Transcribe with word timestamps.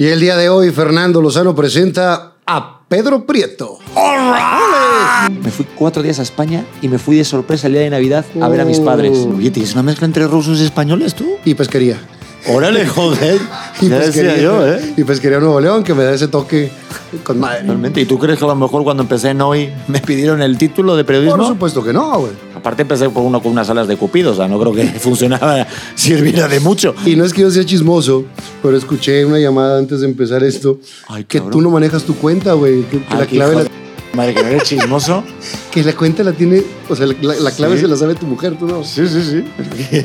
Y 0.00 0.06
el 0.06 0.18
día 0.18 0.34
de 0.38 0.48
hoy, 0.48 0.70
Fernando 0.70 1.20
Lozano 1.20 1.54
presenta 1.54 2.32
a 2.46 2.80
Pedro 2.88 3.26
Prieto. 3.26 3.76
Me 5.42 5.50
fui 5.50 5.66
cuatro 5.76 6.02
días 6.02 6.18
a 6.18 6.22
España 6.22 6.64
y 6.80 6.88
me 6.88 6.98
fui 6.98 7.16
de 7.16 7.24
sorpresa 7.26 7.66
el 7.66 7.74
día 7.74 7.82
de 7.82 7.90
Navidad 7.90 8.24
a 8.40 8.48
ver 8.48 8.62
a 8.62 8.64
mis 8.64 8.80
padres. 8.80 9.26
Oh. 9.26 9.36
Oye, 9.36 9.50
¿tienes 9.50 9.74
una 9.74 9.82
mezcla 9.82 10.06
entre 10.06 10.26
rusos 10.26 10.58
y 10.58 10.64
españoles 10.64 11.14
tú? 11.14 11.32
Y 11.44 11.52
pesquería. 11.52 11.98
Órale, 12.48 12.86
joder. 12.86 13.42
Y 13.82 13.90
Ya 13.90 13.98
decía 13.98 14.38
yo, 14.38 14.66
¿eh? 14.66 14.94
Y 14.96 15.04
pesquería 15.04 15.38
Nuevo 15.38 15.60
León, 15.60 15.84
que 15.84 15.92
me 15.92 16.02
da 16.04 16.14
ese 16.14 16.28
toque 16.28 16.72
con 17.22 17.38
madre. 17.38 17.64
Realmente. 17.64 18.00
¿Y 18.00 18.06
tú 18.06 18.18
crees 18.18 18.38
que 18.38 18.44
a 18.46 18.48
lo 18.48 18.54
mejor 18.54 18.82
cuando 18.84 19.02
empecé 19.02 19.28
en 19.28 19.42
hoy 19.42 19.70
me 19.86 20.00
pidieron 20.00 20.40
el 20.40 20.56
título 20.56 20.96
de 20.96 21.04
periodismo? 21.04 21.36
Por 21.36 21.46
supuesto 21.46 21.84
que 21.84 21.92
no, 21.92 22.20
güey. 22.20 22.32
Aparte 22.60 22.82
empecé 22.82 23.08
por 23.08 23.22
uno 23.22 23.42
con 23.42 23.52
unas 23.52 23.70
alas 23.70 23.88
de 23.88 23.96
cupido, 23.96 24.32
o 24.32 24.34
sea, 24.34 24.46
no 24.46 24.60
creo 24.60 24.74
que 24.74 24.84
funcionara, 25.00 25.66
sirviera 25.94 26.46
de 26.46 26.60
mucho. 26.60 26.94
Y 27.06 27.16
no 27.16 27.24
es 27.24 27.32
que 27.32 27.40
yo 27.40 27.50
sea 27.50 27.64
chismoso, 27.64 28.24
pero 28.62 28.76
escuché 28.76 29.24
una 29.24 29.38
llamada 29.38 29.78
antes 29.78 30.00
de 30.02 30.06
empezar 30.06 30.44
esto 30.44 30.78
Ay, 31.08 31.24
que 31.24 31.40
tú 31.40 31.62
no 31.62 31.70
manejas 31.70 32.02
tu 32.02 32.14
cuenta, 32.16 32.52
güey. 32.52 32.82
Que, 32.82 32.98
que 32.98 33.06
Ah, 33.08 33.20
la 33.20 33.26
clave 33.26 33.54
la, 33.54 33.62
Madre, 34.12 34.34
que 34.34 34.42
no 34.42 34.48
eres 34.48 34.64
chismoso. 34.64 35.22
que 35.70 35.84
la 35.84 35.92
cuenta 35.94 36.24
la 36.24 36.32
tiene, 36.32 36.62
o 36.88 36.96
sea, 36.96 37.06
la, 37.06 37.14
la 37.34 37.50
clave 37.52 37.76
Sí. 37.76 37.82
se 37.82 37.86
la 37.88 37.96
sabe 37.96 38.16
tu 38.16 38.26
mujer, 38.26 38.56
tú 38.58 38.66
no. 38.66 38.82
Sí, 38.82 39.06
sí, 39.06 39.22
sí. 39.22 39.44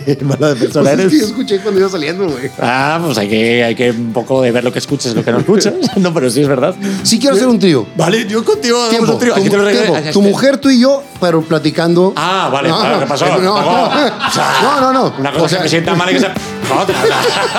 Qué 0.05 0.19
mala 0.23 0.49
de 0.49 0.55
Pues 0.55 0.59
persona 0.71 0.91
es 0.91 0.97
que 0.97 1.03
yo 1.03 1.07
eres. 1.09 1.21
escuché 1.23 1.59
cuando 1.59 1.79
iba 1.79 1.89
saliendo, 1.89 2.29
güey. 2.29 2.51
Ah, 2.61 3.01
pues 3.03 3.17
hay 3.17 3.27
que, 3.27 3.63
hay 3.63 3.73
que 3.75 3.89
un 3.89 4.13
poco 4.13 4.41
de 4.43 4.51
ver 4.51 4.63
lo 4.63 4.71
que 4.71 4.77
escuches, 4.79 5.15
lo 5.15 5.23
que 5.25 5.31
no 5.31 5.39
escuchas. 5.39 5.73
No, 5.95 6.13
pero 6.13 6.29
sí 6.29 6.41
es 6.41 6.47
verdad. 6.47 6.75
Sí 7.03 7.17
quiero 7.19 7.35
hacer 7.35 7.47
un 7.47 7.57
trío. 7.57 7.87
Vale, 7.97 8.27
yo 8.27 8.45
contigo 8.45 8.87
Tiempo, 8.89 9.13
un 9.13 9.19
trío. 9.19 9.33
tu, 9.33 9.39
Aquí 9.39 9.49
te 9.49 9.57
lo 9.57 9.67
tiempo. 9.69 9.95
Tu 10.13 10.21
mujer, 10.21 10.57
tú 10.59 10.69
y 10.69 10.79
yo, 10.79 11.01
pero 11.19 11.41
platicando. 11.41 12.13
Ah, 12.15 12.49
vale, 12.53 12.69
No, 12.69 12.77
vale, 12.79 12.99
¿qué 12.99 13.05
pasó? 13.07 13.25
no, 13.25 13.39
no, 13.41 13.55
Tampoco- 13.55 14.27
o 14.27 14.31
sea, 14.31 14.53
no, 14.61 14.81
no, 14.81 14.93
no. 14.93 15.15
Una 15.17 15.31
cosa 15.31 15.45
O 15.45 15.49
sea- 15.49 15.57
que 15.57 15.63
me 15.63 15.69
sienta 15.69 15.95
mal 15.95 16.09
y 16.11 16.13
que 16.13 16.19
se... 16.19 16.27
Otra. 16.27 16.95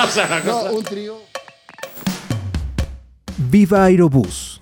O 0.07 0.11
sea, 0.11 0.41
cosa- 0.41 0.69
No, 0.69 0.77
un 0.77 0.83
trío. 0.85 1.17
Viva 3.37 3.83
Aerobús. 3.85 4.56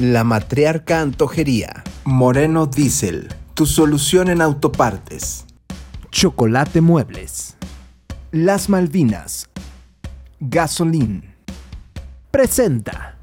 La 0.00 0.24
matriarca 0.24 1.02
antojería. 1.02 1.84
Moreno 2.04 2.64
Diesel. 2.64 3.28
Tu 3.52 3.66
solución 3.66 4.30
en 4.30 4.40
autopartes. 4.40 5.44
Chocolate 6.10 6.80
Muebles. 6.80 7.58
Las 8.32 8.70
Malvinas. 8.70 9.50
Gasolín. 10.40 11.34
Presenta. 12.30 13.18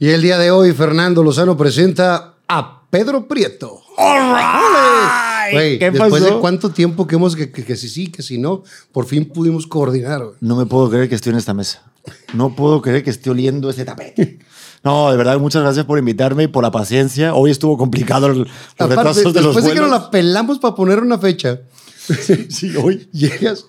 Y 0.00 0.08
el 0.08 0.20
día 0.20 0.36
de 0.36 0.50
hoy, 0.50 0.72
Fernando 0.72 1.22
Lozano 1.22 1.56
presenta 1.56 2.34
a 2.48 2.82
Pedro 2.90 3.28
Prieto. 3.28 3.82
Güey, 5.52 5.78
¿qué 5.78 5.90
después 5.90 6.12
pasó? 6.12 6.24
de 6.34 6.40
cuánto 6.40 6.70
tiempo 6.70 7.06
que 7.06 7.16
hemos 7.16 7.34
que, 7.34 7.50
que, 7.50 7.64
que 7.64 7.76
si 7.76 7.88
sí, 7.88 8.08
que 8.08 8.22
si 8.22 8.38
no, 8.38 8.62
por 8.92 9.06
fin 9.06 9.24
pudimos 9.26 9.66
coordinar. 9.66 10.22
No 10.40 10.56
me 10.56 10.66
puedo 10.66 10.88
creer 10.90 11.08
que 11.08 11.14
estoy 11.16 11.32
en 11.32 11.38
esta 11.38 11.54
mesa. 11.54 11.82
No 12.34 12.54
puedo 12.54 12.80
creer 12.80 13.02
que 13.02 13.10
esté 13.10 13.30
oliendo 13.30 13.68
este 13.68 13.84
tapete. 13.84 14.38
No, 14.82 15.10
de 15.10 15.16
verdad, 15.16 15.38
muchas 15.38 15.62
gracias 15.62 15.84
por 15.84 15.98
invitarme 15.98 16.44
y 16.44 16.46
por 16.46 16.62
la 16.62 16.70
paciencia. 16.70 17.34
Hoy 17.34 17.50
estuvo 17.50 17.76
complicado 17.76 18.28
el- 18.28 18.38
los 18.38 18.48
Aparte, 18.76 18.94
retrasos 18.96 19.34
de 19.34 19.42
los 19.42 19.54
después 19.54 19.64
de 19.64 19.74
que 19.74 19.80
nos 19.80 19.90
la 19.90 20.10
pelamos 20.10 20.58
para 20.58 20.74
poner 20.74 21.00
una 21.00 21.18
fecha, 21.18 21.60
Sí, 22.48 22.74
hoy. 22.76 23.08
llegas 23.12 23.66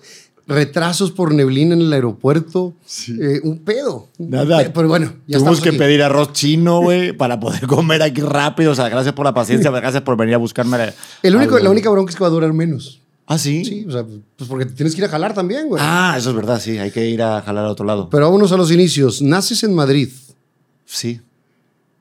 retrasos 0.52 1.10
por 1.10 1.34
neblina 1.34 1.74
en 1.74 1.80
el 1.80 1.92
aeropuerto, 1.92 2.74
eh, 3.20 3.40
un 3.42 3.58
pedo. 3.60 4.08
Nada. 4.18 4.58
Pe- 4.58 4.70
Pero 4.70 4.88
bueno, 4.88 5.12
ya 5.26 5.38
Tuvimos 5.38 5.60
que 5.60 5.70
aquí. 5.70 5.78
pedir 5.78 6.02
arroz 6.02 6.32
chino, 6.32 6.80
güey, 6.80 7.12
para 7.16 7.40
poder 7.40 7.66
comer 7.66 8.02
aquí 8.02 8.20
rápido. 8.20 8.72
O 8.72 8.74
sea, 8.74 8.88
gracias 8.88 9.14
por 9.14 9.24
la 9.24 9.34
paciencia, 9.34 9.70
gracias 9.70 10.02
por 10.02 10.16
venir 10.16 10.34
a 10.34 10.38
buscarme. 10.38 10.92
El 11.22 11.36
único, 11.36 11.54
algo. 11.56 11.64
la 11.64 11.70
única 11.70 11.90
bronca 11.90 12.10
es 12.10 12.16
que 12.16 12.22
va 12.22 12.28
a 12.28 12.30
durar 12.30 12.52
menos. 12.52 13.00
Ah, 13.26 13.38
sí. 13.38 13.64
Sí, 13.64 13.84
o 13.88 13.90
sea, 13.92 14.04
pues 14.04 14.48
porque 14.48 14.66
tienes 14.66 14.94
que 14.94 15.00
ir 15.00 15.04
a 15.06 15.08
jalar 15.08 15.32
también, 15.32 15.68
güey. 15.68 15.80
Ah, 15.84 16.14
eso 16.18 16.30
es 16.30 16.36
verdad, 16.36 16.60
sí. 16.60 16.78
Hay 16.78 16.90
que 16.90 17.08
ir 17.08 17.22
a 17.22 17.40
jalar 17.40 17.64
a 17.64 17.70
otro 17.70 17.86
lado. 17.86 18.08
Pero 18.10 18.26
vámonos 18.26 18.52
a 18.52 18.56
los 18.56 18.70
inicios. 18.70 19.22
Naces 19.22 19.62
en 19.62 19.74
Madrid. 19.74 20.08
Sí. 20.84 21.20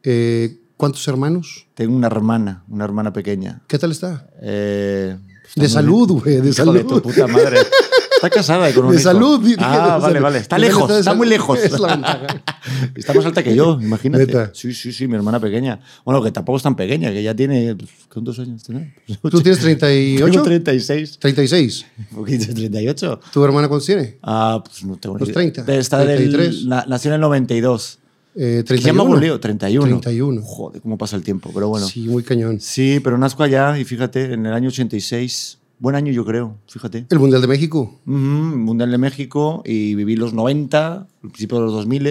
Eh, 0.04 0.58
¿Cuántos 0.78 1.08
hermanos? 1.08 1.68
Tengo 1.76 1.96
una 1.96 2.08
hermana, 2.08 2.64
una 2.68 2.86
hermana 2.86 3.14
pequeña. 3.14 3.62
¿Qué 3.68 3.78
tal 3.78 3.92
está? 3.92 4.28
Eh, 4.42 5.16
está 5.48 5.62
De 5.62 5.70
salud, 5.70 6.12
güey, 6.24 6.38
de 6.42 6.52
salud. 6.52 6.74
de 6.74 6.84
tu 6.84 7.02
puta 7.02 7.28
madre. 7.28 7.60
Está 8.22 8.30
casada 8.30 8.70
y 8.70 8.74
con 8.74 8.86
un 8.86 8.92
De 8.92 8.98
hijo. 9.02 9.10
salud. 9.12 9.56
Ah, 9.58 9.98
vale, 10.00 10.20
vale. 10.20 10.38
Está 10.38 10.60
lejos, 10.60 10.84
está 10.92 11.02
salud. 11.04 11.18
muy 11.18 11.28
lejos. 11.28 11.58
Es 11.58 11.80
la 11.80 11.88
ventaja. 11.96 12.28
Está 12.96 13.14
más 13.16 13.26
alta 13.26 13.42
que 13.44 13.56
yo, 13.56 13.80
imagínate. 13.82 14.28
Neta. 14.28 14.52
Sí, 14.54 14.74
sí, 14.76 14.94
sí, 14.94 15.08
mi 15.08 15.16
hermana 15.16 15.40
pequeña. 15.40 15.80
Bueno, 16.06 16.22
que 16.22 16.32
tampoco 16.32 16.58
es 16.58 16.64
tan 16.64 16.76
pequeña, 16.76 17.12
que 17.12 17.24
ya 17.24 17.36
tiene. 17.36 17.76
¿Cuántos 18.14 18.38
años 18.38 18.62
tiene? 18.64 18.94
¿Tú 19.32 19.42
tienes 19.42 19.60
38? 19.60 20.32
Tengo 20.32 20.44
36. 20.44 21.18
36. 21.20 21.86
Un 22.12 22.18
poquito, 22.18 22.46
38. 22.54 23.20
¿Tu 23.34 23.44
hermana 23.44 23.68
cuántos 23.68 23.88
tiene? 23.88 24.20
Ah, 24.22 24.62
pues 24.64 24.84
no 24.84 24.98
tengo 24.98 25.16
ni 25.16 25.22
Los 25.22 25.30
idea. 25.30 25.34
30, 25.36 25.64
Debe 25.64 25.80
estar 25.80 26.06
del- 26.06 26.18
33. 26.30 26.66
na- 26.66 26.86
nació 26.88 27.10
en 27.10 27.16
el 27.16 27.22
92. 27.22 27.98
Eh, 28.36 28.64
¿Qué 28.68 28.78
se 28.78 28.84
llama 28.84 29.04
31. 29.04 29.16
un 29.16 29.20
lío? 29.22 29.40
31. 29.40 30.00
31. 30.00 30.42
Joder, 30.44 30.82
cómo 30.82 30.98
pasa 30.98 31.16
el 31.16 31.24
tiempo, 31.24 31.50
pero 31.54 31.70
bueno. 31.70 31.88
Sí. 31.88 32.04
Sí, 32.04 32.08
muy 32.08 32.22
cañón. 32.24 32.60
pero 33.04 33.18
nazco 33.18 33.42
allá 33.44 33.78
y 33.80 33.84
fíjate, 33.84 34.34
en 34.34 34.46
el 34.46 34.54
año 34.54 34.68
86. 34.70 35.58
Buen 35.82 35.96
año, 35.96 36.12
yo 36.12 36.24
creo, 36.24 36.60
fíjate. 36.68 37.08
El 37.10 37.18
Mundial 37.18 37.42
de 37.42 37.48
México. 37.48 38.00
Ujú, 38.06 38.16
Mundial 38.16 38.92
de 38.92 39.00
México 39.00 39.64
y 39.66 39.96
viví 39.96 40.16
los 40.16 40.32
90, 40.32 40.94
al 40.96 41.08
principio 41.32 41.58
de 41.58 41.64
los 41.64 41.74
2000 41.74 42.08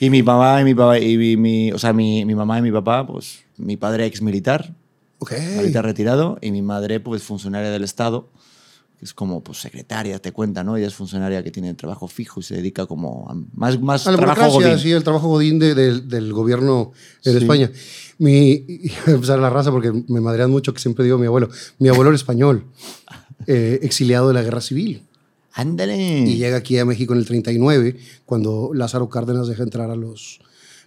y 0.00 0.10
mi 0.10 0.24
mamá 0.24 0.60
y 0.60 0.64
mi 0.64 0.74
papá 0.74 0.98
y 0.98 1.36
mi, 1.36 1.70
o 1.70 1.78
sea, 1.78 1.92
mi, 1.92 2.24
mi 2.24 2.34
mamá 2.34 2.58
y 2.58 2.62
mi 2.62 2.72
papá, 2.72 3.06
pues 3.06 3.44
mi 3.56 3.76
padre 3.76 4.06
ex 4.06 4.20
militar, 4.20 4.74
Ok. 5.20 5.32
ahorita 5.58 5.80
retirado 5.80 6.38
y 6.42 6.50
mi 6.50 6.60
madre 6.60 6.98
pues 6.98 7.22
funcionaria 7.22 7.70
del 7.70 7.84
Estado, 7.84 8.30
que 8.98 9.04
es 9.04 9.12
como 9.12 9.42
pues 9.42 9.58
secretaria, 9.58 10.18
te 10.18 10.32
cuenta, 10.32 10.64
¿no? 10.64 10.76
Ella 10.76 10.86
es 10.86 10.94
funcionaria 10.94 11.42
que 11.44 11.50
tiene 11.50 11.74
trabajo 11.74 12.08
fijo 12.08 12.40
y 12.40 12.42
se 12.42 12.54
dedica 12.56 12.86
como 12.86 13.28
a 13.30 13.34
más 13.54 13.78
más 13.80 14.06
A 14.06 14.12
la 14.12 14.16
trabajo 14.16 14.50
godín. 14.52 14.78
sí, 14.78 14.90
el 14.92 15.04
trabajo 15.04 15.28
godín 15.28 15.58
de- 15.58 15.74
de- 15.74 16.00
del 16.00 16.32
gobierno 16.32 16.92
Sí. 17.20 17.30
España. 17.36 17.70
Mi, 18.18 18.58
voy 18.60 18.92
a 19.06 19.10
empezar 19.10 19.38
la 19.38 19.50
raza 19.50 19.70
porque 19.70 19.92
me 20.08 20.20
madrean 20.22 20.50
mucho 20.50 20.72
que 20.72 20.80
siempre 20.80 21.04
digo 21.04 21.18
mi 21.18 21.26
abuelo. 21.26 21.50
Mi 21.78 21.88
abuelo 21.90 22.08
era 22.10 22.16
español, 22.16 22.64
eh, 23.46 23.80
exiliado 23.82 24.28
de 24.28 24.34
la 24.34 24.42
guerra 24.42 24.60
civil. 24.62 25.02
Ándale. 25.52 26.20
Y 26.20 26.36
llega 26.36 26.56
aquí 26.58 26.78
a 26.78 26.84
México 26.84 27.12
en 27.14 27.18
el 27.20 27.26
39, 27.26 27.96
cuando 28.26 28.70
Lázaro 28.74 29.08
Cárdenas 29.08 29.48
deja 29.48 29.62
entrar 29.62 29.90
a 29.90 29.96
los, 29.96 30.38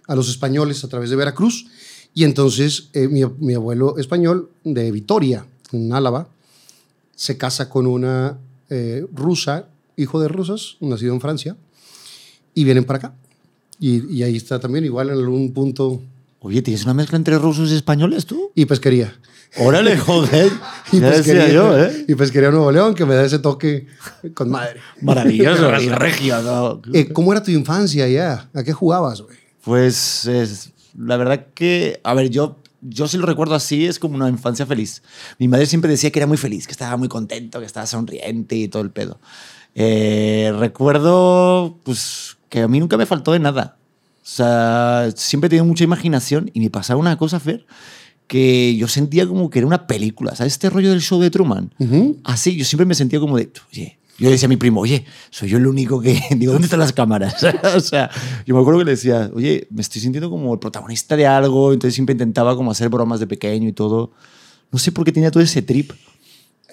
a 0.06 0.14
los 0.14 0.28
españoles 0.28 0.84
a 0.84 0.88
través 0.88 1.10
de 1.10 1.16
Veracruz. 1.16 1.66
Y 2.14 2.24
entonces 2.24 2.88
eh, 2.92 3.08
mi, 3.08 3.22
mi 3.38 3.54
abuelo 3.54 3.98
español 3.98 4.50
de 4.64 4.90
Vitoria, 4.92 5.44
en 5.72 5.92
Álava, 5.92 6.28
se 7.20 7.36
casa 7.36 7.68
con 7.68 7.86
una 7.86 8.38
eh, 8.70 9.04
rusa, 9.12 9.66
hijo 9.94 10.22
de 10.22 10.28
rusas, 10.28 10.78
nacido 10.80 11.12
en 11.12 11.20
Francia, 11.20 11.54
y 12.54 12.64
vienen 12.64 12.84
para 12.84 12.96
acá. 12.96 13.14
Y, 13.78 14.10
y 14.10 14.22
ahí 14.22 14.36
está 14.36 14.58
también, 14.58 14.86
igual 14.86 15.10
en 15.10 15.18
algún 15.18 15.52
punto, 15.52 16.00
Oye, 16.38 16.62
¿tienes 16.62 16.84
una 16.84 16.94
mezcla 16.94 17.18
entre 17.18 17.36
rusos 17.38 17.70
y 17.70 17.76
españoles 17.76 18.24
tú? 18.24 18.52
y 18.54 18.64
pesquería. 18.64 19.12
Órale, 19.58 19.98
joder. 19.98 20.50
Y 20.92 21.00
ya 21.00 21.10
pesquería, 21.10 21.42
decía 21.42 21.54
yo, 21.54 21.78
¿eh? 21.78 22.06
y 22.08 22.14
pesquería 22.14 22.50
Nuevo 22.50 22.72
León, 22.72 22.94
que 22.94 23.04
me 23.04 23.14
da 23.14 23.26
ese 23.26 23.38
toque 23.38 23.86
con 24.32 24.48
madre. 24.48 24.80
Maravilloso, 25.02 25.70
y 25.78 25.90
regio, 25.90 26.40
¿no? 26.40 26.80
Eh, 26.94 27.12
¿Cómo 27.12 27.32
era 27.32 27.42
tu 27.42 27.50
infancia 27.50 28.06
allá? 28.06 28.48
¿A 28.54 28.62
qué 28.62 28.72
jugabas, 28.72 29.20
güey? 29.20 29.36
Pues 29.62 30.24
es, 30.24 30.70
la 30.98 31.18
verdad 31.18 31.48
que, 31.52 32.00
a 32.02 32.14
ver, 32.14 32.30
yo, 32.30 32.56
yo 32.82 33.08
sí 33.08 33.18
lo 33.18 33.26
recuerdo 33.26 33.54
así, 33.54 33.86
es 33.86 33.98
como 33.98 34.14
una 34.16 34.28
infancia 34.28 34.66
feliz. 34.66 35.02
Mi 35.38 35.48
madre 35.48 35.66
siempre 35.66 35.90
decía 35.90 36.10
que 36.10 36.18
era 36.18 36.26
muy 36.26 36.36
feliz, 36.36 36.66
que 36.66 36.72
estaba 36.72 36.96
muy 36.96 37.08
contento, 37.08 37.60
que 37.60 37.66
estaba 37.66 37.86
sonriente 37.86 38.56
y 38.56 38.68
todo 38.68 38.82
el 38.82 38.90
pedo. 38.90 39.20
Eh, 39.74 40.52
recuerdo, 40.58 41.78
pues, 41.84 42.38
que 42.48 42.62
a 42.62 42.68
mí 42.68 42.80
nunca 42.80 42.96
me 42.96 43.06
faltó 43.06 43.32
de 43.32 43.38
nada. 43.38 43.76
O 44.22 44.26
sea, 44.32 45.10
siempre 45.16 45.46
he 45.46 45.50
tenido 45.50 45.64
mucha 45.64 45.84
imaginación 45.84 46.50
y 46.52 46.60
me 46.60 46.70
pasaba 46.70 47.00
una 47.00 47.16
cosa, 47.16 47.40
Fer, 47.40 47.66
que 48.26 48.76
yo 48.76 48.88
sentía 48.88 49.26
como 49.26 49.50
que 49.50 49.58
era 49.58 49.66
una 49.66 49.86
película. 49.86 50.34
¿Sabes 50.34 50.54
este 50.54 50.70
rollo 50.70 50.90
del 50.90 51.00
show 51.00 51.20
de 51.20 51.30
Truman? 51.30 51.72
Ujú. 51.78 52.20
Así, 52.24 52.56
yo 52.56 52.64
siempre 52.64 52.86
me 52.86 52.94
sentía 52.94 53.18
como 53.20 53.36
de, 53.36 53.50
oye, 53.72 53.98
yo 54.20 54.26
le 54.26 54.32
decía 54.32 54.46
a 54.46 54.50
mi 54.50 54.58
primo, 54.58 54.82
oye, 54.82 55.06
soy 55.30 55.48
yo 55.48 55.56
el 55.56 55.66
único 55.66 55.98
que, 56.00 56.20
digo, 56.36 56.52
¿dónde 56.52 56.66
están 56.66 56.78
las 56.78 56.92
cámaras? 56.92 57.42
o 57.74 57.80
sea, 57.80 58.10
yo 58.46 58.54
me 58.54 58.60
acuerdo 58.60 58.80
que 58.80 58.84
le 58.84 58.90
decía, 58.92 59.30
oye, 59.34 59.66
me 59.70 59.80
estoy 59.80 60.02
sintiendo 60.02 60.28
como 60.28 60.52
el 60.52 60.60
protagonista 60.60 61.16
de 61.16 61.26
algo, 61.26 61.72
entonces 61.72 61.94
siempre 61.94 62.12
intentaba 62.12 62.54
como 62.54 62.70
hacer 62.70 62.90
bromas 62.90 63.18
de 63.18 63.26
pequeño 63.26 63.66
y 63.66 63.72
todo. 63.72 64.12
No 64.70 64.78
sé 64.78 64.92
por 64.92 65.06
qué 65.06 65.12
tenía 65.12 65.30
todo 65.30 65.42
ese 65.42 65.62
trip. 65.62 65.92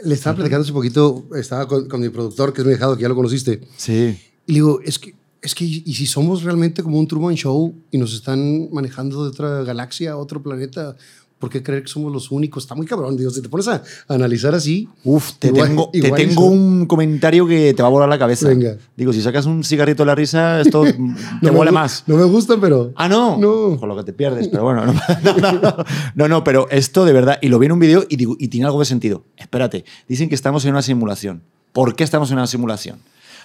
Le 0.03 0.13
estaba 0.13 0.35
platicando 0.35 0.63
hace 0.63 0.73
poquito, 0.73 1.25
estaba 1.35 1.67
con, 1.67 1.87
con 1.87 2.01
mi 2.01 2.09
productor, 2.09 2.53
que 2.53 2.61
es 2.61 2.67
mi 2.67 2.73
dejado, 2.73 2.97
que 2.97 3.03
ya 3.03 3.09
lo 3.09 3.15
conociste. 3.15 3.61
Sí. 3.77 4.19
Y 4.45 4.51
le 4.51 4.57
digo, 4.57 4.81
es 4.83 4.99
que, 4.99 5.15
es 5.41 5.55
que, 5.55 5.63
¿y 5.63 5.93
si 5.93 6.05
somos 6.05 6.43
realmente 6.43 6.83
como 6.83 6.99
un 6.99 7.07
Truman 7.07 7.35
Show 7.35 7.73
y 7.91 7.97
nos 7.97 8.13
están 8.13 8.69
manejando 8.73 9.23
de 9.23 9.29
otra 9.29 9.63
galaxia, 9.63 10.17
otro 10.17 10.43
planeta? 10.43 10.97
¿Por 11.39 11.49
qué 11.51 11.61
creer 11.61 11.83
que 11.83 11.87
somos 11.89 12.11
los 12.11 12.31
únicos? 12.31 12.63
Está 12.63 12.73
muy 12.73 12.87
cabrón. 12.87 13.15
Digo, 13.15 13.29
si 13.29 13.41
te 13.43 13.49
pones 13.49 13.67
a, 13.67 13.83
analizar 14.07 14.55
así. 14.55 14.89
Uf, 15.03 15.33
te 15.37 15.49
igual- 15.49 15.67
tengo, 15.67 15.89
te 15.91 15.97
igual 15.99 16.19
y 16.21 16.25
tengo 16.27 16.45
un 16.47 16.85
comentario 16.87 17.45
que 17.47 17.73
te 17.75 17.81
va 17.83 17.89
a 17.89 17.91
volar 17.91 18.09
la 18.09 18.17
cabeza. 18.17 18.47
Venga. 18.47 18.75
Digo, 18.95 19.13
si 19.13 19.21
sacas 19.21 19.45
un 19.45 19.63
cigarrito 19.63 20.01
de 20.03 20.07
la 20.07 20.15
risa, 20.15 20.61
esto 20.61 20.83
te 21.41 21.49
huele 21.51 21.71
gu- 21.71 21.73
más. 21.73 22.03
No 22.07 22.17
me 22.17 22.23
gusta, 22.23 22.57
pero. 22.59 22.91
Ah, 22.95 23.07
no. 23.07 23.37
No. 23.37 23.77
Con 23.79 23.87
lo 23.87 23.95
que 23.95 24.03
te 24.03 24.13
pierdes, 24.13 24.47
pero 24.47 24.63
bueno. 24.63 24.85
No, 24.85 24.93
no, 25.23 25.37
no, 25.37 25.51
no. 25.61 25.75
No, 26.15 26.27
no, 26.27 26.43
pero 26.43 26.67
esto 26.71 27.05
de 27.05 27.13
verdad. 27.13 27.37
Y 27.41 27.49
lo 27.49 27.59
vi 27.59 27.67
en 27.67 27.73
un 27.73 27.79
vídeo 27.79 28.05
y, 28.09 28.15
digo, 28.15 28.35
y 28.39 28.47
tiene 28.47 28.65
algo 28.65 28.79
de 28.79 28.85
sentido. 28.85 29.23
Espérate. 29.37 29.85
Dicen 30.07 30.29
que 30.29 30.35
estamos 30.35 30.65
en 30.65 30.71
una 30.71 30.81
simulación. 30.81 31.43
¿Por 31.71 31.95
qué 31.95 32.03
estamos 32.03 32.31
en 32.31 32.37
una 32.37 32.47
simulación? 32.47 32.97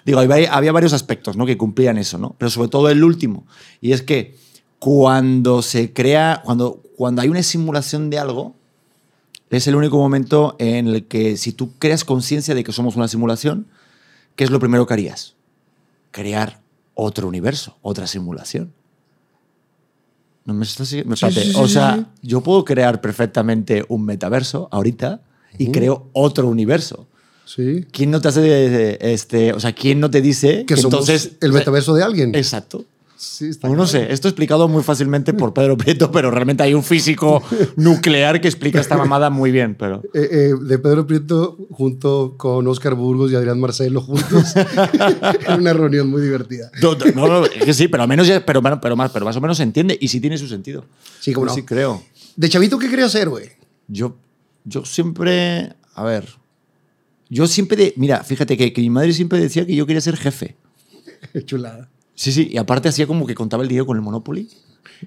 Digo, 0.06 0.18
había, 0.18 0.52
había 0.52 0.72
varios 0.72 0.94
aspectos 0.94 1.36
¿no? 1.36 1.44
que 1.46 1.56
cumplían 1.58 1.98
eso, 1.98 2.18
¿no? 2.18 2.34
Pero 2.38 2.50
sobre 2.50 2.68
todo 2.68 2.88
el 2.88 3.04
último. 3.04 3.46
Y 3.80 3.92
es 3.92 4.02
que 4.02 4.36
cuando 4.82 5.62
se 5.62 5.93
crea, 5.93 6.43
cuando, 6.44 6.82
cuando 6.96 7.23
hay 7.23 7.29
una 7.29 7.44
simulación 7.44 8.11
de 8.11 8.19
algo, 8.19 8.56
es 9.49 9.69
el 9.69 9.76
único 9.76 9.96
momento 9.96 10.56
en 10.58 10.88
el 10.88 11.06
que 11.06 11.37
si 11.37 11.52
tú 11.52 11.70
creas 11.79 12.05
conciencia 12.05 12.52
de 12.52 12.64
que 12.64 12.73
somos 12.73 12.96
una 12.96 13.06
simulación, 13.06 13.69
¿qué 14.34 14.43
es 14.43 14.50
lo 14.50 14.58
primero 14.58 14.84
que 14.84 14.94
harías? 14.94 15.37
Crear 16.11 16.61
otro 16.94 17.29
universo, 17.29 17.79
otra 17.81 18.08
simulación. 18.08 18.73
No 20.46 20.52
me 20.52 20.64
estás 20.64 20.88
siguiendo. 20.88 21.14
Sí, 21.14 21.31
sí, 21.31 21.40
sí, 21.40 21.52
o 21.55 21.69
sea, 21.69 22.11
yo 22.20 22.40
puedo 22.40 22.64
crear 22.64 23.00
perfectamente 23.00 23.85
un 23.87 24.05
metaverso 24.05 24.67
ahorita 24.73 25.20
y 25.58 25.70
creo 25.70 26.08
otro 26.12 26.49
universo. 26.49 27.06
Sí. 27.44 27.87
¿Quién 27.93 28.11
no 28.11 28.20
te 28.20 28.26
hace 28.26 28.99
este, 29.12 29.52
o 29.52 29.61
sea, 29.61 29.75
quién 29.75 30.00
no 30.00 30.11
te 30.11 30.20
dice 30.20 30.64
Que 30.67 30.76
somos 30.76 31.08
entonces 31.08 31.37
el 31.40 31.52
metaverso 31.52 31.94
de 31.94 32.02
alguien. 32.02 32.35
Exacto. 32.35 32.85
Sí, 33.24 33.46
está 33.50 33.69
No, 33.69 33.86
sé, 33.86 34.12
esto 34.12 34.26
explicado 34.26 34.66
muy 34.66 34.82
fácilmente 34.82 35.32
por 35.32 35.54
Pedro 35.54 35.76
Prieto, 35.76 36.10
pero 36.10 36.32
realmente 36.32 36.64
hay 36.64 36.74
un 36.74 36.82
físico 36.82 37.40
nuclear 37.76 38.40
que 38.40 38.48
explica 38.48 38.80
esta 38.80 38.96
mamada 38.96 39.30
muy 39.30 39.52
bien, 39.52 39.76
pero 39.78 40.02
Eh, 40.12 40.28
eh, 40.32 40.54
de 40.60 40.78
Pedro 40.80 41.06
Prieto 41.06 41.56
junto 41.70 42.34
con 42.36 42.66
Oscar 42.66 42.96
Burgos 42.96 43.30
y 43.30 43.36
Adrián 43.36 43.60
Marcelo 43.60 44.00
juntos. 44.00 44.54
Era 45.40 45.54
una 45.56 45.72
reunión 45.72 46.08
muy 46.10 46.20
divertida. 46.20 46.69
No, 46.82 46.96
no, 47.14 47.28
no, 47.28 47.46
es 47.46 47.64
que 47.64 47.72
sí, 47.72 47.86
pero 47.86 48.02
al 48.02 48.08
menos 48.08 48.26
ya- 48.26 48.44
pero, 48.44 48.60
pero, 48.80 48.96
más, 48.96 49.12
pero 49.12 49.25
más 49.25 49.36
o 49.36 49.40
menos 49.40 49.56
se 49.56 49.62
entiende 49.62 49.96
y 50.00 50.08
sí 50.08 50.20
tiene 50.20 50.36
su 50.36 50.48
sentido. 50.48 50.84
Sí, 51.20 51.32
cómo 51.32 51.46
Yo 51.46 51.50
no. 51.50 51.54
Sí 51.54 51.62
creo. 51.62 52.02
De 52.34 52.48
chavito, 52.48 52.76
¿qué 52.76 52.90
querías 52.90 53.14
hacer, 53.14 53.28
güey? 53.28 53.50
Yo, 53.86 54.16
yo 54.64 54.84
siempre, 54.84 55.75
a 55.94 56.02
ver, 56.02 56.26
yo 57.30 57.46
siempre, 57.46 57.76
de- 57.76 57.94
mira, 57.96 58.25
fíjate 58.25 58.56
que, 58.56 58.72
que 58.72 58.80
mi 58.80 58.90
madre 58.90 59.12
siempre 59.12 59.38
decía 59.38 59.64
que 59.64 59.76
yo 59.76 59.86
quería 59.86 60.00
ser 60.00 60.16
jefe. 60.16 60.56
Chulada. 61.46 61.88
Sí, 62.14 62.32
sí, 62.32 62.49
y 62.53 62.59
aparte 62.59 62.88
hacía 62.88 63.06
como 63.06 63.26
que 63.26 63.35
contaba 63.35 63.62
el 63.62 63.69
dinero 63.69 63.87
con 63.87 63.97
el 63.97 64.03
Monopoly. 64.03 64.49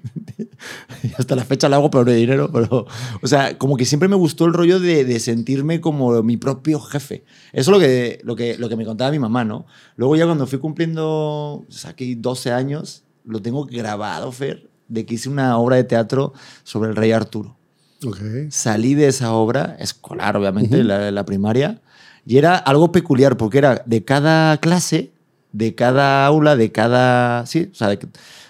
Hasta 1.18 1.36
la 1.36 1.44
fecha 1.44 1.68
lo 1.68 1.76
hago, 1.76 1.90
pero 1.90 2.04
no 2.04 2.10
de 2.10 2.16
dinero. 2.16 2.50
Pero, 2.52 2.86
o 3.22 3.26
sea, 3.26 3.56
como 3.58 3.76
que 3.76 3.84
siempre 3.84 4.08
me 4.08 4.16
gustó 4.16 4.44
el 4.44 4.52
rollo 4.52 4.80
de, 4.80 5.04
de 5.04 5.20
sentirme 5.20 5.80
como 5.80 6.22
mi 6.22 6.36
propio 6.36 6.80
jefe. 6.80 7.24
Eso 7.52 7.70
es 7.70 7.76
lo 7.76 7.78
que, 7.78 8.20
lo, 8.24 8.36
que, 8.36 8.58
lo 8.58 8.68
que 8.68 8.76
me 8.76 8.84
contaba 8.84 9.10
mi 9.10 9.18
mamá, 9.18 9.44
¿no? 9.44 9.66
Luego 9.96 10.16
ya 10.16 10.26
cuando 10.26 10.46
fui 10.46 10.58
cumpliendo, 10.58 11.04
o 11.06 11.66
sea, 11.68 11.90
aquí 11.90 12.14
12 12.14 12.52
años, 12.52 13.04
lo 13.24 13.40
tengo 13.40 13.64
grabado, 13.66 14.32
Fer, 14.32 14.68
de 14.88 15.06
que 15.06 15.14
hice 15.14 15.28
una 15.28 15.58
obra 15.58 15.76
de 15.76 15.84
teatro 15.84 16.32
sobre 16.64 16.90
el 16.90 16.96
rey 16.96 17.12
Arturo. 17.12 17.56
Ok. 18.04 18.18
Salí 18.50 18.94
de 18.94 19.08
esa 19.08 19.32
obra, 19.32 19.76
escolar 19.78 20.36
obviamente, 20.36 20.84
la, 20.84 21.10
la 21.10 21.24
primaria, 21.24 21.80
y 22.26 22.38
era 22.38 22.56
algo 22.56 22.92
peculiar 22.92 23.36
porque 23.36 23.58
era 23.58 23.82
de 23.86 24.04
cada 24.04 24.58
clase, 24.58 25.12
de 25.56 25.74
cada 25.74 26.26
aula, 26.26 26.54
de 26.54 26.70
cada, 26.70 27.46
sí, 27.46 27.70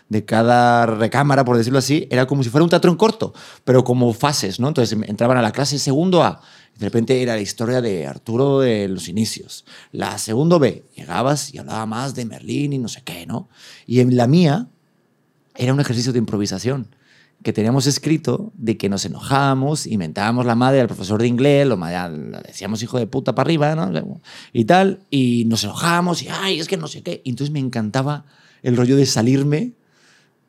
de, 0.08 0.25
cada 0.25 0.87
recámara, 0.87 1.44
por 1.44 1.56
decirlo 1.56 1.79
así, 1.79 2.08
era 2.11 2.26
como 2.26 2.43
si 2.43 2.50
fuera 2.50 2.64
un 2.64 2.70
teatro 2.70 2.97
corto, 2.97 3.32
pero 3.64 3.85
como 3.85 4.12
fases, 4.12 4.58
¿no? 4.58 4.67
Entonces 4.67 4.99
entraban 5.06 5.38
a 5.38 5.43
la 5.43 5.53
clase 5.53 5.79
segundo 5.79 6.25
A, 6.25 6.41
de 6.76 6.85
repente 6.85 7.23
era 7.23 7.37
la 7.37 7.41
historia 7.41 7.81
de 7.81 8.08
Arturo 8.08 8.58
de 8.58 8.88
los 8.88 9.08
inicios. 9.08 9.64
La 9.93 10.19
segundo 10.19 10.58
B, 10.58 10.85
llegabas 10.97 11.55
y 11.55 11.58
hablaba 11.58 11.87
más 11.87 12.17
de 12.17 12.25
Merlín 12.25 12.73
y 12.73 12.79
no 12.79 12.88
sé 12.88 13.03
qué, 13.05 13.25
¿no? 13.25 13.49
Y 13.87 14.00
en 14.00 14.17
la 14.17 14.26
mía 14.26 14.67
era 15.55 15.73
un 15.73 15.81
ejercicio 15.81 16.12
de 16.12 16.19
improvisación 16.19 16.88
que 17.42 17.52
teníamos 17.52 17.86
escrito 17.86 18.52
de 18.54 18.76
que 18.76 18.88
nos 18.88 19.04
enojábamos, 19.04 19.86
inventábamos 19.86 20.46
la 20.46 20.54
madre 20.54 20.80
al 20.80 20.88
profesor 20.88 21.20
de 21.20 21.28
inglés, 21.28 21.66
lo, 21.66 21.76
decíamos 22.44 22.82
hijo 22.82 22.98
de 22.98 23.06
puta 23.06 23.34
para 23.34 23.46
arriba, 23.46 23.74
¿no? 23.74 24.20
Y 24.52 24.64
tal, 24.64 25.00
y 25.10 25.44
nos 25.46 25.62
enojábamos 25.62 26.22
y, 26.22 26.28
ay, 26.28 26.58
es 26.58 26.66
que 26.66 26.76
no 26.76 26.88
sé 26.88 27.02
qué. 27.02 27.22
Entonces 27.24 27.52
me 27.52 27.60
encantaba 27.60 28.24
el 28.62 28.76
rollo 28.76 28.96
de 28.96 29.06
salirme 29.06 29.72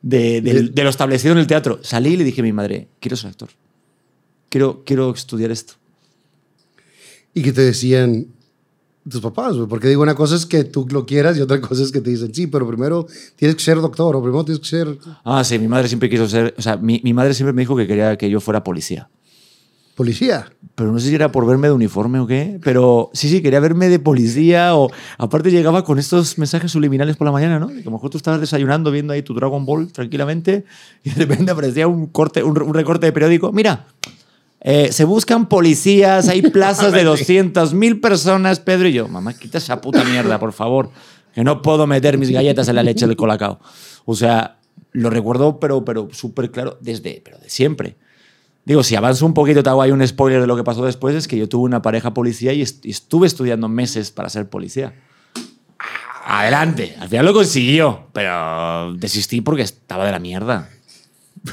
de 0.02 0.72
lo 0.74 0.90
establecido 0.90 1.32
en 1.32 1.38
el 1.38 1.46
teatro. 1.46 1.80
Salí 1.82 2.14
y 2.14 2.16
le 2.16 2.24
dije 2.24 2.40
a 2.40 2.44
mi 2.44 2.52
madre, 2.52 2.88
quiero 3.00 3.16
ser 3.16 3.30
actor. 3.30 3.50
Quiero, 4.48 4.82
quiero 4.84 5.12
estudiar 5.12 5.50
esto. 5.50 5.74
Y 7.34 7.42
que 7.42 7.52
te 7.52 7.60
decían 7.60 8.28
tus 9.08 9.20
papás, 9.20 9.56
güey. 9.56 9.68
Porque 9.68 9.88
digo, 9.88 10.02
una 10.02 10.14
cosa 10.14 10.36
es 10.36 10.46
que 10.46 10.64
tú 10.64 10.86
lo 10.90 11.06
quieras 11.06 11.36
y 11.36 11.40
otra 11.40 11.60
cosa 11.60 11.82
es 11.82 11.90
que 11.92 12.00
te 12.00 12.10
dicen, 12.10 12.34
sí, 12.34 12.46
pero 12.46 12.66
primero 12.68 13.06
tienes 13.36 13.56
que 13.56 13.62
ser 13.62 13.80
doctor 13.80 14.14
o 14.16 14.22
primero 14.22 14.44
tienes 14.44 14.60
que 14.60 14.68
ser 14.68 14.98
Ah, 15.24 15.42
sí, 15.44 15.58
mi 15.58 15.68
madre 15.68 15.88
siempre 15.88 16.08
quiso 16.08 16.28
ser, 16.28 16.54
o 16.56 16.62
sea, 16.62 16.76
mi, 16.76 17.00
mi 17.04 17.12
madre 17.12 17.34
siempre 17.34 17.52
me 17.52 17.62
dijo 17.62 17.76
que 17.76 17.86
quería 17.86 18.16
que 18.16 18.28
yo 18.30 18.40
fuera 18.40 18.62
policía. 18.62 19.08
policía. 19.94 20.52
pero 20.74 20.92
no 20.92 21.00
sé 21.00 21.08
si 21.08 21.14
era 21.16 21.32
por 21.32 21.44
verme 21.44 21.66
de 21.66 21.74
uniforme 21.74 22.20
o 22.20 22.26
qué, 22.26 22.60
pero 22.62 23.10
sí, 23.12 23.28
sí, 23.28 23.42
quería 23.42 23.58
verme 23.58 23.88
de 23.88 23.98
policía 23.98 24.76
o 24.76 24.90
aparte 25.18 25.50
llegaba 25.50 25.82
con 25.82 25.98
estos 25.98 26.38
mensajes 26.38 26.70
subliminales 26.70 27.16
por 27.16 27.24
la 27.26 27.32
mañana, 27.32 27.58
¿no? 27.58 27.66
Que 27.66 27.80
a 27.80 27.84
lo 27.84 27.90
mejor 27.90 28.08
tú 28.10 28.16
estabas 28.16 28.40
desayunando 28.40 28.92
viendo 28.92 29.12
ahí 29.12 29.22
tu 29.22 29.34
Dragon 29.34 29.66
Ball 29.66 29.90
tranquilamente 29.90 30.64
y 31.02 31.10
de 31.10 31.16
repente 31.26 31.50
aparecía 31.50 31.88
un, 31.88 32.06
corte, 32.06 32.44
un, 32.44 32.62
un 32.62 32.74
recorte 32.74 33.06
de 33.06 33.12
periódico. 33.12 33.50
Mira, 33.52 33.86
eh, 34.60 34.90
se 34.92 35.04
buscan 35.04 35.48
policías, 35.48 36.28
hay 36.28 36.42
plazas 36.50 36.92
de 36.92 37.06
200.000 37.06 38.00
personas, 38.00 38.60
Pedro 38.60 38.88
y 38.88 38.92
yo. 38.92 39.08
Mamá, 39.08 39.34
quita 39.34 39.58
esa 39.58 39.80
puta 39.80 40.04
mierda, 40.04 40.38
por 40.38 40.52
favor, 40.52 40.90
que 41.34 41.44
no 41.44 41.62
puedo 41.62 41.86
meter 41.86 42.18
mis 42.18 42.30
galletas 42.30 42.68
en 42.68 42.74
la 42.76 42.82
leche 42.82 43.06
del 43.06 43.16
colacao. 43.16 43.60
O 44.04 44.14
sea, 44.16 44.58
lo 44.92 45.10
recuerdo, 45.10 45.60
pero, 45.60 45.84
pero 45.84 46.08
súper 46.12 46.50
claro, 46.50 46.78
desde, 46.80 47.20
pero 47.24 47.38
de 47.38 47.48
siempre. 47.50 47.96
Digo, 48.64 48.82
si 48.82 48.96
avanzo 48.96 49.24
un 49.24 49.32
poquito, 49.34 49.62
te 49.62 49.70
hago 49.70 49.80
ahí 49.80 49.92
un 49.92 50.06
spoiler 50.06 50.40
de 50.42 50.46
lo 50.46 50.54
que 50.56 50.64
pasó 50.64 50.84
después, 50.84 51.14
es 51.14 51.26
que 51.28 51.38
yo 51.38 51.48
tuve 51.48 51.64
una 51.64 51.80
pareja 51.80 52.12
policía 52.12 52.52
y, 52.52 52.60
est- 52.62 52.84
y 52.84 52.90
estuve 52.90 53.26
estudiando 53.26 53.66
meses 53.68 54.10
para 54.10 54.28
ser 54.28 54.48
policía. 54.50 54.94
Adelante, 56.26 56.94
al 57.00 57.08
final 57.08 57.24
lo 57.24 57.32
consiguió, 57.32 58.08
pero 58.12 58.92
desistí 58.94 59.40
porque 59.40 59.62
estaba 59.62 60.04
de 60.04 60.12
la 60.12 60.18
mierda. 60.18 60.68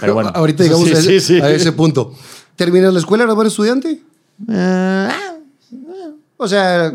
Pero 0.02 0.13
bueno. 0.16 0.31
Ahorita 0.36 0.63
llegamos 0.63 0.90
Sí, 0.90 0.94
a, 0.96 1.00
ese, 1.00 1.19
sí, 1.22 1.36
sí. 1.36 1.42
a 1.42 1.50
ese 1.50 1.72
punto. 1.72 2.13
¿Terminas 2.56 2.94
la 2.94 3.00
escuela? 3.00 3.24
¿Eres 3.24 3.36
buen 3.36 3.48
estudiante? 3.48 4.02
Eh, 4.50 5.10
O 6.38 6.48
sea, 6.48 6.92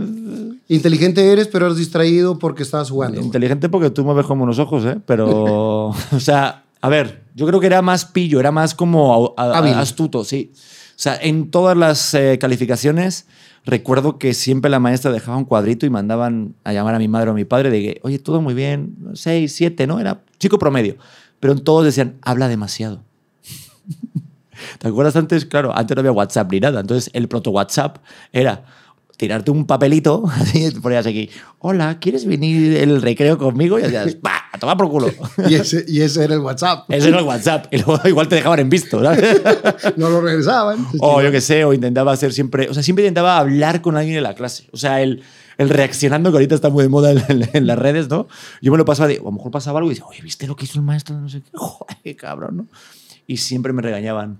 inteligente 0.69 1.33
eres, 1.33 1.49
pero 1.49 1.67
eres 1.67 1.79
distraído 1.79 2.39
porque 2.39 2.63
estabas 2.63 2.91
jugando. 2.91 3.17
güey. 3.17 3.27
Inteligente 3.27 3.69
porque 3.69 3.91
tú 3.91 4.05
me 4.05 4.15
ves 4.15 4.27
como 4.27 4.45
unos 4.45 4.59
ojos, 4.59 4.85
¿eh? 4.85 4.99
Pero, 5.07 5.87
o 6.13 6.21
sea, 6.21 6.65
a 6.81 6.89
ver, 6.89 7.23
yo 7.35 7.47
creo 7.47 7.61
que 7.61 7.67
era 7.67 7.83
más 7.83 8.05
pillo, 8.05 8.41
era 8.41 8.51
más 8.53 8.75
como 8.75 9.35
a- 9.37 9.43
a- 9.59 9.81
astuto, 9.81 10.25
sí. 10.25 10.53
O 10.55 11.03
sea, 11.03 11.17
en 11.21 11.51
todas 11.51 11.77
las 11.77 12.13
eh, 12.15 12.37
calificaciones 12.39 13.27
recuerdo 13.65 14.19
que 14.19 14.33
siempre 14.35 14.71
la 14.71 14.81
maestra 14.81 15.11
dejaba 15.13 15.37
un 15.39 15.45
cuadrito 15.47 15.85
y 15.87 15.91
mandaban 15.91 16.55
a 16.65 16.73
llamar 16.75 16.95
a 16.95 16.99
mi 16.99 17.09
madre 17.09 17.29
o 17.29 17.33
a 17.33 17.37
mi 17.37 17.45
padre 17.47 17.71
de 17.71 17.81
que, 17.81 18.01
oye, 18.03 18.19
todo 18.19 18.41
muy 18.43 18.53
bien, 18.55 18.97
seis, 19.15 19.55
siete, 19.55 19.87
¿no? 19.87 19.99
Era 20.01 20.23
chico 20.39 20.59
promedio. 20.59 20.97
Pero 21.41 21.55
en 21.55 21.61
todos 21.65 21.85
decían, 21.87 22.17
habla 22.23 22.49
demasiado. 22.49 23.03
¿Te 24.79 24.89
acuerdas 24.89 25.17
antes? 25.17 25.45
Claro, 25.47 25.77
antes 25.77 25.95
no 25.97 26.01
había 26.01 26.13
WhatsApp 26.13 26.51
ni 26.53 26.61
nada. 26.61 26.81
Entonces, 26.81 27.11
el 27.15 27.29
proto 27.29 27.51
WhatsApp 27.51 27.99
era 28.33 28.65
tirarte 29.17 29.51
un 29.51 29.67
papelito, 29.67 30.25
así 30.33 30.73
te 30.73 30.81
ponías 30.81 31.07
aquí, 31.07 31.29
hola, 31.59 31.99
¿quieres 32.01 32.25
venir 32.25 32.79
el 32.79 33.03
recreo 33.03 33.37
conmigo? 33.37 33.79
Y 33.79 33.83
decías, 33.83 34.15
¡pa! 34.15 34.45
A 34.53 34.59
tomar 34.59 34.77
por 34.79 34.89
culo. 34.91 35.11
Y 35.49 35.55
ese, 35.57 35.85
y 35.87 36.01
ese 36.01 36.25
era 36.25 36.35
el 36.35 36.41
WhatsApp. 36.41 36.85
Ese 36.91 37.09
era 37.09 37.19
el 37.19 37.25
WhatsApp. 37.27 37.67
Y 37.71 37.77
luego 37.83 38.01
igual 38.09 38.29
te 38.29 38.37
dejaban 38.37 38.59
en 38.61 38.71
visto, 38.71 39.03
¿sabes? 39.03 39.43
No 39.97 40.09
lo 40.11 40.21
regresaban. 40.23 40.87
o 41.01 41.21
yo 41.23 41.31
qué 41.31 41.41
sé, 41.43 41.65
o 41.65 41.73
intentaba 41.75 42.13
hacer 42.13 42.33
siempre, 42.33 42.69
o 42.71 42.75
sea, 42.75 42.83
siempre 42.83 43.05
intentaba 43.05 43.37
hablar 43.39 43.83
con 43.83 43.97
alguien 43.99 44.17
en 44.17 44.23
la 44.23 44.35
clase. 44.35 44.69
O 44.73 44.77
sea, 44.79 45.03
el, 45.03 45.23
el 45.59 45.69
reaccionando, 45.69 46.31
que 46.31 46.37
ahorita 46.39 46.55
está 46.55 46.71
muy 46.71 46.83
de 46.83 46.89
moda 46.89 47.11
en, 47.13 47.23
en- 47.29 47.51
en 47.53 47.67
las 47.67 47.79
redes, 47.79 48.09
¿no? 48.09 48.27
Yo 48.63 48.73
me 48.73 48.79
lo 48.79 48.85
pasaba 48.87 49.07
de, 49.09 49.19
o 49.19 49.23
a 49.23 49.25
lo 49.27 49.33
mejor 49.33 49.51
pasaba 49.53 49.79
algo 49.81 49.91
y 49.91 49.95
decía, 49.95 50.07
oye, 50.09 50.23
¿viste 50.23 50.47
lo 50.47 50.57
que 50.57 50.65
hizo 50.65 50.79
el 50.79 50.85
maestro? 50.85 51.15
No 51.21 51.29
sé 51.29 51.43
qué. 51.43 51.51
Joder, 51.55 52.17
cabrón, 52.17 52.57
¿no? 52.57 52.67
Y 53.27 53.37
siempre 53.37 53.73
me 53.75 53.83
regañaban 53.83 54.39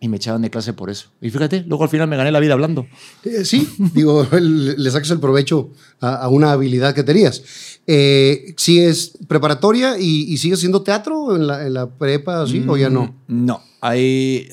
y 0.00 0.08
me 0.08 0.16
echaban 0.18 0.42
de 0.42 0.50
clase 0.50 0.72
por 0.74 0.90
eso. 0.90 1.08
Y 1.20 1.30
fíjate, 1.30 1.64
luego 1.66 1.82
al 1.84 1.90
final 1.90 2.06
me 2.08 2.16
gané 2.16 2.30
la 2.30 2.38
vida 2.40 2.52
hablando. 2.52 2.86
Eh, 3.24 3.44
sí, 3.44 3.68
digo, 3.94 4.26
le 4.40 4.90
sacas 4.90 5.10
el 5.10 5.18
provecho 5.20 5.70
a, 6.00 6.14
a 6.16 6.28
una 6.28 6.52
habilidad 6.52 6.94
que 6.94 7.02
tenías. 7.02 7.42
Eh, 7.86 8.54
¿Sigues 8.56 9.12
preparatoria 9.26 9.98
y, 9.98 10.32
y 10.32 10.36
sigues 10.38 10.58
haciendo 10.58 10.82
teatro 10.82 11.34
en 11.34 11.46
la, 11.46 11.66
en 11.66 11.74
la 11.74 11.88
prepa 11.88 12.42
así 12.42 12.64
o 12.68 12.76
ya 12.76 12.90
no? 12.90 13.14
Mm, 13.26 13.44
No, 13.46 13.60
ahí, 13.80 14.48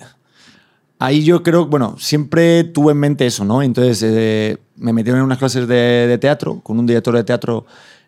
ahí 1.00 1.24
yo 1.24 1.44
creo, 1.44 1.68
bueno, 1.68 1.96
siempre 2.00 2.64
tuve 2.64 2.94
en 2.94 3.00
mente 3.00 3.26
eso, 3.26 3.46
¿no? 3.46 3.62
Entonces 3.62 4.02
eh, 4.04 4.58
me 4.78 4.94
metieron 4.94 5.20
en 5.20 5.26
unas 5.26 5.38
clases 5.38 5.68
de, 5.68 5.76
de 6.08 6.18
teatro 6.18 6.62
con 6.62 6.80
un 6.80 6.86
director 6.88 7.16
de 7.16 7.24
teatro 7.24 7.66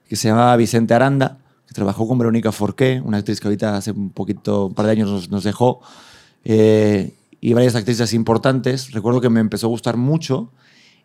que 0.10 0.16
se 0.16 0.30
llamaba 0.30 0.56
Vicente 0.56 0.94
Aranda, 0.94 1.38
que 1.68 1.74
trabajó 1.74 2.08
con 2.08 2.18
Verónica 2.18 2.52
Forqué, 2.52 3.02
una 3.04 3.18
actriz 3.18 3.40
que 3.40 3.48
ahorita 3.48 3.78
hace 3.78 3.92
un 3.92 4.10
poquito, 4.10 4.68
un 4.68 4.74
par 4.74 4.86
de 4.86 4.94
años 4.94 5.10
nos, 5.12 5.30
nos 5.30 5.44
dejó. 5.44 5.82
Eh, 6.46 7.14
y 7.42 7.54
varias 7.54 7.76
actrices 7.76 8.14
importantes. 8.14 8.92
Recuerdo 8.92 9.22
que 9.22 9.30
me 9.30 9.40
empezó 9.40 9.68
a 9.68 9.70
gustar 9.70 9.98
mucho. 9.98 10.52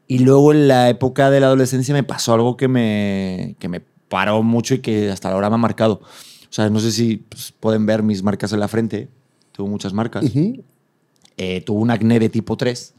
Y 0.07 0.21
luego 0.21 0.53
en 0.53 0.69
la 0.69 0.89
época 0.89 1.31
de 1.31 1.41
la 1.41 1.47
adolescencia 1.47 1.95
me 1.95 2.03
pasó 2.03 2.35
algo 2.35 2.57
que 2.57 2.69
me, 2.69 3.57
que 3.59 3.69
me 3.69 3.81
paró 3.81 4.43
mucho 4.43 4.75
y 4.75 4.81
que 4.81 5.11
hasta 5.11 5.31
ahora 5.31 5.49
me 5.49 5.55
ha 5.55 5.59
marcado. 5.59 6.01
O 6.03 6.55
sea, 6.55 6.69
no 6.69 6.81
sé 6.81 6.93
si 6.93 7.17
pues, 7.17 7.53
pueden 7.59 7.87
ver 7.87 8.03
mis 8.03 8.23
marcas 8.23 8.53
en 8.53 8.61
la 8.61 8.69
frente. 8.69 9.09
Tengo 9.53 9.71
muchas 9.71 9.93
marcas. 9.93 10.25
Ujú. 10.25 10.63
Eh, 11.37 11.63
tuve 11.63 11.81
un 11.81 11.91
acné 11.91 12.19
de 12.19 12.29
tipo 12.29 12.57
3, 12.57 12.95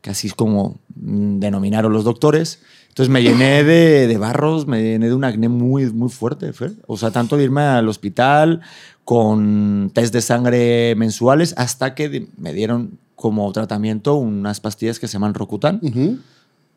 que 0.00 0.10
así 0.10 0.26
es 0.28 0.34
como 0.34 0.78
mm, 0.96 1.38
denominaron 1.38 1.92
los 1.92 2.04
doctores. 2.04 2.60
Entonces 2.88 3.10
me 3.12 3.22
llené 3.22 3.62
de, 3.64 4.06
de 4.08 4.18
barros, 4.18 4.66
me 4.66 4.82
llené 4.82 5.06
de 5.08 5.14
un 5.14 5.24
acné 5.24 5.48
muy, 5.48 5.90
muy 5.92 6.08
fuerte, 6.08 6.52
Fer. 6.52 6.72
O 6.86 6.96
sea, 6.96 7.10
tanto 7.10 7.36
de 7.36 7.44
irme 7.44 7.62
al 7.62 7.88
hospital 7.88 8.60
con 9.04 9.90
test 9.94 10.12
de 10.12 10.20
sangre 10.20 10.94
mensuales 10.96 11.54
hasta 11.56 11.94
que 11.94 12.26
me 12.36 12.52
dieron 12.52 12.98
como 13.16 13.50
tratamiento 13.52 14.14
unas 14.14 14.60
pastillas 14.60 14.98
que 14.98 15.06
se 15.06 15.14
llaman 15.14 15.34
Rocutan, 15.34 15.78
Ujú. 15.82 16.18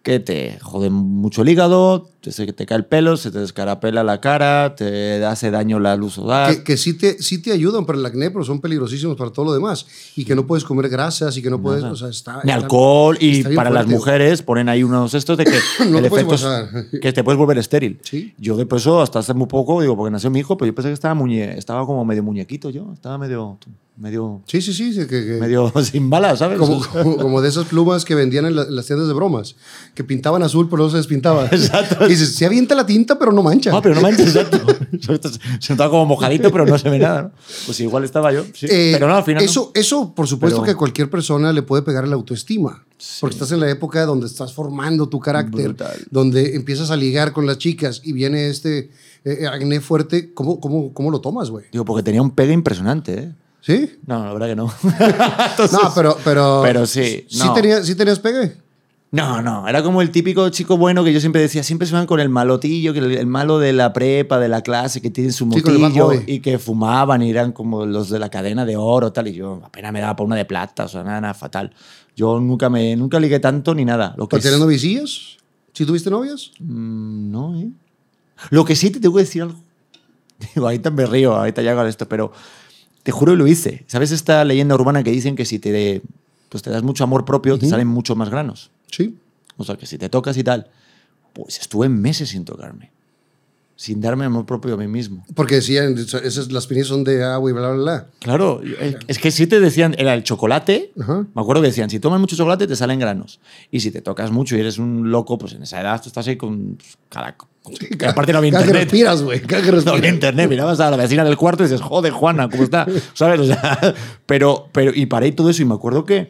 que 0.01 0.19
te 0.19 0.59
joden 0.59 0.93
mucho 0.93 1.41
el 1.41 1.49
hígado, 1.49 2.09
se 2.31 2.51
te 2.53 2.65
cae 2.65 2.77
el 2.77 2.85
pelo, 2.85 3.17
se 3.17 3.31
te 3.31 3.39
descarapela 3.39 4.03
la 4.03 4.21
cara, 4.21 4.75
te 4.75 5.23
hace 5.25 5.51
daño 5.51 5.79
la 5.79 5.95
luz 5.95 6.13
solar. 6.13 6.55
Que, 6.55 6.63
que 6.63 6.77
sí, 6.77 6.93
te, 6.97 7.21
sí 7.21 7.41
te 7.41 7.51
ayudan 7.51 7.85
para 7.85 7.99
el 7.99 8.05
acné, 8.05 8.31
pero 8.31 8.43
son 8.43 8.61
peligrosísimos 8.61 9.17
para 9.17 9.31
todo 9.31 9.45
lo 9.45 9.53
demás. 9.53 9.85
Y 10.15 10.25
que 10.25 10.35
no 10.35 10.45
puedes 10.47 10.63
comer 10.63 10.89
grasas 10.89 11.35
y 11.37 11.41
que 11.41 11.49
no 11.49 11.61
puedes. 11.61 11.83
O 11.83 11.95
sea, 11.95 12.09
está. 12.09 12.35
Ni 12.43 12.51
está- 12.51 12.53
alcohol 12.55 13.17
y 13.19 13.39
está 13.39 13.49
para 13.53 13.69
las 13.69 13.87
mujeres 13.87 14.41
ponen 14.41 14.69
ahí 14.69 14.83
unos 14.83 15.13
estos 15.13 15.37
de 15.37 15.45
que 15.45 15.59
No 15.89 15.97
el 15.99 16.05
efecto 16.05 16.35
es 16.35 16.45
que 17.01 17.11
te 17.13 17.23
puedes 17.23 17.37
volver 17.37 17.57
estéril. 17.57 17.99
Sí. 18.03 18.33
Yo 18.37 18.55
de 18.57 18.67
eso 18.73 19.01
hasta 19.01 19.19
hace 19.19 19.33
muy 19.33 19.47
poco, 19.47 19.81
digo, 19.81 19.95
porque 19.95 20.11
nació 20.11 20.29
mi 20.31 20.39
hijo, 20.39 20.57
pero 20.57 20.67
yo 20.67 20.75
pensé 20.75 20.89
que 20.89 20.93
estaba, 20.93 21.13
muñe 21.13 21.57
estaba 21.57 21.85
como 21.85 22.03
medio 22.05 22.23
muñequito 22.23 22.69
yo, 22.71 22.91
estaba 22.93 23.17
medio, 23.19 23.59
medio, 23.97 24.41
Sí, 24.47 24.61
sí, 24.61 24.73
sí. 24.73 24.91
sí, 24.93 25.01
que- 25.01 25.07
que- 25.25 25.37
medio 25.39 25.71
sin 25.83 26.09
balas, 26.09 26.39
¿sabes? 26.39 26.57
como, 26.57 26.81
como, 26.87 27.17
como 27.17 27.41
de 27.41 27.49
esas 27.49 27.65
plumas 27.65 28.03
que 28.03 28.15
vendían 28.15 28.45
en, 28.45 28.55
la- 28.55 28.63
en 28.63 28.75
las 28.75 28.87
tiendas 28.87 29.07
de 29.07 29.13
bromas, 29.13 29.55
que 29.93 30.03
pintaban 30.03 30.41
azul, 30.41 30.67
pero 30.69 30.83
no 30.83 30.89
se 30.89 30.97
despintaban. 30.97 31.45
Exacto. 31.51 32.07
Dices, 32.13 32.35
se 32.35 32.45
avienta 32.45 32.75
la 32.75 32.85
tinta, 32.85 33.17
pero 33.17 33.31
no 33.31 33.41
mancha. 33.43 33.71
Ah, 33.73 33.81
pero 33.81 33.95
no 33.95 34.01
manches, 34.01 34.35
exacto. 34.35 34.59
Se 35.59 35.73
notaba 35.73 35.89
como 35.89 36.05
mojadito, 36.05 36.51
pero 36.51 36.65
no 36.65 36.77
se 36.77 36.89
ve 36.89 36.99
nada, 36.99 37.21
¿no? 37.23 37.31
Pues 37.65 37.79
igual 37.79 38.03
estaba 38.03 38.31
yo, 38.31 38.43
sí. 38.53 38.67
Eh, 38.69 38.91
pero 38.93 39.07
no, 39.07 39.15
al 39.15 39.23
final 39.23 39.43
no. 39.43 39.49
Eso, 39.49 39.71
eso, 39.73 40.13
por 40.13 40.27
supuesto, 40.27 40.57
Pero- 40.59 40.65
que 40.65 40.71
a 40.71 40.77
cualquier 40.77 41.09
persona 41.09 41.51
le 41.51 41.61
puede 41.61 41.83
pegar 41.83 42.07
la 42.07 42.15
autoestima. 42.15 42.83
Porque 43.19 43.33
estás 43.35 43.51
en 43.51 43.59
la 43.59 43.69
época 43.69 44.05
donde 44.05 44.27
estás 44.27 44.53
formando 44.53 45.09
tu 45.09 45.19
carácter, 45.19 45.69
Brutal. 45.69 45.97
donde 46.09 46.55
empiezas 46.55 46.89
a 46.89 46.95
ligar 46.95 47.33
con 47.33 47.45
las 47.45 47.57
chicas 47.57 47.99
y 48.03 48.13
viene 48.13 48.47
este 48.47 48.91
eh, 49.25 49.45
acné 49.45 49.81
fuerte. 49.81 50.33
¿Cómo, 50.33 50.59
cómo, 50.61 50.93
cómo 50.93 51.11
lo 51.11 51.19
tomas, 51.19 51.49
güey? 51.49 51.65
Digo, 51.71 51.83
porque 51.83 52.03
tenía 52.03 52.21
un 52.21 52.31
pegue 52.31 52.53
impresionante, 52.53 53.13
¿eh? 53.13 53.31
¿Sí? 53.59 53.97
No, 54.05 54.25
la 54.25 54.33
verdad 54.33 54.47
que 54.47 54.55
no. 54.55 54.73
No, 55.71 55.93
pero, 55.95 56.17
pero. 56.23 56.61
Pero 56.63 56.85
sí, 56.85 57.25
¿Sí, 57.29 57.39
no. 57.39 57.53
tenías, 57.53 57.85
¿Sí 57.85 57.95
tenías 57.95 58.19
pegue? 58.19 58.57
No, 59.13 59.43
no, 59.43 59.67
era 59.67 59.83
como 59.83 60.01
el 60.01 60.09
típico 60.09 60.49
chico 60.49 60.75
bueno 60.75 61.03
que 61.03 61.13
yo 61.13 61.19
siempre 61.19 61.39
decía, 61.39 61.61
siempre 61.61 61.87
se 61.87 61.93
van 61.93 62.07
con 62.07 62.19
el 62.19 62.29
malotillo, 62.29 62.93
que 62.93 62.99
el, 62.99 63.11
el 63.11 63.27
malo 63.27 63.59
de 63.59 63.71
la 63.71 63.93
prepa, 63.93 64.39
de 64.39 64.49
la 64.49 64.63
clase, 64.63 65.01
que 65.01 65.11
tienen 65.11 65.31
su 65.31 65.45
motillo 65.45 66.13
y 66.25 66.39
que 66.39 66.57
fumaban 66.57 67.21
y 67.21 67.29
eran 67.29 67.51
como 67.51 67.85
los 67.85 68.09
de 68.09 68.17
la 68.17 68.29
cadena 68.29 68.65
de 68.65 68.75
oro, 68.75 69.13
tal, 69.13 69.27
y 69.27 69.33
yo 69.33 69.61
apenas 69.63 69.93
me 69.93 70.01
daba 70.01 70.15
por 70.15 70.25
una 70.25 70.35
de 70.35 70.45
plata, 70.45 70.85
o 70.85 70.87
sea, 70.87 71.03
nada, 71.03 71.21
nada 71.21 71.35
fatal. 71.35 71.71
Yo 72.15 72.39
nunca 72.39 72.71
me 72.71 72.95
nunca 72.95 73.19
ligué 73.19 73.39
tanto 73.39 73.75
ni 73.75 73.85
nada. 73.85 74.15
Lo 74.17 74.27
que 74.27 74.37
¿Para 74.37 74.41
tener 74.41 74.55
es- 74.55 74.59
novicillos? 74.61 75.37
¿Sí 75.73 75.85
tuviste 75.85 76.09
novias? 76.09 76.49
Mm, 76.57 77.31
no, 77.31 77.55
¿eh? 77.59 77.69
Lo 78.49 78.65
que 78.65 78.75
sí 78.75 78.89
te 78.89 78.99
tengo 78.99 79.13
que 79.13 79.21
decir 79.21 79.43
algo. 79.43 79.59
Digo, 80.55 80.65
ahorita 80.65 80.89
me 80.89 81.05
río, 81.05 81.35
ahorita 81.35 81.61
ya 81.61 81.73
hago 81.73 81.83
esto, 81.83 82.09
pero 82.09 82.31
te 83.03 83.11
juro 83.11 83.33
que 83.33 83.37
lo 83.37 83.45
hice. 83.45 83.83
¿Sabes 83.85 84.09
esta 84.09 84.43
leyenda 84.43 84.73
urbana 84.73 85.03
que 85.03 85.11
dicen 85.11 85.35
que 85.35 85.45
si 85.45 85.59
te, 85.59 86.01
pues 86.49 86.63
te 86.63 86.71
das 86.71 86.81
mucho 86.81 87.03
amor 87.03 87.25
propio, 87.25 87.59
te 87.59 87.69
salen 87.69 87.87
muchos 87.87 88.17
más 88.17 88.31
granos? 88.31 88.71
Sí. 88.95 89.17
O 89.57 89.63
sea, 89.63 89.75
que 89.75 89.85
si 89.85 89.97
te 89.97 90.09
tocas 90.09 90.37
y 90.37 90.43
tal, 90.43 90.67
pues 91.33 91.59
estuve 91.59 91.89
meses 91.89 92.29
sin 92.29 92.45
tocarme. 92.45 92.91
Sin 93.75 93.99
darme 94.01 94.25
amor 94.25 94.45
propio 94.45 94.75
a 94.75 94.77
mí 94.77 94.87
mismo. 94.87 95.25
Porque 95.33 95.55
decían, 95.55 95.97
esas, 95.97 96.51
las 96.51 96.67
pinillas 96.67 96.87
son 96.89 97.03
de 97.03 97.23
agua 97.23 97.49
y 97.49 97.53
bla, 97.53 97.71
bla, 97.71 97.81
bla. 97.83 98.07
Claro, 98.19 98.61
es- 99.07 99.17
que 99.17 99.31
si 99.31 99.47
te 99.47 99.59
decían, 99.59 99.95
era 99.97 100.13
el 100.13 100.23
chocolate. 100.23 100.91
Ajá. 101.01 101.25
Me 101.33 101.41
acuerdo 101.41 101.61
que 101.63 101.69
decían, 101.69 101.89
si 101.89 101.99
tomas 101.99 102.19
mucho 102.19 102.35
chocolate 102.35 102.67
te 102.67 102.75
salen 102.75 102.99
granos. 102.99 103.39
Y 103.71 103.79
si 103.79 103.89
te 103.89 104.01
tocas 104.01 104.29
mucho 104.31 104.55
y 104.55 104.59
eres 104.59 104.77
un 104.77 105.09
loco, 105.09 105.39
pues 105.39 105.53
en 105.53 105.63
esa 105.63 105.81
edad 105.81 105.99
tú 106.01 106.09
estás 106.09 106.27
ahí 106.27 106.37
con 106.37 106.75
pues, 106.75 106.97
cada... 107.09 107.35
que 107.97 108.05
aparte 108.05 108.31
no 108.31 108.37
había 108.37 108.51
Cada 108.51 108.63
que 108.63 108.69
internet. 108.69 108.91
respiras, 108.91 109.23
güey. 109.23 109.41
No 109.85 109.93
había 109.93 110.09
internet, 110.13 110.49
mirabas 110.49 110.79
a 110.79 110.91
la 110.91 110.97
vecina 110.97 111.23
del 111.23 111.35
cuarto 111.35 111.63
y 111.63 111.65
dices, 111.65 111.81
joder, 111.81 112.11
Juana, 112.13 112.49
¿cómo 112.49 112.63
está? 112.63 112.85
¿Sabes? 113.15 113.39
O 113.39 113.45
sea, 113.45 113.79
pero, 114.27 114.69
pero, 114.71 114.91
y 114.93 115.07
paré 115.07 115.31
todo 115.31 115.49
eso 115.49 115.63
y 115.63 115.65
me 115.65 115.73
acuerdo 115.73 116.05
que, 116.05 116.29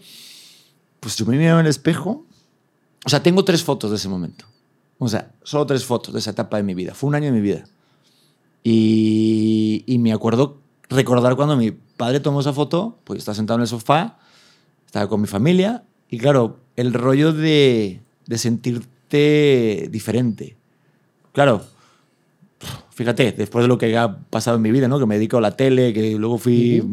pues 1.02 1.18
yo 1.18 1.26
me 1.26 1.38
miraba 1.38 1.60
en 1.60 1.66
el 1.66 1.70
espejo. 1.70 2.26
O 3.06 3.10
sea, 3.10 3.22
tengo 3.22 3.44
tres 3.44 3.64
fotos 3.64 3.90
de 3.92 3.98
ese 3.98 4.10
momento. 4.10 4.46
O 4.98 5.08
sea, 5.08 5.32
solo 5.44 5.66
tres 5.66 5.86
fotos 5.86 6.14
de 6.14 6.20
esa 6.20 6.32
etapa 6.32 6.58
de 6.58 6.64
mi 6.64 6.74
vida. 6.74 6.94
Fue 6.94 7.10
un 7.10 7.16
año 7.16 7.26
de 7.26 7.32
mi 7.32 7.42
vida. 7.42 7.66
Y, 8.64 9.84
y 9.86 9.98
me 10.00 10.14
acuerdo 10.14 10.58
recordar 10.90 11.36
cuando 11.36 11.58
mi 11.58 11.72
padre 11.72 12.20
tomó 12.20 12.40
esa 12.40 12.54
foto, 12.54 12.98
pues 13.04 13.20
estaba 13.20 13.36
sentado 13.36 13.58
en 13.58 13.62
el 13.62 13.68
sofá, 13.68 14.18
estaba 14.86 15.08
con 15.10 15.22
mi 15.22 15.28
familia, 15.28 15.84
y 16.10 16.18
claro, 16.18 16.60
el 16.76 16.94
rollo 16.94 17.34
de, 17.34 18.02
de 18.26 18.38
sentirte 18.38 19.90
diferente. 19.92 20.56
Claro, 21.34 21.64
fíjate, 22.92 23.32
después 23.32 23.64
de 23.64 23.68
lo 23.68 23.78
que 23.78 23.98
ha 23.98 24.18
pasado 24.30 24.58
en 24.58 24.64
mi 24.64 24.72
vida, 24.72 24.88
¿no? 24.88 25.00
que 25.00 25.06
me 25.06 25.16
dedico 25.16 25.38
a 25.38 25.42
la 25.42 25.58
tele, 25.58 25.94
que 25.94 26.16
luego 26.16 26.38
fui 26.38 26.84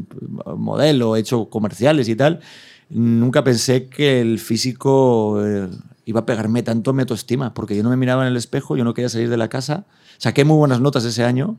modelo, 0.56 1.16
he 1.16 1.20
hecho 1.20 1.50
comerciales 1.50 2.08
y 2.08 2.16
tal, 2.16 2.40
nunca 2.88 3.44
pensé 3.44 3.88
que 3.88 4.20
el 4.20 4.38
físico 4.38 5.44
eh, 5.44 5.68
iba 6.10 6.20
a 6.20 6.26
pegarme 6.26 6.62
tanto 6.62 6.92
mi 6.92 7.02
autoestima, 7.02 7.54
porque 7.54 7.76
yo 7.76 7.82
no 7.82 7.90
me 7.90 7.96
miraba 7.96 8.22
en 8.22 8.28
el 8.28 8.36
espejo, 8.36 8.76
yo 8.76 8.84
no 8.84 8.94
quería 8.94 9.08
salir 9.08 9.30
de 9.30 9.36
la 9.36 9.48
casa. 9.48 9.84
Saqué 10.18 10.44
muy 10.44 10.56
buenas 10.56 10.80
notas 10.80 11.04
ese 11.04 11.24
año, 11.24 11.56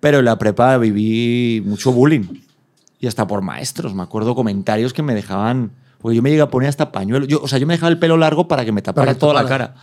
pero 0.00 0.18
en 0.20 0.26
la 0.26 0.38
prepa 0.38 0.76
viví 0.78 1.62
mucho 1.64 1.90
bullying. 1.92 2.42
Y 3.00 3.06
hasta 3.06 3.26
por 3.26 3.42
maestros, 3.42 3.94
me 3.94 4.02
acuerdo 4.02 4.34
comentarios 4.34 4.92
que 4.92 5.02
me 5.02 5.14
dejaban... 5.14 5.72
Porque 6.00 6.14
yo 6.14 6.22
me 6.22 6.30
llegué 6.30 6.42
a 6.42 6.50
poner 6.50 6.68
hasta 6.68 6.92
pañuelo. 6.92 7.26
Yo, 7.26 7.40
o 7.42 7.48
sea, 7.48 7.58
yo 7.58 7.66
me 7.66 7.74
dejaba 7.74 7.90
el 7.90 7.98
pelo 7.98 8.16
largo 8.16 8.46
para 8.46 8.64
que 8.64 8.70
me 8.70 8.82
tapara 8.82 9.14
que 9.14 9.18
toda 9.18 9.34
la 9.34 9.48
cara. 9.48 9.74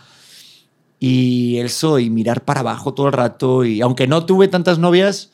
Y 0.98 1.58
eso, 1.58 1.98
y 1.98 2.08
mirar 2.08 2.42
para 2.42 2.60
abajo 2.60 2.94
todo 2.94 3.08
el 3.08 3.12
rato. 3.12 3.64
Y 3.66 3.82
aunque 3.82 4.06
no 4.06 4.24
tuve 4.24 4.48
tantas 4.48 4.78
novias, 4.78 5.30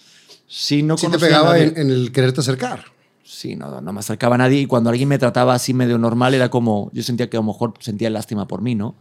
sí 0.49 0.83
no 0.83 0.99
Sí 0.99 1.07
te 1.09 1.21
pegaba 1.21 1.59
en, 1.59 1.79
en 1.79 1.91
el 1.91 2.11
quererte 2.11 2.41
acercar. 2.41 2.87
Sí, 3.25 3.57
no, 3.57 3.81
no 3.81 3.93
me 3.93 4.01
acercaba 4.01 4.35
a 4.35 4.39
nadie. 4.39 4.61
Y 4.61 4.67
cuando 4.67 4.91
alguien 4.91 5.09
me 5.09 5.19
trataba 5.19 5.55
así 5.55 5.75
medio 5.75 5.99
normal, 5.99 6.35
era 6.35 6.51
como. 6.51 6.91
Yo 6.93 7.03
sentía 7.03 7.31
que 7.31 7.37
a 7.37 7.41
lo 7.41 7.45
mejor 7.45 7.75
sentía 7.81 8.11
lástima 8.11 8.47
por 8.49 8.63
mí, 8.63 8.75
¿no? 8.75 8.97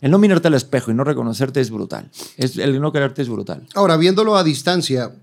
El 0.00 0.10
no 0.10 0.18
mirarte 0.18 0.48
al 0.48 0.54
espejo 0.54 0.90
y 0.90 0.94
no 0.94 1.04
reconocerte 1.04 1.60
es 1.60 1.70
brutal. 1.70 2.10
Es, 2.36 2.58
el 2.58 2.80
no 2.80 2.92
quererte 2.92 3.22
es 3.22 3.28
brutal. 3.28 3.66
Ahora, 3.74 3.96
viéndolo 3.96 4.36
a 4.36 4.44
distancia, 4.44 5.14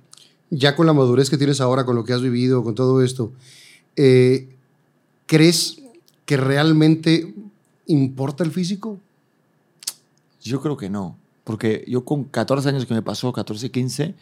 ya 0.49 0.75
con 0.75 0.85
la 0.85 0.93
madurez 0.93 1.29
que 1.29 1.37
tienes 1.37 1.61
ahora, 1.61 1.85
con 1.85 1.95
lo 1.95 2.03
que 2.03 2.13
has 2.13 2.21
vivido, 2.21 2.63
con 2.63 2.75
todo 2.75 3.03
esto, 3.03 3.31
eh, 3.95 4.55
¿crees 5.27 5.81
que 6.25 6.37
realmente 6.37 7.33
importa 7.87 8.43
el 8.43 8.51
físico? 8.51 8.99
Yo 10.41 10.61
creo 10.61 10.77
que 10.77 10.89
no. 10.89 11.17
Porque 11.43 11.83
yo 11.87 12.03
con 12.05 12.25
14 12.25 12.69
años 12.69 12.85
que 12.85 12.93
me 12.93 13.01
pasó, 13.01 13.31
14, 13.31 13.71
15, 13.71 14.15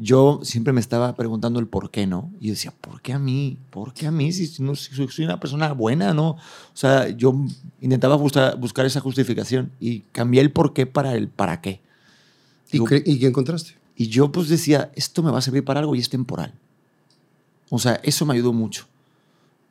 yo 0.00 0.40
siempre 0.44 0.72
me 0.72 0.80
estaba 0.80 1.14
preguntando 1.16 1.58
el 1.58 1.66
por 1.66 1.90
qué 1.90 2.06
no. 2.06 2.30
Y 2.40 2.46
yo 2.46 2.52
decía, 2.52 2.72
¿por 2.80 3.02
qué 3.02 3.12
a 3.12 3.18
mí? 3.18 3.58
¿Por 3.70 3.92
qué 3.92 4.06
a 4.06 4.10
mí? 4.12 4.30
Si, 4.32 4.62
no, 4.62 4.74
si 4.76 4.94
soy 5.08 5.24
una 5.24 5.40
persona 5.40 5.72
buena, 5.72 6.14
¿no? 6.14 6.30
O 6.30 6.38
sea, 6.74 7.08
yo 7.08 7.34
intentaba 7.80 8.14
buscar, 8.16 8.58
buscar 8.58 8.86
esa 8.86 9.00
justificación 9.00 9.72
y 9.80 10.00
cambié 10.12 10.40
el 10.40 10.52
por 10.52 10.72
qué 10.72 10.86
para 10.86 11.14
el 11.14 11.28
para 11.28 11.60
qué. 11.60 11.80
¿Y, 12.70 12.78
cre- 12.78 13.02
y 13.04 13.18
qué 13.18 13.26
encontraste? 13.26 13.74
Y 13.96 14.06
yo 14.06 14.30
pues 14.30 14.48
decía, 14.48 14.92
esto 14.94 15.22
me 15.24 15.32
va 15.32 15.38
a 15.38 15.42
servir 15.42 15.64
para 15.64 15.80
algo 15.80 15.94
y 15.96 15.98
es 15.98 16.08
temporal. 16.08 16.54
O 17.70 17.78
sea, 17.78 18.00
eso 18.04 18.24
me 18.24 18.34
ayudó 18.34 18.52
mucho. 18.52 18.86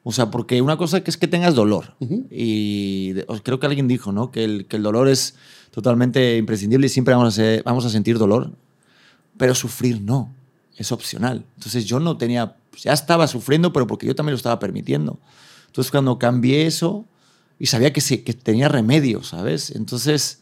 O 0.04 0.12
sea, 0.12 0.30
porque 0.32 0.62
una 0.62 0.78
cosa 0.78 1.04
que 1.04 1.10
es 1.10 1.18
que 1.18 1.28
tengas 1.28 1.56
dolor. 1.56 1.96
Ujú. 2.00 2.28
Y 2.30 3.14
de- 3.14 3.26
os- 3.28 3.42
creo 3.42 3.60
que 3.60 3.66
alguien 3.68 3.88
dijo, 3.88 4.12
¿no? 4.12 4.32
Que 4.32 4.44
el, 4.44 4.66
que 4.66 4.76
el 4.78 4.84
dolor 4.84 5.08
es 5.08 5.36
totalmente 5.72 6.38
imprescindible 6.38 6.88
y 6.88 6.90
siempre 6.90 7.14
vamos 7.14 7.30
a, 7.30 7.36
ser- 7.36 7.64
vamos 7.64 7.86
a 7.86 7.90
sentir 7.90 8.18
dolor. 8.18 8.52
Pero 9.38 9.56
sufrir 9.56 10.02
no. 10.02 10.34
Es 10.78 10.92
opcional. 10.92 11.46
Entonces 11.56 11.86
yo 11.86 12.00
no 12.00 12.18
tenía, 12.18 12.56
pues, 12.70 12.84
ya 12.84 12.94
estaba 12.94 13.28
sufriendo, 13.28 13.74
pero 13.74 13.88
porque 13.88 14.06
yo 14.06 14.16
también 14.16 14.34
lo 14.34 14.38
estaba 14.38 14.60
permitiendo. 14.60 15.20
Entonces 15.68 15.92
cuando 15.92 16.20
cambié 16.20 16.66
eso 16.68 17.06
y 17.60 17.66
sabía 17.68 17.92
que, 17.92 18.02
se, 18.02 18.24
que 18.24 18.34
tenía 18.34 18.70
remedio, 18.70 19.24
¿sabes? 19.24 19.72
Entonces 19.72 20.42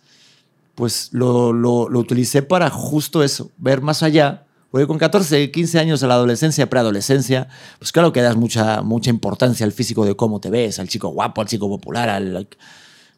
pues 0.75 1.10
lo, 1.14 1.54
lo, 1.54 1.84
utilicé 1.98 2.42
para 2.42 2.70
justo 2.70 3.24
eso, 3.24 3.50
ver 3.58 3.82
más 3.82 4.04
allá. 4.04 4.46
Porque 4.70 4.88
con 4.88 4.98
14, 4.98 5.52
15 5.52 5.80
años 5.80 6.04
a 6.04 6.08
la 6.08 6.16
adolescencia, 6.16 6.70
preadolescencia, 6.70 7.48
pues 7.80 7.94
claro 7.94 8.12
que 8.12 8.22
das 8.22 8.36
mucha, 8.36 8.82
mucha 8.82 9.10
importancia 9.10 9.66
al 9.66 9.72
físico 9.72 10.04
de 10.06 10.16
cómo 10.18 10.42
te 10.42 10.50
ves, 10.50 10.80
al 10.80 10.90
chico 10.90 11.08
guapo, 11.08 11.40
al 11.40 11.48
chico 11.48 11.70
popular, 11.70 12.10
al, 12.10 12.36
al- 12.36 12.50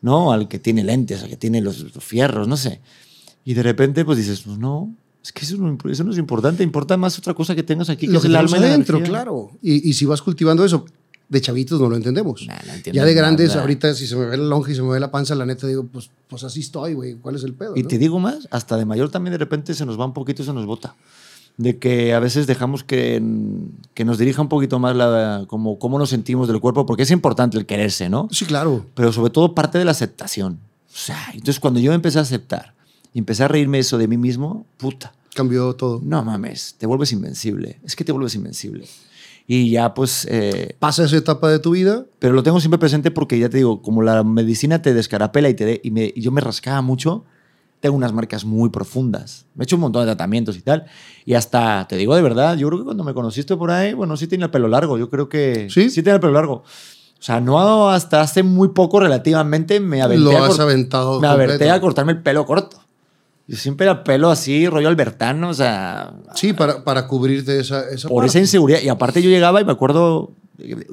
¿no? 0.01 0.31
al 0.31 0.47
que 0.47 0.59
tiene 0.59 0.83
lentes, 0.83 1.23
al 1.23 1.29
que 1.29 1.37
tiene 1.37 1.61
los, 1.61 1.79
los 1.79 2.03
fierros, 2.03 2.47
no 2.47 2.57
sé. 2.57 2.79
Y 3.43 3.55
de 3.55 3.63
repente 3.63 4.05
pues 4.05 4.19
dices, 4.19 4.41
pues 4.41 4.59
no, 4.59 4.93
es 5.23 5.31
que 5.31 5.45
eso 5.45 5.57
no, 5.57 5.77
eso 5.89 6.03
no 6.03 6.11
es 6.11 6.17
importante, 6.17 6.63
importa 6.63 6.95
más 6.97 7.17
otra 7.19 7.33
cosa 7.33 7.53
que 7.53 7.63
tengas 7.63 7.89
aquí, 7.89 8.07
que 8.07 8.13
Lo 8.13 8.19
es 8.19 8.23
que 8.23 8.29
el 8.29 8.35
alma 8.35 8.57
adentro, 8.57 9.01
claro. 9.03 9.51
Y, 9.61 9.89
y 9.89 9.93
si 9.93 10.05
vas 10.05 10.21
cultivando 10.21 10.63
eso, 10.63 10.85
de 11.29 11.41
chavitos 11.41 11.79
no 11.79 11.89
lo 11.89 11.95
entendemos. 11.95 12.45
Nah, 12.47 12.55
no 12.65 12.73
entiendo 12.73 12.95
ya 12.95 13.05
de 13.05 13.13
grandes, 13.13 13.49
nada. 13.49 13.61
ahorita 13.61 13.93
si 13.93 14.07
se 14.07 14.15
me 14.15 14.25
ve 14.25 14.37
la 14.37 14.45
lonja 14.45 14.71
y 14.71 14.75
se 14.75 14.81
me 14.81 14.89
ve 14.89 14.99
la 14.99 15.11
panza, 15.11 15.35
la 15.35 15.45
neta 15.45 15.67
digo, 15.67 15.85
pues, 15.85 16.09
pues 16.27 16.43
así 16.43 16.61
estoy, 16.61 16.93
güey. 16.93 17.15
¿Cuál 17.15 17.35
es 17.35 17.43
el 17.43 17.53
pedo? 17.53 17.75
Y 17.75 17.83
no? 17.83 17.87
te 17.87 17.97
digo 17.97 18.19
más, 18.19 18.47
hasta 18.51 18.77
de 18.77 18.85
mayor 18.85 19.09
también 19.09 19.33
de 19.33 19.37
repente 19.37 19.73
se 19.73 19.85
nos 19.85 19.99
va 19.99 20.05
un 20.05 20.13
poquito 20.13 20.41
y 20.41 20.45
se 20.45 20.53
nos 20.53 20.65
bota. 20.65 20.95
De 21.57 21.79
que 21.79 22.13
a 22.13 22.19
veces 22.19 22.45
dejamos 22.45 22.83
que, 22.83 23.21
que 23.95 24.05
nos 24.05 24.19
dirija 24.19 24.41
un 24.41 24.47
poquito 24.47 24.77
más 24.77 24.95
la, 24.95 25.45
como 25.47 25.79
cómo 25.79 25.97
nos 25.97 26.11
sentimos 26.11 26.47
del 26.47 26.59
cuerpo, 26.59 26.85
porque 26.85 27.03
es 27.03 27.11
importante 27.11 27.57
el 27.57 27.65
quererse, 27.65 28.09
¿no? 28.09 28.27
Sí, 28.31 28.45
claro. 28.45 28.85
Pero 28.93 29.11
sobre 29.11 29.31
todo 29.31 29.55
parte 29.55 29.79
de 29.79 29.85
la 29.85 29.91
aceptación. 29.91 30.59
O 30.87 30.99
sea, 30.99 31.29
entonces 31.33 31.59
cuando 31.59 31.79
yo 31.79 31.93
empecé 31.93 32.19
a 32.19 32.21
aceptar 32.21 32.76
y 33.13 33.19
empecé 33.19 33.43
a 33.43 33.47
reírme 33.47 33.79
eso 33.79 33.97
de 33.97 34.07
mí 34.07 34.17
mismo, 34.17 34.65
puta, 34.77 35.13
Cambió 35.33 35.73
todo. 35.75 36.01
no 36.03 36.23
mames, 36.23 36.75
te 36.77 36.85
vuelves 36.87 37.11
invencible. 37.11 37.79
Es 37.83 37.95
que 37.95 38.03
te 38.03 38.11
vuelves 38.11 38.33
invencible. 38.35 38.87
Y 39.45 39.69
ya 39.71 39.93
pues... 39.93 40.27
eh, 40.29 40.75
Pasa 40.79 41.05
esa 41.05 41.15
etapa 41.17 41.49
de 41.49 41.59
tu 41.59 41.71
vida. 41.71 42.05
pero 42.19 42.33
lo 42.33 42.43
tengo 42.43 42.59
siempre 42.59 42.79
presente 42.79 43.11
porque 43.11 43.37
ya 43.39 43.47
te 43.49 43.57
digo, 43.57 43.81
como 43.81 44.01
la 44.01 44.23
medicina 44.23 44.81
te 44.81 44.93
descarapela 44.93 45.47
y, 45.49 45.53
te 45.53 45.65
de- 45.65 45.81
y, 45.83 45.91
me- 45.91 46.11
y 46.15 46.21
yo 46.21 46.31
me 46.31 46.41
rascaba 46.41 46.81
mucho, 46.81 47.23
tengo 47.79 47.95
unas 47.95 48.11
marcas 48.13 48.43
muy 48.43 48.69
profundas. 48.71 49.45
Me 49.55 49.61
he 49.61 49.65
hecho 49.65 49.75
un 49.75 49.83
montón 49.83 50.01
de 50.01 50.07
tratamientos 50.07 50.57
y 50.57 50.61
tal. 50.61 50.85
Y 51.23 51.35
hasta, 51.35 51.87
te 51.87 51.95
digo 51.95 52.15
de 52.15 52.23
verdad, 52.23 52.57
yo 52.57 52.67
creo 52.67 52.79
que 52.79 52.85
cuando 52.85 53.03
me 53.03 53.13
conociste 53.13 53.55
por 53.55 53.69
ahí, 53.71 53.93
bueno, 53.93 54.17
sí 54.17 54.25
tenía 54.27 54.45
el 54.47 54.51
pelo 54.51 54.67
largo. 54.67 54.97
Yo 54.97 55.09
creo 55.09 55.29
que 55.29 55.67
¿Sí? 55.69 55.91
sí 55.91 56.01
tenía 56.01 56.15
el 56.15 56.19
pelo 56.21 56.33
largo. 56.33 56.53
O 57.19 57.21
sea, 57.23 57.39
no 57.39 57.89
hasta 57.89 58.21
hace 58.21 58.41
muy 58.43 58.69
poco 58.69 58.99
relativamente 58.99 59.79
me 59.79 60.01
aventé, 60.01 60.23
Lo 60.23 60.31
a, 60.37 60.47
has 60.47 60.53
cort- 60.57 60.61
aventado. 60.61 61.19
me 61.21 61.27
aventé 61.27 61.69
a 61.69 61.79
cortarme 61.79 62.11
el 62.13 62.21
pelo 62.23 62.45
corto. 62.45 62.79
Yo 63.47 63.55
siempre 63.55 63.85
era 63.85 64.03
pelo 64.03 64.29
así, 64.29 64.67
rollo 64.67 64.89
albertano, 64.89 65.49
o 65.49 65.53
sea, 65.53 66.13
Sí, 66.35 66.51
para, 66.53 66.83
para 66.83 67.07
cubrirte 67.07 67.59
esa, 67.59 67.89
esa 67.89 68.09
por 68.09 68.17
parte. 68.23 68.29
esa 68.31 68.39
inseguridad. 68.39 68.81
Y 68.81 68.89
aparte 68.89 69.21
yo 69.21 69.29
llegaba 69.29 69.61
y 69.61 69.65
me 69.65 69.71
acuerdo, 69.71 70.31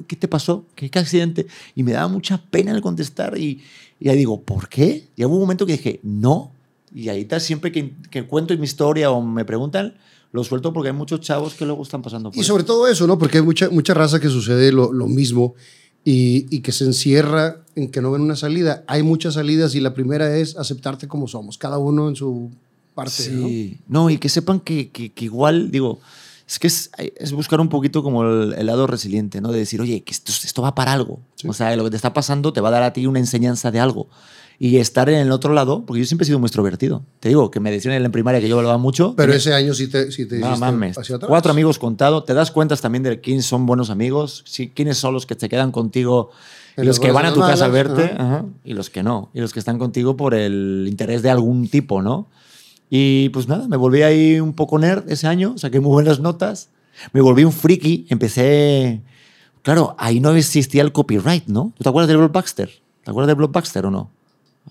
¿qué 0.07 0.15
te 0.15 0.27
pasó? 0.29 0.65
¿Qué, 0.75 0.89
qué 0.89 0.99
accidente? 0.99 1.47
Y 1.75 1.83
me 1.83 1.91
daba 1.91 2.07
mucha 2.07 2.41
pena 2.49 2.71
el 2.71 2.81
contestar 2.81 3.37
y, 3.37 3.61
y 3.99 4.07
ahí 4.09 4.17
digo, 4.17 4.41
¿por 4.41 4.69
qué? 4.69 5.07
Y 5.17 5.25
hubo 5.25 5.33
un 5.35 5.41
momento 5.41 5.65
que 5.65 5.73
dije, 5.73 5.99
no. 6.03 6.51
Y 6.93 7.09
ahí 7.09 7.21
está, 7.21 7.41
siempre 7.41 7.73
que, 7.73 7.93
que 8.09 8.25
cuento 8.25 8.57
mi 8.57 8.63
historia 8.63 9.11
o 9.11 9.21
me 9.21 9.43
preguntan, 9.43 9.95
lo 10.31 10.43
suelto 10.45 10.71
porque 10.71 10.89
hay 10.89 10.95
muchos 10.95 11.19
chavos 11.19 11.55
que 11.55 11.65
luego 11.65 11.83
están 11.83 12.01
pasando 12.01 12.29
por 12.29 12.37
Y 12.37 12.39
eso. 12.39 12.53
sobre 12.53 12.63
todo 12.63 12.87
eso, 12.87 13.05
¿no? 13.05 13.17
Porque 13.17 13.39
hay 13.39 13.43
mucha, 13.43 13.69
mucha 13.69 13.93
raza 13.93 14.21
que 14.21 14.29
sucede 14.29 14.71
lo, 14.71 14.93
lo 14.93 15.07
mismo 15.07 15.55
y, 16.05 16.45
y 16.55 16.61
que 16.61 16.71
se 16.71 16.85
encierra 16.85 17.64
en 17.75 17.89
que 17.91 18.01
no 18.01 18.11
ven 18.11 18.21
una 18.21 18.35
salida. 18.35 18.83
Hay 18.87 19.03
muchas 19.03 19.33
salidas 19.35 19.75
y 19.75 19.79
la 19.81 19.93
primera 19.93 20.35
es 20.37 20.55
aceptarte 20.57 21.07
como 21.07 21.27
somos, 21.27 21.57
cada 21.57 21.77
uno 21.77 22.07
en 22.09 22.15
su 22.15 22.51
parte. 22.93 23.11
Sí. 23.11 23.79
No, 23.87 24.09
y 24.09 24.17
que 24.17 24.29
sepan 24.29 24.59
que, 24.59 24.89
que- 24.89 25.11
que 25.11 25.25
igual, 25.25 25.71
digo, 25.71 25.99
es 26.47 26.59
que 26.59 26.67
es, 26.67 26.91
es 27.17 27.31
buscar 27.33 27.59
un 27.59 27.69
poquito 27.69 28.03
como 28.03 28.23
el, 28.23 28.53
el 28.53 28.65
lado 28.67 28.87
resiliente, 28.87 29.41
¿no? 29.41 29.51
De 29.51 29.59
decir, 29.59 29.81
oye, 29.81 30.03
que 30.03 30.13
esto, 30.13 30.31
esto 30.31 30.61
va 30.61 30.75
para 30.75 30.93
algo. 30.93 31.19
Sí. 31.35 31.47
O 31.47 31.53
sea, 31.53 31.75
lo 31.75 31.83
que 31.83 31.89
te 31.89 31.95
está 31.95 32.13
pasando 32.13 32.53
te 32.53 32.61
va 32.61 32.69
a 32.69 32.71
dar 32.71 32.83
a 32.83 32.93
ti 32.93 33.05
una 33.07 33.19
enseñanza 33.19 33.71
de 33.71 33.79
algo. 33.79 34.07
Y 34.57 34.77
estar 34.77 35.09
en 35.09 35.15
el 35.19 35.33
otro 35.33 35.53
lado, 35.53 35.83
porque 35.85 35.99
yo 35.99 36.05
siempre 36.05 36.23
he 36.23 36.27
sido 36.27 36.39
muy 36.39 36.47
extrovertido. 36.47 37.03
Te 37.19 37.27
digo, 37.27 37.51
que 37.51 37.59
me 37.59 37.71
decían 37.71 37.93
en 37.95 38.03
la 38.03 38.09
primaria 38.09 38.39
que 38.39 38.47
yo 38.47 38.57
hablaba 38.57 38.77
mucho. 38.77 39.07
¿no? 39.09 39.15
Pero 39.17 39.33
ese 39.33 39.53
año 39.53 39.73
sí 39.73 39.89
te, 39.89 40.13
sí 40.13 40.25
te 40.27 40.39
no 40.39 40.55
mames. 40.55 40.97
hacia 40.97 41.17
atrás. 41.17 41.27
Cuatro 41.27 41.51
amigos 41.51 41.77
contado. 41.77 42.23
Te 42.23 42.33
das 42.33 42.51
cuenta 42.51 42.73
también 42.77 43.03
de 43.03 43.19
quiénes 43.19 43.45
son 43.45 43.65
buenos 43.65 43.89
amigos, 43.89 44.45
quiénes 44.73 44.97
son 44.97 45.13
los 45.13 45.25
que 45.25 45.35
te 45.35 45.49
quedan 45.49 45.73
contigo 45.73 46.29
los 46.83 46.97
las 46.97 46.99
que 46.99 47.11
van 47.11 47.25
a 47.25 47.33
tu 47.33 47.39
casa 47.39 47.65
a 47.65 47.69
verte 47.69 48.03
ajá. 48.03 48.37
ajá, 48.37 48.45
y 48.63 48.73
los 48.73 48.89
que 48.89 49.03
no. 49.03 49.29
Y 49.33 49.39
los 49.39 49.53
que 49.53 49.59
están 49.59 49.79
contigo 49.79 50.17
por 50.17 50.33
el 50.33 50.85
interés 50.89 51.21
de 51.21 51.29
algún 51.29 51.67
tipo, 51.67 52.01
¿no? 52.01 52.27
Y 52.89 53.29
pues 53.29 53.47
nada, 53.47 53.67
me 53.67 53.77
volví 53.77 54.01
ahí 54.03 54.39
un 54.39 54.53
poco 54.53 54.77
nerd 54.77 55.09
ese 55.09 55.27
año, 55.27 55.57
saqué 55.57 55.79
muy 55.79 55.91
buenas 55.91 56.19
notas. 56.19 56.69
Me 57.13 57.21
volví 57.21 57.43
un 57.43 57.51
friki, 57.51 58.05
empecé. 58.09 59.01
Claro, 59.61 59.95
ahí 59.97 60.19
no 60.19 60.35
existía 60.35 60.81
el 60.81 60.91
copyright, 60.91 61.47
¿no? 61.47 61.73
¿Tú 61.75 61.83
te 61.83 61.89
acuerdas 61.89 62.07
del 62.07 62.17
Blockbuster? 62.17 62.69
¿Te 63.03 63.11
acuerdas 63.11 63.27
del 63.27 63.37
Blockbuster 63.37 63.85
o 63.85 63.91
no? 63.91 64.11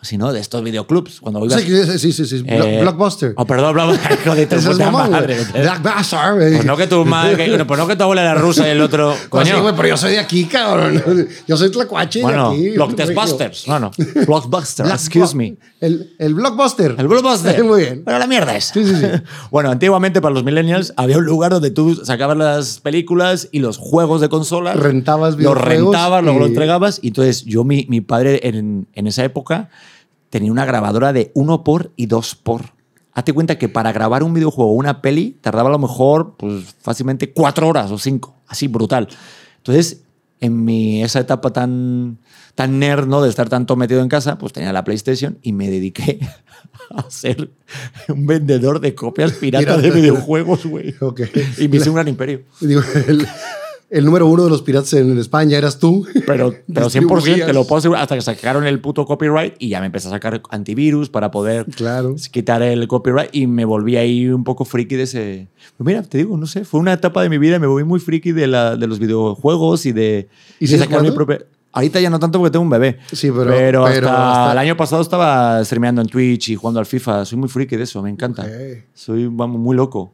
Así, 0.05 0.19
¿no? 0.19 0.35
De 0.35 0.39
estos 0.41 0.63
videoclubs. 0.63 1.19
Cuando 1.23 1.43
ibas. 1.47 1.63
Sí, 1.63 1.67
sí, 1.67 1.99
sí, 1.99 2.13
sí, 2.13 2.27
sí, 2.27 2.45
Eh, 2.47 2.81
Blockbuster. 2.83 3.33
Oh, 3.39 3.47
perdón, 3.47 3.73
Blockbuster. 3.73 4.13
Ese 4.53 4.57
es 4.57 4.67
puta 4.67 4.91
madre. 4.91 5.35
Blockbuster, 5.55 6.35
güey. 6.35 6.53
Pues 6.57 6.65
no 6.67 6.77
que 6.77 6.87
tu 6.87 7.05
madre, 7.07 7.37
que- 7.57 7.65
pues 7.65 7.81
no 7.81 7.87
que 7.87 7.97
tu 7.97 8.03
abuela 8.03 8.21
era 8.21 8.35
rusa 8.35 8.69
y 8.69 8.73
el 8.73 8.83
otro. 8.83 9.15
Pues 9.31 9.47
sí, 9.49 9.53
Coño. 9.55 9.63
güey, 9.63 9.75
pero 9.75 9.89
yo 9.89 9.97
soy 9.97 10.13
de 10.13 10.19
aquí, 10.19 10.45
cabrón. 10.45 11.03
Yo 11.49 11.57
soy 11.57 11.71
tlacuache 11.71 12.21
bueno, 12.21 12.51
de 12.51 12.57
aquí. 12.69 12.77
Blockbusters. 12.77 13.67
No, 13.67 13.81
no. 13.81 13.91
Blockbuster, 14.27 14.85
excuse 14.87 15.35
me. 15.35 15.57
El, 15.81 16.15
el 16.19 16.35
Blockbuster. 16.35 16.95
El 16.99 17.09
Blockbuster. 17.09 17.65
Muy 17.65 17.81
bien. 17.81 18.03
Pero 18.05 18.19
la 18.19 18.27
mierda 18.27 18.55
es. 18.57 18.67
Sí, 18.67 18.85
sí, 18.85 18.95
sí. 18.97 19.07
bueno, 19.51 19.71
antiguamente 19.71 20.21
para 20.21 20.35
los 20.35 20.45
millennials 20.45 20.93
había 20.99 21.17
un 21.17 21.25
lugar 21.25 21.51
donde 21.53 21.71
tú 21.71 21.95
sacabas 22.05 22.37
las 22.37 22.81
películas 22.81 23.49
y 23.53 23.61
los 23.61 23.79
juegos 23.79 24.21
de 24.21 24.29
consola. 24.29 24.75
Rentabas 24.75 25.31
Los 25.31 25.39
videojuegos 25.39 25.69
rentabas, 25.93 26.23
luego 26.23 26.39
y- 26.39 26.41
lo 26.43 26.47
entregabas. 26.49 26.99
Y 27.03 27.09
entonces 27.09 27.45
yo, 27.47 27.65
mi, 27.65 27.87
mi 27.89 28.03
padre 28.03 28.41
en, 28.45 28.87
en 28.93 29.07
esa 29.07 29.25
época 29.25 29.71
tenía 30.35 30.51
una 30.51 30.65
grabadora 30.65 31.13
de 31.13 31.31
uno 31.35 31.63
por 31.63 31.93
y 31.95 32.07
dos 32.07 32.35
por. 32.35 32.63
Hazte 33.13 33.33
cuenta 33.33 33.57
que 33.57 33.69
para 33.69 33.93
grabar 33.93 34.25
un 34.25 34.35
videojuego 34.35 34.73
o 34.73 34.75
una 34.75 35.01
peli 35.01 35.39
tardaba 35.41 35.69
a 35.69 35.73
lo 35.73 35.79
mejor 35.79 36.35
pues, 36.37 36.75
fácilmente 36.81 37.33
cuatro 37.33 37.69
horas 37.69 37.93
o 37.93 37.99
cinco. 37.99 38.35
Así, 38.49 38.67
brutal. 38.67 39.09
Entonces, 39.59 40.03
en 40.41 40.65
mi, 40.65 41.05
esa 41.05 41.21
etapa 41.21 41.53
tan, 41.53 42.19
tan 42.57 42.81
nerd, 42.81 43.07
¿no? 43.07 43.23
De 43.23 43.29
estar 43.29 43.49
tanto 43.49 43.77
metido 43.77 44.03
en 44.03 44.09
casa, 44.09 44.37
pues 44.37 44.53
tenía 44.53 44.73
la 44.73 44.83
PlayStation 44.83 45.39
y 45.41 45.53
me 45.53 45.71
dediqué 45.71 46.19
a 46.91 47.09
ser 47.09 47.53
un 48.09 48.27
vendedor 48.27 48.81
de 48.81 48.93
copias 48.97 49.35
piratas 49.35 49.77
de 49.77 49.83
Pirata. 49.83 50.01
videojuegos, 50.01 50.67
güey. 50.67 50.97
Ok. 51.01 51.21
Y 51.59 51.69
me 51.69 51.77
hice 51.77 51.91
un 51.91 51.95
gran 51.95 52.09
imperio. 52.09 52.43
Digo, 52.61 52.83
el, 53.07 53.25
el 53.95 54.05
número 54.05 54.27
uno 54.27 54.45
de 54.45 54.51
los 54.51 54.63
piratas 54.63 54.93
en 54.95 55.17
España 55.19 55.57
eras 55.57 55.79
tú. 55.79 56.07
Pero, 56.27 56.53
pero 56.75 56.91
100% 56.91 57.47
te 57.47 57.53
lo 57.53 57.65
puedo 57.67 57.79
asegurar 57.79 58.03
hasta 58.03 58.15
que 58.17 58.21
sacaron 58.23 58.67
el 58.67 58.81
puto 58.81 59.05
copyright 59.07 59.55
y 59.59 59.69
ya 59.69 59.81
me 59.81 59.87
empecé 59.87 60.09
a 60.09 60.11
sacar 60.11 60.43
antivirus 60.51 61.09
para 61.09 61.31
poder 61.31 61.67
Claro. 61.67 62.17
quitar 62.31 62.63
el 62.63 62.87
copyright 62.89 63.31
y 63.35 63.47
me 63.47 63.65
volví 63.65 63.97
ahí 63.97 64.29
un 64.29 64.45
poco 64.45 64.65
friki 64.65 64.97
de 64.97 65.03
ese... 65.05 65.49
Pues 65.77 65.87
mira, 65.87 66.03
te 66.03 66.19
digo, 66.19 66.37
no 66.37 66.47
sé, 66.47 66.65
fue 66.65 66.81
una 66.81 66.93
etapa 66.93 67.23
de 67.23 67.29
mi 67.31 67.39
vida, 67.39 67.59
me 67.59 67.67
volví 67.67 67.85
muy 67.85 68.01
friki 68.01 68.33
de, 68.33 68.47
la, 68.47 68.77
de 68.77 68.87
los 68.87 68.99
videojuegos 68.99 69.87
y 69.87 69.93
de, 69.93 70.29
¿Y 70.61 70.67
de 70.67 70.79
sacar 70.79 71.03
mi 71.03 71.11
propia... 71.13 71.41
Ahorita 71.73 72.01
ya 72.01 72.09
no 72.09 72.21
tanto 72.21 72.39
porque 72.39 72.53
tengo 72.53 72.63
un 72.63 72.71
bebé. 72.71 72.99
Sí, 73.13 73.31
pero- 73.33 73.51
pero, 73.51 73.85
pero 73.85 74.09
hasta, 74.09 74.31
hasta- 74.45 74.53
el 74.53 74.59
año 74.59 74.77
pasado 74.77 75.03
estaba 75.03 75.65
streameando 75.65 76.03
en 76.03 76.07
Twitch 76.09 76.51
y 76.51 76.55
jugando 76.57 76.79
al 76.79 76.87
FIFA. 76.87 77.25
Soy 77.25 77.37
muy 77.37 77.49
friki 77.49 77.77
de 77.77 77.83
eso, 77.83 78.01
me 78.01 78.11
encanta. 78.11 78.43
Ok. 78.43 78.85
Soy 78.95 79.27
vamos, 79.29 79.61
muy 79.61 79.75
loco. 79.77 80.13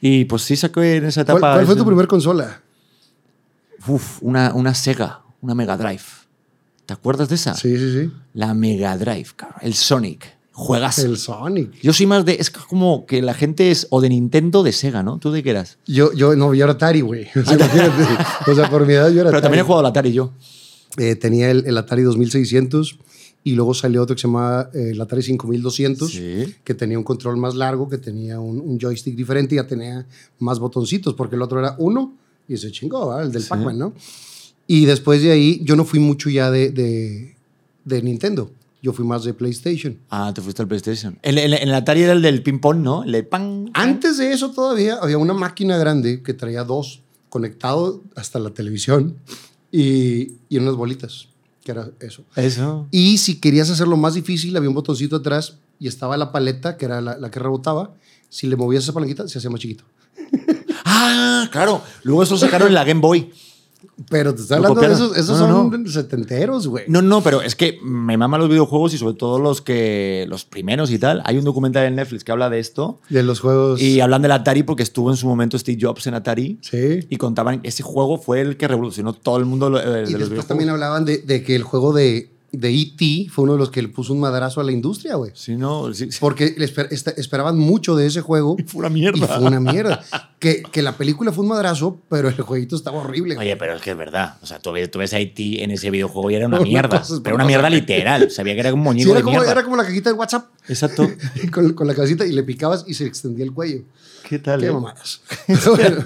Y 0.00 0.24
pues 0.26 0.42
sí 0.42 0.54
saqué 0.54 0.96
en 0.96 1.06
esa 1.06 1.22
etapa... 1.22 1.40
¿Cuál, 1.40 1.52
cuál 1.54 1.66
fue 1.66 1.76
tu 1.76 1.84
primer 1.84 2.06
consola? 2.06 2.60
Uf, 3.86 4.18
una, 4.22 4.52
una 4.54 4.74
Sega, 4.74 5.22
una 5.40 5.54
Mega 5.54 5.76
Drive. 5.76 6.02
¿Te 6.86 6.94
acuerdas 6.94 7.28
de 7.28 7.34
esa? 7.36 7.54
Sí, 7.54 7.76
sí, 7.78 7.92
sí. 7.92 8.10
La 8.34 8.54
Mega 8.54 8.96
Drive, 8.96 9.28
cabrón. 9.36 9.58
El 9.62 9.74
Sonic. 9.74 10.36
Juegas. 10.52 10.98
El 10.98 11.16
Sonic. 11.16 11.72
Yo 11.80 11.92
soy 11.92 12.06
más 12.06 12.24
de. 12.24 12.34
Es 12.38 12.50
como 12.50 13.06
que 13.06 13.22
la 13.22 13.32
gente 13.34 13.70
es 13.70 13.86
o 13.90 14.00
de 14.00 14.08
Nintendo 14.10 14.60
o 14.60 14.62
de 14.62 14.72
Sega, 14.72 15.02
¿no? 15.02 15.18
¿Tú 15.18 15.30
de 15.32 15.42
qué 15.42 15.50
eras? 15.50 15.78
Yo, 15.86 16.12
yo, 16.12 16.36
no, 16.36 16.52
yo 16.54 16.64
era 16.64 16.74
Atari, 16.74 17.00
güey. 17.00 17.26
O 17.36 17.42
sea, 17.44 17.54
imagínate. 17.54 18.50
O 18.50 18.54
sea, 18.54 18.68
por 18.68 18.86
mi 18.86 18.92
edad 18.92 19.08
yo 19.10 19.20
era 19.20 19.30
Pero 19.30 19.38
Atari. 19.38 19.42
también 19.42 19.60
he 19.60 19.62
jugado 19.62 19.80
al 19.80 19.86
Atari 19.86 20.12
yo. 20.12 20.32
Eh, 20.98 21.16
tenía 21.16 21.50
el, 21.50 21.64
el 21.66 21.78
Atari 21.78 22.02
2600 22.02 22.98
y 23.44 23.52
luego 23.52 23.72
salió 23.72 24.02
otro 24.02 24.14
que 24.14 24.20
se 24.20 24.28
llamaba 24.28 24.68
eh, 24.74 24.90
el 24.92 25.00
Atari 25.00 25.22
5200, 25.22 26.10
Sí. 26.10 26.54
que 26.62 26.74
tenía 26.74 26.98
un 26.98 27.04
control 27.04 27.38
más 27.38 27.54
largo, 27.54 27.88
que 27.88 27.96
tenía 27.98 28.38
un, 28.38 28.60
un 28.60 28.78
joystick 28.78 29.16
diferente 29.16 29.54
y 29.54 29.56
ya 29.58 29.66
tenía 29.66 30.06
más 30.38 30.58
botoncitos, 30.58 31.14
porque 31.14 31.34
el 31.36 31.42
otro 31.42 31.58
era 31.60 31.74
uno 31.78 32.14
y 32.54 32.58
se 32.58 32.70
chingó, 32.70 33.08
¿verdad? 33.08 33.26
el 33.26 33.32
del 33.32 33.42
Sí. 33.42 33.48
Pac-Man, 33.48 33.78
¿no? 33.78 33.94
Y 34.66 34.84
después 34.86 35.22
de 35.22 35.32
ahí, 35.32 35.60
yo 35.64 35.76
no 35.76 35.84
fui 35.84 35.98
mucho 35.98 36.30
ya 36.30 36.50
de, 36.50 36.70
de, 36.70 37.34
de 37.84 38.02
Nintendo, 38.02 38.50
yo 38.82 38.92
fui 38.92 39.04
más 39.04 39.24
de 39.24 39.34
PlayStation. 39.34 39.98
Ah, 40.10 40.32
te 40.34 40.40
fuiste 40.40 40.62
al 40.62 40.68
PlayStation. 40.68 41.18
El, 41.22 41.38
el- 41.38 41.54
el 41.54 41.74
Atari 41.74 42.02
era 42.02 42.12
el 42.12 42.22
del 42.22 42.42
ping-pong, 42.42 42.78
¿no? 42.78 43.04
El 43.04 43.12
de 43.12 43.22
pan. 43.22 43.70
Antes 43.74 44.18
de 44.18 44.32
eso 44.32 44.50
todavía 44.52 44.96
había 45.00 45.18
una 45.18 45.34
máquina 45.34 45.76
grande 45.76 46.22
que 46.22 46.34
traía 46.34 46.64
dos 46.64 47.00
conectado 47.28 48.02
hasta 48.16 48.38
la 48.38 48.50
televisión 48.50 49.16
y, 49.70 50.32
y 50.48 50.58
unas 50.58 50.74
bolitas, 50.74 51.28
que 51.64 51.72
era 51.72 51.90
eso. 52.00 52.24
Eso. 52.36 52.86
Y 52.90 53.18
si 53.18 53.36
querías 53.40 53.70
hacerlo 53.70 53.96
más 53.96 54.14
difícil, 54.14 54.56
había 54.56 54.68
un 54.68 54.74
botoncito 54.74 55.16
atrás 55.16 55.56
y 55.78 55.88
estaba 55.88 56.16
la 56.16 56.30
paleta, 56.32 56.76
que 56.76 56.84
era 56.86 57.00
la, 57.00 57.16
la 57.18 57.30
que 57.30 57.38
rebotaba. 57.40 57.94
Si 58.28 58.46
le 58.46 58.56
movías 58.56 58.84
esa 58.84 58.92
palanquita, 58.92 59.26
se 59.28 59.38
hacía 59.38 59.50
más 59.50 59.60
chiquito. 59.60 59.84
Ah, 60.84 61.48
claro. 61.50 61.82
Luego 62.02 62.22
eso 62.22 62.36
sacaron 62.38 62.68
en 62.68 62.74
la 62.74 62.84
Game 62.84 63.00
Boy. 63.00 63.32
Pero 64.08 64.34
te 64.34 64.42
Lo 64.48 64.56
hablando 64.56 64.80
de 64.80 64.92
esos, 64.92 65.16
esos 65.16 65.38
No, 65.38 65.48
no, 65.48 65.70
son 65.70 65.86
setenteros, 65.88 66.66
güey. 66.66 66.84
No, 66.88 67.02
no, 67.02 67.20
pero 67.22 67.42
es 67.42 67.54
que 67.54 67.78
me 67.84 68.16
maman 68.16 68.40
los 68.40 68.48
videojuegos 68.48 68.94
y 68.94 68.98
sobre 68.98 69.14
todo 69.14 69.38
los 69.38 69.60
que 69.60 70.24
los 70.28 70.44
primeros 70.44 70.90
y 70.90 70.98
tal. 70.98 71.22
Hay 71.24 71.36
un 71.36 71.44
documental 71.44 71.84
en 71.84 71.96
Netflix 71.96 72.24
que 72.24 72.32
habla 72.32 72.50
de 72.50 72.58
esto 72.58 72.98
De 73.10 73.22
los 73.22 73.40
juegos. 73.40 73.80
y 73.80 74.00
hablan 74.00 74.22
del 74.22 74.32
Atari 74.32 74.62
porque 74.62 74.82
estuvo 74.82 75.10
en 75.10 75.16
su 75.16 75.26
momento 75.28 75.58
Steve 75.58 75.78
Jobs 75.80 76.06
en 76.06 76.14
Atari 76.14 76.58
sí. 76.62 77.06
y 77.08 77.16
contaban 77.16 77.60
ese 77.62 77.82
juego 77.82 78.18
fue 78.18 78.40
el 78.40 78.56
que 78.56 78.66
revolucionó 78.66 79.12
todo 79.12 79.36
el 79.36 79.44
mundo 79.44 79.68
eh, 79.78 79.84
de 79.84 79.88
Y 79.88 79.90
los 79.90 79.98
después 79.98 80.16
videojuegos. 80.18 80.46
también 80.46 80.70
hablaban 80.70 81.04
de, 81.04 81.18
de 81.18 81.44
que 81.44 81.54
el 81.54 81.62
juego 81.62 81.92
de, 81.92 82.31
de 82.52 82.68
E.T. 82.70 83.28
fue 83.30 83.44
uno 83.44 83.54
de 83.54 83.58
los 83.60 83.70
que 83.70 83.80
le 83.80 83.88
puso 83.88 84.12
un 84.12 84.20
madrazo 84.20 84.60
a 84.60 84.64
la 84.64 84.72
industria, 84.72 85.14
güey. 85.14 85.32
Sí, 85.34 85.56
no. 85.56 85.92
sí, 85.94 86.12
sí. 86.12 86.18
Porque 86.20 86.54
esper- 86.56 86.88
esperaban 87.16 87.58
mucho 87.58 87.96
de 87.96 88.06
ese 88.06 88.20
juego. 88.20 88.56
Y 88.58 88.62
fue 88.66 88.80
una 88.80 88.90
mierda. 88.90 89.24
Y 89.24 89.28
fue 89.28 89.38
una 89.46 89.58
mierda. 89.60 90.04
que, 90.38 90.62
que 90.70 90.82
la 90.82 90.96
película 90.98 91.32
fue 91.32 91.44
un 91.44 91.48
madrazo, 91.48 91.98
pero 92.10 92.28
el 92.28 92.40
jueguito 92.40 92.76
estaba 92.76 92.98
horrible. 92.98 93.36
Oye, 93.38 93.56
pero 93.56 93.74
es 93.74 93.80
que 93.82 93.92
es 93.92 93.96
verdad. 93.96 94.36
O 94.42 94.46
sea, 94.46 94.58
tú 94.58 94.70
ves, 94.72 94.90
tú 94.90 94.98
ves 94.98 95.14
a 95.14 95.16
Haití 95.16 95.60
en 95.62 95.70
ese 95.70 95.90
videojuego 95.90 96.30
y 96.30 96.34
era 96.34 96.46
una 96.46 96.58
No, 96.62 96.64
mierda. 96.64 97.02
por 97.02 97.22
pero 97.22 97.36
una 97.36 97.44
mierda 97.46 97.70
literal. 97.70 98.30
Sabía 98.30 98.52
que 98.54 98.60
era 98.60 98.74
un 98.74 98.80
Sí, 98.80 98.84
muñeco 98.84 99.10
era, 99.12 99.18
de 99.20 99.24
como, 99.24 99.36
mierda. 99.38 99.52
era 99.52 99.62
como 99.64 99.76
la 99.76 99.84
cajita 99.84 100.10
de 100.10 100.14
WhatsApp 100.16 100.46
Exacto. 100.68 101.08
con, 101.52 101.72
con 101.72 101.86
la 101.86 101.94
cabecita 101.94 102.26
y 102.26 102.32
le 102.32 102.42
picabas 102.42 102.84
y 102.86 102.94
se 102.94 103.06
extendía 103.06 103.44
el 103.44 103.52
cuello. 103.52 103.82
¿Qué 104.28 104.38
tal? 104.38 104.60
Qué 104.60 104.66
eh? 104.66 104.72
mamadas. 104.72 105.20
Bueno, 105.66 106.04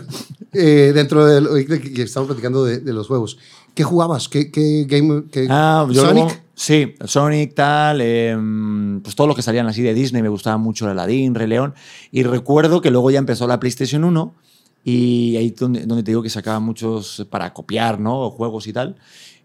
eh, 0.52 0.92
dentro 0.94 1.26
de, 1.26 1.40
lo- 1.40 1.54
que 1.54 2.02
estamos 2.02 2.28
platicando 2.28 2.64
de, 2.64 2.78
de 2.78 2.92
los 2.92 3.06
juegos, 3.08 3.36
¿qué 3.76 3.84
jugabas? 3.84 4.28
¿Qué, 4.28 4.50
qué 4.50 4.84
game? 4.88 5.24
Qué, 5.30 5.46
Ah, 5.48 5.86
yo 5.88 6.02
¿Sonic? 6.02 6.24
luego- 6.24 6.40
sí, 6.54 6.94
Sonic, 7.04 7.54
tal, 7.54 8.00
em, 8.00 9.00
pues 9.02 9.14
todo 9.14 9.28
lo 9.28 9.34
que 9.36 9.42
salían 9.42 9.68
así 9.68 9.82
de 9.82 9.94
Disney, 9.94 10.22
me 10.22 10.28
gustaba 10.28 10.56
mucho 10.56 10.86
el 10.86 10.92
Aladdin, 10.92 11.34
Rey 11.36 11.46
León, 11.46 11.74
y 12.10 12.24
recuerdo 12.24 12.80
que 12.80 12.90
luego 12.90 13.10
ya 13.12 13.18
empezó 13.20 13.46
la 13.46 13.60
PlayStation 13.60 14.02
1 14.02 14.34
y 14.82 15.36
ahí 15.36 15.50
donde, 15.50 15.84
donde 15.86 16.02
te 16.02 16.10
digo 16.10 16.22
que 16.22 16.30
sacaba 16.30 16.58
muchos 16.58 17.26
para 17.30 17.52
copiar, 17.52 18.00
¿no? 18.00 18.30
Juegos 18.30 18.66
y 18.66 18.72
tal, 18.72 18.96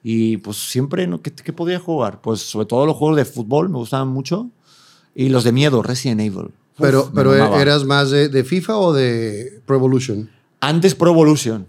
y 0.03 0.37
pues 0.37 0.57
siempre, 0.57 1.05
¿no? 1.07 1.21
¿qué, 1.21 1.31
qué 1.31 1.53
podía 1.53 1.79
jugar? 1.79 2.21
Pues 2.21 2.39
sobre 2.41 2.65
todo 2.65 2.85
los 2.85 2.95
juegos 2.95 3.17
de 3.17 3.25
fútbol 3.25 3.69
me 3.69 3.77
gustaban 3.77 4.07
mucho 4.07 4.49
y 5.13 5.29
los 5.29 5.43
de 5.43 5.51
miedo, 5.51 5.83
Resident 5.83 6.21
Evil. 6.21 6.45
Uf, 6.45 6.51
Pero, 6.79 7.11
pero 7.13 7.31
mamaba. 7.31 7.61
¿eras 7.61 7.83
más 7.85 8.09
de, 8.11 8.29
de 8.29 8.43
FIFA 8.45 8.77
o 8.77 8.93
de 8.93 9.61
Pro 9.65 9.75
Evolution? 9.75 10.29
Antes 10.61 10.95
Pro 10.95 11.09
Evolution. 11.11 11.67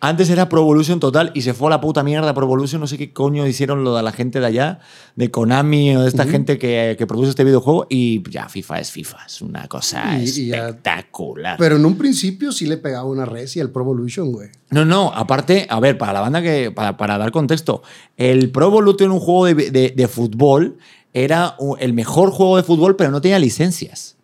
Antes 0.00 0.30
era 0.30 0.48
Pro 0.48 0.60
Evolution 0.60 1.00
total 1.00 1.32
y 1.34 1.42
se 1.42 1.54
fue 1.54 1.66
a 1.66 1.70
la 1.70 1.80
puta 1.80 2.04
mierda 2.04 2.32
Pro 2.32 2.44
Evolution. 2.44 2.80
No 2.80 2.86
sé 2.86 2.96
qué 2.96 3.12
coño 3.12 3.46
hicieron 3.48 3.82
lo 3.82 3.96
de 3.96 4.02
la 4.04 4.12
gente 4.12 4.38
de 4.38 4.46
allá, 4.46 4.78
de 5.16 5.30
Konami 5.32 5.96
o 5.96 6.02
de 6.02 6.08
esta 6.08 6.24
gente 6.24 6.56
que, 6.56 6.94
que 6.96 7.06
produce 7.08 7.30
este 7.30 7.42
videojuego. 7.42 7.86
Y 7.90 8.22
ya, 8.30 8.48
FIFA 8.48 8.78
es 8.78 8.92
FIFA. 8.92 9.18
Es 9.26 9.42
una 9.42 9.66
cosa 9.66 10.16
Y- 10.18 10.28
y 10.28 10.46
ya- 10.48 10.68
espectacular. 10.68 11.56
Pero 11.58 11.76
en 11.76 11.84
un 11.84 11.98
principio 11.98 12.52
sí 12.52 12.66
le 12.66 12.76
pegaba 12.76 13.04
una 13.08 13.24
recia 13.24 13.60
al 13.62 13.70
Pro 13.70 13.82
Evolution, 13.82 14.30
güey. 14.30 14.50
No, 14.70 14.84
no, 14.84 15.12
aparte, 15.12 15.66
a 15.68 15.80
ver, 15.80 15.98
para 15.98 16.12
la 16.12 16.20
banda 16.20 16.42
que. 16.42 16.70
Para, 16.70 16.96
para 16.96 17.18
dar 17.18 17.32
contexto, 17.32 17.82
el 18.16 18.50
Pro 18.50 18.66
Evolution, 18.66 19.10
un 19.10 19.20
juego 19.20 19.46
de, 19.46 19.54
de- 19.70 19.94
de 19.96 20.08
fútbol, 20.08 20.78
era 21.12 21.56
el 21.80 21.92
mejor 21.92 22.30
juego 22.30 22.56
de 22.56 22.62
fútbol, 22.62 22.94
pero 22.94 23.10
no 23.10 23.20
tenía 23.20 23.38
licencias. 23.40 24.14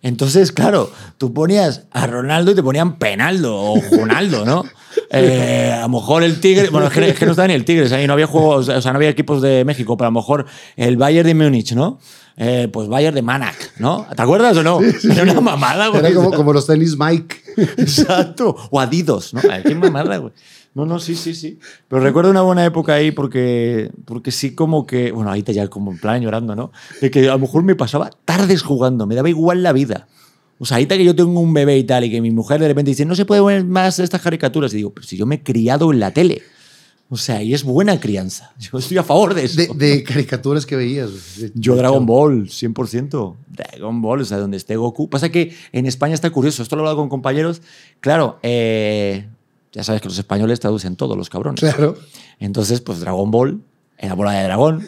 Entonces, 0.00 0.52
claro, 0.52 0.90
tú 1.18 1.34
ponías 1.34 1.86
a 1.90 2.06
Ronaldo 2.06 2.52
y 2.52 2.54
te 2.54 2.62
ponían 2.62 2.98
Penaldo 2.98 3.54
o 3.60 3.80
Ronaldo, 3.90 4.44
¿no? 4.46 4.64
Eh, 5.10 5.72
a 5.74 5.82
lo 5.82 5.88
mejor 5.88 6.22
el 6.22 6.40
Tigre, 6.40 6.70
bueno, 6.70 6.86
es 6.88 6.92
que, 6.92 7.08
es 7.08 7.18
que 7.18 7.24
no 7.24 7.32
estaba 7.32 7.48
ni 7.48 7.54
el 7.54 7.64
Tigre, 7.64 7.94
ahí 7.94 8.06
no 8.06 8.12
había 8.12 8.26
juegos, 8.26 8.68
o 8.68 8.80
sea, 8.82 8.92
no 8.92 8.96
había 8.96 9.08
equipos 9.08 9.42
de 9.42 9.64
México, 9.64 9.96
pero 9.96 10.08
a 10.08 10.10
lo 10.10 10.18
mejor 10.18 10.46
el 10.76 10.96
Bayern 10.96 11.26
de 11.26 11.34
Múnich, 11.34 11.72
¿no? 11.72 11.98
Eh, 12.36 12.68
pues 12.72 12.88
Bayern 12.88 13.14
de 13.14 13.22
Manac, 13.22 13.72
¿no? 13.78 14.06
¿Te 14.14 14.22
acuerdas 14.22 14.56
o 14.56 14.62
no? 14.62 14.78
Era 14.80 15.22
una 15.24 15.40
mamada, 15.40 15.88
güey. 15.88 16.00
Era 16.00 16.14
como, 16.14 16.30
como 16.30 16.52
los 16.52 16.66
tenis 16.66 16.96
Mike. 16.96 17.36
Exacto. 17.78 18.54
O 18.70 18.78
Adidas, 18.78 19.34
¿no? 19.34 19.40
Qué 19.64 19.74
mamada, 19.74 20.18
güey. 20.18 20.32
No, 20.74 20.86
no, 20.86 21.00
sí, 21.00 21.16
sí, 21.16 21.34
sí. 21.34 21.58
Pero 21.88 22.00
recuerdo 22.00 22.30
una 22.30 22.42
buena 22.42 22.64
época 22.64 22.94
ahí 22.94 23.10
porque, 23.10 23.90
porque 24.04 24.30
sí 24.30 24.54
como 24.54 24.86
que, 24.86 25.10
bueno, 25.10 25.32
ahí 25.32 25.42
te 25.42 25.52
ya 25.52 25.66
como 25.66 25.90
en 25.90 25.98
plan 25.98 26.22
llorando, 26.22 26.54
¿no? 26.54 26.70
De 27.00 27.10
que 27.10 27.28
a 27.28 27.32
lo 27.32 27.40
mejor 27.40 27.64
me 27.64 27.74
pasaba 27.74 28.10
tardes 28.24 28.62
jugando, 28.62 29.04
me 29.04 29.16
daba 29.16 29.28
igual 29.28 29.64
la 29.64 29.72
vida. 29.72 30.06
O 30.58 30.66
sea, 30.66 30.76
ahorita 30.76 30.96
que 30.96 31.04
yo 31.04 31.14
tengo 31.14 31.38
un 31.40 31.54
bebé 31.54 31.78
y 31.78 31.84
tal 31.84 32.04
y 32.04 32.10
que 32.10 32.20
mi 32.20 32.30
mujer 32.30 32.60
de 32.60 32.68
repente 32.68 32.90
dice, 32.90 33.04
no 33.04 33.14
se 33.14 33.24
puede 33.24 33.40
ver 33.42 33.64
más 33.64 33.98
estas 33.98 34.20
caricaturas. 34.20 34.72
Y 34.74 34.78
digo, 34.78 34.90
pero 34.90 35.06
si 35.06 35.16
yo 35.16 35.24
me 35.26 35.36
he 35.36 35.42
criado 35.42 35.92
en 35.92 36.00
la 36.00 36.10
tele. 36.12 36.42
O 37.10 37.16
sea, 37.16 37.42
y 37.42 37.54
es 37.54 37.62
buena 37.64 37.98
crianza. 37.98 38.52
Yo 38.58 38.78
estoy 38.78 38.98
a 38.98 39.02
favor 39.02 39.32
de 39.32 39.44
eso. 39.44 39.72
De, 39.72 39.86
de 39.86 40.04
caricaturas 40.04 40.66
que 40.66 40.76
veías. 40.76 41.38
De- 41.38 41.52
Yo 41.54 41.74
Dragon 41.74 42.04
Ball, 42.04 42.48
100%. 42.50 43.34
Dragon 43.48 44.02
Ball, 44.02 44.20
o 44.20 44.24
sea, 44.26 44.36
donde 44.36 44.58
esté 44.58 44.76
Goku. 44.76 45.08
Pasa 45.08 45.30
que 45.30 45.54
en 45.72 45.86
España 45.86 46.12
está 46.12 46.28
curioso, 46.28 46.62
esto 46.62 46.76
lo 46.76 46.80
he 46.80 46.84
hablado 46.84 46.98
con 46.98 47.08
compañeros. 47.08 47.62
Claro, 48.00 48.38
eh, 48.42 49.26
ya 49.72 49.84
sabes 49.84 50.02
que 50.02 50.08
los 50.08 50.18
españoles 50.18 50.60
traducen 50.60 50.96
todo, 50.96 51.16
los 51.16 51.30
cabrones. 51.30 51.60
Claro. 51.60 51.96
Entonces, 52.40 52.82
pues 52.82 53.00
Dragon 53.00 53.30
Ball, 53.30 53.62
era 53.96 54.12
bola 54.12 54.32
de 54.32 54.44
dragón, 54.44 54.86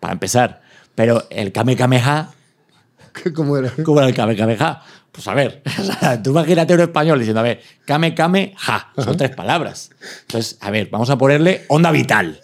para 0.00 0.14
empezar. 0.14 0.62
Pero 0.94 1.24
el 1.28 1.52
Kame 1.52 1.76
Kameha, 1.76 2.30
¿Cómo 3.34 3.58
era? 3.58 3.70
¿cómo 3.84 3.98
era 3.98 4.08
el 4.08 4.14
Kame 4.14 4.36
Kameha? 4.36 4.80
Pues 5.12 5.26
a 5.26 5.34
ver, 5.34 5.62
tú 6.22 6.30
imagínate 6.30 6.74
un 6.74 6.80
español 6.80 7.18
diciendo, 7.18 7.40
a 7.40 7.44
ver, 7.44 7.60
Kame 7.84 8.14
Kameha, 8.14 8.92
son 8.96 9.16
tres 9.16 9.34
palabras. 9.34 9.90
Entonces, 10.22 10.58
a 10.60 10.70
ver, 10.70 10.88
vamos 10.90 11.10
a 11.10 11.18
ponerle 11.18 11.64
onda 11.68 11.90
vital. 11.90 12.40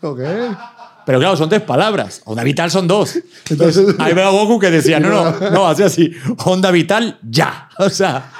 Ok. 0.00 0.20
Pero 1.06 1.18
claro, 1.18 1.36
son 1.36 1.50
tres 1.50 1.60
palabras. 1.62 2.22
Onda 2.24 2.42
vital 2.44 2.70
son 2.70 2.86
dos. 2.88 3.18
Entonces- 3.50 3.94
ahí 3.98 4.14
veo 4.14 4.26
a 4.28 4.30
Goku 4.30 4.58
que 4.58 4.70
decía, 4.70 4.98
no, 5.00 5.10
no, 5.10 5.50
no, 5.50 5.68
así 5.68 5.82
así. 5.82 6.12
Onda 6.46 6.70
vital, 6.70 7.18
ya. 7.22 7.68
O 7.78 7.90
sea, 7.90 8.30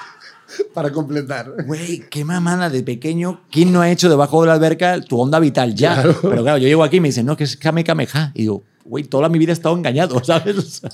Para 0.72 0.90
completar. 0.90 1.52
güey, 1.66 2.04
qué 2.08 2.24
mamada 2.24 2.70
de 2.70 2.82
pequeño. 2.82 3.42
¿Quién 3.50 3.70
no 3.72 3.82
ha 3.82 3.90
hecho 3.90 4.08
debajo 4.08 4.40
de 4.40 4.46
la 4.48 4.54
alberca 4.54 4.98
tu 5.02 5.20
onda 5.20 5.38
vital 5.40 5.74
ya? 5.74 5.94
Claro. 5.94 6.18
Pero 6.22 6.42
claro, 6.42 6.56
yo 6.58 6.68
llego 6.68 6.84
aquí 6.84 6.96
y 6.96 7.00
me 7.00 7.08
dicen, 7.08 7.26
no, 7.26 7.37
que 7.37 7.44
es 7.44 7.56
Kame 7.58 7.84
Kameha. 7.84 8.30
Y 8.34 8.42
digo, 8.42 8.62
güey, 8.84 9.04
toda 9.04 9.28
mi 9.28 9.38
vida 9.38 9.52
he 9.52 9.54
estado 9.54 9.76
engañado, 9.76 10.18
¿sabes? 10.24 10.56
O 10.56 10.62
sea, 10.62 10.90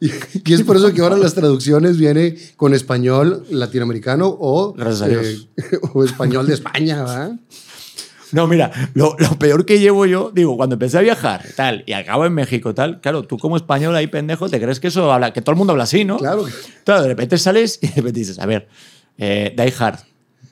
Y, 0.00 0.12
y 0.44 0.54
es 0.54 0.62
por 0.62 0.76
eso 0.76 0.92
que 0.92 1.00
ahora 1.00 1.16
las 1.16 1.34
traducciones 1.34 1.96
viene 1.98 2.36
con 2.56 2.72
español 2.72 3.44
latinoamericano 3.50 4.28
o, 4.28 4.74
Dios. 4.76 5.48
o 5.92 6.04
español 6.04 6.46
de 6.46 6.54
España, 6.54 7.02
¿verdad? 7.02 7.32
No, 8.32 8.46
mira, 8.46 8.70
lo, 8.94 9.16
lo 9.18 9.38
peor 9.38 9.64
que 9.64 9.80
llevo 9.80 10.06
yo, 10.06 10.30
digo, 10.34 10.56
cuando 10.56 10.74
empecé 10.74 10.98
a 10.98 11.00
viajar, 11.00 11.44
tal, 11.56 11.82
y 11.86 11.94
acabo 11.94 12.26
en 12.26 12.34
México, 12.34 12.74
tal, 12.74 13.00
claro, 13.00 13.22
tú 13.22 13.38
como 13.38 13.56
español 13.56 13.96
ahí, 13.96 14.06
pendejo, 14.06 14.48
te 14.48 14.60
crees 14.60 14.80
que 14.80 14.88
eso 14.88 15.10
habla, 15.12 15.32
que 15.32 15.40
todo 15.40 15.52
el 15.52 15.58
mundo 15.58 15.72
habla 15.72 15.84
así, 15.84 16.04
¿no? 16.04 16.18
Claro. 16.18 16.44
Claro, 16.84 17.02
de 17.02 17.08
repente 17.08 17.38
sales 17.38 17.78
y 17.80 17.88
de 17.88 17.94
repente 17.94 18.20
dices, 18.20 18.38
a 18.38 18.46
ver, 18.46 18.68
eh, 19.16 19.54
Die 19.56 19.74
Hard. 19.78 20.00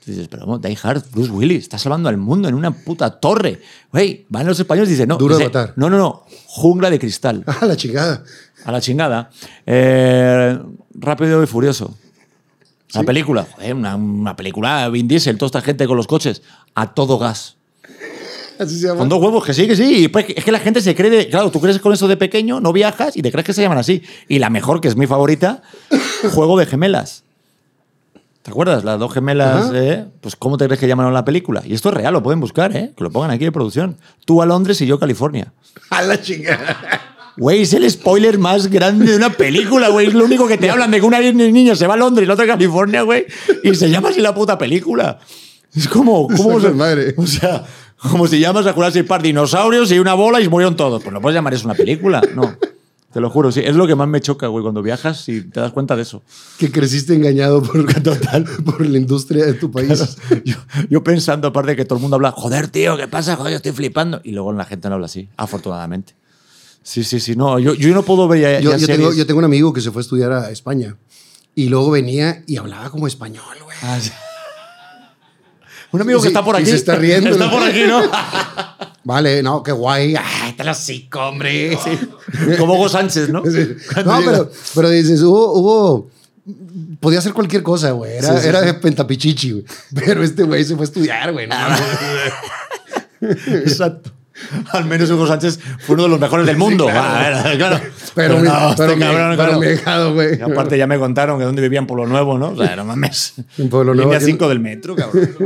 Dices, 0.07 0.27
pero 0.29 0.45
vamos, 0.45 0.61
Die 0.61 0.77
Hard, 0.81 1.03
Bruce 1.11 1.29
Willis, 1.31 1.63
está 1.63 1.77
salvando 1.77 2.07
al 2.09 2.17
mundo 2.17 2.47
en 2.47 2.55
una 2.55 2.71
puta 2.71 3.19
torre. 3.19 3.61
Güey, 3.91 4.25
van 4.29 4.47
los 4.47 4.59
españoles 4.59 4.89
y 4.89 4.93
dicen, 4.93 5.09
no. 5.09 5.17
Duro 5.17 5.37
de 5.37 5.43
dice, 5.45 5.53
matar. 5.53 5.73
No, 5.75 5.89
no, 5.89 5.97
no, 5.97 6.23
jungla 6.45 6.89
de 6.89 6.97
cristal. 6.99 7.43
Ah, 7.47 7.65
la 7.65 7.75
chingada. 7.75 8.23
A 8.65 8.71
la 8.71 8.81
chingada. 8.81 9.29
Eh, 9.65 10.57
rápido 10.95 11.43
y 11.43 11.47
furioso. 11.47 11.95
La 12.93 13.03
película, 13.03 13.45
joder, 13.51 13.75
una, 13.75 13.95
una 13.97 14.35
película, 14.35 14.87
Vin 14.89 15.07
Diesel, 15.09 15.37
toda 15.37 15.47
esta 15.47 15.61
gente 15.61 15.85
con 15.87 15.97
los 15.97 16.07
coches, 16.07 16.41
a 16.73 16.93
todo 16.93 17.19
gas. 17.19 17.57
Así 18.59 18.79
se 18.79 18.87
llama. 18.87 18.99
Con 18.99 19.09
dos 19.09 19.21
huevos, 19.21 19.45
que 19.45 19.53
sí, 19.53 19.67
que 19.67 19.75
sí. 19.75 20.07
Pues, 20.07 20.25
es 20.35 20.43
que 20.43 20.51
la 20.51 20.59
gente 20.59 20.81
se 20.81 20.95
cree, 20.95 21.09
de- 21.11 21.27
claro, 21.29 21.51
tú 21.51 21.59
crees 21.59 21.79
con 21.79 21.91
eso 21.93 22.07
de 22.07 22.15
pequeño, 22.17 22.59
no 22.61 22.71
viajas 22.73 23.15
y 23.17 23.21
te 23.21 23.31
crees 23.31 23.45
que 23.45 23.53
se 23.53 23.61
llaman 23.61 23.77
así. 23.77 24.01
Y 24.29 24.39
la 24.39 24.49
mejor, 24.49 24.79
que 24.81 24.87
es 24.87 24.95
mi 24.95 25.05
favorita, 25.05 25.61
Juego 26.33 26.57
de 26.57 26.65
Gemelas. 26.65 27.23
¿Te 28.47 28.51
acuerdas? 28.51 28.85
Las 28.85 28.97
dos 28.97 29.13
gemelas. 29.13 29.71
¿eh? 29.73 30.05
Pues 30.21 30.37
¿cómo 30.37 30.55
te 30.55 30.63
crees 30.67 30.79
que 30.79 30.87
llamaron 30.87 31.13
la 31.13 31.25
película? 31.25 31.61
Y 31.65 31.73
esto 31.73 31.89
es 31.89 31.95
real, 31.95 32.13
lo 32.13 32.23
pueden 32.23 32.39
buscar, 32.39 32.73
¿eh? 32.77 32.93
Que 32.95 33.03
lo 33.03 33.11
pongan 33.11 33.29
aquí 33.31 33.43
de 33.43 33.51
producción. 33.51 33.97
Tú 34.23 34.41
a 34.41 34.45
Londres 34.45 34.79
y 34.79 34.85
yo 34.85 34.95
a 34.95 34.99
California. 35.01 35.51
A 35.89 36.01
la 36.01 36.21
chingada. 36.21 36.77
Güey, 37.35 37.63
es 37.63 37.73
el 37.73 37.91
spoiler 37.91 38.39
más 38.39 38.67
grande 38.67 39.11
de 39.11 39.17
una 39.17 39.31
película, 39.31 39.89
güey. 39.89 40.07
Es 40.07 40.13
lo 40.13 40.23
único 40.23 40.47
que 40.47 40.57
te 40.57 40.69
hablan 40.69 40.91
de 40.91 41.01
que 41.01 41.05
una 41.05 41.19
niña 41.19 41.75
se 41.75 41.87
va 41.87 41.95
a 41.95 41.97
Londres 41.97 42.23
y 42.23 42.27
la 42.27 42.35
otra 42.35 42.45
a 42.45 42.47
California, 42.47 43.01
güey. 43.01 43.25
Y 43.65 43.75
se 43.75 43.89
llama 43.89 44.09
así 44.09 44.21
la 44.21 44.33
puta 44.33 44.57
película. 44.57 45.19
Es 45.75 45.89
como... 45.89 46.27
¿cómo 46.37 46.61
se- 46.61 46.69
madre. 46.69 47.15
O 47.17 47.27
sea, 47.27 47.65
como 47.97 48.27
si 48.27 48.39
llamas 48.39 48.65
a 48.65 48.71
Jurassic 48.71 49.05
Park 49.05 49.23
dinosaurios 49.23 49.91
y 49.91 49.99
una 49.99 50.13
bola 50.13 50.39
y 50.39 50.47
murieron 50.47 50.77
todos. 50.77 51.03
Pues 51.03 51.13
no 51.13 51.19
puedes 51.19 51.35
llamar 51.35 51.53
eso 51.53 51.65
una 51.65 51.75
película. 51.75 52.21
No. 52.33 52.55
Te 53.17 53.21
lo 53.21 53.31
juro, 53.31 53.51
sí. 53.51 53.61
Es 53.65 53.75
lo 53.75 53.87
que 53.87 53.95
más 53.95 54.07
me 54.07 54.21
choca, 54.21 54.45
güey, 54.45 54.61
cuando 54.61 54.83
viajas 54.83 55.27
y 55.27 55.41
te 55.41 55.59
das 55.59 55.71
cuenta 55.71 55.95
de 55.95 56.03
eso. 56.03 56.21
Que 56.59 56.71
creciste 56.71 57.15
engañado 57.15 57.63
por, 57.63 57.83
por 58.63 58.85
la 58.85 58.95
industria 58.95 59.43
de 59.43 59.55
tu 59.55 59.71
país. 59.71 60.17
Yo, 60.45 60.55
yo 60.87 61.03
pensando, 61.03 61.47
aparte 61.47 61.71
de 61.71 61.77
que 61.77 61.85
todo 61.85 61.97
el 61.97 62.03
mundo 62.03 62.17
habla, 62.17 62.29
joder, 62.29 62.67
tío, 62.67 62.95
¿qué 62.95 63.07
pasa? 63.07 63.35
Joder, 63.35 63.53
estoy 63.53 63.71
flipando. 63.71 64.21
Y 64.23 64.33
luego 64.33 64.53
la 64.53 64.65
gente 64.65 64.87
no 64.87 64.93
habla 64.93 65.07
así, 65.07 65.29
afortunadamente. 65.35 66.13
Sí, 66.83 67.03
sí, 67.03 67.19
sí. 67.19 67.35
No, 67.35 67.57
yo, 67.57 67.73
yo 67.73 67.91
no 67.95 68.03
puedo 68.03 68.27
ver 68.27 68.39
ya, 68.39 68.59
Yo, 68.59 68.69
ya 68.69 68.77
yo 68.77 68.85
tengo, 68.85 69.11
yo 69.11 69.25
tengo 69.25 69.39
un 69.39 69.45
amigo 69.45 69.73
que 69.73 69.81
se 69.81 69.89
fue 69.89 70.01
a 70.01 70.03
estudiar 70.03 70.31
a 70.31 70.51
España 70.51 70.95
y 71.55 71.69
luego 71.69 71.89
venía 71.89 72.43
y 72.45 72.57
hablaba 72.57 72.91
como 72.91 73.07
español, 73.07 73.57
güey. 73.63 73.77
Ah, 73.81 73.97
sí. 73.99 74.11
Un 75.91 76.01
amigo 76.01 76.19
Sí, 76.19 76.23
que 76.23 76.27
está 76.29 76.43
por 76.43 76.55
aquí. 76.55 76.65
se 76.65 76.75
está 76.75 76.95
riendo, 76.95 77.29
Está 77.31 77.49
por 77.49 77.63
aquí, 77.63 77.83
¿no? 77.87 78.01
Vale, 79.03 79.41
no, 79.41 79.63
qué 79.63 79.71
guay. 79.71 80.15
Ay, 80.17 80.53
te 80.53 80.63
lo 80.65 80.71
hocico, 80.71 81.19
hombre. 81.29 81.77
Como 82.57 82.73
Hugo 82.73 82.89
Sánchez, 82.89 83.29
¿no? 83.29 83.41
Sí. 83.45 83.75
No, 84.05 84.19
pero, 84.25 84.51
pero 84.75 84.89
dices, 84.89 85.21
hubo, 85.21 85.53
hubo- 85.53 86.09
Podía 86.99 87.19
hacer 87.19 87.33
cualquier 87.33 87.61
cosa, 87.63 87.91
güey. 87.91 88.17
Era, 88.17 88.33
Sí, 88.35 88.41
sí, 88.43 88.47
era 88.47 88.59
sí. 88.61 88.65
de 88.67 88.73
pentapichichi, 88.75 89.51
güey. 89.51 89.65
Pero 89.93 90.23
este 90.23 90.43
güey 90.43 90.63
se 90.63 90.75
fue 90.75 90.83
a 90.83 90.87
estudiar, 90.87 91.31
güey. 91.33 91.45
no 91.47 91.55
mames. 91.55 91.79
Exacto. 93.47 94.11
Al 94.71 94.85
menos 94.85 95.09
Hugo 95.09 95.27
Sánchez 95.27 95.59
fue 95.79 95.95
uno 95.95 96.03
de 96.03 96.09
los 96.09 96.19
mejores 96.19 96.45
del 96.45 96.57
mundo. 96.57 96.85
claro. 96.85 97.37
Ah. 97.75 97.81
Pero, 98.15 98.37
mi, 98.37 98.43
no, 98.47 98.73
pero, 98.75 98.95
mi- 98.95 99.01
cabrón, 99.01 99.29
pero 99.31 99.35
claro. 99.35 99.59
mi 99.59 99.65
dejado, 99.67 100.13
güey. 100.13 100.39
Y 100.39 100.41
aparte 100.41 100.77
ya 100.77 100.87
me 100.87 100.97
contaron 100.97 101.37
que 101.37 101.45
dónde 101.45 101.61
vivía 101.61 101.79
en 101.79 101.87
Pueblo 101.87 102.07
Nuevo, 102.07 102.37
¿no? 102.37 102.49
O 102.49 102.57
sea, 102.57 102.75
no 102.75 102.85
mames. 102.85 103.33
En 103.57 103.69
Pueblo 103.69 103.93
Nuevo 103.93 104.09
Línea 104.11 104.19
tiene- 104.19 104.33
5 104.33 104.49
del 104.49 104.59
metro, 104.59 104.95
cabrón. 104.95 105.29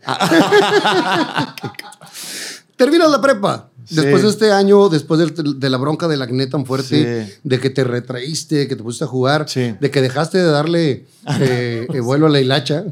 Terminas 2.76 3.10
la 3.10 3.20
prepa. 3.20 3.68
Sí. 3.84 3.96
Después 3.96 4.22
de 4.22 4.28
este 4.28 4.52
año, 4.52 4.88
después 4.88 5.18
de, 5.34 5.70
la 5.70 5.76
bronca 5.76 6.06
del 6.06 6.22
acné 6.22 6.46
tan 6.46 6.64
fuerte, 6.64 7.26
Sí. 7.26 7.32
de 7.42 7.58
que 7.58 7.70
te 7.70 7.82
retraíste, 7.82 8.68
que 8.68 8.76
te 8.76 8.82
pusiste 8.82 9.04
a 9.04 9.08
jugar, 9.08 9.46
Sí. 9.48 9.74
de 9.80 9.90
que 9.90 10.00
dejaste 10.00 10.38
de 10.38 10.44
darle 10.44 11.06
eh, 11.40 11.88
eh, 11.92 12.00
vuelo 12.00 12.26
a 12.26 12.30
la 12.30 12.40
hilacha. 12.40 12.84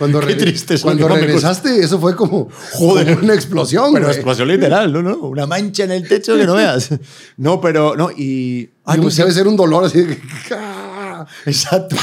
Cuando, 0.00 0.18
Qué 0.20 0.34
triste 0.34 0.78
cuando 0.80 1.10
no 1.10 1.14
regresaste, 1.14 1.78
eso 1.78 2.00
fue 2.00 2.16
como, 2.16 2.48
Joder. 2.72 3.12
como 3.12 3.26
una 3.26 3.34
explosión. 3.34 3.92
Pero 3.92 4.08
explosión 4.08 4.48
literal, 4.48 4.90
¿no? 4.90 5.02
¿no? 5.02 5.18
Una 5.18 5.44
mancha 5.44 5.84
en 5.84 5.90
el 5.90 6.08
techo 6.08 6.38
que 6.38 6.46
no 6.46 6.54
veas. 6.54 6.88
No, 7.36 7.60
pero, 7.60 7.94
no, 7.96 8.10
y... 8.10 8.70
Ay, 8.86 8.98
Y 8.98 9.02
pues 9.02 9.16
debe 9.16 9.30
ser 9.30 9.46
un 9.46 9.56
dolor 9.56 9.84
así 9.84 10.00
de 10.00 10.18
¡ah! 10.52 11.26
exacto. 11.44 11.96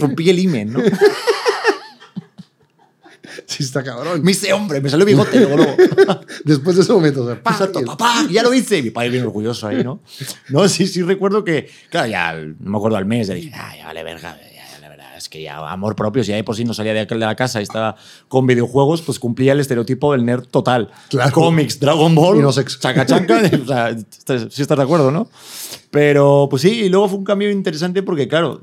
Rompí 0.00 0.28
el 0.30 0.40
imen, 0.40 0.72
¿no? 0.72 0.80
Sí, 3.46 3.62
está 3.62 3.84
cabrón. 3.84 4.20
Me 4.22 4.32
hice 4.32 4.52
hombre, 4.52 4.80
me 4.80 4.90
salió 4.90 5.06
bigote 5.06 5.38
luego, 5.38 5.56
luego. 5.56 5.76
Después 6.44 6.74
de 6.76 6.82
ese 6.82 6.92
momento, 6.92 7.22
o 7.22 7.26
sea. 7.26 7.34
Exacto, 7.36 7.82
papá, 7.84 8.26
ya 8.28 8.42
lo 8.42 8.52
hice. 8.52 8.82
Mi 8.82 8.90
padre 8.90 9.10
bien 9.10 9.24
orgulloso 9.24 9.68
ahí, 9.68 9.84
¿no? 9.84 10.00
No, 10.48 10.68
sí, 10.68 10.88
sí 10.88 11.02
recuerdo 11.02 11.44
que, 11.44 11.70
claro, 11.88 12.08
ya, 12.08 12.34
no 12.34 12.70
me 12.70 12.76
acuerdo 12.76 12.96
al 12.96 13.06
mes, 13.06 13.28
ya 13.28 13.34
dije, 13.34 13.52
ah, 13.54 13.74
ya 13.76 13.86
vale 13.86 14.02
verga, 14.02 14.36
que 15.28 15.42
ya 15.42 15.58
amor 15.70 15.94
propio, 15.96 16.24
si 16.24 16.30
ya 16.30 16.36
de 16.36 16.44
por 16.44 16.56
sí 16.56 16.64
no 16.64 16.74
salía 16.74 16.94
de 16.94 17.06
la 17.16 17.36
casa 17.36 17.60
y 17.60 17.62
estaba 17.62 17.96
con 18.28 18.46
videojuegos, 18.46 19.02
pues 19.02 19.18
cumplía 19.18 19.52
el 19.52 19.60
estereotipo 19.60 20.12
del 20.12 20.24
nerd 20.24 20.46
total. 20.46 20.90
Claro. 21.08 21.32
Cómics, 21.32 21.80
Dragon 21.80 22.14
Ball, 22.14 22.38
Y 22.38 22.40
no 22.40 22.52
chaca 22.52 23.06
chanca, 23.06 23.40
o 23.62 23.66
sea, 23.66 23.96
sí 24.50 24.62
estás 24.62 24.78
de 24.78 24.84
acuerdo, 24.84 25.10
¿no? 25.10 25.28
Pero, 25.90 26.48
pues 26.50 26.62
sí, 26.62 26.70
y 26.70 26.88
luego 26.88 27.08
fue 27.08 27.18
un 27.18 27.24
cambio 27.24 27.50
interesante 27.50 28.02
porque, 28.02 28.28
claro, 28.28 28.62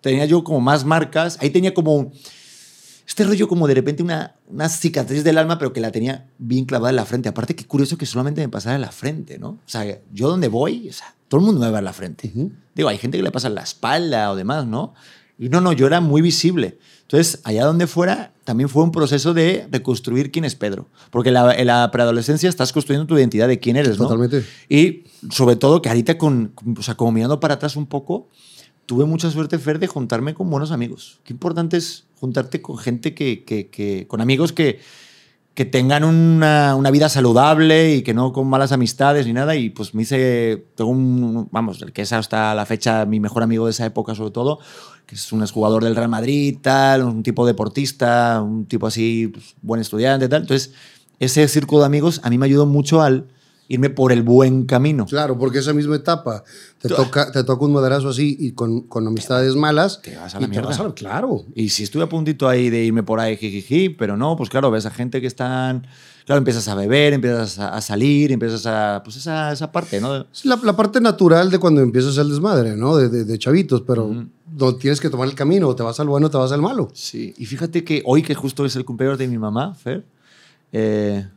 tenía 0.00 0.24
yo 0.24 0.44
como 0.44 0.60
más 0.60 0.84
marcas, 0.84 1.38
ahí 1.40 1.50
tenía 1.50 1.74
como 1.74 2.12
este 3.06 3.24
rollo 3.24 3.48
como 3.48 3.68
de 3.68 3.74
repente 3.74 4.02
una, 4.02 4.34
una 4.48 4.68
cicatriz 4.68 5.22
del 5.22 5.38
alma, 5.38 5.58
pero 5.58 5.72
que 5.72 5.80
la 5.80 5.92
tenía 5.92 6.26
bien 6.38 6.64
clavada 6.64 6.90
en 6.90 6.96
la 6.96 7.06
frente. 7.06 7.28
Aparte, 7.28 7.54
qué 7.54 7.64
curioso 7.64 7.96
que 7.96 8.04
solamente 8.04 8.40
me 8.40 8.48
pasara 8.48 8.74
en 8.74 8.82
la 8.82 8.90
frente, 8.90 9.38
¿no? 9.38 9.48
O 9.48 9.68
sea, 9.68 9.84
yo 10.12 10.28
donde 10.28 10.48
voy, 10.48 10.88
o 10.88 10.92
sea, 10.92 11.14
todo 11.28 11.40
el 11.40 11.46
mundo 11.46 11.60
me 11.60 11.66
va 11.66 11.70
a 11.70 11.74
ver 11.74 11.84
la 11.84 11.92
frente. 11.92 12.32
Digo, 12.74 12.88
hay 12.88 12.98
gente 12.98 13.16
que 13.16 13.22
le 13.22 13.30
pasa 13.30 13.48
en 13.48 13.54
la 13.54 13.62
espalda 13.62 14.30
o 14.30 14.36
demás, 14.36 14.66
¿no? 14.66 14.94
Y 15.38 15.48
no, 15.48 15.60
no, 15.60 15.72
yo 15.72 15.86
era 15.86 16.00
muy 16.00 16.22
visible. 16.22 16.78
Entonces, 17.02 17.40
allá 17.44 17.64
donde 17.66 17.86
fuera, 17.86 18.32
también 18.44 18.68
fue 18.68 18.82
un 18.82 18.90
proceso 18.90 19.34
de 19.34 19.68
reconstruir 19.70 20.30
quién 20.32 20.44
es 20.44 20.54
Pedro. 20.54 20.88
Porque 21.10 21.30
la- 21.30 21.54
en 21.54 21.66
la 21.66 21.90
preadolescencia 21.90 22.48
estás 22.48 22.72
construyendo 22.72 23.06
tu 23.06 23.16
identidad 23.18 23.46
de 23.48 23.58
quién 23.60 23.76
eres, 23.76 23.98
¿no? 23.98 24.04
Totalmente. 24.04 24.44
Y 24.68 25.04
sobre 25.30 25.56
todo 25.56 25.82
que 25.82 25.88
ahorita, 25.88 26.16
con, 26.18 26.52
o 26.78 26.82
sea, 26.82 26.94
como 26.94 27.12
mirando 27.12 27.38
para 27.38 27.54
atrás 27.54 27.76
un 27.76 27.86
poco, 27.86 28.28
tuve 28.86 29.04
mucha 29.04 29.30
suerte, 29.30 29.58
Fer, 29.58 29.78
de 29.78 29.86
juntarme 29.88 30.32
con 30.34 30.48
buenos 30.48 30.70
amigos. 30.70 31.20
Qué 31.24 31.32
importante 31.32 31.76
es 31.76 32.04
juntarte 32.18 32.62
con 32.62 32.78
gente 32.78 33.14
que, 33.14 33.44
que, 33.44 33.68
que- 33.68 34.06
con 34.08 34.20
amigos 34.20 34.52
que, 34.52 34.80
que 35.56 35.64
tengan 35.64 36.04
una, 36.04 36.76
una 36.76 36.90
vida 36.90 37.08
saludable 37.08 37.94
y 37.94 38.02
que 38.02 38.12
no 38.12 38.34
con 38.34 38.46
malas 38.46 38.72
amistades 38.72 39.26
ni 39.26 39.32
nada. 39.32 39.56
Y 39.56 39.70
pues 39.70 39.94
me 39.94 40.02
hice, 40.02 40.66
tengo 40.74 40.90
un, 40.90 41.48
vamos, 41.50 41.80
el 41.80 41.94
que 41.94 42.02
es 42.02 42.12
hasta 42.12 42.54
la 42.54 42.66
fecha 42.66 43.06
mi 43.06 43.20
mejor 43.20 43.42
amigo 43.42 43.64
de 43.64 43.70
esa 43.70 43.86
época 43.86 44.14
sobre 44.14 44.32
todo, 44.32 44.58
que 45.06 45.14
es 45.14 45.32
un 45.32 45.40
exjugador 45.40 45.82
del 45.82 45.96
Real 45.96 46.10
Madrid, 46.10 46.58
tal, 46.60 47.04
un 47.04 47.22
tipo 47.22 47.46
deportista, 47.46 48.42
un 48.42 48.66
tipo 48.66 48.86
así, 48.86 49.28
pues, 49.28 49.54
buen 49.62 49.80
estudiante, 49.80 50.28
tal. 50.28 50.42
Entonces, 50.42 50.74
ese 51.20 51.48
círculo 51.48 51.80
de 51.80 51.86
amigos 51.86 52.20
a 52.22 52.28
mí 52.28 52.36
me 52.36 52.44
ayudó 52.44 52.66
mucho 52.66 53.00
al 53.00 53.28
irme 53.68 53.90
por 53.90 54.12
el 54.12 54.22
buen 54.22 54.64
camino. 54.66 55.06
Claro, 55.06 55.36
porque 55.38 55.58
esa 55.58 55.72
misma 55.72 55.96
etapa 55.96 56.44
te 56.78 56.88
toca, 56.88 57.32
te 57.32 57.42
toca 57.44 57.64
un 57.64 57.72
maderazo 57.72 58.08
así 58.10 58.36
y 58.38 58.52
con, 58.52 58.82
con 58.82 59.06
amistades 59.06 59.54
malas. 59.56 60.00
te 60.02 60.16
vas 60.16 60.34
a 60.34 60.40
la 60.40 60.46
mierda. 60.48 60.68
vas 60.68 60.80
a- 60.80 60.94
claro. 60.94 61.44
Y 61.54 61.68
si 61.70 61.82
estuve 61.82 62.04
a 62.04 62.08
puntito 62.08 62.48
ahí 62.48 62.70
de 62.70 62.84
irme 62.84 63.02
por 63.02 63.18
ahí, 63.20 63.36
jijiji, 63.36 63.88
pero 63.90 64.16
no, 64.16 64.36
pues 64.36 64.50
claro, 64.50 64.70
ves 64.70 64.86
a 64.86 64.90
gente 64.90 65.20
que 65.20 65.26
están. 65.26 65.86
Claro, 66.26 66.38
empiezas 66.38 66.66
a 66.66 66.74
beber, 66.74 67.12
empiezas 67.12 67.56
a, 67.60 67.76
a 67.76 67.80
salir, 67.80 68.32
empiezas 68.32 68.66
a. 68.66 69.00
Pues 69.04 69.16
esa, 69.16 69.52
esa 69.52 69.70
parte, 69.70 70.00
¿no? 70.00 70.16
Es 70.32 70.44
la, 70.44 70.58
la 70.64 70.74
parte 70.74 71.00
natural 71.00 71.50
de 71.52 71.58
cuando 71.60 71.80
empiezas 71.82 72.16
el 72.18 72.28
desmadre, 72.28 72.76
¿no? 72.76 72.96
De, 72.96 73.08
de- 73.08 73.24
de 73.24 73.38
chavitos, 73.38 73.82
pero 73.86 74.26
no 74.58 74.74
tienes 74.74 75.00
que 75.00 75.08
tomar 75.08 75.28
el 75.28 75.34
camino, 75.36 75.68
o 75.68 75.76
te 75.76 75.84
vas 75.84 76.00
al 76.00 76.08
bueno 76.08 76.26
o 76.26 76.30
te 76.30 76.36
vas 76.36 76.50
al 76.50 76.60
malo. 76.62 76.88
Sí. 76.94 77.32
Y 77.38 77.46
fíjate 77.46 77.84
que 77.84 78.02
hoy, 78.04 78.22
que 78.22 78.34
justo 78.34 78.64
es 78.64 78.74
el 78.74 78.84
cumpleaños 78.84 79.18
de 79.18 79.28
mi 79.28 79.38
mamá, 79.38 79.74
Fer, 79.76 80.04
eh, 80.72 81.28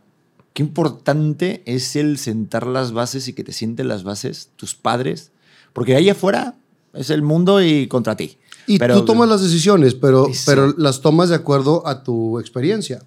qué 0.54 0.64
importante 0.64 1.64
es 1.66 1.96
el 1.96 2.18
sentar 2.18 2.68
las 2.68 2.92
bases 2.92 3.28
y 3.28 3.34
que 3.34 3.44
te 3.44 3.52
sienten 3.54 3.88
las 3.88 4.04
bases 4.04 4.52
tus 4.56 4.76
padres, 4.76 5.32
porque 5.74 5.96
ahí 5.96 6.10
afuera 6.10 6.56
es 6.94 7.10
el 7.10 7.22
mundo 7.22 7.62
y 7.64 7.88
contra 7.88 8.16
ti. 8.16 8.38
Y 8.68 8.78
Pero- 8.78 9.00
tú 9.00 9.06
tomas 9.06 9.30
las 9.30 9.42
decisiones, 9.42 9.96
pero, 9.96 10.28
pero 10.46 10.74
las 10.78 11.02
tomas 11.02 11.30
de 11.30 11.36
acuerdo 11.36 11.86
a 11.88 12.04
tu 12.04 12.40
experiencia. 12.40 13.02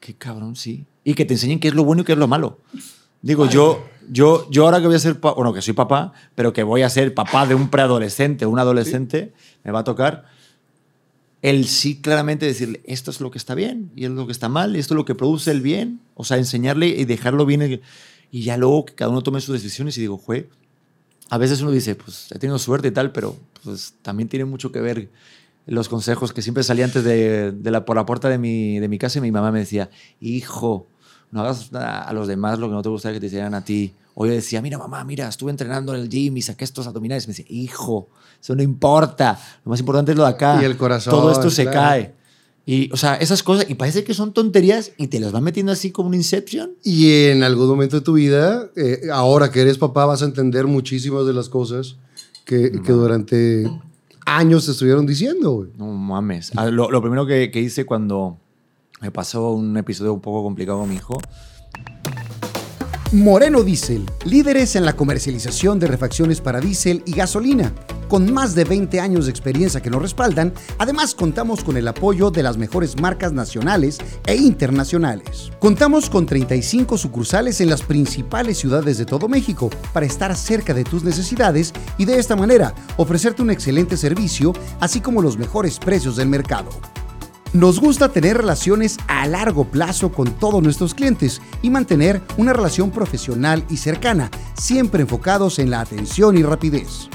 Qué 0.00 0.14
cabrón, 0.14 0.56
sí. 0.56 0.84
Y 1.04 1.14
que 1.14 1.24
te 1.24 1.34
enseñen 1.34 1.58
qué 1.60 1.68
es 1.68 1.74
lo 1.74 1.84
bueno 1.84 2.02
y 2.02 2.04
qué 2.04 2.12
es 2.12 2.18
lo 2.18 2.28
malo. 2.28 2.58
Digo, 3.22 3.46
yo, 3.48 3.82
yo, 4.10 4.46
yo 4.50 4.64
ahora 4.64 4.80
que 4.80 4.86
voy 4.86 4.96
a 4.96 4.98
ser, 4.98 5.14
bueno, 5.14 5.52
que 5.52 5.62
soy 5.62 5.74
papá, 5.74 6.12
pero 6.34 6.52
que 6.52 6.62
voy 6.62 6.82
a 6.82 6.90
ser 6.90 7.14
papá 7.14 7.46
de 7.46 7.54
un 7.54 7.70
preadolescente 7.70 8.44
o 8.44 8.50
un 8.50 8.58
adolescente, 8.58 9.32
me 9.64 9.70
va 9.72 9.80
a 9.80 9.84
tocar 9.84 10.26
el 11.46 11.68
sí 11.68 12.00
claramente 12.00 12.44
decirle, 12.44 12.80
esto 12.86 13.12
es 13.12 13.20
lo 13.20 13.30
que 13.30 13.38
está 13.38 13.54
bien 13.54 13.92
y 13.94 14.02
esto 14.02 14.14
es 14.14 14.18
lo 14.18 14.26
que 14.26 14.32
está 14.32 14.48
mal 14.48 14.74
esto 14.74 14.94
es 14.94 14.96
lo 14.96 15.04
que 15.04 15.14
produce 15.14 15.52
el 15.52 15.60
bien. 15.60 16.00
O 16.16 16.24
sea, 16.24 16.38
enseñarle 16.38 16.88
y 16.88 17.04
dejarlo 17.04 17.46
bien 17.46 17.80
y 18.32 18.42
ya 18.42 18.56
luego 18.56 18.84
que 18.84 18.94
cada 18.94 19.12
uno 19.12 19.22
tome 19.22 19.40
sus 19.40 19.52
decisiones 19.52 19.96
y 19.96 20.00
digo, 20.00 20.18
jue, 20.18 20.50
a 21.30 21.38
veces 21.38 21.60
uno 21.60 21.70
dice, 21.70 21.94
pues 21.94 22.32
he 22.32 22.40
tenido 22.40 22.58
suerte 22.58 22.88
y 22.88 22.90
tal, 22.90 23.12
pero 23.12 23.36
pues 23.62 23.94
también 24.02 24.28
tiene 24.28 24.44
mucho 24.44 24.72
que 24.72 24.80
ver 24.80 25.08
los 25.66 25.88
consejos 25.88 26.32
que 26.32 26.42
siempre 26.42 26.64
salía 26.64 26.84
antes 26.84 27.04
de, 27.04 27.54
por 27.86 27.94
la 27.94 28.04
puerta 28.06 28.28
de 28.28 28.38
mi, 28.38 28.80
de 28.80 28.88
mi 28.88 28.98
casa 28.98 29.20
y 29.20 29.22
mi 29.22 29.30
mamá 29.30 29.52
me 29.52 29.60
decía, 29.60 29.88
hijo, 30.20 30.88
no 31.30 31.42
hagas 31.42 31.72
a 31.72 32.12
los 32.12 32.26
demás 32.26 32.58
lo 32.58 32.66
que 32.66 32.74
no 32.74 32.82
te 32.82 32.88
gustaría 32.88 33.14
que 33.14 33.20
te 33.20 33.26
hicieran 33.26 33.54
a 33.54 33.64
ti. 33.64 33.92
O 34.18 34.24
yo 34.24 34.32
decía, 34.32 34.62
mira 34.62 34.78
mamá, 34.78 35.04
mira, 35.04 35.28
estuve 35.28 35.50
entrenando 35.50 35.94
en 35.94 36.00
el 36.00 36.08
gym 36.08 36.38
y 36.38 36.42
saqué 36.42 36.64
estos 36.64 36.86
abdominales. 36.86 37.28
Me 37.28 37.34
decía, 37.34 37.44
hijo, 37.50 38.08
eso 38.40 38.56
no 38.56 38.62
importa. 38.62 39.38
Lo 39.62 39.70
más 39.70 39.78
importante 39.80 40.12
es 40.12 40.16
lo 40.16 40.24
de 40.24 40.30
acá. 40.30 40.58
Y 40.60 40.64
el 40.64 40.78
corazón, 40.78 41.12
Todo 41.12 41.30
esto 41.30 41.50
se 41.50 41.64
claro. 41.64 41.78
cae. 41.80 42.14
Y, 42.64 42.90
o 42.92 42.96
sea, 42.96 43.16
esas 43.16 43.42
cosas, 43.42 43.66
y 43.68 43.74
parece 43.74 44.04
que 44.04 44.14
son 44.14 44.32
tonterías 44.32 44.92
y 44.96 45.08
te 45.08 45.20
las 45.20 45.32
van 45.32 45.44
metiendo 45.44 45.70
así 45.70 45.90
como 45.92 46.08
un 46.08 46.14
Inception. 46.14 46.70
Y 46.82 47.26
en 47.26 47.42
algún 47.42 47.68
momento 47.68 47.96
de 47.96 48.02
tu 48.02 48.14
vida, 48.14 48.70
eh, 48.74 49.02
ahora 49.12 49.50
que 49.52 49.60
eres 49.60 49.76
papá, 49.76 50.06
vas 50.06 50.22
a 50.22 50.24
entender 50.24 50.66
muchísimas 50.66 51.26
de 51.26 51.34
las 51.34 51.50
cosas 51.50 51.96
que, 52.46 52.72
que 52.72 52.92
durante 52.92 53.70
años 54.24 54.64
te 54.64 54.72
estuvieron 54.72 55.04
diciendo, 55.06 55.52
güey. 55.52 55.70
No 55.76 55.88
mames. 55.92 56.52
Ah, 56.56 56.70
Lo, 56.70 56.90
lo 56.90 57.02
primero 57.02 57.26
que, 57.26 57.50
que 57.50 57.60
hice 57.60 57.84
cuando 57.84 58.38
me 59.02 59.10
pasó 59.10 59.50
un 59.50 59.76
episodio 59.76 60.14
un 60.14 60.22
poco 60.22 60.42
complicado 60.42 60.80
con 60.80 60.88
mi 60.88 60.96
hijo, 60.96 61.20
Moreno 63.12 63.62
Diesel, 63.62 64.04
líderes 64.24 64.74
en 64.74 64.84
la 64.84 64.94
comercialización 64.94 65.78
de 65.78 65.86
refacciones 65.86 66.40
para 66.40 66.60
diésel 66.60 67.04
y 67.06 67.12
gasolina. 67.12 67.72
Con 68.08 68.32
más 68.32 68.56
de 68.56 68.64
20 68.64 68.98
años 68.98 69.26
de 69.26 69.30
experiencia 69.30 69.80
que 69.80 69.90
nos 69.90 70.02
respaldan, 70.02 70.52
además 70.78 71.14
contamos 71.14 71.62
con 71.62 71.76
el 71.76 71.86
apoyo 71.86 72.32
de 72.32 72.42
las 72.42 72.56
mejores 72.56 73.00
marcas 73.00 73.32
nacionales 73.32 73.98
e 74.26 74.34
internacionales. 74.34 75.52
Contamos 75.60 76.10
con 76.10 76.26
35 76.26 76.98
sucursales 76.98 77.60
en 77.60 77.70
las 77.70 77.82
principales 77.82 78.58
ciudades 78.58 78.98
de 78.98 79.06
todo 79.06 79.28
México 79.28 79.70
para 79.92 80.06
estar 80.06 80.34
cerca 80.36 80.74
de 80.74 80.82
tus 80.82 81.04
necesidades 81.04 81.72
y 81.98 82.06
de 82.06 82.18
esta 82.18 82.34
manera 82.34 82.74
ofrecerte 82.96 83.40
un 83.40 83.50
excelente 83.50 83.96
servicio, 83.96 84.52
así 84.80 85.00
como 85.00 85.22
los 85.22 85.38
mejores 85.38 85.78
precios 85.78 86.16
del 86.16 86.28
mercado. 86.28 86.70
Nos 87.52 87.80
gusta 87.80 88.10
tener 88.10 88.36
relaciones 88.36 88.98
a 89.08 89.26
largo 89.26 89.64
plazo 89.64 90.12
con 90.12 90.30
todos 90.32 90.62
nuestros 90.62 90.94
clientes 90.94 91.42
y 91.62 91.70
mantener 91.70 92.22
una 92.36 92.52
relación 92.52 92.90
profesional 92.90 93.64
y 93.70 93.78
cercana, 93.78 94.30
siempre 94.54 95.00
enfocados 95.02 95.58
en 95.58 95.70
la 95.70 95.80
atención 95.80 96.36
y 96.36 96.42
rapidez. 96.42 97.08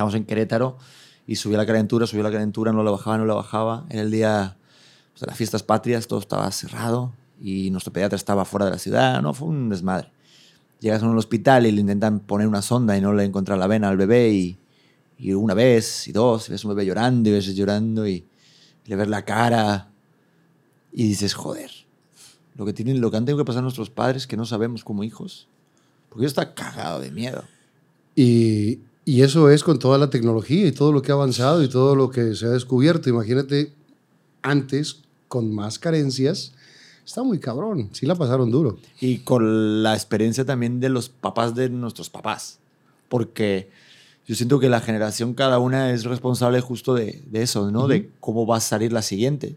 Estábamos 0.00 0.14
en 0.14 0.24
Querétaro 0.24 0.78
y 1.26 1.36
subía 1.36 1.58
la 1.58 1.66
calentura, 1.66 2.06
subía 2.06 2.22
la 2.22 2.30
calentura, 2.30 2.72
no 2.72 2.82
la 2.82 2.90
bajaba, 2.90 3.18
no 3.18 3.26
la 3.26 3.34
bajaba. 3.34 3.84
Era 3.90 4.00
el 4.00 4.10
día 4.10 4.56
pues, 5.12 5.26
las 5.26 5.36
fiestas 5.36 5.62
patrias, 5.62 6.06
todo 6.06 6.20
estaba 6.20 6.50
cerrado 6.52 7.12
y 7.38 7.70
nuestro 7.70 7.92
pediatra 7.92 8.16
estaba 8.16 8.46
fuera 8.46 8.64
de 8.64 8.72
la 8.72 8.78
ciudad, 8.78 9.20
¿no? 9.20 9.34
Fue 9.34 9.48
un 9.48 9.68
desmadre. 9.68 10.10
Llegas 10.80 11.02
a 11.02 11.06
un 11.06 11.18
hospital 11.18 11.66
y 11.66 11.72
le 11.72 11.82
intentan 11.82 12.20
poner 12.20 12.46
una 12.48 12.62
sonda 12.62 12.96
y 12.96 13.02
no 13.02 13.12
le 13.12 13.24
encuentran 13.24 13.60
la 13.60 13.66
vena 13.66 13.90
al 13.90 13.98
bebé 13.98 14.30
y, 14.30 14.58
y 15.18 15.34
una 15.34 15.52
vez 15.52 16.08
y 16.08 16.12
dos, 16.12 16.48
y 16.48 16.52
ves 16.52 16.64
un 16.64 16.70
bebé 16.70 16.86
llorando 16.86 17.28
y 17.28 17.32
ves 17.32 17.54
llorando 17.54 18.08
y 18.08 18.24
le 18.86 18.96
ves 18.96 19.08
la 19.08 19.26
cara 19.26 19.90
y 20.92 21.08
dices, 21.08 21.34
joder, 21.34 21.70
lo 22.54 22.64
que, 22.64 22.72
tienen, 22.72 23.02
lo 23.02 23.10
que 23.10 23.18
han 23.18 23.26
tenido 23.26 23.44
que 23.44 23.46
pasar 23.46 23.62
nuestros 23.62 23.90
padres 23.90 24.26
que 24.26 24.38
no 24.38 24.46
sabemos 24.46 24.82
como 24.82 25.04
hijos, 25.04 25.46
porque 26.08 26.22
yo 26.22 26.28
está 26.28 26.54
cagado 26.54 27.00
de 27.00 27.10
miedo. 27.10 27.44
Y, 28.16 28.80
y 29.04 29.22
eso 29.22 29.50
es 29.50 29.64
con 29.64 29.78
toda 29.78 29.98
la 29.98 30.10
tecnología 30.10 30.66
y 30.66 30.72
todo 30.72 30.92
lo 30.92 31.02
que 31.02 31.12
ha 31.12 31.14
avanzado 31.14 31.62
y 31.62 31.68
todo 31.68 31.96
lo 31.96 32.10
que 32.10 32.34
se 32.34 32.46
ha 32.46 32.50
descubierto. 32.50 33.08
Imagínate 33.08 33.72
antes, 34.42 35.02
con 35.28 35.54
más 35.54 35.78
carencias, 35.78 36.52
está 37.04 37.22
muy 37.22 37.38
cabrón. 37.38 37.90
Sí 37.92 38.06
la 38.06 38.14
pasaron 38.14 38.50
duro. 38.50 38.78
Y 39.00 39.18
con 39.18 39.82
la 39.82 39.94
experiencia 39.94 40.44
también 40.44 40.80
de 40.80 40.88
los 40.88 41.08
papás 41.08 41.54
de 41.54 41.68
nuestros 41.70 42.10
papás. 42.10 42.58
Porque 43.08 43.70
yo 44.26 44.34
siento 44.34 44.60
que 44.60 44.68
la 44.68 44.80
generación, 44.80 45.34
cada 45.34 45.58
una 45.58 45.92
es 45.92 46.04
responsable 46.04 46.60
justo 46.60 46.94
de, 46.94 47.22
de 47.26 47.42
eso, 47.42 47.70
¿no? 47.70 47.88
De 47.88 48.10
cómo 48.20 48.46
va 48.46 48.58
a 48.58 48.60
salir 48.60 48.92
la 48.92 49.02
siguiente. 49.02 49.56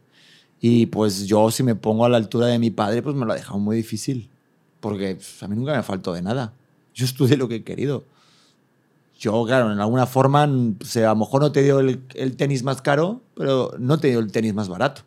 Y 0.59 0.85
pues 0.85 1.27
yo, 1.27 1.51
si 1.51 1.61
me 1.61 1.75
pongo 1.75 2.05
a 2.05 2.09
la 2.09 2.17
altura 2.17 2.47
de 2.47 2.57
mi 2.57 2.71
padre, 2.71 3.01
pues 3.03 3.15
me 3.15 3.25
lo 3.25 3.33
ha 3.33 3.35
dejado 3.35 3.59
muy 3.59 3.75
difícil. 3.75 4.29
Porque 4.79 5.15
pues, 5.15 5.43
a 5.43 5.47
mí 5.47 5.55
nunca 5.55 5.75
me 5.75 5.83
faltó 5.83 6.13
de 6.13 6.21
nada. 6.21 6.53
Yo 6.95 7.05
estudié 7.05 7.37
lo 7.37 7.47
que 7.47 7.55
he 7.55 7.63
querido. 7.63 8.05
Yo, 9.23 9.45
claro, 9.45 9.71
en 9.71 9.79
alguna 9.79 10.05
forma, 10.05 10.43
o 10.45 10.85
sea, 10.85 11.11
a 11.11 11.13
lo 11.13 11.19
mejor 11.21 11.41
no 11.41 11.51
te 11.53 11.63
dio 11.63 11.79
el, 11.79 12.01
el 12.13 12.35
tenis 12.35 12.61
más 12.63 12.81
caro, 12.81 13.21
pero 13.35 13.71
no 13.79 13.97
te 13.97 14.09
dio 14.09 14.19
el 14.19 14.31
tenis 14.33 14.53
más 14.53 14.67
barato. 14.67 15.03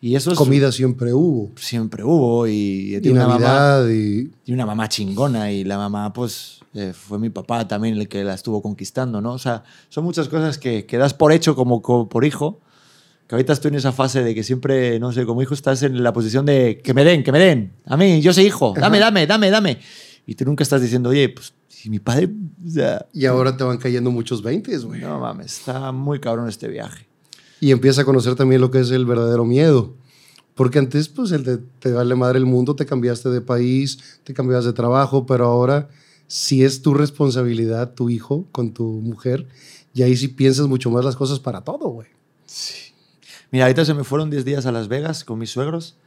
Y 0.00 0.16
eso 0.16 0.32
es, 0.32 0.38
Comida 0.38 0.72
siempre 0.72 1.12
hubo. 1.12 1.50
siempre 1.56 2.02
hubo. 2.04 2.46
Y, 2.46 2.94
Y 2.96 3.00
tiene 3.02 3.18
una 3.18 3.28
mamá 3.28 3.38
Navidad 3.44 3.88
y... 3.90 4.30
y 4.46 4.52
una 4.54 4.64
mamá 4.64 4.88
chingona 4.88 5.52
y 5.52 5.62
la 5.64 5.76
mamá 5.76 6.12
pues 6.14 6.60
eh, 6.74 6.92
fue 6.94 7.18
mi 7.18 7.28
papá 7.28 7.68
también 7.68 7.96
el 7.98 8.08
que 8.08 8.24
la 8.24 8.32
estuvo 8.32 8.62
conquistando, 8.62 9.20
¿no? 9.20 9.32
O 9.34 9.38
sea, 9.38 9.62
son 9.90 10.04
muchas 10.04 10.28
cosas 10.28 10.56
que, 10.56 10.86
que 10.86 10.96
das 10.96 11.12
por 11.12 11.30
hecho 11.32 11.54
como, 11.54 11.82
co- 11.82 12.08
por 12.08 12.24
hijo, 12.24 12.60
que 13.28 13.34
ahorita 13.34 13.52
estoy 13.52 13.70
en 13.70 13.74
esa 13.76 13.92
fase 13.92 14.22
de 14.22 14.34
que 14.34 14.42
siempre, 14.42 14.98
no 15.00 15.12
sé, 15.12 15.26
como 15.26 15.42
hijo 15.42 15.52
estás 15.52 15.82
en 15.82 16.02
la 16.02 16.12
posición 16.14 16.46
de 16.46 16.80
que 16.82 16.94
me 16.94 17.04
den, 17.04 17.22
que 17.24 17.32
me 17.32 17.38
den, 17.38 17.72
a 17.86 17.96
mí, 17.98 18.20
yo 18.22 18.32
soy 18.32 18.44
hijo, 18.46 18.74
dame, 18.78 18.98
dame, 18.98 19.26
dame, 19.26 19.50
dame. 19.50 19.78
Y 20.26 20.34
tú 20.34 20.44
nunca 20.46 20.62
estás 20.62 20.80
diciendo, 20.80 21.10
oye, 21.10 21.28
pues 21.28 21.52
si 21.84 21.90
mi 21.90 21.98
padre, 21.98 22.30
o 22.66 22.70
sea, 22.70 23.06
Y 23.12 23.26
ahora 23.26 23.58
te 23.58 23.62
van 23.62 23.76
cayendo 23.76 24.10
muchos 24.10 24.42
20, 24.42 24.74
güey. 24.78 25.02
no 25.02 25.20
mames, 25.20 25.58
está 25.58 25.92
muy 25.92 26.18
cabrón 26.18 26.48
este 26.48 26.66
viaje. 26.66 27.06
Y 27.60 27.72
empieza 27.72 28.00
a 28.00 28.04
conocer 28.06 28.36
también 28.36 28.62
lo 28.62 28.70
que 28.70 28.80
es 28.80 28.90
el 28.90 29.04
verdadero 29.04 29.44
miedo. 29.44 29.94
Porque 30.54 30.78
antes, 30.78 31.10
pues, 31.10 31.30
el 31.32 31.44
de 31.44 31.58
te 31.58 31.92
vale 31.92 32.14
madre 32.14 32.38
el 32.38 32.46
mundo, 32.46 32.74
te 32.74 32.86
cambiaste 32.86 33.28
de 33.28 33.42
país, 33.42 33.98
te 34.24 34.32
cambias 34.32 34.64
de 34.64 34.72
trabajo, 34.72 35.26
pero 35.26 35.44
ahora 35.44 35.90
sí 36.26 36.64
es 36.64 36.80
tu 36.80 36.94
responsabilidad, 36.94 37.92
tu 37.92 38.08
hijo, 38.08 38.46
con 38.50 38.72
tu 38.72 38.84
mujer, 38.84 39.46
y 39.92 40.04
ahí 40.04 40.16
sí 40.16 40.28
piensas 40.28 40.66
mucho 40.66 40.90
más 40.90 41.04
las 41.04 41.16
cosas 41.16 41.38
para 41.38 41.60
todo, 41.60 41.88
güey. 41.88 42.08
Mira, 43.50 43.66
ahorita 43.66 43.84
se 43.84 43.92
me 43.92 44.04
fueron 44.04 44.30
10 44.30 44.46
días 44.46 44.64
a 44.64 44.72
Las 44.72 44.88
Vegas 44.88 45.22
con 45.22 45.38
mis 45.38 45.50
suegros 45.50 45.98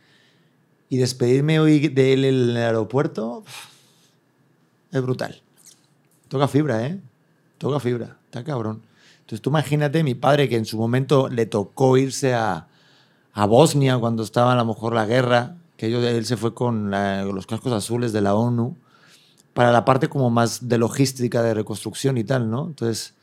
y 0.90 0.98
despedirme 0.98 1.60
hoy 1.60 1.88
de 1.88 2.13
él 2.13 2.26
en 2.26 2.34
el 2.34 2.58
aeropuerto 2.58 3.44
es 4.92 5.02
brutal. 5.04 5.44
Toca 6.30 6.48
fibra, 6.48 6.86
¿eh? 6.86 7.00
Toca 7.58 7.80
fibra. 7.80 8.18
Está 8.26 8.44
cabrón. 8.44 8.82
Entonces 9.22 9.42
tú 9.42 9.50
imagínate 9.50 10.04
mi 10.04 10.16
padre 10.16 10.48
que 10.50 10.56
en 10.56 10.66
su 10.66 10.78
momento 10.78 11.28
le 11.30 11.46
tocó 11.46 11.98
irse 11.98 12.34
a, 12.34 12.68
a 13.34 13.46
Bosnia 13.46 13.98
cuando 13.98 14.24
estaba 14.24 14.54
a 14.54 14.56
lo 14.56 14.66
mejor 14.66 14.94
la 14.94 15.06
guerra, 15.06 15.56
que 15.76 15.88
ellos- 15.88 16.04
él 16.06 16.26
se 16.26 16.38
fue 16.38 16.54
con 16.54 16.92
la- 16.92 17.24
los 17.24 17.46
cascos 17.46 17.74
azules 17.74 18.13
de 18.13 18.22
la 18.22 18.36
ONU 18.36 18.76
para 19.54 19.72
la 19.72 19.86
parte 19.86 20.08
como 20.08 20.30
más 20.30 20.68
de 20.70 20.78
logística, 20.78 21.42
de 21.44 21.54
reconstrucción 21.54 22.18
y 22.18 22.24
tal, 22.24 22.50
¿no? 22.50 22.68
Entonces, 22.68 23.13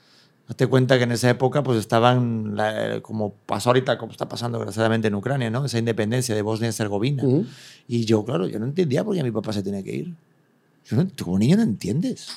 Hazte 0.46 0.66
cuenta 0.66 0.98
que 0.98 1.04
en 1.04 1.12
esa 1.12 1.30
época 1.30 1.62
pues 1.62 1.78
estaban, 1.78 2.54
la- 2.54 3.00
como 3.00 3.32
pasó 3.46 3.70
ahorita, 3.70 3.96
como 3.96 4.12
está 4.12 4.28
pasando 4.28 4.58
desgraciadamente 4.58 5.08
en 5.08 5.14
Ucrania, 5.14 5.48
¿no? 5.48 5.64
Esa 5.64 5.78
independencia 5.78 6.34
de 6.34 6.42
Bosnia 6.42 6.66
y 6.66 6.68
Herzegovina. 6.68 7.24
Ujú. 7.24 7.46
Y 7.88 8.04
yo, 8.04 8.22
claro, 8.26 8.46
yo 8.46 8.58
no 8.58 8.66
entendía 8.66 9.02
por 9.04 9.16
qué 9.16 9.22
mi 9.22 9.30
papá 9.30 9.54
se 9.54 9.62
tenía 9.62 9.82
que 9.82 9.94
ir. 9.96 10.14
Yo 10.86 10.98
no, 10.98 11.06
como 11.24 11.38
niño 11.38 11.56
no 11.56 11.62
entiendes. 11.62 12.28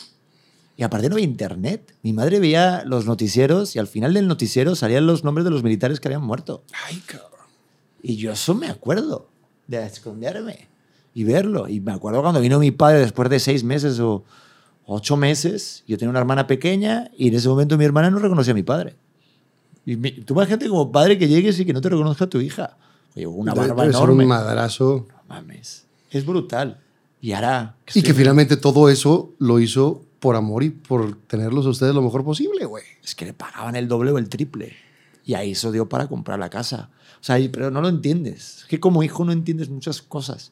Y 0.78 0.84
aparte 0.84 1.10
no 1.10 1.16
había 1.16 1.26
internet. 1.26 1.94
Mi 2.04 2.14
madre 2.14 2.40
veía 2.40 2.84
los 2.86 3.06
noticieros 3.08 3.76
y 3.76 3.80
al 3.80 3.88
final 3.88 4.14
del 4.14 4.28
noticiero 4.28 4.76
salían 4.76 5.08
los 5.08 5.24
nombres 5.24 5.44
de 5.44 5.50
los 5.52 5.64
militares 5.64 6.00
que 6.00 6.08
habían 6.08 6.22
muerto. 6.24 6.64
Ay, 6.88 7.02
cabrón. 7.06 7.32
Y 8.04 8.16
yo 8.18 8.32
eso 8.32 8.54
me 8.54 8.68
acuerdo, 8.68 9.28
de 9.68 9.84
esconderme 9.86 10.68
y 11.16 11.24
verlo. 11.24 11.68
Y 11.68 11.80
me 11.80 11.92
acuerdo 11.94 12.22
cuando 12.22 12.40
vino 12.40 12.60
mi 12.60 12.70
padre 12.72 13.00
después 13.00 13.28
de 13.30 13.40
seis 13.40 13.64
meses 13.64 14.00
o 14.00 14.24
ocho 14.86 15.18
meses, 15.18 15.84
yo 15.88 15.98
tenía 15.98 16.12
una 16.12 16.20
hermana 16.20 16.46
pequeña 16.46 17.10
y 17.18 17.30
en 17.30 17.34
ese 17.34 17.50
momento 17.50 17.76
mi 17.78 17.84
hermana 17.84 18.12
no 18.12 18.20
reconocía 18.20 18.52
a 18.52 18.56
mi 18.56 18.64
padre. 18.64 18.96
Y 19.84 19.96
mi- 19.96 20.12
tú 20.12 20.36
imagínate 20.36 20.70
como 20.70 20.92
padre 20.92 21.18
que 21.18 21.28
llegues 21.28 21.60
y 21.60 21.66
que 21.66 21.74
no 21.74 21.82
te 21.82 21.90
reconozca 21.90 22.26
a 22.26 22.30
tu 22.30 22.40
hija. 22.40 22.78
Oye, 23.16 23.26
una 23.26 23.54
Debe- 23.54 23.68
barba 23.68 23.82
debe 23.82 23.94
ser 23.96 24.04
enorme. 24.04 24.24
un 24.24 24.30
madrazo. 24.30 25.08
No 25.10 25.16
mames. 25.28 25.86
Es 26.12 26.24
brutal. 26.24 26.80
Y 27.20 27.32
ahora... 27.32 27.76
Y 27.96 28.04
que 28.04 28.14
finalmente 28.14 28.58
todo 28.58 28.90
eso 28.90 29.34
lo 29.40 29.60
hizo 29.60 30.04
por 30.20 30.36
amor 30.36 30.64
y 30.64 30.70
por 30.70 31.16
tenerlos 31.28 31.66
a 31.66 31.70
ustedes 31.70 31.94
lo 31.94 32.02
mejor 32.02 32.24
posible, 32.24 32.66
güey. 32.66 32.84
Es 33.04 33.16
que 33.16 33.26
le 33.26 33.34
pagaban 33.34 33.76
el 33.76 33.88
doble 33.88 34.12
o 34.12 34.18
el 34.18 34.30
triple. 34.30 34.76
Y 35.24 35.34
ahí 35.34 35.52
eso 35.52 35.72
dio 35.72 35.90
para 35.90 36.08
comprar 36.08 36.40
la 36.40 36.50
casa. 36.50 36.90
O 37.20 37.24
sea, 37.24 37.38
pero 37.52 37.72
no 37.72 37.82
lo 37.82 37.90
entiendes. 37.90 38.60
Es 38.60 38.66
que 38.66 38.80
como 38.80 39.04
hijo 39.04 39.26
no 39.26 39.32
entiendes 39.32 39.70
muchas 39.70 40.02
cosas. 40.02 40.52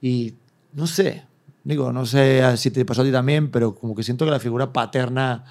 Y 0.00 0.34
no 0.72 0.86
sé, 0.86 1.24
digo, 1.64 1.92
no 1.92 2.06
sé 2.06 2.42
si 2.56 2.70
te 2.70 2.84
pasó 2.84 3.02
a 3.02 3.04
ti 3.04 3.12
también, 3.12 3.50
pero 3.50 3.74
como 3.74 3.94
que 3.94 4.02
siento 4.02 4.24
que 4.24 4.30
la 4.30 4.40
figura 4.40 4.72
paterna 4.72 5.44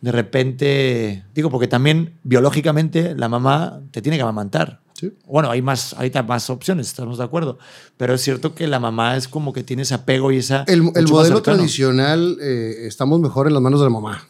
de 0.00 0.12
repente, 0.12 1.24
digo, 1.34 1.50
porque 1.50 1.66
también 1.66 2.18
biológicamente 2.22 3.16
la 3.16 3.28
mamá 3.28 3.80
te 3.90 4.00
tiene 4.00 4.16
que 4.16 4.22
amamantar. 4.22 4.80
Sí. 4.98 5.12
Bueno, 5.26 5.50
hay 5.50 5.62
más, 5.62 5.94
ahorita 5.94 6.24
más 6.24 6.50
opciones, 6.50 6.88
estamos 6.88 7.18
de 7.18 7.24
acuerdo. 7.24 7.58
Pero 7.96 8.14
es 8.14 8.20
cierto 8.20 8.54
que 8.54 8.66
la 8.66 8.80
mamá 8.80 9.16
es 9.16 9.28
como 9.28 9.52
que 9.52 9.62
tiene 9.62 9.82
ese 9.82 9.94
apego 9.94 10.32
y 10.32 10.38
esa. 10.38 10.64
El, 10.66 10.82
modelo 10.82 11.40
tradicional, 11.40 12.36
eh, 12.40 12.86
estamos 12.86 13.20
mejor 13.20 13.46
en 13.46 13.54
las 13.54 13.62
manos 13.62 13.80
de 13.80 13.86
la 13.86 13.90
mamá. 13.90 14.28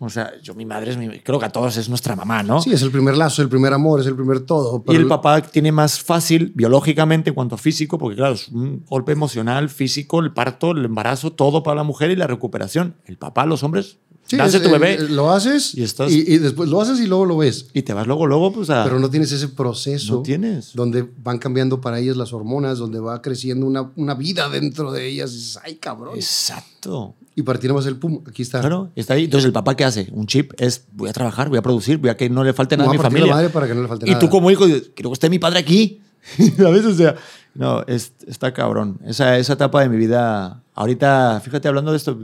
O 0.00 0.10
sea, 0.10 0.32
yo, 0.42 0.54
mi 0.54 0.66
madre 0.66 0.90
es 0.90 0.98
mi. 0.98 1.08
Creo 1.20 1.38
que 1.38 1.46
a 1.46 1.52
todos 1.52 1.76
es 1.78 1.88
nuestra 1.88 2.14
mamá, 2.14 2.42
¿no? 2.42 2.60
Sí, 2.60 2.72
es 2.72 2.82
el 2.82 2.90
primer 2.90 3.16
lazo, 3.16 3.40
el 3.40 3.48
primer 3.48 3.72
amor, 3.72 4.00
es 4.00 4.06
el 4.06 4.14
primer 4.14 4.40
todo. 4.40 4.84
Y 4.88 4.96
el 4.96 5.06
papá 5.06 5.40
tiene 5.40 5.72
más 5.72 6.00
fácil 6.00 6.52
biológicamente 6.54 7.30
en 7.30 7.34
cuanto 7.34 7.54
a 7.54 7.58
físico, 7.58 7.96
porque 7.96 8.16
claro, 8.16 8.34
es 8.34 8.48
un 8.48 8.84
golpe 8.86 9.12
emocional, 9.12 9.70
físico, 9.70 10.20
el 10.20 10.32
parto, 10.32 10.72
el 10.72 10.84
embarazo, 10.84 11.32
todo 11.32 11.62
para 11.62 11.76
la 11.76 11.84
mujer 11.84 12.10
y 12.10 12.16
la 12.16 12.26
recuperación. 12.26 12.96
El 13.06 13.16
papá, 13.16 13.46
los 13.46 13.62
hombres, 13.62 13.98
Sí, 14.26 14.36
nace 14.36 14.58
tu 14.60 14.70
bebé 14.70 14.94
eh, 14.94 15.00
lo 15.10 15.30
haces 15.30 15.74
y 15.74 15.80
y, 15.80 15.84
estás- 15.84 16.10
y 16.10 16.38
después 16.38 16.68
lo 16.70 16.80
haces 16.80 16.98
y 16.98 17.06
luego 17.06 17.26
lo 17.26 17.36
ves. 17.36 17.66
y 17.74 17.82
te 17.82 17.92
vas 17.92 18.06
luego, 18.06 18.26
luego, 18.26 18.52
pues 18.52 18.70
a... 18.70 18.82
Pero 18.84 18.98
no 18.98 19.10
tienes 19.10 19.30
ese 19.32 19.48
proceso 19.48 20.14
No 20.16 20.22
tienes. 20.22 20.72
donde 20.74 21.06
van 21.22 21.38
cambiando 21.38 21.80
para 21.82 21.98
ellas 21.98 22.16
las 22.16 22.32
hormonas, 22.32 22.78
donde 22.78 23.00
va 23.00 23.20
creciendo 23.20 23.66
una, 23.66 23.90
una 23.96 24.14
vida 24.14 24.48
dentro 24.48 24.92
de 24.92 25.06
ellas. 25.08 25.30
Y 25.32 25.36
dices, 25.36 25.58
ay, 25.62 25.74
cabrón. 25.76 26.14
Exacto. 26.16 27.14
Y 27.36 27.42
para 27.42 27.58
ti 27.58 27.66
nomás 27.68 27.84
el 27.86 27.96
pum, 27.96 28.20
aquí 28.26 28.42
está. 28.42 28.60
Claro, 28.60 28.90
está 28.96 29.14
ahí. 29.14 29.24
Entonces, 29.24 29.46
el 29.46 29.52
papá, 29.52 29.76
¿qué 29.76 29.84
hace? 29.84 30.08
Un 30.12 30.26
chip 30.26 30.52
es, 30.58 30.84
voy 30.92 31.08
a 31.10 31.12
trabajar, 31.12 31.48
voy 31.48 31.58
a 31.58 31.62
producir, 31.62 31.98
voy 31.98 32.10
a 32.10 32.16
que 32.16 32.30
no 32.30 32.44
le 32.44 32.52
falte 32.52 32.76
nada 32.76 32.88
a 32.88 32.92
mi 32.92 32.96
a 32.98 33.02
partir 33.02 33.18
la 33.18 33.26
familia. 33.26 33.34
madre 33.34 33.50
para 33.50 33.66
que 33.66 33.74
no 33.74 33.82
le 33.82 33.88
falte 33.88 34.06
Y 34.06 34.10
nada. 34.10 34.20
tú 34.20 34.28
como 34.30 34.50
hijo, 34.50 34.64
quiero 34.94 35.10
que 35.10 35.14
esté 35.14 35.28
mi 35.28 35.38
padre 35.38 35.58
aquí. 35.58 36.00
¿Sabes? 36.56 36.84
O 36.86 36.94
sea, 36.94 37.16
no, 37.54 37.82
es- 37.86 38.12
está 38.26 38.54
cabrón. 38.54 38.98
Esa, 39.04 39.36
esa 39.38 39.52
etapa 39.54 39.82
de 39.82 39.88
mi 39.88 39.96
vida, 39.98 40.62
ahorita, 40.74 41.40
fíjate, 41.44 41.68
hablando 41.68 41.90
de 41.90 41.96
esto, 41.98 42.18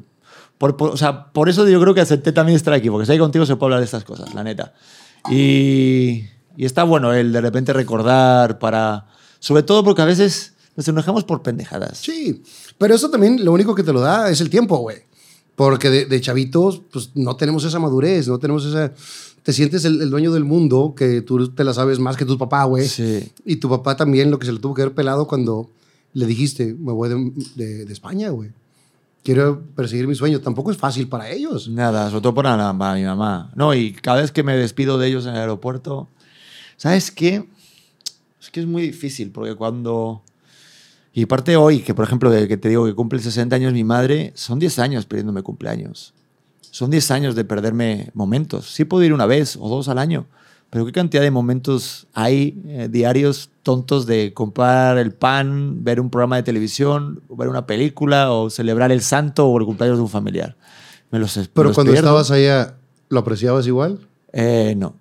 por, 0.60 0.76
por- 0.76 0.90
o 0.90 0.96
sea, 0.98 1.32
por 1.32 1.48
eso 1.48 1.66
yo 1.66 1.80
creo 1.80 1.94
que 1.94 2.02
acepté 2.02 2.32
también 2.32 2.54
estar 2.54 2.74
aquí, 2.74 2.90
porque 2.90 3.06
si 3.06 3.12
hay 3.12 3.18
contigo 3.18 3.46
se 3.46 3.56
puede 3.56 3.68
hablar 3.68 3.80
de 3.80 3.86
estas 3.86 4.04
cosas, 4.04 4.34
la 4.34 4.44
neta. 4.44 4.74
Y, 5.30 6.24
y 6.56 6.64
está 6.66 6.84
bueno 6.84 7.12
el 7.14 7.32
de 7.32 7.40
repente 7.40 7.72
recordar 7.72 8.58
para, 8.58 9.06
sobre 9.38 9.62
todo 9.62 9.82
porque 9.84 10.02
a 10.02 10.04
veces 10.04 10.54
nos 10.76 10.86
enojamos 10.88 11.24
por 11.24 11.42
pendejadas. 11.42 11.98
Sí, 11.98 12.42
pero 12.78 12.94
eso 12.94 13.10
también 13.10 13.44
lo 13.44 13.52
único 13.52 13.74
que 13.74 13.82
te 13.82 13.92
lo 13.92 14.00
da 14.00 14.28
es 14.30 14.40
el 14.40 14.50
tiempo, 14.50 14.76
güey. 14.78 14.98
Porque 15.56 15.90
de, 15.90 16.04
de 16.06 16.20
chavitos, 16.20 16.80
pues 16.92 17.10
no 17.14 17.36
tenemos 17.36 17.64
esa 17.64 17.78
madurez, 17.78 18.28
no 18.28 18.38
tenemos 18.38 18.64
esa... 18.64 18.92
Te 19.42 19.52
sientes 19.54 19.84
el, 19.86 20.00
el 20.02 20.10
dueño 20.10 20.32
del 20.32 20.44
mundo, 20.44 20.94
que 20.96 21.22
tú 21.22 21.48
te 21.50 21.64
la 21.64 21.72
sabes 21.74 21.98
más 21.98 22.16
que 22.16 22.24
tu 22.26 22.36
papá, 22.38 22.64
güey. 22.64 22.86
Sí. 22.88 23.30
Y 23.44 23.56
tu 23.56 23.68
papá 23.70 23.96
también 23.96 24.30
lo 24.30 24.38
que 24.38 24.46
se 24.46 24.52
le 24.52 24.58
tuvo 24.58 24.74
que 24.74 24.82
haber 24.82 24.94
pelado 24.94 25.26
cuando 25.26 25.70
le 26.12 26.26
dijiste, 26.26 26.74
me 26.78 26.92
voy 26.92 27.08
de, 27.08 27.32
de- 27.56 27.84
de 27.86 27.92
España, 27.92 28.28
güey. 28.30 28.50
Quiero 29.22 29.62
perseguir 29.76 30.06
mi 30.08 30.14
sueño. 30.14 30.40
Tampoco 30.40 30.70
es 30.70 30.76
fácil 30.78 31.08
para 31.08 31.28
ellos. 31.30 31.68
Nada, 31.68 32.08
sobre 32.08 32.22
todo 32.22 32.34
para, 32.34 32.56
la- 32.56 32.76
para 32.76 32.94
mi 32.94 33.02
mamá. 33.04 33.50
No, 33.54 33.74
y 33.74 33.92
cada 33.92 34.20
vez 34.22 34.32
que 34.32 34.42
me 34.42 34.56
despido 34.56 34.98
de 34.98 35.08
ellos 35.08 35.26
en 35.26 35.34
el 35.34 35.40
aeropuerto, 35.40 36.08
¿sabes 36.76 37.10
qué? 37.10 37.46
Es 38.40 38.50
que 38.50 38.60
es 38.60 38.66
muy 38.66 38.82
difícil, 38.82 39.30
porque 39.30 39.54
cuando... 39.54 40.22
Y 41.12 41.26
parte 41.26 41.56
hoy, 41.56 41.80
que 41.80 41.92
por 41.92 42.04
ejemplo, 42.04 42.30
de 42.30 42.46
que 42.48 42.56
te 42.56 42.68
digo 42.68 42.86
que 42.86 42.94
cumple 42.94 43.18
60 43.18 43.56
años 43.56 43.72
mi 43.72 43.82
madre, 43.84 44.32
son 44.36 44.58
10 44.60 44.78
años 44.78 45.06
pidiéndome 45.06 45.42
cumpleaños. 45.42 46.14
Son 46.70 46.88
10 46.88 47.10
años 47.10 47.34
de 47.34 47.44
perderme 47.44 48.10
momentos. 48.14 48.70
Sí 48.72 48.84
puedo 48.84 49.02
ir 49.04 49.12
una 49.12 49.26
vez 49.26 49.56
o 49.60 49.68
dos 49.68 49.88
al 49.88 49.98
año, 49.98 50.26
pero 50.70 50.86
¿qué 50.86 50.92
cantidad 50.92 51.22
de 51.22 51.32
momentos 51.32 52.06
hay 52.14 52.62
eh, 52.64 52.88
diarios 52.90 53.50
tontos 53.62 54.06
de 54.06 54.32
comprar 54.32 54.96
el 54.98 55.12
pan, 55.12 55.84
ver 55.84 56.00
un 56.00 56.10
programa 56.10 56.36
de 56.36 56.42
televisión, 56.42 57.22
ver 57.28 57.48
una 57.48 57.66
película 57.66 58.32
o 58.32 58.50
celebrar 58.50 58.90
el 58.92 59.02
santo 59.02 59.46
o 59.48 59.58
el 59.58 59.64
cumpleaños 59.66 59.98
de 59.98 60.02
un 60.02 60.08
familiar. 60.08 60.56
Me 61.10 61.18
los, 61.18 61.36
me 61.36 61.44
Pero 61.52 61.68
los 61.68 61.74
cuando 61.76 61.92
pierdo. 61.92 62.08
estabas 62.08 62.30
allá, 62.30 62.76
¿lo 63.08 63.20
apreciabas 63.20 63.66
igual? 63.66 63.98
Eh, 64.32 64.74
no. 64.76 64.94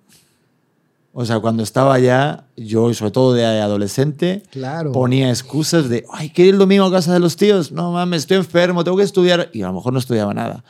O 1.12 1.24
sea, 1.24 1.40
cuando 1.40 1.62
estaba 1.64 1.94
allá, 1.94 2.44
yo, 2.56 2.92
sobre 2.94 3.10
todo 3.10 3.32
de 3.34 3.44
adolescente, 3.44 4.42
Claro. 4.50 4.92
ponía 4.92 5.28
excusas 5.30 5.88
de, 5.88 6.04
ay, 6.12 6.30
¿qué 6.30 6.42
ir 6.44 6.54
el 6.54 6.58
domingo 6.58 6.84
a 6.84 6.90
casa 6.92 7.12
de 7.12 7.18
los 7.18 7.36
tíos? 7.36 7.72
No 7.72 7.90
mames, 7.92 8.22
estoy 8.22 8.36
enfermo, 8.36 8.84
tengo 8.84 8.96
que 8.96 9.02
estudiar. 9.02 9.50
Y 9.52 9.62
a 9.62 9.66
lo 9.68 9.72
mejor 9.74 9.92
no 9.92 9.98
estudiaba 9.98 10.32
nada. 10.34 10.62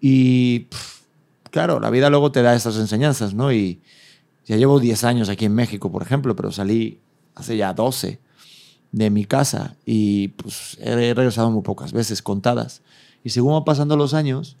Y 0.00 0.60
pff, 0.60 1.02
claro, 1.50 1.78
la 1.78 1.90
vida 1.90 2.10
luego 2.10 2.32
te 2.32 2.42
da 2.42 2.54
estas 2.54 2.76
enseñanzas, 2.76 3.34
¿no? 3.34 3.52
Y 3.52 3.80
ya 4.46 4.56
llevo 4.56 4.80
10 4.80 5.04
años 5.04 5.28
aquí 5.28 5.44
en 5.44 5.54
México, 5.54 5.90
por 5.90 6.02
ejemplo, 6.02 6.34
pero 6.36 6.50
salí 6.52 7.00
hace 7.34 7.56
ya 7.56 7.72
12 7.72 8.20
de 8.92 9.10
mi 9.10 9.24
casa 9.24 9.76
y 9.86 10.28
pues 10.28 10.76
he 10.80 11.14
regresado 11.14 11.50
muy 11.50 11.62
pocas 11.62 11.92
veces, 11.92 12.22
contadas. 12.22 12.82
Y 13.24 13.30
según 13.30 13.54
van 13.54 13.64
pasando 13.64 13.96
los 13.96 14.14
años, 14.14 14.56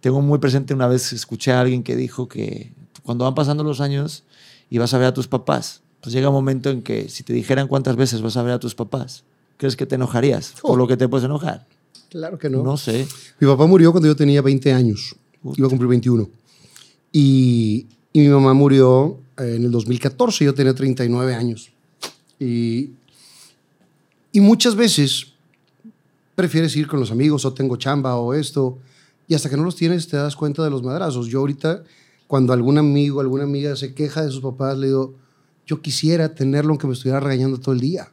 tengo 0.00 0.20
muy 0.20 0.38
presente 0.38 0.74
una 0.74 0.86
vez 0.86 1.12
escuché 1.12 1.52
a 1.52 1.60
alguien 1.60 1.82
que 1.82 1.96
dijo 1.96 2.28
que 2.28 2.72
cuando 3.02 3.24
van 3.24 3.34
pasando 3.34 3.64
los 3.64 3.80
años 3.80 4.24
y 4.68 4.78
vas 4.78 4.94
a 4.94 4.98
ver 4.98 5.08
a 5.08 5.14
tus 5.14 5.28
papás, 5.28 5.82
pues 6.00 6.14
llega 6.14 6.28
un 6.28 6.34
momento 6.34 6.70
en 6.70 6.82
que 6.82 7.08
si 7.08 7.22
te 7.22 7.32
dijeran 7.32 7.68
cuántas 7.68 7.96
veces 7.96 8.22
vas 8.22 8.36
a 8.36 8.42
ver 8.42 8.54
a 8.54 8.60
tus 8.60 8.74
papás, 8.74 9.24
¿crees 9.56 9.76
que 9.76 9.86
te 9.86 9.96
enojarías 9.96 10.54
por 10.62 10.78
lo 10.78 10.86
que 10.86 10.96
te 10.96 11.08
puedes 11.08 11.24
enojar? 11.24 11.66
Claro 12.08 12.38
que 12.38 12.50
no. 12.50 12.62
No 12.62 12.76
sé. 12.76 13.06
Mi 13.38 13.46
papá 13.46 13.66
murió 13.66 13.92
cuando 13.92 14.08
yo 14.08 14.16
tenía 14.16 14.42
20 14.42 14.72
años. 14.72 15.14
Iba 15.56 15.66
a 15.66 15.70
cumplir 15.70 15.88
21. 15.88 16.28
Y, 17.12 17.86
y 18.12 18.20
mi 18.20 18.28
mamá 18.28 18.54
murió 18.54 19.18
eh, 19.36 19.54
en 19.56 19.64
el 19.64 19.70
2014. 19.70 20.44
Yo 20.44 20.54
tenía 20.54 20.74
39 20.74 21.34
años. 21.34 21.70
Y, 22.38 22.90
y 24.32 24.40
muchas 24.40 24.74
veces 24.74 25.28
prefieres 26.34 26.74
ir 26.76 26.86
con 26.86 27.00
los 27.00 27.10
amigos 27.10 27.44
o 27.44 27.52
tengo 27.52 27.76
chamba 27.76 28.16
o 28.16 28.34
esto. 28.34 28.78
Y 29.28 29.34
hasta 29.34 29.48
que 29.48 29.56
no 29.56 29.64
los 29.64 29.76
tienes 29.76 30.08
te 30.08 30.16
das 30.16 30.34
cuenta 30.34 30.64
de 30.64 30.70
los 30.70 30.82
madrazos. 30.82 31.28
Yo 31.28 31.40
ahorita, 31.40 31.84
cuando 32.26 32.52
algún 32.52 32.78
amigo, 32.78 33.20
alguna 33.20 33.44
amiga 33.44 33.76
se 33.76 33.94
queja 33.94 34.22
de 34.22 34.30
sus 34.30 34.40
papás, 34.40 34.76
le 34.76 34.88
digo, 34.88 35.14
yo 35.66 35.80
quisiera 35.80 36.34
tenerlo 36.34 36.70
aunque 36.70 36.86
me 36.86 36.94
estuviera 36.94 37.20
regañando 37.20 37.58
todo 37.58 37.74
el 37.74 37.80
día 37.80 38.10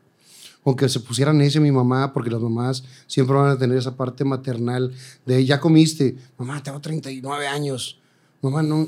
aunque 0.67 0.89
se 0.89 0.99
pusieran 0.99 1.39
ese 1.39 1.61
mi 1.61 1.71
mamá, 1.71 2.11
porque 2.11 2.29
las 2.29 2.41
mamás 2.41 2.83
siempre 3.07 3.33
van 3.37 3.51
a 3.51 3.57
tener 3.57 3.77
esa 3.77 3.95
parte 3.95 4.25
maternal 4.25 4.93
de 5.25 5.45
ya 5.45 5.61
comiste, 5.61 6.17
mamá, 6.37 6.61
tengo 6.61 6.81
39 6.81 7.47
años, 7.47 7.97
mamá, 8.41 8.61
no, 8.61 8.85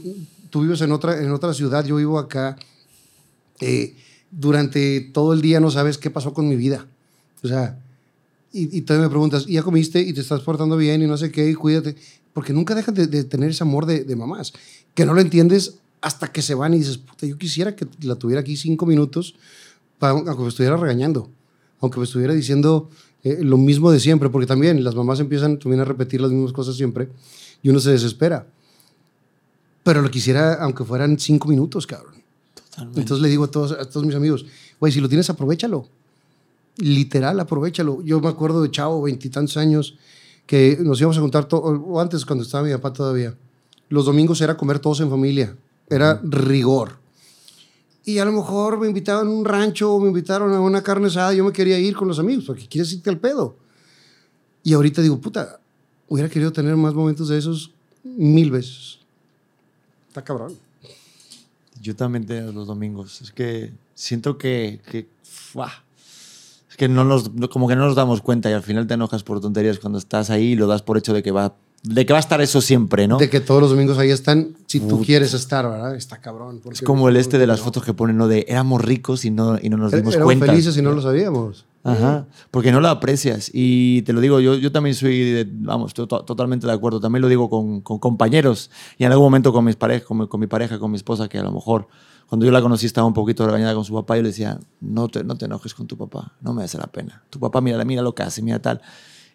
tú 0.50 0.62
vives 0.62 0.82
en 0.82 0.92
otra, 0.92 1.22
en 1.22 1.32
otra 1.32 1.54
ciudad, 1.54 1.86
yo 1.86 1.96
vivo 1.98 2.20
acá, 2.20 2.58
Eh, 3.62 3.94
durante 4.32 5.02
todo 5.12 5.34
el 5.34 5.42
día 5.42 5.60
no 5.60 5.70
sabes 5.70 5.98
qué 5.98 6.10
pasó 6.10 6.34
con 6.34 6.48
mi 6.48 6.56
vida, 6.56 6.88
o 7.44 7.48
sea, 7.48 7.78
y, 8.54 8.78
y 8.78 8.82
todavía 8.84 9.08
me 9.08 9.12
preguntas, 9.12 9.44
¿y 9.48 9.54
ya 9.54 9.64
comiste 9.64 10.00
y 10.00 10.14
te 10.14 10.22
estás 10.22 10.42
portando 10.42 10.78
bien 10.78 11.02
y 11.02 11.08
no 11.08 11.18
sé 11.18 11.30
qué, 11.30 11.50
y 11.50 11.56
cuídate, 11.56 11.98
porque 12.32 12.54
nunca 12.54 12.74
dejan 12.74 12.96
de, 12.96 13.24
tener 13.26 13.50
ese 13.50 13.64
amor 13.64 13.86
de, 13.86 14.06
de 14.06 14.16
mamás, 14.16 14.54
que 14.96 15.04
no 15.06 15.14
lo 15.14 15.20
entiendes 15.20 15.80
hasta 16.00 16.32
que 16.32 16.42
se 16.42 16.56
van 16.56 16.74
y 16.74 16.78
dices, 16.78 16.98
puta, 16.98 17.26
yo 17.26 17.38
quisiera 17.38 17.76
que 17.76 17.86
la 18.02 18.16
tuviera 18.16 18.40
aquí 18.40 18.56
cinco 18.56 18.86
minutos, 18.86 19.36
para, 19.98 20.14
aunque 20.14 20.44
me 20.44 20.48
estuviera 20.48 20.78
regañando 20.78 21.30
aunque 21.82 22.00
me 22.00 22.06
estuviera 22.06 22.34
diciendo 22.34 22.90
eh, 23.24 23.40
lo 23.42 23.58
mismo 23.58 23.92
de 23.92 24.00
siempre, 24.00 24.30
porque 24.30 24.48
también 24.48 24.84
las 24.84 24.96
mamás 24.96 25.20
empiezan 25.20 25.60
también 25.60 25.82
a 25.82 25.86
repetir 25.86 26.22
las 26.22 26.32
mismas 26.32 26.54
cosas 26.54 26.76
siempre 26.76 27.10
y 27.62 27.70
uno 27.70 27.80
se 27.80 27.92
desespera. 27.92 28.48
Pero 29.90 30.04
lo 30.04 30.12
quisiera, 30.12 30.54
aunque 30.62 30.84
fueran 30.84 31.18
cinco 31.18 31.48
minutos, 31.48 31.88
cabrón. 31.88 32.14
Totalmente. 32.54 33.02
Entonces 33.02 33.24
le 33.24 33.28
digo 33.28 33.46
a 33.46 33.48
todos, 33.50 33.72
a 33.72 33.90
todos 33.90 34.06
mis 34.06 34.14
amigos, 34.14 34.46
güey, 34.80 34.94
si 34.94 35.02
lo 35.02 35.10
tienes, 35.10 35.28
aprovechalo. 35.32 35.88
Literal, 36.78 37.40
aprovechalo. 37.40 38.04
Yo 38.04 38.20
me 38.20 38.28
acuerdo 38.28 38.62
de 38.62 38.70
chavo, 38.70 39.02
veintitantos 39.02 39.58
años, 39.58 39.98
que 40.46 40.78
nos 40.80 41.02
íbamos 41.02 41.18
a 41.18 41.22
juntar, 41.22 41.48
o 41.50 42.00
antes 42.00 42.24
cuando 42.24 42.44
estaba 42.44 42.66
mi 42.66 42.72
papá 42.74 42.94
todavía, 42.94 43.36
los 43.88 44.06
domingos 44.06 44.40
era 44.42 44.56
comer 44.56 44.78
todos 44.78 45.00
en 45.00 45.10
familia. 45.10 45.58
Era 45.90 46.22
rigor. 46.24 47.00
Y 48.06 48.20
a 48.20 48.26
lo 48.26 48.32
mejor 48.32 48.80
me 48.80 48.90
invitaban 48.90 49.26
a 49.26 49.32
un 49.32 49.44
rancho 49.44 50.00
me 50.00 50.10
invitaron 50.10 50.54
a 50.54 50.60
una 50.60 50.84
carne 50.84 51.08
asada, 51.08 51.34
yo 51.34 51.44
me 51.44 51.52
quería 51.52 51.80
ir 51.80 51.96
con 51.96 52.08
los 52.08 52.20
amigos, 52.20 52.46
porque 52.46 52.68
quieres 52.68 52.94
irte 52.94 53.10
al 53.10 53.18
pedo. 53.18 53.58
Y 54.62 54.74
ahorita 54.74 55.02
digo, 55.02 55.20
puta, 55.20 55.60
hubiera 56.08 56.30
querido 56.30 56.54
tener 56.54 56.76
más 56.76 56.94
momentos 56.94 57.30
de 57.30 57.40
esos 57.40 57.74
mil 58.04 58.52
veces. 58.52 58.99
Está 60.20 60.26
cabrón. 60.26 60.54
Yo 61.82 61.96
también 61.96 62.26
tengo 62.26 62.52
los 62.52 62.68
domingos. 62.68 63.22
Es 63.22 63.32
que 63.32 63.72
siento 63.96 64.38
que, 64.38 64.82
que 64.92 65.08
¡fua! 65.24 65.72
es 66.70 66.76
que 66.76 66.90
no 66.90 67.06
nos, 67.06 67.34
no- 67.34 67.50
como 67.50 67.70
que 67.70 67.76
no 67.78 67.86
nos 67.86 67.96
damos 67.96 68.22
cuenta 68.22 68.50
y 68.50 68.54
al 68.54 68.64
final 68.64 68.86
te 68.86 68.96
enojas 68.96 69.24
por 69.24 69.40
tonterías 69.40 69.80
cuando 69.80 69.98
estás 69.98 70.30
ahí 70.30 70.52
y 70.52 70.56
lo 70.56 70.68
das 70.68 70.82
por 70.82 70.98
hecho 70.98 71.14
de 71.14 71.24
que 71.24 71.32
va, 71.32 71.56
de 71.84 72.06
que 72.06 72.12
va 72.12 72.20
a 72.20 72.20
estar 72.20 72.42
eso 72.42 72.60
siempre, 72.60 73.08
¿no? 73.08 73.18
De 73.18 73.30
que 73.30 73.40
todos 73.40 73.62
los 73.62 73.70
domingos 73.72 73.98
ahí 73.98 74.10
están, 74.12 74.58
si 74.68 74.82
tú 74.82 75.02
quieres 75.06 75.34
estar, 75.34 75.70
¿verdad? 75.70 75.96
Está 75.96 76.18
cabrón. 76.20 76.62
Es 76.70 76.82
como 76.82 77.08
el 77.08 77.16
este 77.16 77.38
de 77.38 77.48
las 77.48 77.62
fotos 77.62 77.84
que 77.86 77.94
ponen, 77.94 78.18
¿no? 78.18 78.28
De 78.28 78.46
éramos 78.50 78.82
ricos 78.84 79.24
y 79.24 79.32
no, 79.32 79.58
y 79.62 79.70
no 79.70 79.78
nos 79.78 79.94
dimos 79.94 80.14
Éramos 80.16 80.26
cuenta. 80.26 80.48
felices 80.48 80.76
y 80.76 80.82
no 80.82 80.92
lo 80.92 81.02
sabíamos. 81.02 81.66
Ajá, 81.92 82.28
porque 82.52 82.72
no 82.72 82.80
lo 82.82 82.88
aprecias. 82.90 83.50
Y 83.54 84.02
te 84.04 84.14
lo 84.14 84.22
digo, 84.22 84.40
yo, 84.40 84.56
yo 84.56 84.72
también 84.72 84.96
soy, 84.96 85.20
de- 85.32 85.48
vamos, 85.52 85.90
estoy 85.92 86.08
to- 86.08 86.24
totalmente 86.24 86.66
de 86.68 86.74
acuerdo. 86.74 87.00
También 87.00 87.22
lo 87.22 87.28
digo 87.28 87.50
con, 87.50 87.82
con 87.82 88.00
compañeros 88.00 88.70
y 88.98 89.04
en 89.04 89.12
algún 89.12 89.26
momento 89.28 89.52
con, 89.54 89.66
mis 89.66 89.76
parejas, 89.76 90.06
con, 90.08 90.18
mi, 90.20 90.28
con 90.28 90.40
mi 90.40 90.48
pareja, 90.48 90.80
con 90.80 90.92
mi 90.92 90.98
esposa, 90.98 91.28
que 91.28 91.38
a 91.38 91.44
lo 91.44 91.52
mejor 91.52 91.88
cuando 92.28 92.46
yo 92.46 92.52
la 92.52 92.62
conocí 92.62 92.86
estaba 92.86 93.08
un 93.08 93.14
poquito 93.14 93.46
regañada 93.46 93.74
con 93.74 93.84
su 93.86 93.94
papá. 93.94 94.16
Yo 94.16 94.22
le 94.24 94.30
decía, 94.30 94.60
no 94.82 95.08
te, 95.08 95.24
no 95.24 95.36
te 95.36 95.46
enojes 95.46 95.74
con 95.74 95.88
tu 95.88 95.98
papá, 95.98 96.34
no 96.42 96.54
me 96.54 96.64
hace 96.64 96.78
la 96.78 96.88
pena. 96.88 97.24
Tu 97.30 97.40
papá, 97.40 97.60
mira, 97.62 97.84
mira 97.86 98.02
lo 98.02 98.14
que 98.14 98.24
hace, 98.24 98.42
mira 98.42 98.60
tal. 98.62 98.82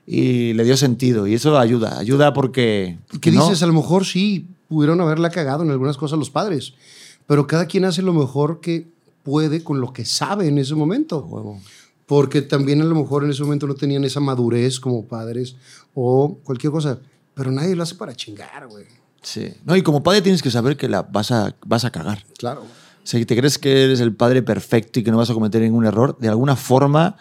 Y 0.06 0.52
le 0.52 0.64
dio 0.64 0.76
sentido 0.76 1.26
y 1.26 1.34
eso 1.34 1.58
ayuda, 1.58 1.98
ayuda 1.98 2.32
porque... 2.34 2.98
¿Qué 3.20 3.32
no, 3.32 3.42
dices? 3.48 3.62
A 3.62 3.66
lo 3.66 3.72
mejor 3.72 4.04
sí 4.04 4.48
pudieron 4.68 5.00
haberla 5.00 5.30
cagado 5.30 5.62
en 5.64 5.70
algunas 5.70 5.96
cosas 5.96 6.18
los 6.18 6.30
padres, 6.30 6.74
pero 7.26 7.46
cada 7.46 7.66
quien 7.66 7.84
hace 7.86 8.02
lo 8.02 8.12
mejor 8.12 8.60
que 8.60 8.86
puede 9.22 9.64
con 9.64 9.80
lo 9.80 9.94
que 9.94 10.04
sabe 10.04 10.48
en 10.48 10.58
ese 10.58 10.74
momento. 10.74 11.20
Huevo. 11.24 11.58
Porque 12.06 12.42
también 12.42 12.80
a 12.82 12.84
lo 12.84 12.94
mejor 12.94 13.24
en 13.24 13.30
ese 13.30 13.42
momento 13.42 13.66
no 13.66 13.74
tenían 13.74 14.04
esa 14.04 14.20
madurez 14.20 14.78
como 14.78 15.06
padres 15.06 15.56
o 15.94 16.38
cualquier 16.44 16.72
cosa, 16.72 16.98
pero 17.34 17.50
nadie 17.50 17.74
lo 17.74 17.82
hace 17.82 17.94
para 17.94 18.14
chingar, 18.14 18.66
güey. 18.68 18.84
Sí. 19.22 19.54
No, 19.64 19.74
y 19.74 19.82
como 19.82 20.02
padre 20.02 20.20
tienes 20.20 20.42
que 20.42 20.50
saber 20.50 20.76
que 20.76 20.88
la 20.88 21.02
vas 21.02 21.30
a, 21.30 21.56
vas 21.64 21.84
a 21.84 21.90
cagar. 21.90 22.24
Claro. 22.38 22.62
O 22.62 23.06
sea, 23.06 23.20
que 23.20 23.26
te 23.26 23.36
crees 23.36 23.58
que 23.58 23.84
eres 23.84 24.00
el 24.00 24.14
padre 24.14 24.42
perfecto 24.42 25.00
y 25.00 25.02
que 25.02 25.10
no 25.10 25.18
vas 25.18 25.30
a 25.30 25.34
cometer 25.34 25.60
ningún 25.62 25.84
error, 25.84 26.16
de 26.18 26.28
alguna 26.28 26.56
forma, 26.56 27.16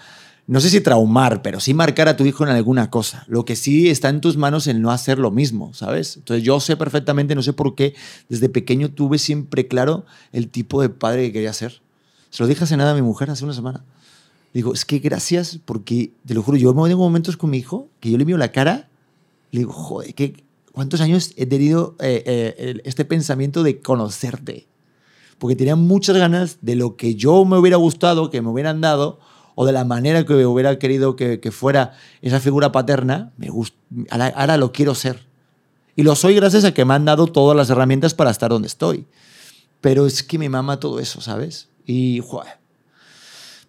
no 0.48 0.60
sé 0.60 0.70
si 0.70 0.82
traumar, 0.82 1.42
pero 1.42 1.60
sí 1.60 1.74
marcar 1.74 2.08
a 2.08 2.18
tu 2.18 2.26
hijo 2.26 2.44
en 2.44 2.52
alguna 2.52 2.90
cosa. 2.90 3.24
Lo 3.28 3.46
que 3.46 3.56
sí 3.56 3.90
está 3.90 4.10
en 4.10 4.22
tus 4.22 4.38
manos 4.38 4.68
el 4.68 4.82
no 4.82 4.92
hacer 4.92 5.20
lo 5.20 5.32
mismo, 5.32 5.74
¿sabes? 5.74 6.18
Entonces 6.18 6.44
yo 6.44 6.60
sé 6.60 6.78
perfectamente, 6.78 7.36
no 7.36 7.42
sé 7.42 7.54
por 7.54 7.76
qué, 7.76 7.96
desde 8.30 8.50
pequeño 8.50 8.92
tuve 8.92 9.18
siempre 9.18 9.68
claro 9.68 10.06
el 10.32 10.50
tipo 10.50 10.82
de 10.82 10.90
padre 10.90 11.24
que 11.24 11.34
quería 11.34 11.54
ser. 11.54 11.82
Se 12.30 12.44
lo 12.44 12.48
dije 12.48 12.64
hace 12.64 12.78
nada 12.78 12.92
a 12.92 12.96
mi 12.96 13.02
mujer, 13.02 13.30
hace 13.30 13.44
una 13.44 13.54
semana. 13.54 13.84
Digo, 14.54 14.74
es 14.74 14.86
que 14.86 15.00
gracias, 15.00 15.60
porque 15.66 16.12
te 16.26 16.34
lo 16.34 16.44
juro, 16.44 16.58
yo 16.58 16.74
me 16.74 16.88
tengo 16.88 17.04
momentos 17.04 17.38
con 17.38 17.50
mi 17.50 17.58
hijo 17.58 17.90
que 18.00 18.12
yo 18.12 18.18
le 18.18 18.26
miro 18.26 18.38
la 18.38 18.52
cara, 18.52 18.90
le 19.52 19.60
digo, 19.60 19.74
joder, 19.74 20.14
¿qué, 20.14 20.44
¿cuántos 20.72 21.02
años 21.02 21.34
he 21.38 21.46
tenido 21.46 21.96
eh, 22.00 22.24
eh, 22.26 22.82
este 22.86 23.06
pensamiento 23.06 23.64
de 23.64 23.80
conocerte? 23.82 24.68
porque 25.40 25.58
tenía 25.58 25.76
muchas 25.76 26.16
ganas 26.16 26.60
de 26.62 26.76
lo 26.76 26.96
que 26.96 27.16
yo 27.16 27.44
me 27.44 27.58
hubiera 27.58 27.76
gustado, 27.76 28.30
que 28.30 28.42
me 28.42 28.48
hubieran 28.48 28.80
dado, 28.80 29.20
o 29.56 29.66
de 29.66 29.74
la 29.74 29.84
manera 29.84 30.26
que 30.26 30.34
hubiera 30.46 30.80
querido 30.80 31.18
que, 31.18 31.40
fuera 31.52 31.98
esa 32.22 32.40
figura 32.40 32.72
paterna, 32.72 33.34
me 33.36 33.50
gust- 33.50 33.74
ahora, 34.10 34.28
ahora 34.28 34.56
lo 34.56 34.72
quiero 34.72 34.96
ser. 34.96 35.26
Y 35.98 36.04
lo 36.04 36.16
soy 36.16 36.36
gracias 36.36 36.64
a 36.64 36.74
que 36.74 36.86
me 36.86 36.94
han 36.94 37.04
dado 37.04 37.28
todas 37.28 37.58
las 37.58 37.70
herramientas 37.70 38.14
para 38.14 38.32
estar 38.32 38.52
donde 38.52 38.68
estoy. 38.70 39.06
Pero 39.82 40.06
es 40.06 40.24
que 40.24 40.40
me 40.40 40.48
mama 40.48 40.80
todo 40.80 41.00
eso, 41.02 41.20
¿sabes? 41.20 41.68
Y, 41.86 42.22
joder, 42.26 42.54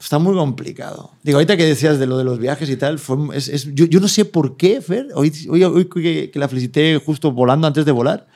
está 0.05 0.19
muy 0.19 0.35
complicado. 0.35 1.11
Digo, 1.23 1.39
ahorita 1.39 1.57
que 1.57 1.65
decías 1.65 1.99
de 1.99 2.07
lo 2.07 2.17
de 2.19 2.25
los 2.25 2.39
viajes 2.39 2.69
y 2.71 2.77
tal, 2.77 2.99
fue, 2.99 3.17
es- 3.37 3.49
es- 3.49 3.75
yo, 3.75 3.87
yo 3.87 4.01
no 4.01 4.09
sé 4.09 4.25
por 4.25 4.57
qué, 4.57 4.81
Fer, 4.81 5.09
hoy, 5.15 5.33
hoy, 5.49 5.65
hoy 5.65 5.85
que, 5.87 6.31
que 6.31 6.39
la 6.39 6.49
felicité 6.49 7.01
justo 7.05 7.33
volando 7.33 7.67
antes 7.67 7.85
de 7.85 7.93
volar, 7.93 8.27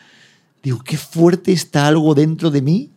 digo, 0.62 0.80
qué 0.84 0.96
fuerte 0.96 1.52
está 1.52 1.86
algo 1.86 2.14
dentro 2.14 2.50
de 2.50 2.62
mí 2.62 2.90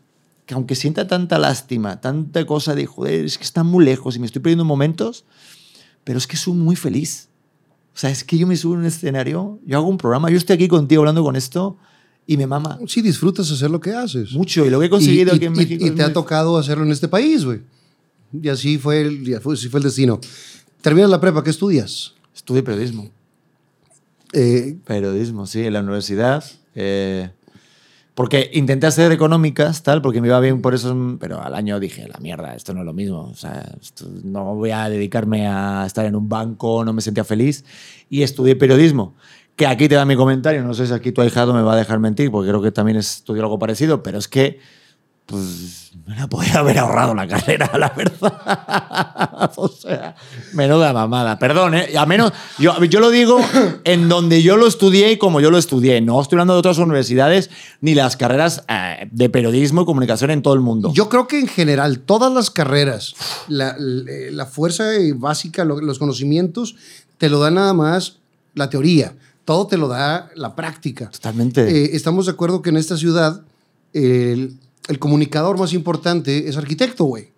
que 0.45 0.53
aunque 0.55 0.75
sienta 0.75 1.07
tanta 1.07 1.37
lástima, 1.37 2.01
tanta 2.01 2.45
cosa 2.45 2.73
de, 2.75 2.85
joder, 2.85 3.23
es 3.25 3.37
que 3.37 3.43
está 3.43 3.63
muy 3.63 3.85
lejos 3.85 4.15
y 4.15 4.19
me 4.19 4.25
estoy 4.25 4.41
perdiendo 4.41 4.65
momentos, 4.65 5.23
pero 6.03 6.17
es 6.17 6.25
que 6.27 6.35
soy 6.35 6.53
muy 6.55 6.75
feliz. 6.75 7.29
O 7.93 7.97
sea, 7.97 8.09
es 8.09 8.23
que 8.23 8.37
yo 8.37 8.47
me 8.47 8.57
subo 8.57 8.73
en 8.73 8.79
un 8.79 8.85
escenario, 8.85 9.59
yo 9.65 9.77
hago 9.77 9.87
un 9.87 9.97
programa, 9.97 10.29
yo 10.29 10.37
estoy 10.37 10.55
aquí 10.55 10.67
contigo 10.67 11.01
hablando 11.03 11.23
con 11.23 11.35
esto 11.35 11.77
y 12.25 12.37
me 12.37 12.47
mama 12.47 12.79
Sí 12.87 13.01
disfrutas 13.01 13.49
hacer 13.51 13.69
lo 13.69 13.79
que 13.79 13.93
haces. 13.93 14.31
mucho. 14.33 14.65
Y 14.65 14.69
lo 14.69 14.79
que 14.79 14.87
he 14.87 14.89
conseguido 14.89 15.33
y, 15.33 15.35
aquí 15.37 15.45
en 15.45 15.53
y- 15.55 15.57
México. 15.57 15.85
y 15.85 15.89
es 15.89 15.95
te 15.95 16.03
ha 16.03 16.11
tocado 16.11 16.57
hacerlo 16.57 16.83
en 16.85 16.91
este 16.91 17.07
país, 17.07 17.45
güey. 17.45 17.61
Y 18.33 18.49
así 18.49 18.77
fue, 18.77 19.01
el, 19.01 19.27
y 19.27 19.33
así 19.33 19.69
fue 19.69 19.79
el 19.79 19.83
destino. 19.83 20.19
Terminas 20.81 21.09
la 21.09 21.19
prepa, 21.21 21.43
¿qué 21.43 21.49
estudias? 21.49 22.13
Estudié 22.35 22.63
periodismo. 22.63 23.09
Eh, 24.33 24.77
Periodismo, 24.85 25.45
sí, 25.45 25.65
en 25.65 25.73
la 25.73 25.81
universidad. 25.81 26.43
eh, 26.75 27.29
Porque 28.13 28.49
intenté 28.53 28.87
hacer 28.87 29.11
económicas, 29.11 29.83
tal, 29.83 30.01
porque 30.01 30.21
me 30.21 30.27
iba 30.27 30.39
bien 30.39 30.61
por 30.61 30.73
eso, 30.73 31.17
pero 31.19 31.41
al 31.41 31.55
año 31.55 31.79
dije, 31.79 32.07
la 32.07 32.19
mierda, 32.19 32.55
esto 32.55 32.73
no 32.73 32.81
es 32.81 32.85
lo 32.85 32.93
mismo. 32.93 33.21
O 33.21 33.35
sea, 33.35 33.73
esto- 33.81 34.09
no 34.23 34.53
voy 34.55 34.71
a 34.71 34.89
dedicarme 34.89 35.47
a 35.47 35.85
estar 35.85 36.05
en 36.05 36.15
un 36.15 36.27
banco, 36.29 36.83
no 36.85 36.93
me 36.93 37.01
sentía 37.01 37.23
feliz. 37.23 37.63
Y 38.09 38.21
estudié 38.23 38.55
periodismo. 38.55 39.15
Que 39.55 39.65
aquí 39.65 39.87
te 39.87 39.95
da 39.95 40.05
mi 40.05 40.15
comentario, 40.15 40.63
no 40.63 40.73
sé 40.73 40.87
si 40.87 40.93
aquí 40.93 41.11
tu 41.11 41.21
ahijado 41.21 41.53
me 41.53 41.61
va 41.61 41.73
a 41.73 41.75
dejar 41.77 41.99
mentir, 41.99 42.31
porque 42.31 42.49
creo 42.49 42.61
que 42.61 42.71
también 42.71 42.97
estudió 42.97 43.43
algo 43.43 43.59
parecido, 43.59 44.01
pero 44.03 44.17
es 44.17 44.27
que 44.27 44.59
pues 45.25 45.91
me 46.05 46.15
la 46.15 46.27
podía 46.27 46.55
haber 46.59 46.77
ahorrado 46.79 47.13
la 47.15 47.25
carrera, 47.27 47.71
la 47.77 47.89
verdad. 47.95 49.51
o 49.55 49.67
sea, 49.69 50.15
menuda 50.53 50.91
mamada. 50.91 51.39
Perdón, 51.39 51.75
¿eh? 51.75 51.97
A 51.97 52.05
menos, 52.05 52.33
yo, 52.59 52.83
yo 52.85 52.99
lo 52.99 53.09
digo 53.11 53.39
en 53.85 54.09
donde 54.09 54.41
yo 54.41 54.57
lo 54.57 54.67
estudié 54.67 55.11
y 55.13 55.17
como 55.17 55.39
yo 55.39 55.49
lo 55.51 55.57
estudié. 55.57 56.01
No 56.01 56.21
estoy 56.21 56.35
hablando 56.35 56.53
de 56.53 56.59
otras 56.59 56.77
universidades 56.79 57.49
ni 57.79 57.95
las 57.95 58.17
carreras 58.17 58.63
eh, 58.67 59.07
de 59.11 59.29
periodismo 59.29 59.83
y 59.83 59.85
comunicación 59.85 60.31
en 60.31 60.41
todo 60.41 60.53
el 60.53 60.59
mundo. 60.59 60.91
Yo 60.93 61.07
creo 61.07 61.27
que 61.27 61.39
en 61.39 61.47
general, 61.47 61.99
todas 61.99 62.33
las 62.33 62.49
carreras, 62.51 63.15
la, 63.47 63.75
la- 63.77 64.45
fuerza 64.45 64.83
básica, 65.15 65.63
lo- 65.63 65.79
los 65.79 65.97
conocimientos, 65.99 66.75
te 67.17 67.29
lo 67.29 67.39
da 67.39 67.51
nada 67.51 67.73
más 67.73 68.17
la 68.53 68.69
teoría. 68.69 69.13
Todo 69.45 69.65
te 69.67 69.77
lo 69.77 69.87
da 69.87 70.29
la 70.35 70.55
práctica. 70.55 71.09
Totalmente. 71.09 71.61
Eh, 71.85 71.89
estamos 71.93 72.25
de 72.25 72.33
acuerdo 72.33 72.61
que 72.61 72.69
en 72.69 72.77
esta 72.77 72.97
ciudad 72.97 73.41
el, 73.93 74.55
el 74.87 74.99
comunicador 74.99 75.57
más 75.57 75.73
importante 75.73 76.47
es 76.47 76.57
arquitecto, 76.57 77.05
güey. 77.05 77.31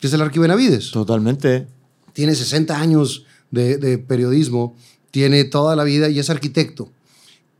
Que 0.00 0.06
es 0.06 0.12
el 0.12 0.20
Arqui 0.20 0.38
Benavides. 0.38 0.90
Totalmente. 0.90 1.66
Tiene 2.12 2.34
60 2.34 2.78
años 2.78 3.24
de, 3.50 3.78
de 3.78 3.98
periodismo, 3.98 4.74
tiene 5.10 5.44
toda 5.44 5.74
la 5.76 5.84
vida 5.84 6.08
y 6.08 6.18
es 6.18 6.30
arquitecto. 6.30 6.88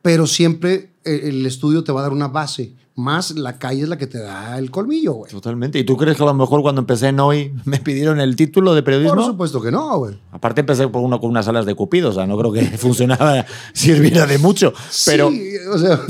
Pero 0.03 0.26
siempre 0.26 0.91
eh, 1.05 1.20
el 1.24 1.45
estudio 1.47 1.85
te 1.85 1.93
va 1.93 2.01
a 2.01 2.03
dar 2.05 2.12
una 2.12 2.29
base. 2.29 2.72
Más 2.95 3.31
la 3.33 3.59
calle 3.59 3.83
es 3.83 3.89
la 3.89 3.97
que 3.97 4.09
te 4.09 4.18
da 4.18 4.59
el 4.59 4.72
colmillo, 4.72 5.12
güey. 5.12 5.31
Totalmente. 5.31 5.79
¿Y 5.79 5.85
tú 5.85 5.97
crees 5.97 6.16
que 6.16 6.22
a 6.24 6.26
lo 6.26 6.35
mejor 6.35 6.62
cuando 6.62 6.81
empecé 6.81 7.09
en 7.09 7.20
hoy 7.20 7.53
me 7.64 7.79
pidieron 7.79 8.18
el 8.20 8.35
título 8.35 8.74
de 8.74 8.83
periodismo? 8.83 9.14
Por 9.14 9.24
supuesto 9.24 9.61
que 9.62 9.70
no, 9.70 9.99
güey. 9.99 10.18
Aparte 10.33 10.61
empecé 10.62 10.89
por 10.89 11.03
uno 11.03 11.20
con 11.20 11.31
unas 11.31 11.47
alas 11.47 11.64
de 11.64 11.74
cupido, 11.76 12.11
o 12.11 12.12
sea, 12.12 12.26
no 12.26 12.37
creo 12.37 12.53
que 12.53 12.62
funcionara, 12.79 13.47
sirviera 13.72 14.26
de 14.26 14.39
mucho. 14.39 14.72
Pero 15.07 15.31
Sí, 15.31 15.53
o 15.72 15.79
sea, 15.79 16.01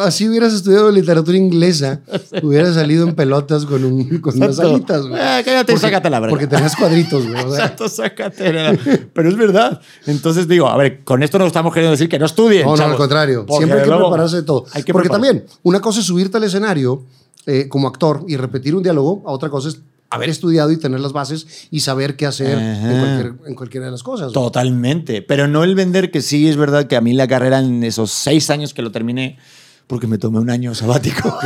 así 0.00 0.28
hubieras 0.28 0.52
estudiado 0.52 0.90
literatura 0.90 1.36
inglesa, 1.36 2.00
hubieras 2.42 2.74
salido 2.74 3.06
en 3.06 3.14
pelotas 3.14 3.64
con, 3.66 3.84
un, 3.84 4.18
con 4.20 4.36
unas 4.36 4.58
alitas, 4.58 5.06
güey. 5.06 5.20
Eh, 5.20 5.42
cállate 5.44 5.72
y 5.74 5.76
sácate 5.76 6.10
la 6.10 6.20
verga. 6.20 6.30
Porque 6.30 6.46
tenías 6.46 6.74
cuadritos, 6.76 7.26
güey. 7.28 7.34
o 7.44 7.50
sea. 7.54 7.64
Exacto, 7.64 7.88
sácate 7.88 8.52
la- 8.52 8.78
Pero 9.12 9.28
es 9.28 9.36
verdad. 9.36 9.80
Entonces 10.06 10.48
digo, 10.48 10.68
a 10.68 10.76
ver, 10.76 11.04
con 11.04 11.22
esto 11.22 11.38
no 11.38 11.46
estamos 11.46 11.72
queriendo 11.72 11.92
decir 11.92 12.08
que 12.08 12.18
no 12.18 12.26
estudien. 12.26 12.64
No, 12.64 12.72
no, 12.72 12.76
chavos. 12.76 12.92
al 12.92 12.98
contrario. 12.98 13.46
Porque 13.46 13.66
Siempre 13.66 13.80
hay 13.82 13.88
que 13.90 13.96
prepararse 13.96 14.36
de 14.36 14.42
todo. 14.42 14.64
hay 14.72 14.82
que 14.82 14.92
Porque 14.92 15.08
preparar- 15.08 15.26
también, 15.30 15.46
una 15.62 15.80
cosa 15.80 16.00
es 16.00 16.06
subirte 16.06 16.36
al 16.36 16.44
escenario 16.44 17.02
eh, 17.46 17.68
como 17.68 17.88
actor 17.88 18.24
y 18.28 18.36
repetir 18.36 18.74
un 18.74 18.82
diálogo, 18.82 19.22
a 19.26 19.32
otra 19.32 19.48
cosa 19.50 19.68
es 19.68 19.78
haber 20.12 20.28
estudiado 20.28 20.70
y 20.70 20.76
tener 20.78 21.00
las 21.00 21.12
bases 21.12 21.68
y 21.70 21.80
saber 21.80 22.16
qué 22.16 22.26
hacer 22.26 22.58
en, 22.58 22.98
cualquier- 23.00 23.48
en 23.48 23.54
cualquiera 23.54 23.86
de 23.86 23.92
las 23.92 24.02
cosas. 24.02 24.32
Totalmente. 24.32 25.22
Pero 25.22 25.48
no 25.48 25.64
el 25.64 25.74
vender, 25.74 26.10
que 26.10 26.20
sí 26.22 26.48
es 26.48 26.56
verdad 26.56 26.86
que 26.86 26.96
a 26.96 27.00
mí 27.00 27.12
la 27.14 27.26
carrera 27.26 27.58
en 27.60 27.82
esos 27.84 28.10
seis 28.10 28.50
años 28.50 28.74
que 28.74 28.82
lo 28.82 28.92
terminé, 28.92 29.38
porque 29.86 30.06
me 30.06 30.18
tomé 30.18 30.38
un 30.38 30.50
año 30.50 30.74
sabático. 30.74 31.36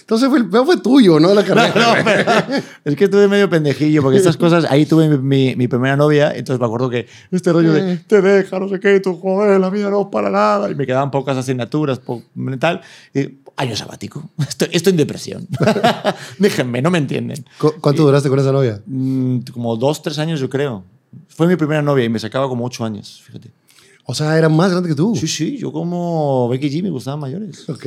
Entonces 0.00 0.28
fue, 0.30 0.38
el 0.38 0.48
peor 0.48 0.64
fue 0.64 0.78
tuyo, 0.78 1.20
¿no? 1.20 1.34
La 1.34 1.44
carrera. 1.44 1.72
No, 1.74 2.04
pero 2.04 2.62
es 2.84 2.96
que 2.96 3.04
estuve 3.04 3.28
medio 3.28 3.50
pendejillo, 3.50 4.00
porque 4.02 4.16
estas 4.18 4.36
cosas, 4.36 4.64
ahí 4.70 4.86
tuve 4.86 5.08
mi, 5.08 5.18
mi- 5.18 5.56
mi 5.56 5.68
primera 5.68 5.96
novia, 5.96 6.30
entonces 6.34 6.60
me 6.60 6.66
acuerdo 6.66 6.88
que 6.88 7.06
este 7.30 7.52
rollo 7.52 7.72
de 7.72 7.96
te 7.98 8.22
deja, 8.22 8.58
no 8.58 8.68
sé 8.68 8.78
qué, 8.80 9.00
tú 9.00 9.18
joder, 9.18 9.60
la 9.60 9.68
vida 9.68 9.90
no 9.90 10.02
es 10.02 10.06
para 10.10 10.30
nada, 10.30 10.70
y 10.70 10.74
me 10.74 10.86
quedaban 10.86 11.10
pocas 11.10 11.36
asignaturas, 11.36 11.98
po- 11.98 12.22
tal, 12.58 12.80
y, 13.12 13.38
año 13.56 13.76
sabático, 13.76 14.30
estoy, 14.48 14.68
estoy 14.72 14.90
en 14.92 14.96
depresión. 14.98 15.48
Déjenme, 16.38 16.82
no 16.82 16.90
me 16.90 16.98
entienden. 16.98 17.44
¿Cu- 17.58 17.74
¿Cuánto 17.80 18.02
duraste 18.04 18.28
con 18.28 18.38
esa 18.38 18.52
novia? 18.52 18.82
Mm, 18.86 19.38
como 19.52 19.76
dos, 19.76 20.02
tres 20.02 20.18
años 20.18 20.40
yo 20.40 20.48
creo. 20.50 20.84
Fue 21.28 21.46
mi 21.46 21.56
primera 21.56 21.80
novia 21.82 22.04
y 22.04 22.08
me 22.08 22.18
sacaba 22.18 22.48
como 22.48 22.64
ocho 22.66 22.84
años, 22.84 23.22
fíjate. 23.24 23.50
O 24.04 24.14
sea, 24.14 24.36
era 24.38 24.48
más 24.48 24.70
grande 24.70 24.88
que 24.90 24.94
tú. 24.94 25.16
Sí, 25.16 25.26
sí, 25.26 25.56
yo 25.58 25.72
como 25.72 26.48
Becky 26.48 26.68
G 26.70 26.82
me 26.82 26.90
gustaban 26.90 27.18
mayores. 27.18 27.68
Ok. 27.68 27.84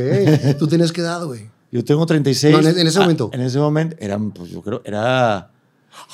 ¿Tú 0.58 0.68
tenías 0.68 0.92
qué 0.92 1.02
edad, 1.02 1.24
güey? 1.26 1.50
Yo 1.72 1.84
tengo 1.86 2.06
36. 2.06 2.52
No, 2.52 2.68
en- 2.68 2.78
en 2.80 2.88
ese 2.88 2.98
Ah, 2.98 3.02
momento. 3.04 3.30
En 3.32 3.42
ese 3.42 3.60
momento 3.60 3.96
eran, 4.00 4.32
pues 4.32 4.50
yo 4.50 4.62
creo, 4.62 4.82
era. 4.84 5.52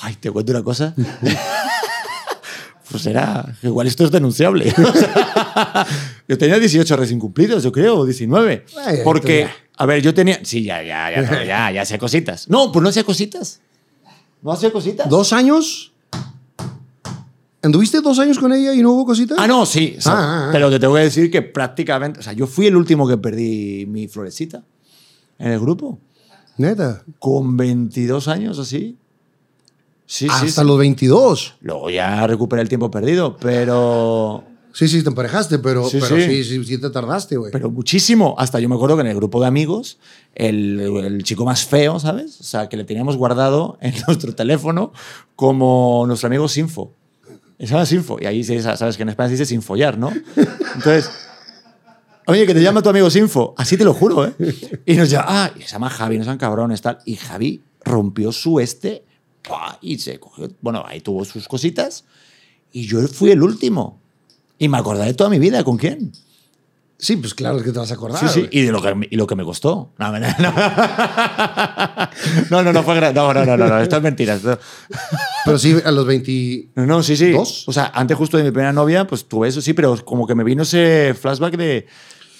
Ay, 0.02 0.14
te 0.16 0.30
cuento 0.30 0.52
una 0.52 0.62
cosa. 0.62 0.94
pues 2.90 3.06
era. 3.06 3.56
Igual 3.62 3.86
esto 3.86 4.04
es 4.04 4.10
denunciable. 4.10 4.72
Yo 6.28 6.38
tenía 6.38 6.58
18 6.58 6.96
recién 6.96 7.18
cumplidos, 7.20 7.62
yo 7.62 7.70
creo, 7.72 7.98
o 7.98 8.04
19. 8.04 8.64
Ay, 8.84 8.98
Porque, 9.04 9.48
a 9.76 9.86
ver, 9.86 10.02
yo 10.02 10.12
tenía. 10.12 10.40
Sí, 10.42 10.64
ya, 10.64 10.82
ya, 10.82 11.10
ya, 11.10 11.22
ya, 11.22 11.44
ya, 11.44 11.70
ya 11.70 11.82
hacía 11.82 11.98
cositas. 11.98 12.48
No, 12.48 12.72
pues 12.72 12.82
no 12.82 12.88
hacía 12.88 13.04
cositas. 13.04 13.60
¿No 14.42 14.52
hacía 14.52 14.72
cositas? 14.72 15.08
¿Dos 15.08 15.32
años? 15.32 15.92
¿Anduviste 17.62 18.00
dos 18.00 18.18
años 18.18 18.38
con 18.38 18.52
ella 18.52 18.74
y 18.74 18.82
no 18.82 18.92
hubo 18.92 19.06
cositas? 19.06 19.38
Ah, 19.40 19.46
no, 19.46 19.66
sí. 19.66 19.96
o 19.98 20.00
sea, 20.00 20.12
Ah, 20.12 20.16
ah, 20.18 20.46
ah. 20.46 20.48
Pero 20.52 20.70
te 20.70 20.78
tengo 20.78 20.94
que 20.94 21.00
decir 21.00 21.30
que 21.30 21.42
prácticamente. 21.42 22.20
O 22.20 22.22
sea, 22.22 22.32
yo 22.32 22.46
fui 22.46 22.66
el 22.66 22.76
último 22.76 23.08
que 23.08 23.16
perdí 23.16 23.86
mi 23.86 24.08
florecita 24.08 24.62
en 25.38 25.52
el 25.52 25.60
grupo. 25.60 25.98
Neta. 26.58 27.02
Con 27.18 27.56
22 27.56 28.28
años 28.28 28.58
así. 28.58 28.96
Sí, 30.06 30.26
sí. 30.26 30.28
Hasta 30.30 30.62
sí. 30.62 30.66
los 30.66 30.78
22. 30.78 31.56
Luego 31.60 31.90
ya 31.90 32.26
recuperé 32.26 32.62
el 32.62 32.68
tiempo 32.68 32.90
perdido, 32.90 33.36
pero. 33.36 34.44
Sí, 34.76 34.88
sí, 34.88 35.02
te 35.02 35.08
emparejaste, 35.08 35.58
pero 35.58 35.88
Sí, 35.88 35.96
pero 35.98 36.16
sí, 36.16 36.22
sí. 36.22 36.44
sí, 36.44 36.64
sí, 36.66 36.76
te 36.76 36.90
tardaste, 36.90 37.38
güey. 37.38 37.50
Pero 37.50 37.70
muchísimo. 37.70 38.34
Hasta 38.36 38.60
yo 38.60 38.68
me 38.68 38.74
acuerdo 38.74 38.96
que 38.96 39.00
en 39.00 39.06
el 39.06 39.16
grupo 39.16 39.40
de 39.40 39.46
amigos, 39.46 39.98
el, 40.34 40.78
el 40.78 41.24
chico 41.24 41.46
más 41.46 41.64
feo, 41.64 41.98
¿sabes? 41.98 42.38
O 42.42 42.44
sea, 42.44 42.68
que 42.68 42.76
le 42.76 42.84
teníamos 42.84 43.16
guardado 43.16 43.78
en 43.80 43.94
nuestro 44.06 44.34
teléfono 44.34 44.92
como 45.34 46.04
nuestro 46.06 46.26
amigo 46.26 46.46
Sinfo. 46.46 46.92
Se 47.58 47.64
llama 47.64 47.86
Sinfo. 47.86 48.18
Y 48.20 48.26
ahí 48.26 48.44
sabes 48.44 48.98
que 48.98 49.02
en 49.02 49.08
España 49.08 49.28
se 49.28 49.32
dice 49.32 49.46
sin 49.46 49.62
follar, 49.62 49.96
¿no? 49.96 50.12
Entonces. 50.74 51.10
Oye, 52.26 52.44
que 52.44 52.52
te 52.52 52.60
llama 52.60 52.82
tu 52.82 52.90
amigo 52.90 53.08
Sinfo. 53.08 53.54
Así 53.56 53.78
te 53.78 53.84
lo 53.84 53.94
juro, 53.94 54.26
¿eh? 54.26 54.34
Y 54.84 54.92
nos 54.96 55.08
llama, 55.08 55.24
ah, 55.26 55.52
y 55.56 55.62
se 55.62 55.68
llama 55.68 55.88
Javi, 55.88 56.18
no 56.18 56.24
sean 56.24 56.36
cabrones, 56.36 56.82
tal. 56.82 56.98
Y 57.06 57.16
Javi 57.16 57.62
rompió 57.82 58.30
su 58.30 58.60
este 58.60 59.06
y 59.80 59.96
se 60.00 60.20
cogió. 60.20 60.50
Bueno, 60.60 60.84
ahí 60.86 61.00
tuvo 61.00 61.24
sus 61.24 61.48
cositas. 61.48 62.04
Y 62.72 62.86
yo 62.86 63.00
fui 63.08 63.30
el 63.30 63.42
último. 63.42 64.02
Y 64.58 64.68
me 64.68 64.78
acordaré 64.78 65.14
toda 65.14 65.30
mi 65.30 65.38
vida. 65.38 65.64
¿Con 65.64 65.76
quién? 65.76 66.12
Sí, 66.98 67.16
pues 67.16 67.34
claro, 67.34 67.58
es 67.58 67.62
que 67.62 67.72
te 67.72 67.78
vas 67.78 67.90
a 67.90 67.94
acordar. 67.94 68.26
Sí, 68.26 68.40
sí, 68.40 68.48
y, 68.50 68.62
de 68.62 68.72
lo 68.72 68.80
que, 68.80 68.94
y 69.10 69.16
lo 69.16 69.26
que 69.26 69.36
me 69.36 69.44
costó. 69.44 69.92
No, 69.98 70.12
no, 70.12 70.18
no, 70.38 70.52
no, 72.50 72.62
no, 72.62 72.72
no 72.72 72.82
fue 72.82 73.12
No, 73.12 73.34
no, 73.34 73.44
no, 73.44 73.56
no, 73.56 73.68
no, 73.68 73.78
esto 73.80 73.96
es 73.98 74.02
mentira. 74.02 74.38
Pero 75.44 75.58
sí, 75.58 75.76
a 75.84 75.90
los 75.90 76.06
20... 76.06 76.68
No, 76.76 76.86
no, 76.86 77.02
sí, 77.02 77.16
sí. 77.16 77.32
¿Dos? 77.32 77.68
O 77.68 77.72
sea, 77.72 77.92
antes 77.94 78.16
justo 78.16 78.38
de 78.38 78.44
mi 78.44 78.50
primera 78.50 78.72
novia, 78.72 79.06
pues 79.06 79.26
tuve 79.26 79.48
eso, 79.48 79.60
sí, 79.60 79.74
pero 79.74 80.02
como 80.06 80.26
que 80.26 80.34
me 80.34 80.42
vino 80.42 80.62
ese 80.62 81.14
flashback 81.20 81.58
de, 81.58 81.86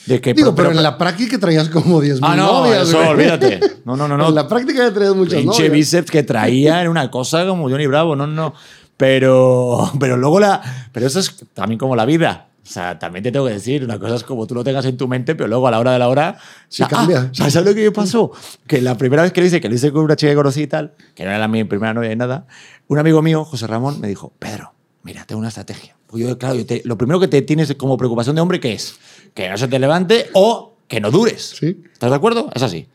de 0.06 0.20
que... 0.22 0.32
Digo, 0.32 0.54
pero, 0.54 0.70
en 0.70 0.82
la 0.82 0.96
práctica 0.96 1.38
traías 1.38 1.68
como 1.68 2.00
10 2.00 2.20
Ah, 2.22 2.34
no, 2.34 2.64
novias, 2.64 2.88
eso, 2.88 2.98
olvídate. 3.10 3.60
No, 3.84 3.94
no, 3.94 4.08
no, 4.08 4.16
no. 4.16 4.30
En 4.30 4.34
la 4.34 4.48
práctica 4.48 4.78
ya 4.88 4.92
traías 4.92 5.14
muchas 5.14 5.40
pinche 5.40 5.64
novias. 5.64 5.72
bíceps 5.72 6.10
que 6.10 6.22
traía 6.22 6.80
era 6.80 6.90
una 6.90 7.10
cosa 7.10 7.46
como 7.46 7.68
Johnny 7.68 7.86
Bravo, 7.86 8.16
no, 8.16 8.26
no. 8.26 8.54
Pero, 8.96 9.90
pero 10.00 10.16
luego 10.16 10.40
la. 10.40 10.88
Pero 10.92 11.06
eso 11.06 11.20
es 11.20 11.34
también 11.54 11.78
como 11.78 11.96
la 11.96 12.04
vida. 12.04 12.48
O 12.62 12.68
sea, 12.68 12.98
también 12.98 13.22
te 13.22 13.30
tengo 13.30 13.46
que 13.46 13.52
decir, 13.52 13.84
una 13.84 13.96
cosa 13.96 14.16
es 14.16 14.24
como 14.24 14.44
tú 14.48 14.54
lo 14.56 14.64
tengas 14.64 14.84
en 14.86 14.96
tu 14.96 15.06
mente, 15.06 15.36
pero 15.36 15.46
luego 15.48 15.68
a 15.68 15.70
la 15.70 15.78
hora 15.78 15.92
de 15.92 16.00
la 16.00 16.08
hora. 16.08 16.36
Sí 16.68 16.82
o 16.82 16.88
sea, 16.88 16.98
cambia. 16.98 17.30
ah, 17.30 17.50
¿Sabes 17.50 17.64
lo 17.64 17.72
que 17.74 17.84
me 17.84 17.92
pasó? 17.92 18.32
Que 18.66 18.80
la 18.80 18.96
primera 18.96 19.22
vez 19.22 19.32
que 19.32 19.40
lo 19.40 19.46
hice, 19.46 19.60
que 19.60 19.68
lo 19.68 19.74
hice 19.76 19.92
con 19.92 20.02
una 20.02 20.16
chica 20.16 20.32
que 20.32 20.36
conocí 20.36 20.62
y 20.62 20.66
tal, 20.66 20.94
que 21.14 21.22
no 21.22 21.30
era 21.30 21.38
la 21.38 21.46
mi 21.46 21.62
primera 21.62 21.94
novia 21.94 22.08
ni 22.10 22.16
nada, 22.16 22.48
un 22.88 22.98
amigo 22.98 23.22
mío, 23.22 23.44
José 23.44 23.68
Ramón, 23.68 24.00
me 24.00 24.08
dijo: 24.08 24.32
Pedro, 24.40 24.72
mira, 25.04 25.24
tengo 25.26 25.38
una 25.38 25.48
estrategia. 25.48 25.96
Pues 26.08 26.24
yo, 26.24 26.36
claro, 26.38 26.56
yo 26.56 26.66
te- 26.66 26.82
lo 26.84 26.98
primero 26.98 27.20
que 27.20 27.28
te 27.28 27.40
tienes 27.42 27.72
como 27.76 27.96
preocupación 27.96 28.34
de 28.34 28.42
hombre, 28.42 28.58
¿qué 28.58 28.72
es? 28.72 28.96
Que 29.32 29.48
no 29.48 29.56
se 29.58 29.68
te 29.68 29.78
levante 29.78 30.28
o 30.32 30.76
que 30.88 31.00
no 31.00 31.12
dures. 31.12 31.54
Sí. 31.60 31.82
¿Estás 31.92 32.10
de 32.10 32.16
acuerdo? 32.16 32.50
Es 32.52 32.62
así. 32.64 32.88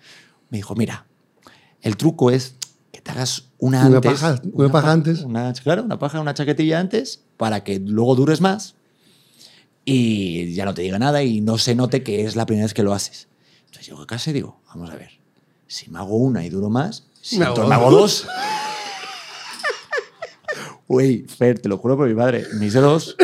Me 0.49 0.57
dijo, 0.57 0.75
mira, 0.75 1.05
el 1.81 1.95
truco 1.95 2.29
es 2.29 2.55
te 3.03 3.11
hagas 3.11 3.45
una 3.57 3.87
Una 3.87 3.97
antes. 3.97 4.11
paja, 4.11 4.41
una 4.53 4.71
paja 4.71 4.87
pa- 4.87 4.91
antes. 4.93 5.19
Una, 5.21 5.53
claro, 5.53 5.83
una 5.83 5.97
paja, 5.99 6.19
una 6.19 6.33
chaquetilla 6.33 6.79
antes 6.79 7.21
para 7.37 7.63
que 7.63 7.79
luego 7.79 8.15
dures 8.15 8.41
más 8.41 8.75
y 9.85 10.53
ya 10.53 10.65
no 10.65 10.73
te 10.73 10.81
diga 10.83 10.99
nada 10.99 11.23
y 11.23 11.41
no 11.41 11.57
se 11.57 11.73
note 11.75 12.03
que 12.03 12.23
es 12.25 12.35
la 12.35 12.45
primera 12.45 12.65
vez 12.65 12.73
que 12.73 12.83
lo 12.83 12.93
haces. 12.93 13.27
Entonces 13.65 13.87
llego 13.87 14.01
a 14.01 14.07
casa 14.07 14.29
y 14.29 14.33
digo, 14.33 14.59
vamos 14.67 14.89
a 14.91 14.95
ver, 14.95 15.11
si 15.67 15.89
me 15.89 15.97
hago 15.99 16.17
una 16.17 16.45
y 16.45 16.49
duro 16.49 16.69
más, 16.69 17.07
si 17.21 17.39
Me 17.39 17.45
hago 17.45 17.67
me 17.67 17.73
hago 17.75 17.89
dos. 17.91 18.27
Uy, 20.87 21.25
Fer, 21.27 21.57
te 21.59 21.69
lo 21.69 21.77
juro 21.77 21.95
por 21.95 22.07
mi 22.07 22.13
madre, 22.13 22.45
me 22.59 22.65
hice 22.65 22.79
dos. 22.79 23.15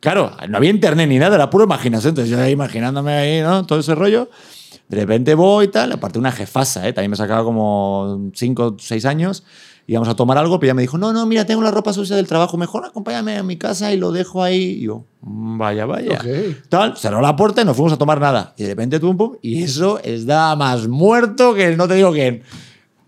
Claro, 0.00 0.36
no 0.48 0.56
había 0.58 0.70
internet 0.70 1.08
ni 1.08 1.18
nada, 1.18 1.34
era 1.34 1.50
pura 1.50 1.64
imaginación. 1.64 2.10
Entonces 2.10 2.30
yo 2.30 2.40
ahí 2.40 2.52
imaginándome 2.52 3.12
ahí, 3.12 3.42
¿no? 3.42 3.66
Todo 3.66 3.80
ese 3.80 3.96
rollo. 3.96 4.30
De 4.88 4.96
repente 4.96 5.34
voy 5.34 5.66
y 5.66 5.68
tal, 5.68 5.92
aparte 5.92 6.18
una 6.18 6.32
jefasa, 6.32 6.88
¿eh? 6.88 6.92
También 6.92 7.10
me 7.10 7.16
sacaba 7.16 7.44
como 7.44 8.30
5 8.34 8.62
o 8.66 8.76
6 8.78 9.04
años. 9.04 9.44
íbamos 9.90 10.08
a 10.10 10.14
tomar 10.16 10.36
algo, 10.36 10.60
pero 10.60 10.68
ella 10.68 10.74
me 10.74 10.82
dijo, 10.82 10.98
no, 10.98 11.14
no, 11.14 11.24
mira, 11.24 11.46
tengo 11.46 11.62
la 11.62 11.70
ropa 11.70 11.94
sucia 11.94 12.14
del 12.14 12.26
trabajo, 12.26 12.58
mejor 12.58 12.84
acompáñame 12.84 13.38
a 13.38 13.42
mi 13.42 13.56
casa 13.56 13.90
y 13.90 13.96
lo 13.96 14.12
dejo 14.12 14.42
ahí. 14.42 14.62
Y 14.62 14.80
yo, 14.82 15.04
"Mm, 15.22 15.56
vaya, 15.56 15.86
vaya. 15.86 16.18
Tal, 16.68 16.94
cerró 16.98 17.22
la 17.22 17.34
puerta 17.36 17.62
y 17.62 17.64
nos 17.64 17.74
fuimos 17.74 17.94
a 17.94 17.96
tomar 17.96 18.20
nada. 18.20 18.52
Y 18.58 18.64
de 18.64 18.68
repente, 18.68 19.00
pum, 19.00 19.16
pum, 19.16 19.36
y 19.40 19.62
eso 19.62 19.98
está 20.04 20.54
más 20.56 20.86
muerto 20.88 21.54
que 21.54 21.74
no 21.74 21.88
te 21.88 21.94
digo 21.94 22.12
quién. 22.12 22.42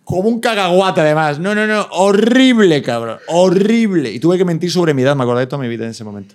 Como 0.04 0.28
un 0.30 0.40
cagaguate, 0.40 1.02
además. 1.02 1.38
No, 1.38 1.54
no, 1.54 1.66
no. 1.66 1.86
Horrible, 1.92 2.82
cabrón. 2.82 3.18
Horrible. 3.28 4.10
Y 4.10 4.18
tuve 4.18 4.38
que 4.38 4.44
mentir 4.46 4.70
sobre 4.72 4.94
mi 4.94 5.02
edad. 5.02 5.14
Me 5.14 5.22
acordé 5.22 5.40
de 5.40 5.46
toda 5.48 5.62
mi 5.62 5.68
vida 5.68 5.84
en 5.84 5.90
ese 5.90 6.02
momento. 6.02 6.34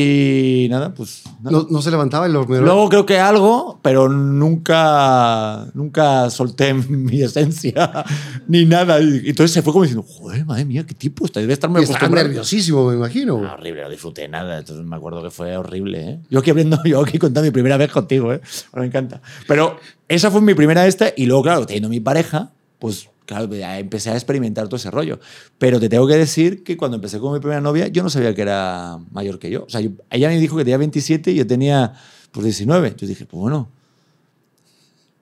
Y 0.00 0.68
nada, 0.70 0.94
pues. 0.94 1.24
nada. 1.42 1.50
No, 1.50 1.66
no 1.68 1.82
se 1.82 1.90
levantaba 1.90 2.26
el 2.26 2.36
hormiguero. 2.36 2.64
Luego 2.64 2.88
creo 2.88 3.04
que 3.04 3.18
algo, 3.18 3.80
pero 3.82 4.08
nunca, 4.08 5.66
nunca 5.74 6.30
solté 6.30 6.72
mi 6.88 7.20
esencia 7.20 8.04
ni 8.46 8.64
nada. 8.64 9.00
Y 9.00 9.30
entonces 9.30 9.50
se 9.50 9.62
fue 9.62 9.72
como 9.72 9.82
diciendo, 9.82 10.06
joder, 10.08 10.46
madre 10.46 10.64
mía, 10.64 10.84
qué 10.86 10.94
tipo 10.94 11.24
está. 11.26 11.40
Debe 11.40 11.52
estar 11.52 11.68
muy 11.68 11.82
Estaba 11.82 11.96
acostumbrado". 11.98 12.28
nerviosísimo, 12.28 12.88
me 12.88 12.94
imagino. 12.94 13.42
Ah, 13.44 13.54
horrible, 13.54 13.82
no 13.82 13.90
disfruté 13.90 14.28
nada. 14.28 14.58
Entonces 14.58 14.86
me 14.86 14.94
acuerdo 14.94 15.20
que 15.20 15.30
fue 15.30 15.56
horrible. 15.56 16.10
¿eh? 16.10 16.20
Yo 16.30 16.38
aquí 16.38 16.50
abriendo, 16.50 16.78
yo 16.84 17.00
aquí 17.02 17.18
contando 17.18 17.46
mi 17.46 17.50
primera 17.50 17.76
vez 17.76 17.90
contigo, 17.90 18.32
¿eh? 18.32 18.40
Me 18.74 18.86
encanta. 18.86 19.20
Pero 19.48 19.78
esa 20.06 20.30
fue 20.30 20.40
mi 20.40 20.54
primera 20.54 20.86
esta. 20.86 21.12
Y 21.16 21.26
luego, 21.26 21.42
claro, 21.42 21.66
teniendo 21.66 21.88
mi 21.88 21.98
pareja, 21.98 22.52
pues 22.78 23.08
claro, 23.28 23.54
ya 23.54 23.78
empecé 23.78 24.08
a 24.08 24.14
experimentar 24.14 24.66
todo 24.68 24.76
ese 24.76 24.90
rollo. 24.90 25.20
Pero 25.58 25.78
te 25.78 25.90
tengo 25.90 26.06
que 26.08 26.16
decir 26.16 26.64
que 26.64 26.78
cuando 26.78 26.94
empecé 26.96 27.18
con 27.18 27.34
mi 27.34 27.40
primera 27.40 27.60
novia, 27.60 27.86
yo 27.88 28.02
no 28.02 28.08
sabía 28.08 28.34
que 28.34 28.40
era 28.40 28.98
mayor 29.12 29.38
que 29.38 29.50
yo. 29.50 29.64
O 29.64 29.68
sea, 29.68 29.82
yo- 29.82 29.90
ella 30.10 30.28
me 30.30 30.40
dijo 30.40 30.56
que 30.56 30.64
tenía 30.64 30.78
27 30.78 31.30
y 31.32 31.34
yo 31.34 31.46
tenía 31.46 31.92
pues 32.32 32.44
19. 32.44 32.94
Yo 32.96 33.06
dije, 33.06 33.26
pues 33.26 33.38
bueno. 33.40 33.68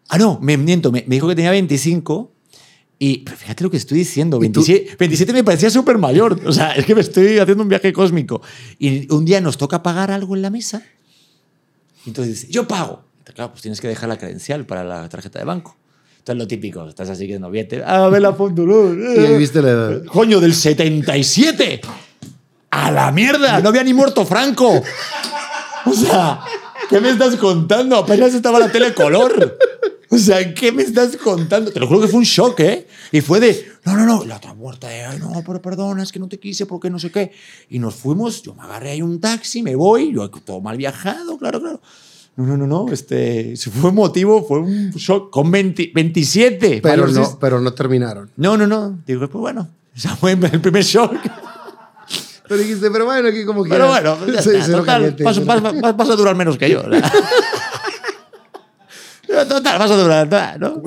Ah, 0.08 0.18
no, 0.18 0.38
me 0.40 0.56
miento. 0.56 0.92
Me, 0.92 1.02
me 1.08 1.16
dijo 1.16 1.26
que 1.26 1.34
tenía 1.34 1.50
25. 1.50 2.30
Y 2.98 3.18
pero 3.18 3.36
fíjate 3.36 3.64
lo 3.64 3.70
que 3.70 3.76
estoy 3.76 3.98
diciendo. 3.98 4.42
¿Y 4.42 4.48
tú? 4.50 4.60
27, 4.60 4.96
27 4.98 5.32
me 5.32 5.42
parecía 5.44 5.68
súper 5.68 5.98
mayor. 5.98 6.40
O 6.46 6.52
sea, 6.52 6.72
es 6.76 6.86
que 6.86 6.94
me 6.94 7.00
estoy 7.00 7.38
haciendo 7.38 7.62
un 7.64 7.68
viaje 7.68 7.92
cósmico. 7.92 8.40
Y 8.78 9.12
un 9.12 9.24
día 9.24 9.40
nos 9.40 9.58
toca 9.58 9.82
pagar 9.82 10.10
algo 10.12 10.36
en 10.36 10.42
la 10.42 10.50
mesa. 10.50 10.82
Entonces 12.06 12.34
dice, 12.42 12.52
yo 12.52 12.68
pago. 12.68 13.02
Claro, 13.34 13.50
pues 13.50 13.62
tienes 13.62 13.80
que 13.80 13.88
dejar 13.88 14.08
la 14.08 14.16
credencial 14.16 14.64
para 14.64 14.84
la 14.84 15.08
tarjeta 15.08 15.40
de 15.40 15.44
banco. 15.44 15.76
Entonces 16.26 16.42
lo 16.42 16.48
típico, 16.48 16.88
estás 16.88 17.08
así 17.08 17.28
que 17.28 17.38
no 17.38 17.52
viete. 17.52 17.84
Ah, 17.86 18.08
ve 18.08 18.18
la 18.18 18.32
foto. 18.32 18.64
Y 18.66 19.20
ahí 19.20 19.38
viste 19.38 19.62
la 19.62 19.70
edad. 19.70 20.04
Coño, 20.06 20.40
del 20.40 20.54
77. 20.54 21.80
A 22.70 22.90
la 22.90 23.12
mierda, 23.12 23.60
no 23.60 23.68
había 23.68 23.84
ni 23.84 23.94
muerto 23.94 24.26
Franco. 24.26 24.82
O 25.84 25.92
sea, 25.92 26.40
¿qué 26.90 27.00
me 27.00 27.10
estás 27.10 27.36
contando? 27.36 27.94
Apenas 27.94 28.34
estaba 28.34 28.58
la 28.58 28.72
tele 28.72 28.92
color. 28.92 29.56
O 30.10 30.18
sea, 30.18 30.52
¿qué 30.52 30.72
me 30.72 30.82
estás 30.82 31.16
contando? 31.16 31.70
Te 31.70 31.78
lo 31.78 31.86
juro 31.86 32.00
que 32.00 32.08
fue 32.08 32.18
un 32.18 32.24
shock, 32.24 32.58
¿eh? 32.58 32.88
Y 33.12 33.20
fue 33.20 33.38
de, 33.38 33.64
no, 33.84 33.96
no, 33.96 34.04
no, 34.04 34.24
la 34.24 34.38
otra 34.38 34.52
muerta 34.52 34.88
de, 34.88 35.04
ay, 35.04 35.20
no, 35.20 35.30
pero 35.46 35.62
perdona, 35.62 36.02
es 36.02 36.10
que 36.10 36.18
no 36.18 36.28
te 36.28 36.40
quise 36.40 36.66
porque 36.66 36.90
no 36.90 36.98
sé 36.98 37.12
qué. 37.12 37.30
Y 37.68 37.78
nos 37.78 37.94
fuimos, 37.94 38.42
yo 38.42 38.52
me 38.52 38.62
agarré 38.62 38.90
ahí 38.90 39.02
un 39.02 39.20
taxi, 39.20 39.62
me 39.62 39.76
voy, 39.76 40.12
yo 40.12 40.28
todo 40.28 40.60
mal 40.60 40.76
viajado, 40.76 41.38
claro, 41.38 41.60
claro. 41.60 41.80
No, 42.36 42.44
no, 42.44 42.56
no, 42.58 42.66
no, 42.66 42.92
este, 42.92 43.56
si 43.56 43.70
fue 43.70 43.92
motivo, 43.92 44.46
fue 44.46 44.60
un 44.60 44.90
shock 44.90 45.30
con 45.30 45.50
20 45.50 45.90
27. 45.94 46.80
Pero 46.82 47.06
no, 47.08 47.38
pero 47.40 47.60
no 47.60 47.72
terminaron. 47.72 48.30
no, 48.36 48.56
no, 48.58 48.66
no. 48.66 48.98
Digo, 49.06 49.26
pues 49.28 49.40
bueno, 49.40 49.68
ese 49.94 50.08
fue 50.10 50.32
el 50.32 50.60
primer 50.60 50.82
shock. 50.84 51.14
Pero 52.48 52.60
dijiste, 52.60 52.90
pero 52.90 53.06
bueno, 53.06 53.28
aquí 53.28 53.44
como 53.44 53.62
Pero 53.64 53.88
quiera. 53.88 54.14
bueno, 54.14 54.32
ya 54.34 54.42
Sí, 54.42 54.50
está. 54.50 54.64
cero 54.66 54.78
Total, 54.80 54.94
caliente, 55.00 55.24
vas, 55.24 55.34
cero- 55.36 55.46
vas- 55.46 55.80
vas- 55.80 55.96
vas 55.96 56.10
a 56.10 56.16
durar 56.16 56.36
menos 56.36 56.58
que 56.58 56.70
yo. 56.70 56.82
Total, 59.48 59.78
vas 59.78 59.90
a 59.90 59.96
durar, 59.96 60.58
¿no? 60.60 60.82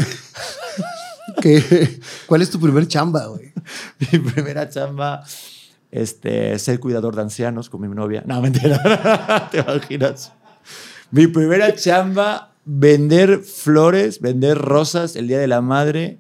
¿Qué- 1.42 2.00
¿Cuál 2.28 2.42
es 2.42 2.50
tu 2.50 2.60
primer 2.60 2.88
chamba, 2.88 3.26
güey? 3.28 3.52
Mi 4.12 4.20
primera 4.20 4.70
chamba, 4.70 5.24
este, 5.92 6.58
ser 6.60 6.80
cuidador 6.80 7.16
de 7.16 7.22
ancianos 7.24 7.70
con 7.70 7.82
mi 7.82 7.88
novia. 7.94 8.24
No, 8.26 8.40
mentira. 8.42 9.50
¿Te 9.52 9.60
imaginas? 9.60 10.32
Mi 11.12 11.26
primera 11.26 11.74
chamba, 11.76 12.54
vender 12.66 13.40
flores, 13.40 14.22
vender 14.22 14.58
rosas 14.58 15.16
el 15.16 15.28
Día 15.28 15.40
de 15.40 15.48
la 15.48 15.62
Madre 15.62 16.20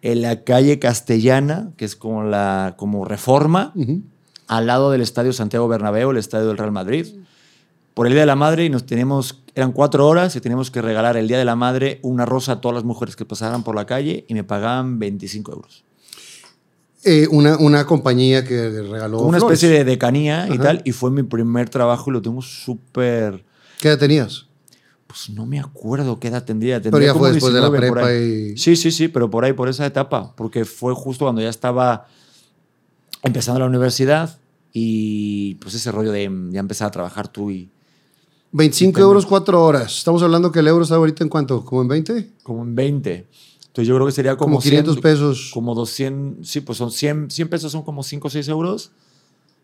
en 0.00 0.22
la 0.22 0.42
calle 0.42 0.78
Castellana, 0.78 1.72
que 1.76 1.84
es 1.84 1.96
como 1.96 2.22
la 2.22 2.74
como 2.78 3.04
Reforma, 3.04 3.74
al 4.46 4.66
lado 4.66 4.90
del 4.90 5.02
Estadio 5.02 5.34
Santiago 5.34 5.68
Bernabéu, 5.68 6.12
el 6.12 6.16
estadio 6.16 6.48
del 6.48 6.56
Real 6.56 6.72
Madrid. 6.72 7.06
Por 7.92 8.06
el 8.06 8.14
Día 8.14 8.22
de 8.22 8.26
la 8.26 8.36
Madre 8.36 8.64
y 8.64 8.70
nos 8.70 8.86
teníamos, 8.86 9.42
eran 9.54 9.72
cuatro 9.72 10.08
horas 10.08 10.34
y 10.34 10.40
teníamos 10.40 10.70
que 10.70 10.80
regalar 10.80 11.18
el 11.18 11.28
Día 11.28 11.38
de 11.38 11.44
la 11.44 11.56
Madre 11.56 11.98
una 12.02 12.24
rosa 12.24 12.52
a 12.52 12.60
todas 12.62 12.74
las 12.74 12.84
mujeres 12.84 13.16
que 13.16 13.26
pasaran 13.26 13.62
por 13.64 13.74
la 13.74 13.84
calle 13.84 14.24
y 14.28 14.32
me 14.32 14.44
pagaban 14.44 14.98
25 14.98 15.52
euros. 15.52 15.84
Eh, 17.04 17.26
una, 17.30 17.58
una 17.58 17.84
compañía 17.84 18.44
que 18.44 18.70
regaló. 18.70 19.20
Una 19.20 19.38
flores. 19.38 19.58
especie 19.58 19.76
de 19.76 19.84
decanía 19.84 20.48
y 20.50 20.56
tal, 20.56 20.80
y 20.86 20.92
fue 20.92 21.10
mi 21.10 21.22
primer 21.22 21.68
trabajo 21.68 22.10
y 22.10 22.14
lo 22.14 22.22
tengo 22.22 22.40
súper... 22.40 23.44
¿Qué 23.80 23.88
edad 23.88 23.98
tenías? 23.98 24.46
Pues 25.06 25.30
no 25.30 25.46
me 25.46 25.58
acuerdo 25.58 26.20
qué 26.20 26.28
edad 26.28 26.44
tendría. 26.44 26.78
Pero 26.80 26.92
tendría 26.92 27.08
ya 27.08 27.12
como 27.12 27.24
fue 27.24 27.32
después 27.32 27.52
de 27.52 27.60
la 27.60 27.70
19 27.70 27.92
prepa 27.92 28.14
y. 28.14 28.56
Sí, 28.56 28.76
sí, 28.76 28.90
sí, 28.90 29.08
pero 29.08 29.30
por 29.30 29.44
ahí, 29.44 29.52
por 29.52 29.68
esa 29.68 29.86
etapa, 29.86 30.34
porque 30.36 30.64
fue 30.64 30.94
justo 30.94 31.24
cuando 31.24 31.40
ya 31.40 31.48
estaba 31.48 32.06
empezando 33.22 33.60
la 33.60 33.66
universidad 33.66 34.38
y 34.72 35.56
pues 35.56 35.74
ese 35.74 35.90
rollo 35.90 36.12
de 36.12 36.30
ya 36.50 36.60
empezar 36.60 36.88
a 36.88 36.90
trabajar 36.90 37.28
tú 37.28 37.50
y 37.50 37.70
25 38.52 39.00
euros, 39.00 39.26
4 39.26 39.64
horas. 39.64 39.98
Estamos 39.98 40.22
hablando 40.22 40.50
que 40.50 40.60
el 40.60 40.68
euro 40.68 40.82
está 40.82 40.96
ahorita 40.96 41.24
en 41.24 41.30
cuánto? 41.30 41.64
¿Como 41.64 41.82
en 41.82 41.88
20? 41.88 42.30
como 42.42 42.62
en 42.62 42.74
20. 42.74 43.26
Entonces 43.66 43.86
yo 43.86 43.94
creo 43.94 44.06
que 44.06 44.12
sería 44.12 44.36
como, 44.36 44.56
Como 44.56 44.62
500 44.62 44.94
100, 44.94 45.02
pesos. 45.02 45.50
Como 45.54 45.74
200, 45.74 46.48
sí, 46.48 46.60
pues 46.60 46.78
son 46.78 46.90
100, 46.90 47.30
100 47.30 47.48
pesos 47.48 47.70
son 47.70 47.82
como 47.82 48.02
5 48.02 48.26
o 48.26 48.30
6 48.30 48.48
euros, 48.48 48.90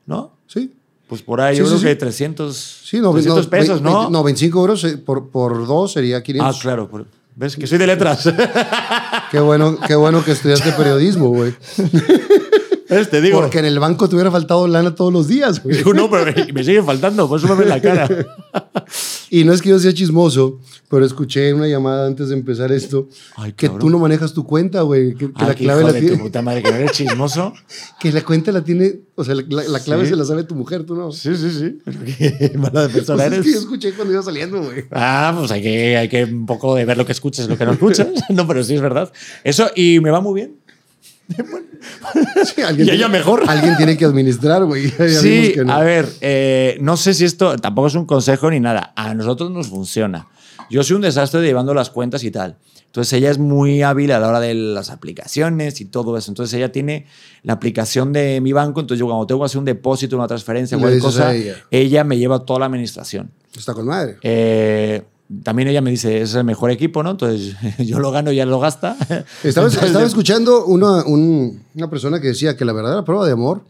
¿no? 0.07 0.33
Sí. 0.47 0.73
Pues 1.09 1.23
por 1.23 1.41
ahí 1.41 1.55
Sí, 1.55 1.61
yo 1.61 1.67
sí, 1.67 1.71
creo 1.71 1.81
sí. 1.81 1.87
que 1.87 1.97
300, 1.97 2.81
Sí, 2.85 3.01
no, 3.01 3.13
300 3.13 3.45
no, 3.45 3.51
pesos, 3.51 3.81
¿no? 3.83 4.11
No, 4.11 4.23
25 4.25 4.59
euros 4.61 4.85
eh, 4.85 4.99
por, 4.99 5.29
por 5.31 5.67
2 5.67 5.93
sería 5.93 6.23
500. 6.23 6.57
Ah, 6.57 6.59
claro. 6.61 6.89
por- 6.89 7.07
¿Ves? 7.37 7.55
Que 7.55 7.67
soy 7.67 7.77
de 7.79 7.87
letras. 7.87 8.29
Qué 9.31 9.39
bueno, 9.41 9.77
qué 9.87 9.95
bueno 9.95 10.25
que 10.25 10.33
estudiaste 10.33 10.73
periodismo, 10.73 11.29
güey. 11.29 11.55
¿Ves? 12.89 13.11
Te 13.11 13.21
digo. 13.21 13.41
Porque 13.41 13.59
en 13.59 13.67
el 13.67 13.79
banco 13.79 14.09
te 14.09 14.15
hubiera 14.15 14.31
faltado 14.31 14.67
lana 14.67 14.95
todos 14.95 15.13
los 15.13 15.29
días, 15.29 15.63
güey. 15.63 15.77
Digo, 15.77 15.93
no, 15.93 16.09
pero 16.09 16.25
me, 16.25 16.53
me 16.55 16.65
sigue 16.65 16.83
faltando, 16.83 17.29
por 17.29 17.39
eso 17.39 17.55
me 17.55 17.67
la 17.67 17.79
cara. 17.83 18.09
Y 19.31 19.45
no 19.45 19.53
es 19.53 19.61
que 19.63 19.71
yo 19.71 19.79
sea 19.79 19.93
chismoso, 19.93 20.61
pero 20.89 21.05
escuché 21.05 21.53
una 21.53 21.67
llamada 21.67 22.07
antes 22.07 22.29
de 22.29 22.35
empezar 22.37 22.71
esto 22.73 23.09
Ay, 23.37 23.53
que 23.53 23.67
cabrón. 23.67 23.81
tú 23.81 23.91
no 23.91 23.99
manejas 23.99 24.33
tu 24.33 24.45
cuenta, 24.45 24.83
güey. 24.83 25.15
Que, 25.15 25.27
que 25.27 25.33
Ah, 25.35 25.49
la 25.49 25.55
clave 25.55 25.83
la 25.85 25.93
de 25.93 26.01
tu 26.01 26.07
tiene. 26.09 26.23
puta 26.23 26.43
madre, 26.43 26.63
que 26.63 26.71
no 26.71 26.77
eres 26.77 26.93
chismoso. 26.93 27.53
Que 28.01 28.13
la 28.13 28.23
cuenta 28.23 28.53
la 28.53 28.63
tiene. 28.63 29.01
O 29.17 29.25
sea, 29.25 29.35
la, 29.35 29.43
la 29.65 29.81
clave 29.81 30.05
Sí. 30.05 30.11
se 30.11 30.17
la 30.17 30.25
sabe 30.25 30.45
tu 30.45 30.55
mujer, 30.55 30.85
tú 30.85 30.95
no. 30.95 31.11
Sí, 31.13 31.35
sí, 31.35 31.51
sí. 31.51 31.79
Qué 32.19 32.53
mala 32.59 32.87
de 32.87 32.89
persona 32.95 33.17
Pues 33.25 33.27
es 33.27 33.33
eres. 33.33 33.47
que 33.47 33.53
yo 33.53 33.59
escuché 33.59 33.93
cuando 33.95 34.13
iba 34.15 34.23
saliendo, 34.23 34.63
güey. 34.63 34.85
Ah, 34.93 35.35
pues 35.39 35.51
hay 35.51 35.63
que, 35.63 35.97
hay 35.97 36.09
que 36.09 36.25
un 36.25 36.47
poco 36.47 36.75
de 36.75 36.85
ver 36.85 36.97
lo 36.97 37.05
que 37.07 37.13
escuchas 37.13 37.47
y 37.47 37.49
lo 37.49 37.57
que 37.59 37.65
no 37.65 37.73
escuchas. 37.73 38.09
No, 38.31 38.47
pero 38.47 38.63
sí 38.63 38.75
es 38.75 38.81
verdad. 38.81 39.13
Eso, 39.45 39.69
y 39.75 39.99
me 40.01 40.11
va 40.11 40.21
muy 40.21 40.35
bien. 40.35 40.57
Sí, 42.45 42.63
alguien 42.63 42.87
Y 42.89 42.91
ella 42.91 43.07
tiene- 43.07 43.19
mejor. 43.19 43.43
Alguien 43.47 43.77
tiene 43.77 43.97
que 43.97 44.05
administrar, 44.05 44.65
güey. 44.65 44.89
Sí, 44.91 45.53
que 45.55 45.65
no. 45.65 45.73
a 45.73 45.83
ver, 45.83 46.09
eh, 46.21 46.79
no 46.81 46.97
sé 46.97 47.15
si 47.15 47.25
esto 47.25 47.57
tampoco 47.57 47.89
es 47.89 47.95
un 47.95 48.07
consejo 48.07 48.51
ni 48.51 48.61
nada. 48.61 48.93
A 48.97 49.15
nosotros 49.15 49.51
nos 49.51 49.69
funciona. 49.69 50.29
Yo 50.71 50.83
soy 50.83 50.97
un 50.97 51.03
desastre 51.03 51.43
llevando 51.43 51.75
las 51.75 51.91
cuentas 51.91 52.25
y 52.25 52.31
tal. 52.31 52.57
Entonces 52.87 53.13
ella 53.13 53.31
es 53.31 53.39
muy 53.39 53.83
hábil 53.83 54.11
a 54.13 54.19
la 54.19 54.29
hora 54.29 54.41
de 54.41 54.55
las 54.55 54.89
aplicaciones 54.91 55.81
y 55.81 55.85
todo 55.85 56.17
eso. 56.17 56.31
Entonces 56.31 56.55
ella 56.55 56.73
tiene 56.73 57.07
la 57.43 57.53
aplicación 57.53 58.13
de 58.13 58.41
mi 58.41 58.53
banco. 58.53 58.81
Entonces 58.81 59.01
yo 59.01 59.07
cuando 59.07 59.27
tengo 59.27 59.41
que 59.43 59.47
hacer 59.47 59.59
un 59.59 59.65
depósito, 59.67 60.17
una 60.17 60.27
transferencia, 60.27 60.77
Le 60.77 60.81
cualquier 60.83 61.03
cosa, 61.03 61.35
ella. 61.35 61.57
ella 61.71 62.05
me 62.05 62.17
lleva 62.17 62.45
toda 62.45 62.61
la 62.61 62.67
administración. 62.67 63.31
Está 63.55 63.75
con 63.75 63.87
madre. 63.87 64.17
Eh, 64.23 65.03
también 65.43 65.69
ella 65.69 65.81
me 65.81 65.91
dice, 65.91 66.21
es 66.21 66.35
el 66.35 66.45
mejor 66.45 66.71
equipo, 66.71 67.03
¿no? 67.03 67.11
Entonces 67.13 67.55
yo 67.79 67.99
lo 67.99 68.11
gano 68.11 68.31
y 68.31 68.35
ella 68.37 68.47
lo 68.47 68.61
gasta. 68.61 68.97
Estaba, 69.43 69.67
Entonces, 69.67 69.83
estaba 69.83 70.05
escuchando 70.07 70.65
una, 70.67 71.05
un- 71.05 71.63
una 71.75 71.91
persona 71.91 72.21
que 72.21 72.29
decía 72.29 72.57
que 72.57 72.65
la 72.65 72.73
verdadera 72.73 73.05
prueba 73.05 73.27
de 73.27 73.33
amor 73.33 73.63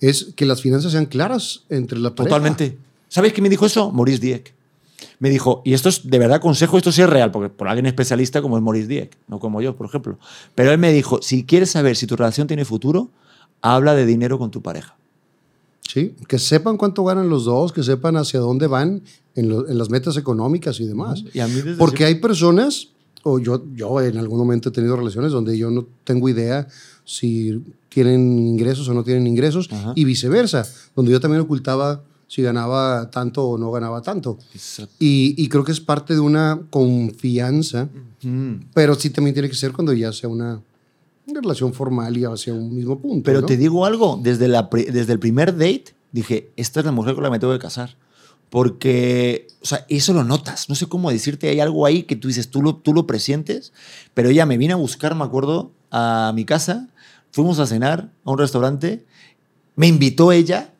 es 0.00 0.32
que 0.36 0.46
las 0.46 0.60
finanzas 0.62 0.92
sean 0.92 1.06
claras 1.06 1.62
entre 1.68 1.98
la 1.98 2.14
pareja. 2.14 2.36
Totalmente. 2.36 2.78
¿Sabes 3.08 3.32
quién 3.32 3.42
me 3.42 3.48
dijo 3.50 3.66
eso? 3.66 3.92
Maurice 3.92 4.18
Dieck. 4.20 4.54
Me 5.18 5.30
dijo, 5.30 5.62
y 5.64 5.74
esto 5.74 5.88
es 5.88 6.08
de 6.10 6.18
verdad 6.18 6.40
consejo, 6.40 6.76
esto 6.78 6.90
sí 6.90 7.02
es 7.02 7.08
real, 7.08 7.30
porque 7.30 7.48
por 7.48 7.68
alguien 7.68 7.86
especialista 7.86 8.42
como 8.42 8.56
es 8.56 8.62
Maurice 8.62 8.88
Dieck, 8.88 9.16
no 9.28 9.38
como 9.38 9.60
yo, 9.60 9.76
por 9.76 9.86
ejemplo. 9.86 10.18
Pero 10.54 10.72
él 10.72 10.78
me 10.78 10.92
dijo, 10.92 11.20
si 11.22 11.44
quieres 11.44 11.70
saber 11.70 11.96
si 11.96 12.06
tu 12.06 12.16
relación 12.16 12.46
tiene 12.48 12.64
futuro, 12.64 13.10
habla 13.60 13.94
de 13.94 14.06
dinero 14.06 14.38
con 14.38 14.50
tu 14.50 14.62
pareja. 14.62 14.96
Sí, 15.92 16.14
que 16.26 16.38
sepan 16.38 16.76
cuánto 16.78 17.04
ganan 17.04 17.28
los 17.28 17.44
dos, 17.44 17.72
que 17.72 17.82
sepan 17.82 18.16
hacia 18.16 18.40
dónde 18.40 18.66
van 18.66 19.02
en, 19.34 19.48
lo- 19.50 19.68
en 19.68 19.76
las 19.76 19.90
metas 19.90 20.16
económicas 20.16 20.80
y 20.80 20.86
demás. 20.86 21.22
Y 21.34 21.40
a 21.40 21.46
mí 21.48 21.54
desde 21.54 21.74
Porque 21.76 21.98
siempre- 21.98 22.06
hay 22.06 22.14
personas, 22.22 22.88
o 23.24 23.38
yo, 23.38 23.62
yo 23.74 24.00
en 24.00 24.16
algún 24.16 24.38
momento 24.38 24.70
he 24.70 24.72
tenido 24.72 24.96
relaciones 24.96 25.32
donde 25.32 25.58
yo 25.58 25.70
no 25.70 25.86
tengo 26.04 26.28
idea 26.30 26.66
si 27.04 27.62
tienen 27.90 28.46
ingresos 28.46 28.88
o 28.88 28.94
no 28.94 29.04
tienen 29.04 29.26
ingresos, 29.26 29.68
Ajá. 29.70 29.92
y 29.94 30.04
viceversa, 30.04 30.66
donde 30.96 31.12
yo 31.12 31.20
también 31.20 31.42
ocultaba 31.42 32.02
si 32.26 32.40
ganaba 32.40 33.10
tanto 33.10 33.44
o 33.44 33.58
no 33.58 33.70
ganaba 33.70 34.00
tanto. 34.00 34.38
Y, 34.98 35.34
y 35.36 35.48
creo 35.48 35.64
que 35.64 35.72
es 35.72 35.80
parte 35.80 36.14
de 36.14 36.20
una 36.20 36.58
confianza, 36.70 37.88
Mm. 38.24 38.70
pero 38.72 38.94
sí 38.94 39.10
también 39.10 39.34
tiene 39.34 39.48
que 39.48 39.56
ser 39.56 39.72
cuando 39.72 39.92
ya 39.92 40.12
sea 40.12 40.30
una, 40.30 40.60
una 41.26 41.40
relación 41.40 41.72
formal 41.72 42.16
y 42.16 42.24
hacia 42.24 42.52
un 42.52 42.74
mismo 42.74 42.98
punto. 43.00 43.24
Pero 43.24 43.42
¿no? 43.42 43.46
te 43.46 43.56
digo 43.56 43.86
algo, 43.86 44.18
desde, 44.22 44.48
la, 44.48 44.68
desde 44.72 45.12
el 45.12 45.18
primer 45.18 45.52
date 45.52 45.94
dije, 46.12 46.52
esta 46.56 46.80
es 46.80 46.86
la 46.86 46.92
mujer 46.92 47.14
con 47.14 47.22
la 47.22 47.28
que 47.28 47.32
me 47.32 47.38
tengo 47.38 47.52
que 47.52 47.58
casar. 47.58 47.96
Porque, 48.50 49.48
o 49.62 49.66
sea, 49.66 49.86
eso 49.88 50.12
lo 50.12 50.24
notas. 50.24 50.68
No 50.68 50.74
sé 50.74 50.86
cómo 50.86 51.10
decirte, 51.10 51.48
hay 51.48 51.60
algo 51.60 51.86
ahí 51.86 52.02
que 52.02 52.16
tú 52.16 52.28
dices, 52.28 52.50
tú 52.50 52.62
lo, 52.62 52.76
tú 52.76 52.92
lo 52.92 53.06
presientes. 53.06 53.72
Pero 54.12 54.28
ella 54.28 54.44
me 54.44 54.58
vino 54.58 54.74
a 54.74 54.76
buscar, 54.76 55.14
me 55.14 55.24
acuerdo, 55.24 55.72
a 55.90 56.32
mi 56.34 56.44
casa. 56.44 56.88
Fuimos 57.30 57.58
a 57.60 57.66
cenar 57.66 58.12
a 58.24 58.30
un 58.30 58.38
restaurante. 58.38 59.06
Me 59.74 59.86
invitó 59.86 60.32
ella. 60.32 60.71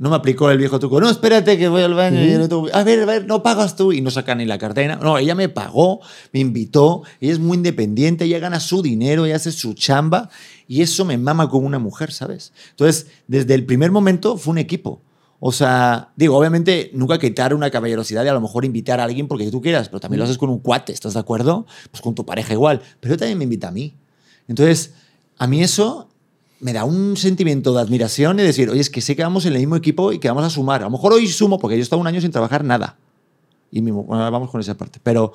No 0.00 0.08
me 0.08 0.16
aplicó 0.16 0.50
el 0.50 0.56
viejo 0.56 0.78
truco. 0.78 0.98
No, 0.98 1.10
espérate 1.10 1.58
que 1.58 1.68
voy 1.68 1.82
al 1.82 1.92
baño. 1.94 2.24
y 2.24 2.38
no 2.38 2.48
tengo- 2.48 2.68
A 2.72 2.82
ver, 2.84 3.02
a 3.02 3.04
ver, 3.04 3.26
no 3.26 3.42
pagas 3.42 3.76
tú. 3.76 3.92
Y 3.92 4.00
no 4.00 4.10
saca 4.10 4.34
ni 4.34 4.46
la 4.46 4.56
cartera. 4.58 4.96
No, 4.96 5.16
ella 5.18 5.34
me 5.34 5.48
pagó, 5.50 6.00
me 6.32 6.40
invitó. 6.40 7.02
Ella 7.20 7.32
es 7.32 7.38
muy 7.38 7.58
independiente. 7.58 8.24
Ella 8.24 8.38
gana 8.38 8.60
su 8.60 8.80
dinero, 8.82 9.26
ella 9.26 9.36
hace 9.36 9.52
su 9.52 9.74
chamba. 9.74 10.30
Y 10.66 10.80
eso 10.82 11.04
me 11.04 11.18
mama 11.18 11.48
como 11.48 11.66
una 11.66 11.78
mujer, 11.78 12.12
¿sabes? 12.12 12.52
Entonces, 12.70 13.06
desde 13.28 13.54
el 13.54 13.66
primer 13.66 13.90
momento 13.92 14.36
fue 14.38 14.52
un 14.52 14.58
equipo. 14.58 15.02
O 15.38 15.52
sea, 15.52 16.10
digo, 16.16 16.36
obviamente 16.36 16.90
nunca 16.92 17.18
quitar 17.18 17.54
una 17.54 17.70
caballerosidad 17.70 18.24
y 18.24 18.28
a 18.28 18.32
lo 18.34 18.42
mejor 18.42 18.64
invitar 18.66 19.00
a 19.00 19.04
alguien 19.04 19.26
porque 19.26 19.50
tú 19.50 19.62
quieras, 19.62 19.88
pero 19.88 19.98
también 20.00 20.18
lo 20.18 20.24
haces 20.24 20.36
con 20.36 20.50
un 20.50 20.58
cuate, 20.58 20.92
¿estás 20.92 21.14
de 21.14 21.20
acuerdo? 21.20 21.66
Pues 21.90 22.02
con 22.02 22.14
tu 22.14 22.26
pareja 22.26 22.52
igual. 22.52 22.82
Pero 23.00 23.16
también 23.16 23.38
me 23.38 23.44
invita 23.44 23.68
a 23.68 23.70
mí. 23.70 23.94
Entonces, 24.48 24.92
a 25.38 25.46
mí 25.46 25.62
eso 25.62 26.09
me 26.60 26.72
da 26.72 26.84
un 26.84 27.16
sentimiento 27.16 27.74
de 27.74 27.80
admiración 27.80 28.38
y 28.38 28.42
decir, 28.42 28.68
oye, 28.68 28.80
es 28.80 28.90
que 28.90 29.00
sé 29.00 29.16
que 29.16 29.22
vamos 29.22 29.46
en 29.46 29.54
el 29.54 29.60
mismo 29.60 29.76
equipo 29.76 30.12
y 30.12 30.18
que 30.18 30.28
vamos 30.28 30.44
a 30.44 30.50
sumar. 30.50 30.82
A 30.82 30.84
lo 30.84 30.90
mejor 30.90 31.12
hoy 31.12 31.26
sumo, 31.26 31.58
porque 31.58 31.76
yo 31.76 31.80
he 31.80 31.82
estado 31.82 32.00
un 32.00 32.06
año 32.06 32.20
sin 32.20 32.30
trabajar 32.30 32.64
nada. 32.64 32.98
Y 33.70 33.82
mismo, 33.82 34.04
bueno, 34.04 34.30
vamos 34.30 34.50
con 34.50 34.60
esa 34.60 34.76
parte. 34.76 35.00
Pero, 35.02 35.32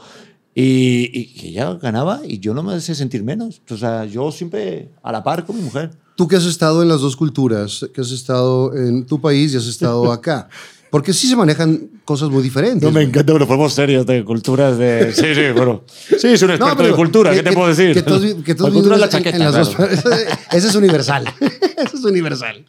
y, 0.54 1.10
y 1.14 1.34
que 1.34 1.48
ella 1.50 1.74
ganaba 1.74 2.22
y 2.24 2.40
yo 2.40 2.54
no 2.54 2.64
me 2.64 2.80
sé 2.80 2.94
sentir 2.96 3.24
menos. 3.24 3.62
O 3.70 3.78
sea, 3.78 4.06
yo 4.06 4.32
siempre 4.32 4.92
a 5.02 5.12
la 5.12 5.24
par 5.24 5.46
con 5.46 5.56
mi 5.56 5.64
mujer. 5.64 5.92
Tú 6.16 6.28
que 6.28 6.36
has 6.36 6.46
estado 6.46 6.82
en 6.82 6.88
las 6.88 7.02
dos 7.02 7.18
culturas, 7.18 7.86
que 7.94 8.02
has 8.02 8.12
estado 8.12 8.76
en 8.76 9.06
tu 9.06 9.20
país 9.20 9.54
y 9.54 9.58
has 9.58 9.68
estado 9.68 10.12
acá, 10.12 10.48
porque 10.96 11.12
sí 11.12 11.28
se 11.28 11.36
manejan 11.36 11.90
cosas 12.06 12.30
muy 12.30 12.42
diferentes. 12.42 12.82
No 12.82 12.90
me 12.90 13.04
encanta, 13.04 13.34
pero 13.34 13.46
fuimos 13.46 13.74
serios 13.74 14.06
de 14.06 14.24
culturas 14.24 14.78
de... 14.78 15.12
Sí, 15.14 15.36
sí, 15.36 15.42
bueno. 15.54 15.84
Sí, 16.08 16.28
es 16.30 16.42
un 16.42 16.52
experto 16.52 16.68
No, 16.70 16.78
pero 16.78 16.88
de 16.88 16.96
cultura, 16.96 17.32
que- 17.32 17.36
¿qué 17.38 17.44
te 17.44 17.50
que- 17.50 17.54
puedo 17.58 17.68
decir? 17.68 17.94
Que 17.94 18.18
vi- 18.18 18.44
que 18.44 18.54
La 18.54 18.70
cultura 18.72 18.96
la 18.98 19.10
chaqueta, 19.10 19.36
en 19.36 19.44
las 19.44 19.68
claro. 19.72 19.92
dos- 20.04 20.14
Ese 20.54 20.68
es 20.70 20.76
universal. 20.76 21.26
Ese 21.42 21.98
es 21.98 22.04
universal. 22.06 22.66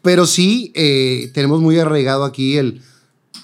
Pero 0.00 0.26
sí, 0.26 0.70
eh, 0.76 1.32
tenemos 1.34 1.60
muy 1.60 1.76
arraigado 1.80 2.22
aquí 2.22 2.56
el, 2.56 2.82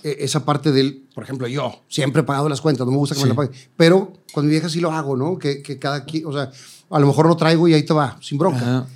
eh, 0.04 0.18
esa 0.20 0.44
parte 0.44 0.70
del, 0.70 1.02
por 1.16 1.24
ejemplo, 1.24 1.48
yo 1.48 1.82
siempre 1.88 2.20
he 2.22 2.24
pagado 2.24 2.48
las 2.48 2.60
cuentas, 2.60 2.86
no 2.86 2.92
me 2.92 2.98
gusta 2.98 3.16
que 3.16 3.22
me 3.22 3.28
la 3.30 3.34
paguen. 3.34 3.50
Pero 3.76 4.12
con 4.32 4.44
mi 4.44 4.52
vieja 4.52 4.68
sí 4.68 4.78
lo 4.78 4.92
hago, 4.92 5.16
¿no? 5.16 5.36
Que, 5.36 5.62
que 5.62 5.80
cada 5.80 6.04
quien, 6.04 6.26
o 6.26 6.32
sea, 6.32 6.48
a 6.90 7.00
lo 7.00 7.08
mejor 7.08 7.26
lo 7.26 7.36
traigo 7.36 7.66
y 7.66 7.74
ahí 7.74 7.82
te 7.82 7.92
va, 7.92 8.16
sin 8.20 8.38
bronca. 8.38 8.60
Ajá. 8.60 8.86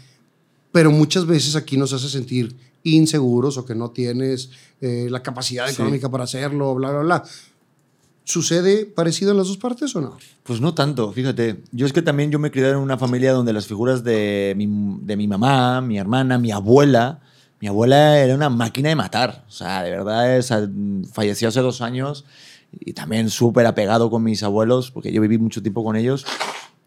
Pero 0.71 0.93
muchas 0.93 1.27
veces 1.27 1.57
aquí 1.57 1.77
nos 1.77 1.93
hace 1.93 2.09
sentir 2.09 2.55
inseguros 2.95 3.59
o 3.59 3.65
que 3.67 3.75
no 3.75 3.91
tienes 3.91 4.51
eh, 4.81 5.09
la 5.11 5.23
capacidad 5.23 5.67
Sí. 5.69 5.75
económica 5.75 6.11
para 6.11 6.25
hacerlo, 6.25 6.75
bla, 6.75 6.91
bla, 6.91 7.01
bla. 7.01 7.23
¿Sucede 8.25 8.87
parecido 8.87 9.31
en 9.31 9.37
las 9.37 9.47
dos 9.47 9.57
partes 9.57 9.95
o 9.95 10.01
no? 10.01 10.17
Pues 10.43 10.61
no 10.61 10.75
tanto, 10.75 11.13
fíjate. 11.13 11.63
Yo 11.71 11.87
es 11.87 11.93
que 11.93 12.03
también 12.03 12.33
yo 12.33 12.41
me 12.41 12.51
crié 12.51 12.71
en 12.71 12.77
una 12.79 12.99
familia 12.99 13.33
donde 13.33 13.53
las 13.53 13.67
figuras 13.67 14.03
de 14.03 14.55
mi, 14.57 14.67
de 15.03 15.17
mi 15.17 15.29
mamá, 15.29 15.81
mi 15.81 15.97
hermana, 15.99 16.37
mi 16.37 16.51
abuela, 16.51 17.21
mi 17.61 17.69
abuela 17.69 18.19
era 18.19 18.35
una 18.35 18.51
máquina 18.51 18.89
de 18.89 18.97
matar. 18.97 19.45
O 19.47 19.53
sea, 19.53 19.83
de 19.85 19.91
verdad, 19.91 20.37
es, 20.37 20.53
falleció 21.13 21.49
hace 21.49 21.61
dos 21.61 21.81
años 21.81 22.25
y 22.73 22.95
también 22.95 23.31
súper 23.31 23.65
apegado 23.67 24.11
con 24.11 24.25
mis 24.25 24.43
abuelos, 24.43 24.91
porque 24.91 25.13
yo 25.13 25.21
viví 25.21 25.39
mucho 25.39 25.63
tiempo 25.63 25.85
con 25.85 25.95
ellos. 25.95 26.27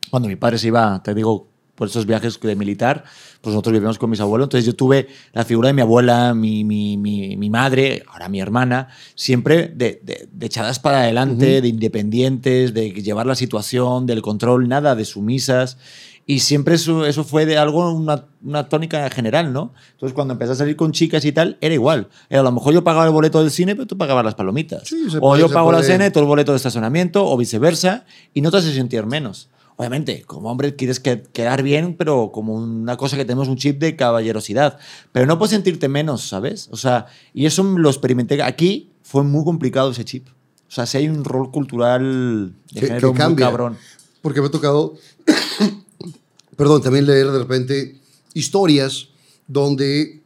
Cuando 0.09 0.27
mi 0.27 0.35
padre 0.35 0.57
se 0.57 0.67
iba, 0.67 1.01
te 1.03 1.13
digo, 1.13 1.47
por 1.79 1.87
esos 1.87 2.05
viajes 2.05 2.37
de 2.41 2.55
militar, 2.57 3.05
pues 3.41 3.53
nosotros 3.53 3.71
vivíamos 3.71 3.97
con 3.97 4.09
mis 4.09 4.19
abuelos. 4.19 4.47
Entonces 4.47 4.65
yo 4.65 4.75
tuve 4.75 5.07
la 5.33 5.45
figura 5.45 5.67
de 5.69 5.73
mi 5.73 5.81
abuela, 5.81 6.33
mi, 6.33 6.65
mi, 6.65 6.97
mi, 6.97 7.37
mi 7.37 7.49
madre, 7.49 8.03
ahora 8.11 8.27
mi 8.27 8.41
hermana, 8.41 8.89
siempre 9.15 9.69
de, 9.73 10.01
de, 10.03 10.27
de 10.29 10.45
echadas 10.45 10.77
para 10.79 10.99
adelante, 11.03 11.61
de 11.61 11.67
independientes, 11.69 12.73
de 12.73 12.91
llevar 12.91 13.25
la 13.25 13.35
situación, 13.35 14.05
del 14.05 14.21
control, 14.21 14.67
nada 14.67 14.93
de 14.95 15.05
sumisas. 15.05 15.77
Y 16.25 16.41
siempre 16.41 16.75
eso, 16.75 17.05
eso 17.07 17.23
fue 17.23 17.47
de 17.47 17.57
algo, 17.57 17.91
una, 17.91 18.25
una 18.43 18.69
tónica 18.69 19.09
general, 19.09 19.51
¿no? 19.51 19.73
Entonces, 19.93 20.13
cuando 20.13 20.33
empecé 20.33 20.51
a 20.51 20.55
salir 20.55 20.75
con 20.75 20.91
chicas 20.91 21.25
y 21.25 21.31
tal, 21.31 21.57
era 21.59 21.73
igual. 21.73 22.07
Era, 22.29 22.41
a 22.41 22.43
lo 22.43 22.51
mejor 22.51 22.71
yo 22.73 22.83
pagaba 22.83 23.05
el 23.05 23.11
boleto 23.11 23.39
del 23.41 23.49
cine, 23.49 23.73
pero 23.75 23.87
tú 23.87 23.97
pagabas 23.97 24.23
las 24.23 24.35
palomitas. 24.35 24.83
Sí, 24.87 25.07
o 25.17 25.19
puede- 25.21 25.41
yo 25.41 25.49
pago 25.49 25.71
la 25.71 25.79
cena 25.87 26.05
y 26.05 26.11
todo 26.11 26.23
el 26.23 26.27
boleto 26.27 26.51
de 26.51 26.57
estacionamiento, 26.57 27.25
o 27.25 27.35
viceversa, 27.35 28.05
y 28.33 28.41
no 28.41 28.51
te 28.51 28.57
hace 28.57 28.71
sentir 28.73 29.07
menos. 29.07 29.49
Obviamente, 29.79 30.23
como 30.23 30.51
hombre 30.51 30.75
quieres 30.75 30.99
que- 30.99 31.23
quedar 31.31 31.63
bien, 31.63 31.95
pero 31.95 32.31
como 32.33 32.53
una 32.55 32.97
cosa 32.97 33.15
que 33.15 33.23
tenemos 33.23 33.47
un 33.47 33.55
chip 33.55 33.79
de 33.79 33.95
caballerosidad. 33.95 34.77
Pero 35.13 35.25
no 35.25 35.37
puedes 35.37 35.51
sentirte 35.51 35.87
menos, 35.87 36.27
¿sabes? 36.27 36.67
O 36.71 36.75
sea, 36.75 37.05
y 37.33 37.45
eso 37.45 37.63
lo 37.63 37.89
experimenté. 37.89 38.43
Aquí 38.43 38.89
fue 39.03 39.23
muy 39.23 39.45
complicado 39.45 39.91
ese 39.91 40.03
chip. 40.03 40.27
O 40.67 40.71
sea, 40.71 40.85
si 40.85 40.97
hay 40.97 41.07
un 41.07 41.23
rol 41.23 41.49
cultural 41.49 42.53
de 42.73 42.79
Que- 42.81 42.87
género 42.87 43.07
que 43.13 43.13
muy 43.13 43.17
cambia. 43.19 43.45
cabrón. 43.45 43.77
Porque 44.21 44.41
me 44.41 44.47
ha 44.47 44.51
tocado, 44.51 44.95
perdón, 46.57 46.81
también 46.81 47.05
leer 47.05 47.31
de 47.31 47.39
repente 47.39 47.95
historias 48.33 49.07
donde 49.47 50.21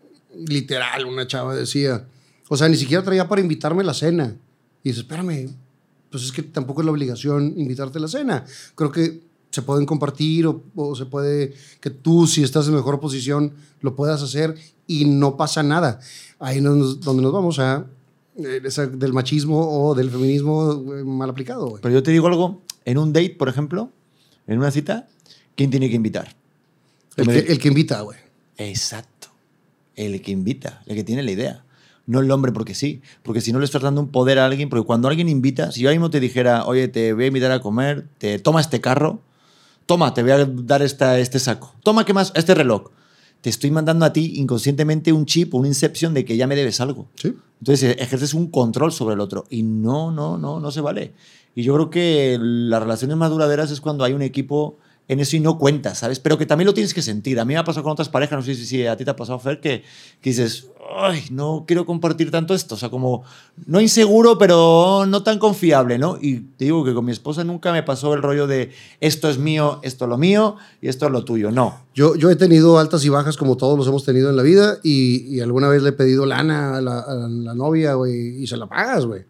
literal 0.47 1.05
una 1.05 1.27
chava 1.27 1.53
decía, 1.55 2.05
o 2.49 2.57
sea, 2.57 2.67
ni 2.69 2.75
siquiera 2.75 3.03
traía 3.03 3.27
para 3.29 3.39
invitarme 3.41 3.83
a 3.83 3.85
la 3.85 3.93
cena. 3.93 4.35
Y 4.83 4.89
dice, 4.89 5.01
espérame, 5.01 5.49
pues 6.09 6.23
es 6.23 6.31
que 6.31 6.41
tampoco 6.41 6.81
es 6.81 6.85
la 6.85 6.91
obligación 6.91 7.53
invitarte 7.55 7.99
a 7.99 8.01
la 8.01 8.07
cena. 8.07 8.45
Creo 8.73 8.91
que 8.91 9.21
se 9.53 9.61
pueden 9.61 9.85
compartir 9.85 10.47
o, 10.47 10.63
o 10.75 10.95
se 10.95 11.05
puede 11.05 11.53
que 11.79 11.91
tú, 11.91 12.25
si 12.25 12.41
estás 12.41 12.67
en 12.67 12.73
mejor 12.73 12.99
posición, 12.99 13.53
lo 13.81 13.95
puedas 13.95 14.23
hacer 14.23 14.55
y 14.87 15.05
no 15.05 15.37
pasa 15.37 15.61
nada. 15.61 15.99
Ahí 16.39 16.59
nos, 16.59 16.99
donde 17.01 17.21
nos 17.21 17.31
vamos 17.31 17.59
a 17.59 17.85
eh, 18.37 18.61
esa- 18.63 18.87
del 18.87 19.13
machismo 19.13 19.59
o 19.69 19.93
del 19.93 20.09
feminismo 20.09 20.71
eh, 20.95 21.03
mal 21.03 21.29
aplicado. 21.29 21.77
Pero 21.83 21.93
yo 21.93 22.01
te 22.01 22.09
digo 22.09 22.25
algo, 22.27 22.61
en 22.83 22.97
un 22.97 23.13
date, 23.13 23.29
por 23.37 23.47
ejemplo, 23.47 23.91
en 24.47 24.57
una 24.57 24.71
cita, 24.71 25.07
¿quién 25.55 25.69
tiene 25.69 25.87
que 25.87 25.95
invitar? 25.97 26.35
El 27.15 27.27
que, 27.27 27.39
el 27.39 27.59
que 27.59 27.67
invita, 27.67 28.01
güey. 28.01 28.17
Exacto. 28.57 29.27
El 29.95 30.19
que 30.23 30.31
invita, 30.31 30.81
el 30.87 30.95
que 30.95 31.03
tiene 31.03 31.21
la 31.21 31.29
idea. 31.31 31.63
No 32.07 32.21
el 32.21 32.31
hombre 32.31 32.51
porque 32.51 32.73
sí. 32.73 33.01
Porque 33.21 33.39
si 33.39 33.53
no 33.53 33.59
le 33.59 33.65
estás 33.65 33.83
dando 33.83 34.01
un 34.01 34.07
poder 34.09 34.39
a 34.39 34.45
alguien, 34.47 34.67
porque 34.69 34.85
cuando 34.85 35.07
alguien 35.07 35.29
invita, 35.29 35.71
si 35.71 35.81
yo 35.81 35.89
ahora 35.89 35.95
mismo 35.99 36.09
te 36.09 36.19
dijera, 36.19 36.65
oye, 36.65 36.87
te 36.87 37.13
voy 37.13 37.25
a 37.25 37.27
invitar 37.27 37.51
a 37.51 37.59
comer, 37.61 38.07
te 38.17 38.39
toma 38.39 38.59
este 38.61 38.81
carro, 38.81 39.21
toma, 39.85 40.13
te 40.13 40.23
voy 40.23 40.31
a 40.31 40.45
dar 40.45 40.81
esta, 40.81 41.19
este 41.19 41.39
saco, 41.39 41.75
toma, 41.83 42.05
¿qué 42.05 42.13
más? 42.13 42.31
Este 42.35 42.53
reloj. 42.55 42.91
Te 43.41 43.49
estoy 43.49 43.71
mandando 43.71 44.05
a 44.05 44.13
ti 44.13 44.35
inconscientemente 44.37 45.11
un 45.11 45.25
chip, 45.25 45.53
una 45.53 45.67
inception 45.67 46.13
de 46.13 46.23
que 46.23 46.37
ya 46.37 46.47
me 46.47 46.55
debes 46.55 46.79
algo. 46.79 47.09
Sí. 47.15 47.35
Entonces 47.59 47.91
eh, 47.91 47.95
ejerces 47.99 48.33
un 48.33 48.49
control 48.49 48.93
sobre 48.93 49.15
el 49.15 49.19
otro. 49.19 49.45
Y 49.49 49.63
no, 49.63 50.11
no, 50.11 50.37
no, 50.37 50.61
no 50.61 50.71
se 50.71 50.79
vale. 50.79 51.13
Y 51.53 51.63
yo 51.63 51.73
creo 51.73 51.89
que 51.89 52.37
las 52.39 52.81
relaciones 52.81 53.17
más 53.17 53.29
duraderas 53.29 53.69
es 53.69 53.81
cuando 53.81 54.05
hay 54.05 54.13
un 54.13 54.21
equipo 54.21 54.77
en 55.07 55.19
eso 55.19 55.35
y 55.35 55.39
no 55.39 55.57
cuentas, 55.57 55.99
¿sabes? 55.99 56.19
Pero 56.19 56.37
que 56.37 56.45
también 56.45 56.65
lo 56.65 56.73
tienes 56.73 56.93
que 56.93 57.01
sentir. 57.01 57.39
A 57.39 57.45
mí 57.45 57.53
me 57.53 57.59
ha 57.59 57.63
pasado 57.63 57.83
con 57.83 57.91
otras 57.91 58.09
parejas, 58.09 58.37
no 58.37 58.43
sé 58.43 58.55
si, 58.55 58.65
si 58.65 58.87
a 58.87 58.95
ti 58.95 59.03
te 59.03 59.11
ha 59.11 59.15
pasado, 59.15 59.37
Fer, 59.39 59.59
que, 59.59 59.83
que 60.21 60.29
dices, 60.29 60.67
ay, 60.97 61.25
no 61.29 61.65
quiero 61.67 61.85
compartir 61.85 62.31
tanto 62.31 62.53
esto. 62.53 62.75
O 62.75 62.77
sea, 62.77 62.89
como, 62.89 63.23
no 63.65 63.81
inseguro, 63.81 64.37
pero 64.37 65.05
no 65.05 65.23
tan 65.23 65.39
confiable, 65.39 65.97
¿no? 65.97 66.17
Y 66.21 66.39
te 66.39 66.65
digo 66.65 66.85
que 66.85 66.93
con 66.93 67.03
mi 67.03 67.11
esposa 67.11 67.43
nunca 67.43 67.73
me 67.73 67.83
pasó 67.83 68.13
el 68.13 68.21
rollo 68.21 68.47
de 68.47 68.71
esto 69.01 69.29
es 69.29 69.37
mío, 69.37 69.79
esto 69.83 70.05
es 70.05 70.09
lo 70.09 70.17
mío 70.17 70.55
y 70.81 70.87
esto 70.87 71.05
es 71.05 71.11
lo 71.11 71.25
tuyo. 71.25 71.51
No. 71.51 71.81
Yo, 71.93 72.15
yo 72.15 72.31
he 72.31 72.35
tenido 72.37 72.79
altas 72.79 73.03
y 73.03 73.09
bajas 73.09 73.35
como 73.35 73.57
todos 73.57 73.77
los 73.77 73.87
hemos 73.87 74.05
tenido 74.05 74.29
en 74.29 74.37
la 74.37 74.43
vida 74.43 74.77
y, 74.83 75.35
y 75.35 75.41
alguna 75.41 75.67
vez 75.67 75.83
le 75.83 75.89
he 75.89 75.93
pedido 75.93 76.25
lana 76.25 76.77
a 76.77 76.81
la, 76.81 77.05
la 77.27 77.53
novia, 77.53 77.95
güey, 77.95 78.41
y 78.41 78.47
se 78.47 78.55
la 78.55 78.67
pagas, 78.67 79.05
güey. 79.05 79.25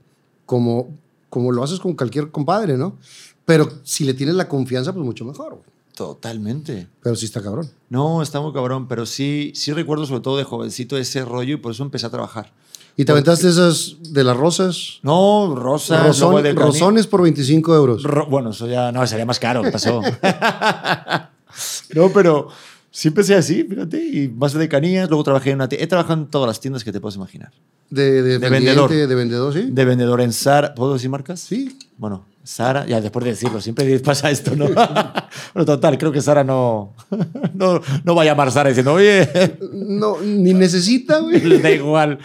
Como, 0.45 0.89
como 1.29 1.51
lo 1.51 1.63
haces 1.63 1.79
con 1.79 1.95
cualquier 1.95 2.29
compadre, 2.29 2.77
¿no? 2.77 2.97
Pero 3.45 3.69
si 3.83 4.03
le 4.05 4.13
tienes 4.13 4.35
la 4.35 4.47
confianza, 4.47 4.93
pues 4.93 5.05
mucho 5.05 5.25
mejor, 5.25 5.51
güey. 5.55 5.63
Totalmente. 5.95 6.87
Pero 7.01 7.15
sí 7.15 7.25
está 7.25 7.41
cabrón. 7.41 7.69
No, 7.89 8.21
está 8.23 8.41
muy 8.41 8.51
cabrón, 8.53 8.87
pero 8.87 9.05
sí, 9.05 9.51
sí 9.55 9.71
recuerdo 9.73 10.05
sobre 10.05 10.21
todo 10.21 10.37
de 10.37 10.43
jovencito 10.43 10.97
ese 10.97 11.23
rollo 11.23 11.53
y 11.53 11.57
por 11.57 11.71
eso 11.71 11.83
empecé 11.83 12.05
a 12.05 12.09
trabajar. 12.09 12.51
¿Y 12.95 13.05
te 13.05 13.11
aventaste 13.11 13.47
esas 13.49 13.95
de 14.01 14.23
las 14.23 14.37
rosas? 14.37 14.99
No, 15.01 15.53
Rosa, 15.55 16.07
Rosón- 16.07 16.41
de 16.43 16.53
rosones 16.53 17.07
por 17.07 17.21
25 17.23 17.75
euros. 17.75 18.03
Ro- 18.03 18.27
bueno, 18.29 18.51
eso 18.51 18.67
ya 18.67 18.91
no, 18.91 19.05
sería 19.07 19.25
más 19.25 19.39
caro, 19.39 19.61
¿qué 19.63 19.71
pasó? 19.71 20.01
no, 21.95 22.09
pero 22.13 22.49
sí 22.91 23.07
empecé 23.09 23.35
así, 23.35 23.63
fíjate, 23.63 23.97
y 24.03 24.27
base 24.27 24.57
de 24.57 24.69
canillas, 24.69 25.09
luego 25.09 25.23
trabajé 25.23 25.49
en 25.51 25.55
una 25.55 25.69
tienda. 25.69 25.83
He 25.83 25.87
trabajado 25.87 26.21
en 26.21 26.27
todas 26.27 26.47
las 26.47 26.59
tiendas 26.59 26.83
que 26.83 26.91
te 26.91 26.99
puedes 26.99 27.15
imaginar. 27.15 27.51
De, 27.89 28.21
de, 28.23 28.39
De 28.39 28.49
vendedor. 28.49 28.89
De 28.89 29.05
vendedor, 29.15 29.53
sí. 29.53 29.67
De 29.69 29.85
vendedor 29.85 30.21
en 30.21 30.33
Sara, 30.33 30.73
¿puedo 30.73 30.93
decir 30.93 31.09
marcas? 31.09 31.39
Sí. 31.39 31.77
Bueno, 31.97 32.25
Sara, 32.43 32.85
ya 32.85 32.99
después 32.99 33.23
de 33.23 33.31
decirlo, 33.31 33.61
siempre 33.61 33.99
pasa 34.01 34.29
esto, 34.29 34.55
¿no? 34.55 34.65
bueno, 35.53 35.65
total, 35.65 35.97
creo 35.97 36.11
que 36.11 36.21
Sara 36.21 36.43
no, 36.43 36.93
no, 37.53 37.81
no 38.03 38.15
va 38.15 38.23
a 38.23 38.25
llamar 38.25 38.51
Sara 38.51 38.69
diciendo, 38.69 38.93
oye, 38.93 39.27
No, 39.71 40.19
ni 40.21 40.53
necesita, 40.53 41.19
güey. 41.19 41.39
le 41.41 41.59
da 41.59 41.71
igual. 41.71 42.19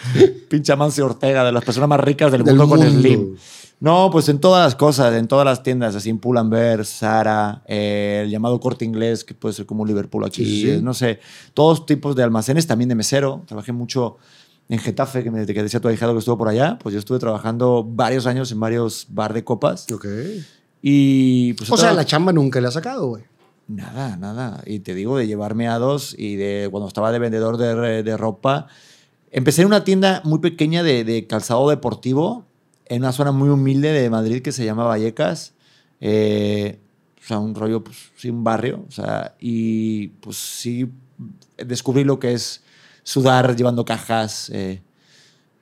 Pinche 0.49 0.75
Mancio 0.77 1.07
Ortega, 1.07 1.45
de 1.45 1.53
las 1.53 1.65
personas 1.65 1.89
más 1.89 2.01
ricas 2.01 2.33
del, 2.33 2.43
Del 2.43 2.57
mundo, 2.57 2.77
con 2.77 2.85
mundo. 2.85 3.01
Slim. 3.01 3.37
No, 3.81 4.11
pues 4.11 4.29
en 4.29 4.41
todas 4.41 4.65
las 4.65 4.75
cosas, 4.75 5.15
en 5.15 5.29
todas 5.29 5.45
las 5.45 5.63
tiendas, 5.63 5.95
así 5.95 6.11
en 6.11 6.19
Pull&Bear, 6.19 6.85
Zara, 6.85 7.63
eh, 7.69 8.23
el 8.25 8.31
llamado 8.31 8.59
Corte 8.59 8.85
Inglés, 8.85 9.23
que 9.23 9.35
puede 9.35 9.53
ser 9.55 9.67
como 9.67 9.87
Liverpool 9.87 10.25
aquí, 10.25 10.45
sí. 10.63 10.81
no 10.83 10.95
sé, 10.95 11.21
todos 11.55 11.87
tipos 11.87 12.17
de 12.17 12.25
almacenes, 12.25 12.67
también 12.67 12.89
de 12.89 12.97
mesero. 12.97 13.45
Trabajé 13.47 13.71
mucho 13.71 14.17
en 14.69 14.79
Getafe, 14.79 15.25
que 15.25 15.31
me 15.31 15.47
que 15.47 15.63
decía 15.63 15.81
tu 15.81 15.89
ahijado 15.89 16.13
que 16.13 16.19
estuvo 16.19 16.37
por 16.37 16.49
allá, 16.49 16.79
pues 16.79 16.93
yo 16.93 16.99
estuve 16.99 17.19
trabajando 17.19 17.85
varios 17.85 18.27
años 18.27 18.53
en 18.53 18.61
varios 18.61 19.07
bar 19.11 19.33
de 19.33 19.45
copas. 19.45 19.87
Ok. 19.91 20.07
Y 20.83 21.55
pues 21.55 21.71
O 21.71 21.77
sea, 21.77 21.93
la 21.93 22.05
chamba 22.05 22.33
nunca 22.33 22.61
le 22.61 22.69
ha 22.69 22.71
sacado, 22.71 23.09
güey. 23.09 23.25
Nada, 23.67 24.17
nada. 24.17 24.63
Y 24.67 24.81
te 24.81 24.95
digo, 24.95 25.19
de 25.19 25.27
llevarme 25.27 25.69
a 25.69 25.79
dos 25.79 26.15
y 26.17 26.37
de 26.37 26.69
cuando 26.71 26.89
estaba 26.89 27.13
de 27.13 27.19
vendedor 27.19 27.57
de, 27.57 28.03
de 28.03 28.17
ropa. 28.17 28.67
Empecé 29.31 29.63
en 29.63 29.69
una 29.69 29.85
tienda 29.85 30.23
muy 30.25 30.39
pequeña 30.39 30.83
de, 30.83 31.05
de 31.05 31.27
calzado 31.27 31.69
deportivo 31.69 32.47
en 32.87 33.03
una 33.03 33.13
zona 33.13 33.33
muy 33.33 33.49
humilde 33.49 33.93
de 33.93 34.09
Madrid 34.11 34.43
que 34.43 34.53
se 34.53 34.65
llama 34.65 34.85
Vallecas. 34.85 35.55
Eh, 36.01 36.79
o 37.23 37.27
sea, 37.27 37.39
un 37.39 37.55
rollo, 37.55 37.85
pues 37.85 38.11
sí, 38.17 38.31
un 38.31 38.45
barrio. 38.45 38.85
O 38.89 38.91
sea, 38.91 39.35
y 39.39 40.09
pues 40.09 40.37
sí, 40.37 40.91
descubrí 41.59 42.05
lo 42.05 42.19
que 42.19 42.33
es 42.33 42.63
sudar 43.09 43.57
llevando 43.57 43.85
cajas. 43.85 44.51
eh, 44.53 44.83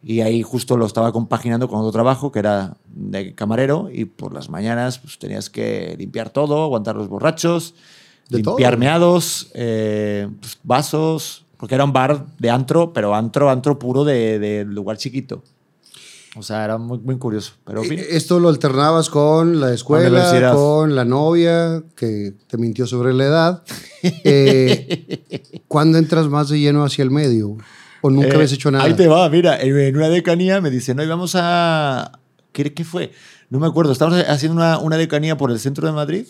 y 0.02 0.20
ahí 0.20 0.42
justo 0.42 0.76
lo 0.76 0.86
estaba 0.86 1.10
compaginando 1.10 1.68
con 1.68 1.80
otro 1.80 1.90
trabajo 1.90 2.30
que 2.30 2.38
era 2.38 2.76
de 2.86 3.34
camarero 3.34 3.88
y 3.92 4.04
por 4.04 4.32
las 4.32 4.48
mañanas 4.48 4.98
pues, 4.98 5.18
tenías 5.18 5.50
que 5.50 5.96
limpiar 5.98 6.30
todo, 6.30 6.62
aguantar 6.62 6.94
los 6.96 7.08
borrachos, 7.08 7.74
De 8.28 8.38
limpiar 8.38 8.72
todo. 8.74 8.80
meados, 8.80 9.50
eh, 9.54 10.28
pues, 10.40 10.58
vasos, 10.62 11.44
porque 11.56 11.74
era 11.74 11.84
un 11.84 11.92
bar 11.92 12.26
de 12.38 12.50
antro, 12.50 12.92
pero 12.92 13.14
antro, 13.14 13.50
antro 13.50 13.78
puro 13.78 14.04
de, 14.04 14.38
de 14.38 14.64
lugar 14.64 14.96
chiquito. 14.96 15.42
O 16.38 16.42
sea, 16.42 16.64
era 16.64 16.76
muy, 16.76 16.98
muy 16.98 17.16
curioso. 17.18 17.52
Pero 17.64 17.82
en 17.82 17.88
fin, 17.88 17.98
Eh, 17.98 18.06
Esto 18.10 18.38
lo 18.38 18.48
alternabas 18.50 19.08
con 19.08 19.58
la 19.58 19.72
escuela, 19.72 20.08
universidad. 20.08 20.52
con 20.54 20.94
la 20.94 21.04
novia, 21.04 21.82
que 21.96 22.34
te 22.46 22.58
mintió 22.58 22.86
sobre 22.86 23.12
la 23.14 23.24
edad. 23.24 23.62
Eh, 24.24 25.62
¿Cuándo 25.68 25.98
entras 25.98 26.28
más 26.28 26.48
de 26.48 26.60
lleno 26.60 26.84
hacia 26.84 27.02
el 27.02 27.10
medio? 27.10 27.56
¿O 28.02 28.10
nunca 28.10 28.28
Eh, 28.28 28.34
habías 28.34 28.52
hecho 28.52 28.70
nada? 28.70 28.84
Ahí 28.84 28.94
te 28.94 29.08
va, 29.08 29.28
mira, 29.28 29.60
en 29.60 29.96
una 29.96 30.08
decanía 30.08 30.60
me 30.60 30.70
dice, 30.70 30.94
no, 30.94 31.02
y 31.02 31.06
vamos 31.08 31.32
a... 31.34 32.12
¿Qué, 32.52 32.72
qué 32.72 32.84
fue? 32.84 33.10
No 33.50 33.58
me 33.58 33.66
acuerdo, 33.66 33.92
estábamos 33.92 34.22
haciendo 34.28 34.56
una, 34.56 34.78
una 34.78 34.96
decanía 34.96 35.36
por 35.36 35.50
el 35.50 35.58
centro 35.58 35.86
de 35.86 35.92
Madrid 35.92 36.26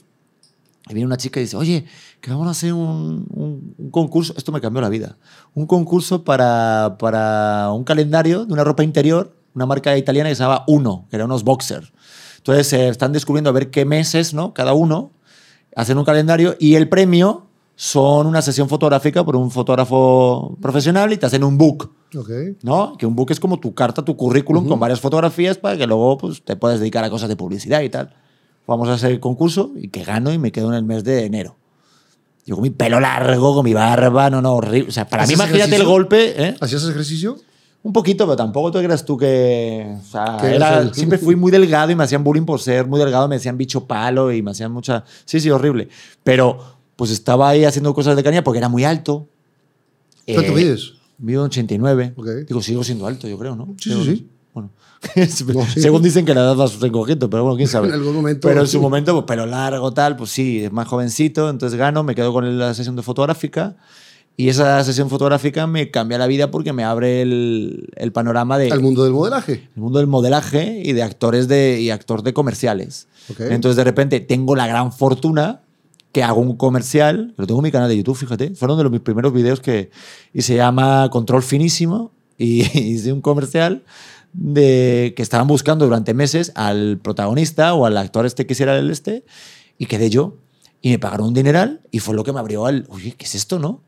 y 0.89 0.95
viene 0.95 1.07
una 1.07 1.17
chica 1.17 1.41
y 1.41 1.43
dice, 1.45 1.57
oye, 1.57 1.85
que 2.21 2.31
vamos 2.31 2.47
a 2.47 2.51
hacer 2.51 2.73
un, 2.73 3.27
un- 3.35 3.75
un 3.77 3.91
concurso, 3.91 4.33
esto 4.37 4.53
me 4.53 4.61
cambió 4.61 4.81
la 4.81 4.89
vida, 4.89 5.19
un 5.55 5.67
concurso 5.67 6.25
para, 6.25 6.97
para 6.99 7.71
un 7.73 7.85
calendario 7.85 8.47
de 8.47 8.53
una 8.53 8.65
ropa 8.65 8.85
interior, 8.85 9.36
una 9.57 9.67
marca 9.67 9.97
italiana 9.97 10.29
que 10.29 10.37
se 10.37 10.43
llamaba 10.43 10.65
Uno, 10.69 11.07
que 11.11 11.17
eran 11.17 11.27
unos 11.27 11.43
boxers. 11.43 11.93
Entonces 12.37 12.73
eh, 12.75 12.89
están 12.89 13.13
descubriendo 13.13 13.51
a 13.51 13.53
ver 13.53 13.71
qué 13.71 13.85
meses, 13.85 14.35
¿no? 14.35 14.55
Cada 14.55 14.75
uno, 14.75 15.11
hacen 15.75 15.99
un 15.99 16.05
calendario 16.05 16.55
y 16.61 16.77
el 16.77 16.89
premio 16.89 17.47
son 17.75 18.27
una 18.27 18.41
sesión 18.41 18.69
fotográfica 18.69 19.25
por 19.25 19.35
un 19.37 19.51
fotógrafo 19.51 20.57
profesional 20.63 21.13
y 21.13 21.17
te 21.17 21.27
hacen 21.27 21.43
un 21.43 21.59
book. 21.59 21.93
Ok. 22.17 22.31
¿no? 22.63 22.97
Que 22.97 23.07
un 23.07 23.17
book 23.17 23.31
es 23.33 23.41
como 23.41 23.59
tu 23.59 23.75
carta, 23.75 24.05
tu 24.05 24.17
currículum 24.17 24.69
con 24.69 24.79
varias 24.79 25.01
fotografías 25.01 25.59
para 25.59 25.77
que 25.77 25.87
luego 25.87 26.17
pues, 26.17 26.43
te 26.43 26.57
puedas 26.57 26.79
dedicar 26.79 27.03
a 27.05 27.11
cosas 27.11 27.29
de 27.29 27.37
publicidad 27.37 27.81
y 27.81 27.91
tal. 27.91 28.15
Vamos 28.67 28.89
a 28.89 28.95
hacer 28.95 29.11
el 29.11 29.21
concurso 29.21 29.73
y 29.77 29.89
que 29.89 30.05
gano 30.05 30.33
y 30.33 30.39
me 30.39 30.53
quedo 30.53 30.69
en 30.69 30.75
el 30.75 30.85
mes 30.85 31.05
de 31.05 31.25
enero. 31.25 31.57
Yo 32.47 32.55
con 32.55 32.63
mi 32.63 32.71
pelo 32.71 33.01
largo, 33.01 33.55
con 33.55 33.65
mi 33.65 33.75
barba, 33.75 34.31
no, 34.31 34.41
no, 34.41 34.55
horrible. 34.55 34.89
O 34.89 34.93
sea, 34.93 35.09
para 35.09 35.25
mí, 35.25 35.35
¿Haces 35.35 35.37
imagínate 35.37 35.65
el 35.65 35.83
ejercicio? 35.83 35.91
golpe, 35.91 36.45
¿eh? 36.49 36.57
¿Hacías 36.61 36.85
ejercicio? 36.85 37.37
Un 37.87 37.93
poquito, 37.93 38.25
pero 38.25 38.35
tampoco 38.35 38.73
te 38.73 38.83
creas 38.83 39.05
tú 39.05 39.17
que. 39.17 39.97
O 40.01 40.05
sea, 40.11 40.39
era- 40.43 40.81
el- 40.81 40.93
siempre 40.93 41.19
fui 41.19 41.37
muy 41.37 41.53
delgado 41.53 41.93
y 41.93 41.95
me 41.95 42.03
hacían 42.03 42.25
bullying 42.25 42.45
por 42.45 42.61
ser 42.61 42.85
muy 42.89 42.99
delgado, 42.99 43.29
me 43.29 43.37
decían 43.37 43.57
bicho 43.57 43.87
palo 43.87 44.33
y 44.33 44.43
me 44.43 44.51
hacían 44.51 44.73
mucha. 44.73 45.05
Sí, 45.25 45.39
sí, 45.39 45.51
horrible. 45.51 45.89
Pero 46.25 46.59
pues 46.97 47.13
estaba 47.13 47.49
ahí 47.49 47.65
haciendo 47.65 47.95
cosas 47.95 48.17
de 48.17 48.25
caña 48.25 48.43
porque 48.43 48.59
era 48.59 48.69
muy 48.69 48.83
alto. 48.83 49.29
¿Cuánto 50.27 50.51
Eh, 50.51 50.55
mides? 50.57 50.95
Mido 51.19 51.45
89. 51.45 52.13
Ok. 52.17 52.27
Digo, 52.49 52.61
sigo 52.61 52.83
siendo 52.83 53.07
alto, 53.07 53.29
yo 53.29 53.39
creo, 53.39 53.55
¿no? 53.55 53.75
Sí, 53.81 53.91
Digo, 53.91 54.03
sí, 54.03 54.17
sí. 54.17 54.29
Bueno. 54.53 54.71
No, 55.55 55.65
sí. 55.67 55.81
Según 55.81 56.03
dicen 56.03 56.25
que 56.27 56.35
la 56.35 56.41
edad 56.41 56.57
va 56.57 56.67
recogiendo, 56.81 57.31
pero 57.31 57.45
bueno, 57.45 57.57
quién 57.57 57.69
sabe. 57.69 57.87
En 57.89 57.95
algún 57.95 58.17
momento. 58.17 58.49
Pero 58.49 58.63
en 58.63 58.67
su 58.67 58.81
momento, 58.81 59.13
pues 59.15 59.27
pelo 59.27 59.47
largo, 59.47 59.93
tal, 59.93 60.17
pues 60.17 60.31
sí, 60.31 60.65
es 60.65 60.73
más 60.73 60.89
jovencito, 60.89 61.49
entonces 61.51 61.79
gano, 61.79 62.03
me 62.03 62.17
quedo 62.17 62.33
con 62.33 62.59
la 62.59 62.75
sesión 62.75 62.97
de 62.97 63.03
fotográfica 63.03 63.77
y 64.37 64.49
esa 64.51 64.83
sesión 64.85 65.09
fotográfica 65.09 65.67
me 65.67 65.91
cambia 65.91 66.19
la 66.19 66.27
vida 66.27 66.51
porque 66.51 66.73
me 66.73 66.85
abre 66.85 67.23
el, 67.23 67.89
el 67.97 68.13
panorama 68.13 68.59
de 68.59 68.71
Al 68.71 68.83
mundo 68.83 69.05
del 69.05 69.13
modelaje. 69.13 69.69
el 69.75 69.83
mundo 69.83 69.99
del 69.99 70.09
modelaje 70.09 70.83
y 70.85 70.93
de 70.93 71.03
actores 71.03 71.49
de, 71.49 71.81
y 71.81 71.91
actor 71.91 72.23
de 72.23 72.35
comerciales. 72.35 73.09
Ok. 73.31 73.41
Entonces, 73.41 73.77
de 73.77 73.85
repente, 73.85 74.21
tengo 74.21 74.55
la 74.55 74.67
gran 74.67 74.93
fortuna 74.93 75.63
que 76.13 76.23
hago 76.23 76.41
un 76.41 76.57
comercial, 76.57 77.35
lo 77.37 77.47
tengo 77.47 77.61
en 77.61 77.65
mi 77.65 77.71
canal 77.71 77.91
de 77.91 77.97
YouTube, 77.99 78.17
fíjate, 78.17 78.55
fueron 78.55 78.79
de 78.79 78.85
los 78.85 78.91
mis 78.91 79.03
primeros 79.03 79.35
vídeos 79.35 79.61
que, 79.61 79.91
y 80.33 80.43
se 80.43 80.57
llama 80.57 81.11
Control 81.11 81.43
Finísimo, 81.43 82.13
y 82.39 82.63
hice 82.79 83.13
un 83.13 83.21
comercial 83.21 83.85
de 84.33 85.15
que 85.17 85.23
estaban 85.23 85.47
buscando 85.47 85.87
durante 85.87 86.13
meses 86.15 86.53
al 86.55 86.99
protagonista 87.03 87.75
o 87.75 87.87
al 87.87 87.97
actor 87.97 88.27
este 88.27 88.47
que 88.47 88.53
hiciera 88.53 88.79
el 88.79 88.91
este, 88.91 89.25
y 89.79 89.87
quedé 89.87 90.09
yo, 90.09 90.37
y 90.81 90.91
me 90.91 90.99
pagaron 90.99 91.29
un 91.29 91.35
dineral, 91.35 91.83
y 91.91 91.99
fue 92.01 92.15
lo 92.15 92.25
que 92.25 92.33
me 92.33 92.39
abrió 92.39 92.67
al, 92.67 92.87
oye, 92.89 93.13
¿qué 93.13 93.25
es 93.25 93.35
esto, 93.35 93.59
no? 93.59 93.83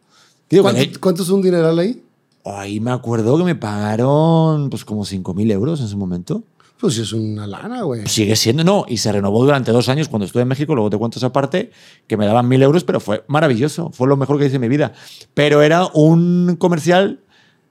Digo, 0.50 0.62
¿Cuánto, 0.62 1.00
cuánto 1.00 1.22
es 1.22 1.28
un 1.28 1.42
dineral 1.42 1.78
ahí? 1.78 2.02
Ahí 2.44 2.80
me 2.80 2.90
acuerdo 2.90 3.36
que 3.36 3.44
me 3.44 3.54
pagaron 3.54 4.70
pues 4.70 4.84
como 4.84 5.04
5.000 5.04 5.52
euros 5.52 5.80
en 5.80 5.88
su 5.88 5.98
momento. 5.98 6.42
Pues 6.80 6.96
es 6.98 7.12
una 7.12 7.46
lana, 7.46 7.82
güey. 7.82 8.06
Sigue 8.06 8.36
siendo, 8.36 8.62
no, 8.62 8.84
y 8.88 8.98
se 8.98 9.10
renovó 9.10 9.44
durante 9.44 9.72
dos 9.72 9.88
años 9.88 10.08
cuando 10.08 10.26
estuve 10.26 10.42
en 10.42 10.48
México, 10.48 10.74
luego 10.74 10.90
te 10.90 10.96
cuento 10.96 11.18
esa 11.18 11.32
parte, 11.32 11.72
que 12.06 12.16
me 12.16 12.24
daban 12.24 12.48
1.000 12.48 12.62
euros, 12.62 12.84
pero 12.84 13.00
fue 13.00 13.24
maravilloso, 13.26 13.90
fue 13.90 14.06
lo 14.06 14.16
mejor 14.16 14.38
que 14.38 14.46
hice 14.46 14.54
en 14.54 14.60
mi 14.60 14.68
vida. 14.68 14.92
Pero 15.34 15.62
era 15.62 15.86
un 15.92 16.56
comercial 16.56 17.20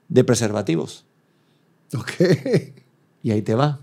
de 0.08 0.24
preservativos. 0.24 1.06
Ok. 1.96 2.12
Y 3.22 3.30
ahí 3.30 3.40
te 3.40 3.54
va. 3.54 3.80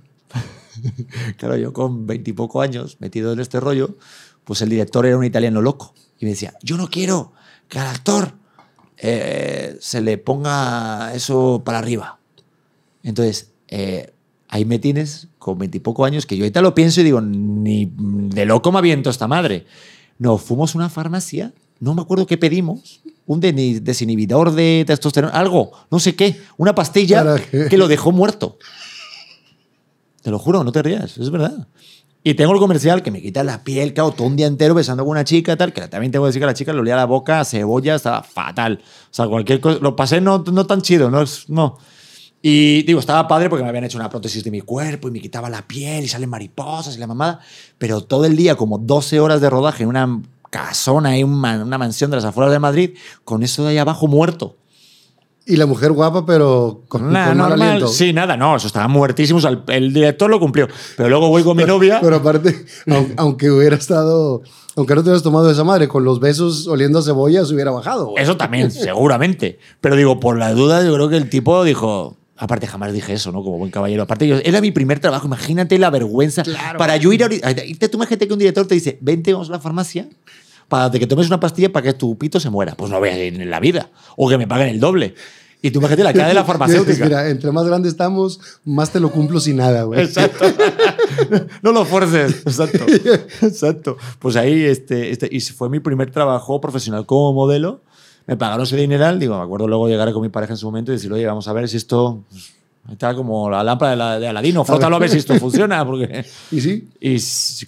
claro, 1.37 1.57
yo 1.57 1.73
con 1.73 2.05
veintipoco 2.05 2.61
años 2.61 2.97
metido 2.99 3.33
en 3.33 3.39
este 3.39 3.59
rollo, 3.59 3.95
pues 4.43 4.61
el 4.61 4.69
director 4.69 5.07
era 5.07 5.17
un 5.17 5.25
italiano 5.25 5.61
loco. 5.61 5.93
Y 6.19 6.25
me 6.25 6.31
decía, 6.31 6.53
yo 6.61 6.77
no 6.77 6.87
quiero 6.87 7.33
que 7.67 7.79
al 7.79 7.87
actor 7.87 8.33
eh, 8.97 9.77
se 9.79 10.01
le 10.01 10.17
ponga 10.17 11.13
eso 11.13 11.61
para 11.65 11.79
arriba. 11.79 12.19
Entonces, 13.03 13.51
eh, 13.67 14.13
ahí 14.47 14.65
me 14.65 14.79
tienes 14.79 15.27
con 15.37 15.59
veintipoco 15.59 16.05
años 16.05 16.25
que 16.25 16.37
yo 16.37 16.43
ahorita 16.43 16.61
lo 16.61 16.73
pienso 16.73 17.01
y 17.01 17.03
digo, 17.03 17.21
ni 17.21 17.91
de 17.95 18.45
loco 18.45 18.71
me 18.71 18.79
aviento 18.79 19.09
esta 19.09 19.27
madre. 19.27 19.65
No, 20.17 20.37
fuimos 20.37 20.75
a 20.75 20.77
una 20.77 20.89
farmacia, 20.89 21.53
no 21.79 21.93
me 21.93 22.01
acuerdo 22.01 22.25
qué 22.25 22.37
pedimos, 22.37 23.01
un 23.25 23.39
desinhibidor 23.39 24.51
de 24.51 24.83
testosterona, 24.87 25.33
algo, 25.33 25.71
no 25.91 25.99
sé 25.99 26.15
qué, 26.15 26.39
una 26.57 26.73
pastilla 26.73 27.35
que 27.69 27.77
lo 27.77 27.87
dejó 27.87 28.11
muerto. 28.11 28.57
Te 30.21 30.31
lo 30.31 30.39
juro, 30.39 30.63
no 30.63 30.71
te 30.71 30.81
rías, 30.81 31.17
es 31.17 31.29
verdad. 31.29 31.67
Y 32.27 32.33
tengo 32.33 32.53
el 32.53 32.59
comercial 32.59 33.03
que 33.03 33.11
me 33.11 33.21
quita 33.21 33.43
la 33.43 33.63
piel, 33.63 33.93
claro, 33.93 34.09
todo 34.09 34.25
un 34.25 34.35
día 34.35 34.47
entero 34.47 34.73
besando 34.73 35.03
con 35.03 35.11
una 35.11 35.23
chica, 35.23 35.55
tal, 35.57 35.71
que 35.71 35.87
también 35.87 36.11
tengo 36.11 36.25
que 36.25 36.29
decir 36.29 36.41
que 36.41 36.47
la 36.47 36.55
chica 36.55 36.73
le 36.73 36.79
olía 36.79 36.95
la 36.95 37.05
boca 37.05 37.39
a 37.39 37.45
cebolla, 37.45 37.93
estaba 37.93 38.23
fatal. 38.23 38.81
O 38.81 39.13
sea, 39.13 39.27
cualquier 39.27 39.59
cosa, 39.61 39.77
lo 39.79 39.95
pasé 39.95 40.21
no, 40.21 40.39
no 40.39 40.65
tan 40.65 40.81
chido, 40.81 41.11
no, 41.11 41.23
no. 41.49 41.77
Y 42.41 42.81
digo, 42.81 42.99
estaba 42.99 43.27
padre 43.27 43.47
porque 43.47 43.61
me 43.61 43.69
habían 43.69 43.83
hecho 43.83 43.99
una 43.99 44.09
prótesis 44.09 44.43
de 44.43 44.49
mi 44.49 44.61
cuerpo 44.61 45.07
y 45.07 45.11
me 45.11 45.21
quitaba 45.21 45.51
la 45.51 45.67
piel 45.67 46.03
y 46.03 46.07
salen 46.07 46.27
mariposas 46.27 46.95
y 46.95 46.99
la 46.99 47.05
mamada, 47.05 47.41
pero 47.77 48.01
todo 48.01 48.25
el 48.25 48.35
día, 48.35 48.55
como 48.55 48.79
12 48.79 49.19
horas 49.19 49.39
de 49.39 49.51
rodaje 49.51 49.83
en 49.83 49.89
una 49.89 50.23
casona, 50.49 51.11
una, 51.23 51.63
una 51.63 51.77
mansión 51.77 52.09
de 52.09 52.15
las 52.15 52.25
afueras 52.25 52.51
de 52.51 52.57
Madrid, 52.57 52.97
con 53.23 53.43
eso 53.43 53.65
de 53.65 53.69
ahí 53.69 53.77
abajo 53.77 54.07
muerto. 54.07 54.55
Y 55.47 55.57
la 55.57 55.67
mujer 55.67 55.91
guapa, 55.91 56.25
pero 56.25 56.85
con, 56.87 57.11
Nah, 57.13 57.27
con 57.27 57.37
mal 57.37 57.49
normal. 57.49 57.61
aliento. 57.69 57.87
Sí, 57.87 58.13
nada, 58.13 58.35
no, 58.35 58.55
eso 58.55 58.65
estaba 58.65 58.87
muertísimo. 58.87 59.37
o 59.37 59.41
sea, 59.41 59.51
el, 59.67 59.93
director 59.93 60.27
lo 60.29 60.39
cumplió. 60.39 60.67
Pero 60.97 61.07
luego 61.09 61.29
voy 61.29 61.43
con 61.43 61.55
mi 61.55 61.63
novia. 61.65 61.99
Pero 62.01 62.15
aparte, 62.15 62.65
aun- 62.87 63.13
aunque 63.17 63.51
hubiera 63.51 63.75
estado, 63.75 64.41
aunque 64.75 64.95
no 64.95 65.03
te 65.03 65.09
hubieras 65.09 65.21
tomado 65.21 65.51
esa 65.51 65.63
madre, 65.63 65.87
con 65.87 66.03
los 66.03 66.19
besos 66.19 66.67
oliendo 66.67 66.97
a 66.97 67.03
cebolla 67.03 67.45
se 67.45 67.53
hubiera 67.53 67.69
bajado. 67.69 68.07
güey. 68.07 68.23
Eso 68.23 68.37
también, 68.37 68.71
seguramente. 68.71 69.59
Pero 69.81 69.95
digo, 69.95 70.19
por 70.19 70.37
la 70.39 70.51
duda, 70.53 70.83
yo 70.83 70.93
creo 70.95 71.09
que 71.09 71.17
el 71.17 71.29
tipo 71.29 71.63
dijo. 71.63 72.17
Aparte, 72.37 72.67
jamás 72.67 72.91
dije 72.91 73.13
eso, 73.13 73.31
¿no? 73.31 73.43
Como 73.43 73.57
buen 73.59 73.71
caballero. 73.71 74.03
Aparte, 74.03 74.27
yo, 74.27 74.37
era 74.43 74.59
mi 74.59 74.71
primer 74.71 74.99
trabajo. 74.99 75.25
Imagínate 75.27 75.77
la 75.79 75.89
vergüenza. 75.89 76.43
Para 76.77 76.97
yo 76.97 77.13
ir 77.13 77.23
a. 77.23 77.27
Irte, 77.65 77.87
tú 77.87 77.97
imagínate 77.97 78.27
que 78.27 78.33
un 78.33 78.39
director 78.39 78.65
te 78.67 78.73
dice: 78.75 78.97
Vente, 78.99 79.31
vamos 79.31 79.47
a 79.49 79.51
la 79.53 79.59
farmacia 79.59 80.07
para 80.67 80.89
que 80.91 81.07
tomes 81.07 81.27
una 81.27 81.39
pastilla 81.39 81.71
para 81.71 81.83
que 81.83 81.93
tu 81.93 82.17
pito 82.17 82.39
se 82.39 82.49
muera. 82.49 82.75
Pues 82.75 82.91
no 82.91 82.99
voy 82.99 83.09
a 83.09 83.23
ir 83.23 83.39
en 83.41 83.49
la 83.49 83.59
vida. 83.59 83.89
O 84.17 84.29
que 84.29 84.37
me 84.37 84.47
paguen 84.47 84.69
el 84.69 84.79
doble. 84.79 85.15
Y 85.61 85.71
tú 85.71 85.79
imagínate 85.79 86.03
la 86.03 86.13
cara 86.13 86.27
de 86.27 86.33
la 86.35 86.43
farmacéutica. 86.45 87.05
Mira, 87.05 87.27
entre 87.27 87.51
más 87.51 87.65
grande 87.65 87.89
estamos, 87.89 88.39
más 88.63 88.91
te 88.91 88.99
lo 88.99 89.11
cumplo 89.11 89.39
sin 89.39 89.57
nada, 89.57 89.83
güey. 89.83 90.01
Exacto. 90.01 90.45
no 91.63 91.71
lo 91.71 91.85
fuerces. 91.85 92.43
Exacto. 92.45 92.85
Exacto. 93.41 93.97
Pues 94.19 94.35
ahí, 94.35 94.63
este, 94.63 95.09
este, 95.09 95.27
y 95.31 95.39
fue 95.39 95.69
mi 95.69 95.79
primer 95.79 96.11
trabajo 96.11 96.61
profesional 96.61 97.05
como 97.05 97.33
modelo. 97.33 97.81
Me 98.27 98.37
pagaron 98.37 98.63
ese 98.63 98.77
dineral. 98.77 99.19
Digo, 99.19 99.37
me 99.37 99.43
acuerdo 99.43 99.67
luego 99.67 99.87
llegar 99.87 100.11
con 100.13 100.21
mi 100.21 100.29
pareja 100.29 100.53
en 100.53 100.57
su 100.57 100.67
momento 100.67 100.91
y 100.91 100.95
decir, 100.95 101.11
oye, 101.11 101.25
vamos 101.25 101.47
a 101.47 101.53
ver 101.53 101.67
si 101.67 101.77
esto 101.77 102.23
Está 102.91 103.15
como 103.15 103.49
la 103.49 103.63
lámpara 103.63 103.91
de, 103.91 103.97
la- 103.97 104.19
de 104.19 104.27
Aladino. 104.27 104.63
Frótalo 104.63 104.95
a 104.95 104.99
ver 104.99 105.09
si 105.09 105.17
esto 105.17 105.33
funciona. 105.39 105.83
Porque... 105.85 106.23
¿Y 106.51 106.61
sí? 106.61 106.89
Y, 107.01 107.17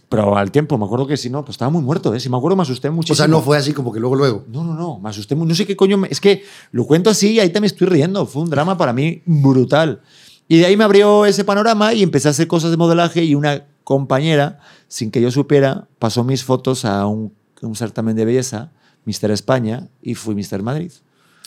pero 0.09 0.37
al 0.37 0.51
tiempo, 0.51 0.77
me 0.77 0.85
acuerdo 0.85 1.07
que 1.07 1.17
si 1.17 1.29
no, 1.29 1.43
pues 1.43 1.55
estaba 1.55 1.71
muy 1.71 1.81
muerto. 1.81 2.13
¿eh? 2.13 2.19
Si 2.19 2.29
me 2.29 2.37
acuerdo, 2.37 2.55
me 2.55 2.61
asusté 2.63 2.89
muchísimo. 2.91 3.13
O 3.13 3.17
sea, 3.17 3.27
no 3.27 3.41
fue 3.41 3.57
así 3.57 3.73
como 3.73 3.91
que 3.91 3.99
luego, 3.99 4.15
luego. 4.15 4.45
No, 4.51 4.63
no, 4.63 4.75
no, 4.75 4.99
me 4.99 5.09
asusté. 5.09 5.33
mu- 5.35 5.45
No 5.45 5.55
sé 5.55 5.65
qué 5.65 5.75
coño. 5.75 5.97
me- 5.97 6.07
es 6.11 6.21
que 6.21 6.43
lo 6.71 6.85
cuento 6.85 7.09
así 7.09 7.31
y 7.33 7.39
ahí 7.39 7.49
te 7.49 7.59
me 7.59 7.67
estoy 7.67 7.87
riendo. 7.87 8.25
Fue 8.27 8.43
un 8.43 8.49
drama 8.49 8.77
para 8.77 8.93
mí 8.93 9.23
brutal. 9.25 10.01
Y 10.47 10.59
de 10.59 10.65
ahí 10.67 10.77
me 10.77 10.83
abrió 10.83 11.25
ese 11.25 11.43
panorama 11.43 11.93
y 11.93 12.03
empecé 12.03 12.27
a 12.27 12.31
hacer 12.31 12.47
cosas 12.47 12.71
de 12.71 12.77
modelaje 12.77 13.23
y 13.23 13.33
una 13.35 13.65
compañera, 13.83 14.59
sin 14.87 15.11
que 15.11 15.21
yo 15.21 15.31
supiera, 15.31 15.87
pasó 15.97 16.23
mis 16.23 16.43
fotos 16.43 16.85
a 16.85 17.05
un, 17.07 17.33
un 17.61 17.75
certamen 17.75 18.15
de 18.15 18.23
belleza, 18.25 18.71
Mister 19.03 19.31
España, 19.31 19.87
y 20.01 20.13
fui 20.15 20.35
Mister 20.35 20.61
Madrid. 20.61 20.91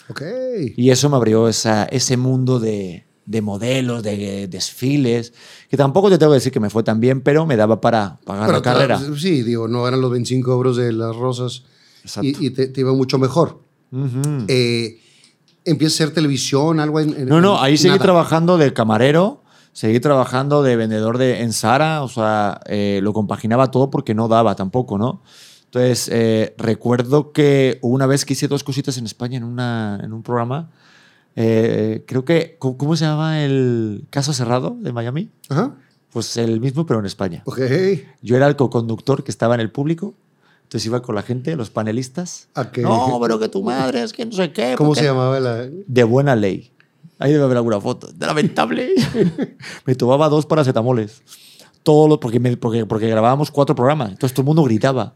Ok. 0.09 0.23
Y 0.77 0.91
eso 0.91 1.09
me 1.09 1.17
abrió 1.17 1.49
esa, 1.49 1.85
ese 1.85 2.17
mundo 2.17 2.59
de, 2.59 3.05
de 3.27 3.43
modelos, 3.43 4.03
de 4.03 4.49
desfiles, 4.49 5.33
que 5.69 5.77
tampoco 5.77 6.09
te 6.11 6.19
tengo 6.19 6.33
que 6.33 6.37
decir 6.37 6.53
que 6.53 6.61
me 6.61 6.71
fue 6.71 6.83
tan 6.83 7.01
bien, 7.01 7.21
pero 7.21 7.47
me 7.47 7.57
daba 7.57 7.81
para 7.81 8.19
pagar 8.25 8.43
la 8.43 8.47
Pero, 8.49 8.63
carrera. 8.63 8.99
claro, 8.99 9.17
Sí, 9.17 9.43
digo, 9.43 9.69
no 9.69 9.87
eran 9.87 10.01
los 10.01 10.11
25 10.11 10.51
euros 10.53 10.77
de 10.77 10.93
las 10.93 11.15
rosas 11.15 11.65
Exacto. 12.03 12.27
y, 12.29 12.47
y 12.47 12.51
te, 12.51 12.67
te 12.69 12.81
iba 12.81 12.93
mucho 12.93 13.19
mejor. 13.19 13.61
Ujú. 13.93 14.21
Eh, 14.49 14.99
empieza 15.65 15.93
a 15.93 16.07
hacer 16.07 16.15
televisión, 16.15 16.81
algo 16.81 17.01
en. 17.01 17.11
en- 17.17 17.29
No, 17.29 17.41
no, 17.41 17.61
ahí 17.61 17.77
seguí 17.77 17.91
nada. 17.91 18.03
trabajando 18.03 18.57
de 18.59 18.73
camarero, 18.73 19.43
seguí 19.73 20.01
trabajando 20.01 20.63
de 20.63 20.77
vendedor 20.77 21.19
de, 21.19 21.43
en 21.43 21.53
Sara, 21.53 22.03
o 22.03 22.09
sea, 22.09 22.61
eh, 22.67 23.01
lo 23.03 23.13
compaginaba 23.13 23.71
todo 23.71 23.91
porque 23.91 24.15
no 24.15 24.27
daba 24.29 24.55
tampoco, 24.57 24.99
¿no? 24.99 25.23
Entonces, 25.67 26.09
eh, 26.13 26.55
recuerdo 26.59 27.31
que 27.33 27.79
una 27.83 28.07
vez 28.07 28.25
que 28.25 28.33
hice 28.33 28.49
dos 28.49 28.65
cositas 28.65 28.99
en 28.99 29.05
España 29.07 29.37
en, 29.37 29.45
una, 29.45 30.01
en 30.03 30.13
un 30.13 30.23
programa, 30.25 30.73
eh, 31.37 32.05
creo 32.07 32.25
que, 32.25 32.57
¿cómo, 32.59 32.97
se 32.97 33.05
llama 33.05 33.45
el 33.45 34.05
caso 34.11 34.33
cerrado 34.33 34.77
de 34.81 34.93
Miami? 34.93 35.31
Ajá. 35.49 35.75
Pues 36.13 36.37
el 36.37 36.61
mismo, 36.61 36.87
pero 36.87 36.99
en 37.01 37.07
España. 37.07 37.45
Yo 38.23 38.37
era 38.37 38.49
el 38.49 38.57
co-conductor 38.57 39.23
que 39.23 39.31
estaba 39.31 39.55
en 39.55 39.61
el 39.61 39.71
público, 39.71 40.15
entonces 40.65 40.87
iba 40.87 41.03
con 41.03 41.15
la 41.15 41.23
gente, 41.23 41.55
los 41.57 41.71
panelistas. 41.71 42.49
¿A 42.55 42.71
qué? 42.73 42.83
No, 42.83 43.19
pero 43.23 43.39
que 43.39 43.49
tu 43.49 43.63
madre 43.63 44.03
es 44.03 44.13
que 44.13 44.27
no 44.27 44.33
sé 44.33 44.53
qué. 44.53 44.75
¿Cómo 44.77 44.95
se 44.95 45.05
llamaba 45.05 45.39
la.? 45.39 45.67
de 45.69 46.05
buena 46.05 46.35
ley. 46.35 46.73
Ahí 47.19 47.33
debe 47.33 47.45
haber 47.45 47.59
alguna 47.59 47.81
foto. 47.81 48.09
Lamentable. 48.19 48.95
me 49.85 49.95
tomaba 49.95 50.29
dos 50.29 50.47
paracetamoles. 50.47 51.23
Todo 51.83 52.09
lo, 52.09 52.19
porque, 52.21 52.41
me- 52.41 52.57
porque, 52.57 52.87
porque 52.87 53.09
grabábamos 53.09 53.51
cuatro 53.51 53.75
programas. 53.75 54.11
Entonces 54.11 54.35
todo 54.35 54.43
el 54.43 54.47
mundo 54.47 54.65
gritaba. 54.65 55.15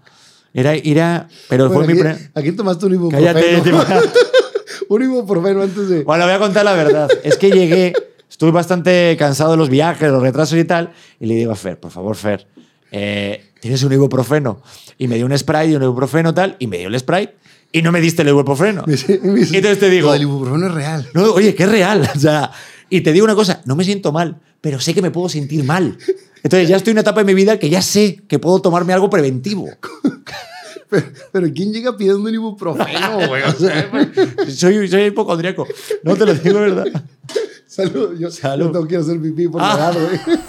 Era, 0.53 0.75
era, 0.75 1.29
pero 1.49 1.67
fue 1.69 1.77
Bueno, 1.79 1.87
mi 1.89 1.93
aquí, 1.95 2.03
primer- 2.03 2.31
aquí 2.35 2.53
tomaste 2.53 2.87
un 2.87 2.95
ibuprofeno. 2.95 3.33
Cállate. 3.33 3.63
un 4.89 5.03
ibuprofeno 5.03 5.63
antes 5.63 5.89
de. 5.89 6.05
bueno, 6.05 6.25
voy 6.25 6.35
a 6.35 6.39
contar 6.39 6.65
la 6.65 6.75
verdad. 6.75 7.09
Es 7.23 7.37
que 7.37 7.51
llegué, 7.51 7.93
estuve 8.29 8.51
bastante 8.51 9.17
cansado 9.19 9.53
de 9.53 9.57
los 9.57 9.69
viajes, 9.69 10.11
los 10.11 10.23
retrasos 10.23 10.59
y 10.59 10.65
tal, 10.65 10.93
y 11.21 11.27
le 11.27 11.35
digo 11.35 11.53
a 11.53 11.57
Fer, 11.57 11.79
por 11.79 11.91
favor, 11.91 12.17
Fer, 12.17 12.47
eh, 12.91 13.51
¿tienes 13.61 13.83
un 13.83 13.93
ibuprofeno? 13.93 14.63
Y 14.99 15.09
me 15.09 15.17
dio 15.17 15.27
un 15.27 15.37
spray 15.37 15.71
de 15.71 15.77
un 15.77 15.83
ibuprofeno 15.83 16.35
tal, 16.35 16.57
y 16.59 16.67
me 16.67 16.79
dio 16.79 16.89
el 16.89 16.99
spray, 16.99 17.31
y 17.73 17.83
no 17.83 17.91
me 17.91 18.01
diste 18.01 18.23
el 18.23 18.29
ibuprofeno. 18.29 18.85
Me 18.87 18.97
me 19.33 19.41
Entonces 19.41 19.79
te 19.79 19.91
digo, 19.91 20.07
Lo 20.07 20.13
del 20.13 20.23
ibuprofeno 20.23 20.67
es 20.67 20.75
real. 20.75 21.09
No, 21.13 21.33
oye, 21.33 21.55
que 21.55 21.65
es 21.65 21.69
real. 21.69 22.09
O 22.15 22.19
sea, 22.19 22.51
y 22.89 23.01
te 23.01 23.13
digo 23.13 23.25
una 23.25 23.35
cosa, 23.35 23.63
no 23.65 23.75
me 23.75 23.85
siento 23.85 24.13
mal, 24.13 24.41
pero 24.61 24.79
sé 24.81 24.95
que 24.95 25.03
me 25.03 25.11
puedo 25.11 25.29
sentir 25.29 25.65
mal. 25.65 25.99
Entonces 26.43 26.69
ya 26.69 26.77
estoy 26.77 26.93
en 26.93 26.95
una 26.95 27.01
etapa 27.01 27.21
de 27.21 27.25
mi 27.25 27.35
vida 27.35 27.59
que 27.59 27.71
ya 27.71 27.83
sé 27.83 28.23
que 28.29 28.39
puedo 28.39 28.61
tomarme 28.61 28.93
algo 28.93 29.11
preventivo. 29.11 29.69
Pero, 30.95 31.07
pero 31.33 31.47
¿quién 31.55 31.73
llega 31.73 31.97
pidiendo 31.97 32.21
un 32.29 32.35
ibuprofeno, 32.35 33.27
güey? 33.29 33.43
O 33.43 33.53
sea, 33.53 33.91
Soy, 34.49 34.87
soy 34.89 35.03
hipocondriaco. 35.07 35.67
No 36.03 36.15
te 36.17 36.25
lo 36.27 36.35
digo, 36.35 36.61
¿verdad? 36.61 36.85
salud. 37.67 38.17
Yo, 38.19 38.31
Salud. 38.31 38.67
yo 38.67 38.73
tengo 38.73 38.87
que 38.87 38.95
ir 38.95 38.99
a 38.99 39.03
hacer 39.03 39.21
pipí 39.21 39.49
por 39.49 39.61
Ah. 39.63 39.77
la 39.77 39.91
edad, 39.91 39.95
güey. 40.01 40.21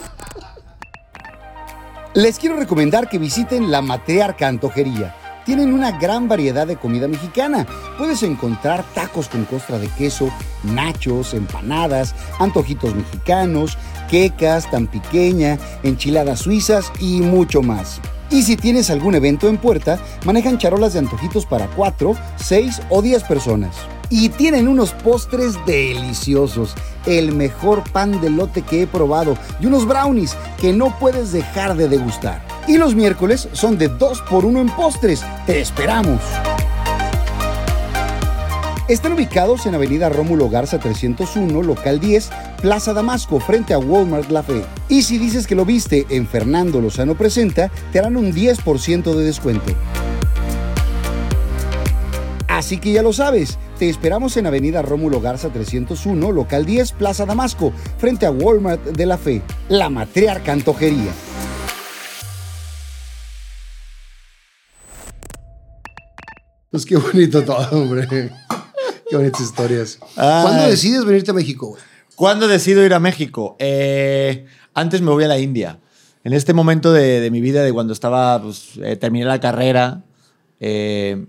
Les 2.13 2.39
quiero 2.39 2.55
recomendar 2.55 3.09
que 3.09 3.17
visiten 3.17 3.71
la 3.71 3.81
Matriarca 3.81 4.47
Antojería. 4.47 5.13
Tienen 5.45 5.73
una 5.73 5.99
gran 5.99 6.27
variedad 6.27 6.65
de 6.65 6.77
comida 6.77 7.07
mexicana. 7.07 7.67
Puedes 7.97 8.23
encontrar 8.23 8.83
tacos 8.95 9.27
con 9.27 9.43
costra 9.45 9.77
de 9.77 9.87
queso, 9.89 10.31
nachos, 10.63 11.33
empanadas, 11.33 12.15
antojitos 12.39 12.95
mexicanos, 12.95 13.77
quecas, 14.09 14.71
tan 14.71 14.87
pequeña, 14.87 15.59
enchiladas 15.83 16.39
suizas 16.39 16.91
y 16.99 17.19
mucho 17.21 17.61
más. 17.61 17.99
Y 18.29 18.43
si 18.43 18.57
tienes 18.57 18.89
algún 18.89 19.15
evento 19.15 19.47
en 19.47 19.57
puerta, 19.57 19.99
manejan 20.25 20.57
charolas 20.57 20.93
de 20.93 20.99
antojitos 20.99 21.45
para 21.45 21.67
4, 21.67 22.15
6 22.37 22.81
o 22.89 23.01
10 23.01 23.23
personas. 23.23 23.75
Y 24.09 24.29
tienen 24.29 24.67
unos 24.67 24.91
postres 24.91 25.53
deliciosos, 25.65 26.75
el 27.05 27.31
mejor 27.33 27.83
pan 27.91 28.21
de 28.21 28.29
lote 28.29 28.61
que 28.61 28.83
he 28.83 28.87
probado 28.87 29.37
y 29.59 29.65
unos 29.65 29.87
brownies 29.87 30.35
que 30.59 30.73
no 30.73 30.97
puedes 30.99 31.31
dejar 31.31 31.75
de 31.75 31.87
degustar. 31.87 32.45
Y 32.67 32.77
los 32.77 32.95
miércoles 32.95 33.47
son 33.53 33.77
de 33.77 33.87
2 33.87 34.21
por 34.29 34.45
1 34.45 34.59
en 34.59 34.69
postres. 34.69 35.23
¡Te 35.45 35.59
esperamos! 35.59 36.19
Están 38.87 39.13
ubicados 39.13 39.65
en 39.65 39.73
Avenida 39.73 40.09
Rómulo 40.09 40.47
Garza 40.47 40.77
301, 40.77 41.63
local 41.63 41.99
10, 41.99 42.29
Plaza 42.61 42.93
Damasco, 42.93 43.39
frente 43.39 43.73
a 43.73 43.79
Walmart 43.79 44.29
La 44.29 44.43
Fe. 44.43 44.63
Y 44.89 45.01
si 45.01 45.17
dices 45.17 45.47
que 45.47 45.55
lo 45.55 45.65
viste 45.65 46.05
en 46.11 46.27
Fernando 46.27 46.79
Lozano 46.79 47.15
Presenta, 47.15 47.71
te 47.91 47.97
harán 47.97 48.15
un 48.15 48.31
10% 48.31 49.15
de 49.15 49.25
descuento. 49.25 49.73
Así 52.47 52.77
que 52.77 52.91
ya 52.91 53.01
lo 53.01 53.11
sabes, 53.11 53.57
te 53.79 53.89
esperamos 53.89 54.37
en 54.37 54.45
Avenida 54.45 54.83
Rómulo 54.83 55.19
Garza 55.19 55.49
301, 55.49 56.31
local 56.31 56.67
10, 56.67 56.91
Plaza 56.91 57.25
Damasco, 57.25 57.73
frente 57.97 58.27
a 58.27 58.31
Walmart 58.31 58.83
de 58.83 59.05
La 59.07 59.17
Fe, 59.17 59.41
la 59.67 59.89
matriarca 59.89 60.51
antojería. 60.51 61.11
Pues 66.69 66.85
qué 66.85 66.97
bonito 66.97 67.41
todo, 67.43 67.67
hombre. 67.71 68.05
Qué 69.15 69.19
bonitas 69.19 69.41
historias. 69.41 69.99
Ay. 70.17 70.43
¿Cuándo 70.43 70.67
decides 70.67 71.05
venirte 71.05 71.31
a 71.31 71.33
México, 71.33 71.67
güey? 71.67 71.81
¿Cuándo 72.15 72.49
decido 72.49 72.85
ir 72.85 72.93
a 72.93 72.99
México? 72.99 73.55
Eh, 73.59 74.45
antes 74.73 75.01
me 75.01 75.09
voy 75.09 75.23
a 75.23 75.29
la 75.29 75.39
India. 75.39 75.79
En 76.25 76.33
este 76.33 76.53
momento 76.53 76.91
de, 76.91 77.21
de 77.21 77.31
mi 77.31 77.39
vida, 77.39 77.63
de 77.63 77.71
cuando 77.71 77.93
estaba, 77.93 78.41
pues, 78.41 78.71
eh, 78.83 78.97
terminé 78.97 79.23
la 79.23 79.39
carrera, 79.39 80.03
eh, 80.59 81.27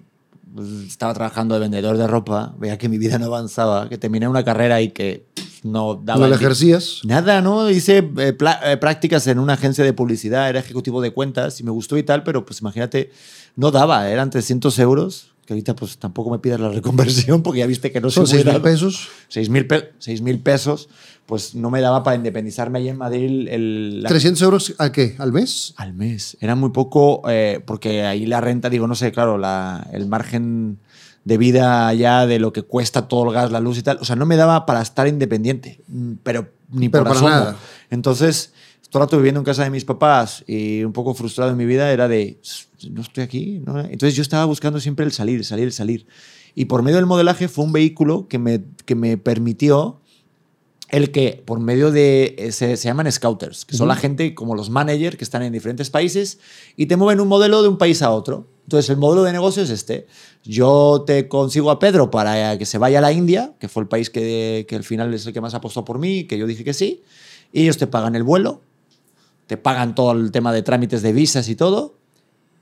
pues, 0.52 0.68
estaba 0.88 1.14
trabajando 1.14 1.54
de 1.54 1.60
vendedor 1.60 1.96
de 1.96 2.08
ropa, 2.08 2.54
veía 2.58 2.76
que 2.76 2.88
mi 2.88 2.98
vida 2.98 3.20
no 3.20 3.26
avanzaba, 3.26 3.88
que 3.88 3.98
terminé 3.98 4.26
una 4.26 4.42
carrera 4.42 4.80
y 4.80 4.88
que 4.88 5.26
pues, 5.34 5.64
no 5.64 6.00
daba... 6.02 6.20
¿No 6.20 6.28
la 6.28 6.34
ejercías? 6.34 7.02
Nada, 7.04 7.40
¿no? 7.40 7.70
Hice 7.70 7.98
eh, 7.98 8.36
eh, 8.64 8.76
prácticas 8.78 9.28
en 9.28 9.38
una 9.38 9.52
agencia 9.52 9.84
de 9.84 9.92
publicidad, 9.92 10.48
era 10.48 10.58
ejecutivo 10.58 11.00
de 11.02 11.12
cuentas 11.12 11.60
y 11.60 11.62
me 11.62 11.70
gustó 11.70 11.96
y 11.98 12.02
tal, 12.02 12.24
pero 12.24 12.44
pues 12.44 12.62
imagínate, 12.62 13.12
no 13.54 13.70
daba, 13.70 14.08
eran 14.08 14.30
300 14.30 14.76
euros, 14.80 15.35
que 15.46 15.52
ahorita 15.54 15.74
pues 15.76 15.96
tampoco 15.98 16.30
me 16.30 16.38
pidas 16.40 16.58
la 16.60 16.68
reconversión 16.70 17.42
porque 17.42 17.60
ya 17.60 17.66
viste 17.66 17.92
que 17.92 18.00
no 18.00 18.10
Son 18.10 18.26
soy 18.26 18.42
6 18.42 18.52
mil 18.52 18.62
pesos. 18.62 19.08
6 19.28 19.48
mil 19.48 19.66
pe- 19.66 19.92
seis 19.98 20.20
mil 20.20 20.40
pesos, 20.40 20.88
pues 21.24 21.54
no 21.54 21.70
me 21.70 21.80
daba 21.80 22.02
para 22.02 22.16
independizarme 22.16 22.80
ahí 22.80 22.88
en 22.88 22.98
Madrid 22.98 23.46
el, 23.48 24.02
la- 24.02 24.08
300 24.08 24.42
euros 24.42 24.74
a 24.78 24.90
qué? 24.92 25.14
¿Al 25.18 25.32
mes? 25.32 25.72
al 25.76 25.94
mes. 25.94 26.36
Era 26.40 26.54
muy 26.56 26.70
poco, 26.70 27.22
eh, 27.28 27.60
porque 27.64 28.02
ahí 28.04 28.26
la 28.26 28.40
renta, 28.40 28.68
digo, 28.68 28.86
no 28.88 28.94
sé, 28.96 29.12
claro, 29.12 29.38
la, 29.38 29.86
el 29.92 30.06
margen 30.06 30.78
de 31.24 31.38
vida 31.38 31.92
ya 31.94 32.26
de 32.26 32.38
lo 32.38 32.52
que 32.52 32.62
cuesta 32.62 33.08
todo 33.08 33.28
el 33.28 33.34
gas, 33.34 33.50
la 33.50 33.58
luz 33.60 33.78
y 33.78 33.82
tal, 33.82 33.98
o 34.00 34.04
sea, 34.04 34.14
no 34.16 34.26
me 34.26 34.36
daba 34.36 34.64
para 34.66 34.80
estar 34.82 35.08
independiente, 35.08 35.80
mm, 35.88 36.12
pero 36.22 36.48
ni 36.70 36.88
Pero 36.88 37.04
por 37.04 37.14
para 37.16 37.20
asomo. 37.20 37.44
nada. 37.46 37.56
Entonces, 37.90 38.52
todo 38.96 39.02
el 39.02 39.08
rato 39.08 39.16
viviendo 39.18 39.40
en 39.40 39.44
casa 39.44 39.62
de 39.62 39.68
mis 39.68 39.84
papás 39.84 40.42
y 40.46 40.82
un 40.82 40.94
poco 40.94 41.12
frustrado 41.12 41.50
en 41.50 41.58
mi 41.58 41.66
vida 41.66 41.92
era 41.92 42.08
de, 42.08 42.40
no 42.90 43.02
estoy 43.02 43.24
aquí. 43.24 43.62
¿no? 43.66 43.78
Entonces 43.80 44.14
yo 44.14 44.22
estaba 44.22 44.46
buscando 44.46 44.80
siempre 44.80 45.04
el 45.04 45.12
salir, 45.12 45.44
salir, 45.44 45.70
salir. 45.70 46.06
Y 46.54 46.64
por 46.64 46.82
medio 46.82 46.96
del 46.96 47.04
modelaje 47.04 47.48
fue 47.48 47.66
un 47.66 47.72
vehículo 47.72 48.26
que 48.26 48.38
me, 48.38 48.64
que 48.86 48.94
me 48.94 49.18
permitió 49.18 50.00
el 50.88 51.10
que 51.10 51.42
por 51.44 51.60
medio 51.60 51.90
de, 51.90 52.36
eh, 52.38 52.52
se, 52.52 52.78
se 52.78 52.88
llaman 52.88 53.12
scouters, 53.12 53.66
que 53.66 53.76
son 53.76 53.88
la 53.88 53.96
gente 53.96 54.34
como 54.34 54.54
los 54.54 54.70
managers 54.70 55.18
que 55.18 55.24
están 55.24 55.42
en 55.42 55.52
diferentes 55.52 55.90
países 55.90 56.38
y 56.76 56.86
te 56.86 56.96
mueven 56.96 57.20
un 57.20 57.28
modelo 57.28 57.60
de 57.60 57.68
un 57.68 57.76
país 57.76 58.00
a 58.00 58.10
otro. 58.10 58.46
Entonces 58.62 58.88
el 58.88 58.96
modelo 58.96 59.24
de 59.24 59.32
negocio 59.32 59.62
es 59.62 59.68
este. 59.68 60.06
Yo 60.42 61.04
te 61.06 61.28
consigo 61.28 61.70
a 61.70 61.78
Pedro 61.78 62.10
para 62.10 62.56
que 62.56 62.64
se 62.64 62.78
vaya 62.78 63.00
a 63.00 63.02
la 63.02 63.12
India, 63.12 63.52
que 63.60 63.68
fue 63.68 63.82
el 63.82 63.90
país 63.90 64.08
que, 64.08 64.64
que 64.66 64.74
al 64.74 64.84
final 64.84 65.12
es 65.12 65.26
el 65.26 65.34
que 65.34 65.42
más 65.42 65.52
apostó 65.52 65.84
por 65.84 65.98
mí, 65.98 66.24
que 66.24 66.38
yo 66.38 66.46
dije 66.46 66.64
que 66.64 66.72
sí, 66.72 67.02
y 67.52 67.62
ellos 67.62 67.76
te 67.76 67.86
pagan 67.86 68.16
el 68.16 68.22
vuelo, 68.22 68.62
te 69.46 69.56
pagan 69.56 69.94
todo 69.94 70.12
el 70.12 70.30
tema 70.32 70.52
de 70.52 70.62
trámites 70.62 71.02
de 71.02 71.12
visas 71.12 71.48
y 71.48 71.56
todo, 71.56 71.94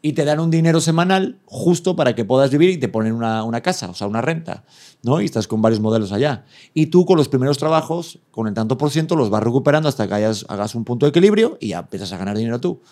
y 0.02 0.12
te 0.12 0.26
dan 0.26 0.38
un 0.38 0.50
dinero 0.50 0.82
semanal 0.82 1.38
justo 1.46 1.96
para 1.96 2.14
que 2.14 2.26
puedas 2.26 2.50
vivir 2.50 2.68
y 2.68 2.76
te 2.76 2.88
ponen 2.88 3.14
una, 3.14 3.42
una 3.42 3.62
casa, 3.62 3.88
o 3.88 3.94
sea, 3.94 4.06
una 4.06 4.20
renta, 4.20 4.64
¿no? 5.02 5.22
Y 5.22 5.24
estás 5.24 5.46
con 5.48 5.62
varios 5.62 5.80
modelos 5.80 6.12
allá. 6.12 6.44
Y 6.74 6.86
tú 6.88 7.06
con 7.06 7.16
los 7.16 7.28
primeros 7.30 7.56
trabajos, 7.56 8.18
con 8.30 8.46
el 8.46 8.52
tanto 8.52 8.76
por 8.76 8.90
ciento, 8.90 9.16
los 9.16 9.30
vas 9.30 9.42
recuperando 9.42 9.88
hasta 9.88 10.06
que 10.06 10.12
hayas- 10.12 10.44
hagas 10.48 10.74
un 10.74 10.84
punto 10.84 11.06
de 11.06 11.10
equilibrio 11.10 11.56
y 11.58 11.68
ya 11.68 11.78
empiezas 11.78 12.12
a 12.12 12.18
ganar 12.18 12.36
dinero 12.36 12.60
tú. 12.60 12.82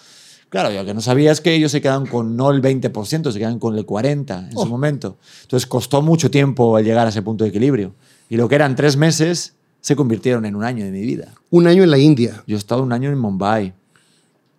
Claro, 0.49 0.71
yo 0.71 0.85
que 0.87 0.95
no 0.95 1.03
sabía 1.03 1.33
es 1.33 1.43
que 1.43 1.55
ellos 1.55 1.71
se 1.73 1.83
quedan 1.83 2.07
con 2.07 2.35
no 2.37 2.51
el 2.51 2.63
20%, 2.63 3.31
se 3.31 3.39
quedan 3.39 3.59
con 3.59 3.77
el 3.77 3.85
40% 3.85 4.51
en 4.51 4.53
su 4.57 4.67
momento. 4.67 5.19
Entonces 5.43 5.67
costó 5.67 6.01
mucho 6.01 6.31
tiempo 6.31 6.79
el 6.79 6.85
llegar 6.87 7.07
a 7.07 7.11
ese 7.11 7.21
punto 7.23 7.45
de 7.45 7.51
equilibrio. 7.51 7.95
Y 8.31 8.37
lo 8.39 8.49
que 8.49 8.55
eran 8.55 8.75
tres 8.75 8.97
meses, 8.97 9.55
se 9.83 9.97
convirtieron 9.97 10.45
en 10.47 10.55
un 10.57 10.65
año 10.65 10.85
de 10.85 10.91
mi 10.91 11.01
vida. 11.03 11.35
Un 11.51 11.67
año 11.67 11.83
en 11.83 11.91
la 11.91 11.99
India, 11.99 12.43
Yo 12.47 12.57
he 12.57 12.59
estado 12.59 12.83
un 12.83 12.93
año 12.93 13.11
en 13.11 13.19
Mumbai, 13.19 13.75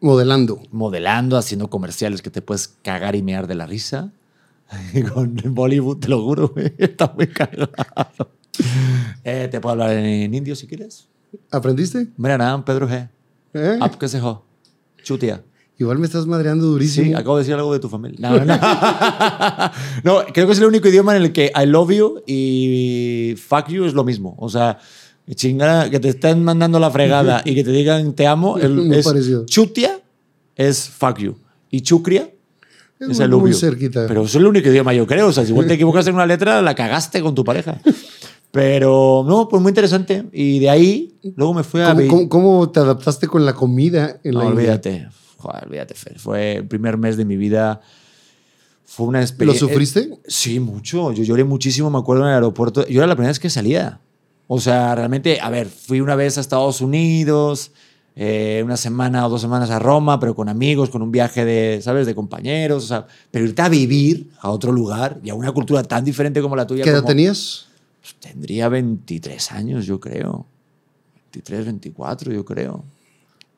modelando. 0.03 0.61
modelando, 0.71 1.37
haciendo 1.37 1.69
comerciales 1.69 2.21
que 2.21 2.29
te 2.29 2.41
puedes 2.41 2.67
cagar 2.83 3.15
y 3.15 3.23
mear 3.23 3.47
de 3.47 3.55
la 3.55 3.65
risa. 3.65 4.11
Con 5.13 5.41
Bollywood, 5.45 5.97
te 5.97 6.09
lo 6.09 6.21
juro, 6.21 6.49
güey, 6.49 6.73
está 6.77 7.11
muy 7.15 7.27
cagado. 7.27 7.71
Eh, 9.23 9.47
te 9.49 9.59
puedo 9.59 9.71
hablar 9.71 9.91
en 9.91 10.33
indio 10.33 10.55
si 10.55 10.67
quieres. 10.67 11.07
¿Aprendiste? 11.51 12.07
Mira, 12.17 12.37
nada, 12.37 12.63
Pedro 12.63 12.87
G. 12.87 13.09
¿Eh? 13.53 13.79
Que 13.99 14.07
se 14.07 14.19
jo. 14.19 14.45
Chutia. 15.03 15.43
Igual 15.79 15.97
me 15.97 16.05
estás 16.05 16.27
madreando 16.27 16.65
durísimo. 16.67 17.07
Sí, 17.07 17.13
acabo 17.13 17.37
de 17.37 17.43
decir 17.43 17.55
algo 17.55 17.73
de 17.73 17.79
tu 17.79 17.89
familia. 17.89 18.19
No, 18.19 18.37
no, 18.37 18.45
no. 18.45 18.59
No, 20.03 20.33
creo 20.33 20.45
que 20.45 20.53
es 20.53 20.59
el 20.59 20.65
único 20.65 20.87
idioma 20.87 21.15
en 21.15 21.23
el 21.23 21.33
que 21.33 21.51
I 21.55 21.65
love 21.65 21.91
you 21.91 22.21
y 22.27 23.35
fuck 23.37 23.67
you 23.69 23.85
es 23.85 23.93
lo 23.93 24.03
mismo. 24.03 24.35
O 24.37 24.49
sea, 24.49 24.79
chingada, 25.31 25.89
que 25.89 25.99
te 25.99 26.09
estén 26.09 26.43
mandando 26.43 26.79
la 26.79 26.91
fregada 26.91 27.41
y 27.45 27.55
que 27.55 27.63
te 27.63 27.71
digan 27.71 28.13
te 28.13 28.27
amo, 28.27 28.57
el- 28.57 28.91
es 28.93 29.05
parecido. 29.05 29.45
chutia 29.45 29.99
es 30.55 30.89
fuck 30.89 31.17
you. 31.19 31.35
Y 31.71 31.81
chucria 31.81 32.29
Es 32.99 33.09
es, 33.09 33.19
muy- 33.19 33.27
love 33.29 33.47
you. 33.49 33.53
cerquita. 33.53 34.05
Pero 34.07 34.23
es 34.23 34.35
el 34.35 34.45
único 34.45 34.69
idioma, 34.69 34.93
yo 34.93 35.07
creo. 35.07 35.27
O 35.27 35.31
sea, 35.31 35.43
si 35.43 35.51
igual 35.51 35.67
te 35.67 35.73
equivocas 35.75 36.05
en 36.07 36.15
una 36.15 36.25
letra, 36.25 36.61
la 36.61 36.75
cagaste 36.75 37.21
con 37.21 37.33
tu 37.35 37.43
pareja. 37.43 37.79
Pero 38.51 39.25
no, 39.27 39.47
pues 39.49 39.61
muy 39.61 39.71
interesante. 39.71 40.25
Y 40.31 40.59
de 40.59 40.69
ahí, 40.69 41.15
luego 41.35 41.53
me 41.55 41.63
fui 41.63 41.81
a... 41.81 41.95
¿Cómo, 41.95 42.07
cómo- 42.07 42.29
cómo 42.29 42.69
te 42.69 42.79
adaptaste 42.81 43.27
con 43.27 43.45
la 43.45 43.53
comida 43.53 44.19
en 44.23 44.33
no, 44.33 44.39
la 44.41 44.45
India? 44.45 44.59
olvídate. 44.59 45.07
Joder, 45.37 45.65
olvídate, 45.65 45.95
Fer. 45.95 46.19
Fue 46.19 46.57
el 46.57 46.67
primer 46.67 46.97
mes 46.97 47.17
de 47.17 47.25
mi 47.25 47.35
vida. 47.35 47.81
Fue 48.85 49.07
una 49.07 49.19
¿Lo 49.19 49.23
experiencia. 49.25 49.67
sufriste? 49.67 50.09
Sí, 50.27 50.59
mucho. 50.59 51.11
Yo 51.13 51.23
lloré 51.23 51.43
muchísimo, 51.43 51.89
me 51.89 51.97
acuerdo, 51.97 52.23
en 52.23 52.29
el 52.29 52.35
aeropuerto. 52.35 52.85
Yo 52.87 52.99
era 52.99 53.07
la 53.07 53.15
primera 53.15 53.31
vez 53.31 53.39
que 53.39 53.49
salía. 53.49 53.99
O 54.47 54.59
sea, 54.59 54.93
realmente, 54.95 55.39
a 55.41 55.49
ver, 55.49 55.67
fui 55.67 56.01
una 56.01 56.15
vez 56.15 56.37
a 56.37 56.41
Estados 56.41 56.81
Unidos, 56.81 57.71
eh, 58.15 58.61
una 58.63 58.77
semana 58.77 59.25
o 59.25 59.29
dos 59.29 59.41
semanas 59.41 59.69
a 59.71 59.79
Roma, 59.79 60.19
pero 60.19 60.35
con 60.35 60.49
amigos, 60.49 60.89
con 60.89 61.01
un 61.01 61.11
viaje 61.11 61.45
de, 61.45 61.79
¿sabes?, 61.81 62.05
de 62.05 62.13
compañeros. 62.13 62.83
O 62.83 62.87
sea, 62.87 63.07
pero 63.31 63.45
irte 63.45 63.61
a 63.61 63.69
vivir 63.69 64.29
a 64.39 64.49
otro 64.51 64.71
lugar 64.71 65.19
y 65.23 65.29
a 65.29 65.33
una 65.35 65.51
cultura 65.51 65.81
tan 65.83 66.03
diferente 66.05 66.41
como 66.41 66.55
la 66.55 66.67
tuya. 66.67 66.83
¿Qué 66.83 66.89
edad 66.89 66.99
como- 66.99 67.07
tenías? 67.09 67.67
pues, 68.01 68.15
tendría 68.19 68.67
23 68.69 69.51
años, 69.53 69.85
yo 69.85 69.99
creo. 69.99 70.45
23, 71.33 71.65
24, 71.65 72.31
yo 72.33 72.43
creo. 72.45 72.83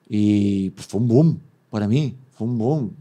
Y 0.08 0.70
pues 0.70 0.86
fue 0.88 1.02
un 1.02 1.08
boom 1.08 1.40
para 1.72 1.88
mí. 1.88 2.16
Fue 2.38 2.48
un 2.48 2.58
boom. 2.58 2.92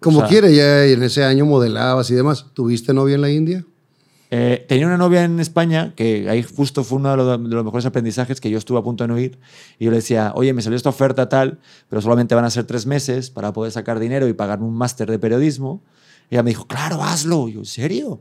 Como 0.00 0.18
O 0.18 0.20
sea, 0.20 0.28
quiera, 0.28 0.50
ya 0.50 0.84
en 0.84 1.02
ese 1.02 1.24
año 1.24 1.46
modelabas 1.46 2.10
y 2.10 2.14
demás. 2.14 2.46
¿Tuviste 2.52 2.92
novia 2.92 3.14
en 3.14 3.22
la 3.22 3.30
India? 3.30 3.64
Eh, 4.30 4.64
tenía 4.68 4.86
una 4.86 4.96
novia 4.96 5.24
en 5.24 5.38
España 5.38 5.94
que 5.94 6.28
ahí 6.28 6.42
justo 6.42 6.82
fue 6.82 6.98
uno 6.98 7.10
de 7.10 7.16
los, 7.16 7.64
mejores 7.64 7.86
aprendizajes 7.86 8.40
que 8.40 8.50
yo 8.50 8.58
estuve 8.58 8.78
a 8.78 8.82
punto 8.82 9.04
de 9.04 9.08
no 9.08 9.18
ir. 9.18 9.38
Y 9.78 9.84
yo 9.84 9.90
le 9.90 9.98
decía, 9.98 10.32
oye, 10.34 10.52
me 10.52 10.62
salió 10.62 10.76
esta 10.76 10.88
oferta 10.88 11.28
tal, 11.28 11.60
pero 11.88 12.02
solamente 12.02 12.34
van 12.34 12.44
a 12.44 12.50
ser 12.50 12.64
tres 12.64 12.86
meses 12.86 13.30
para 13.30 13.52
poder 13.52 13.72
sacar 13.72 13.98
dinero 13.98 14.28
y 14.28 14.32
pagarme 14.32 14.66
un 14.66 14.74
máster 14.74 15.10
de 15.10 15.18
periodismo. 15.18 15.82
Y 16.30 16.34
ella 16.34 16.42
me 16.42 16.50
dijo, 16.50 16.66
claro, 16.66 17.02
hazlo. 17.02 17.48
Yo, 17.48 17.60
¿en 17.60 17.66
serio? 17.66 18.20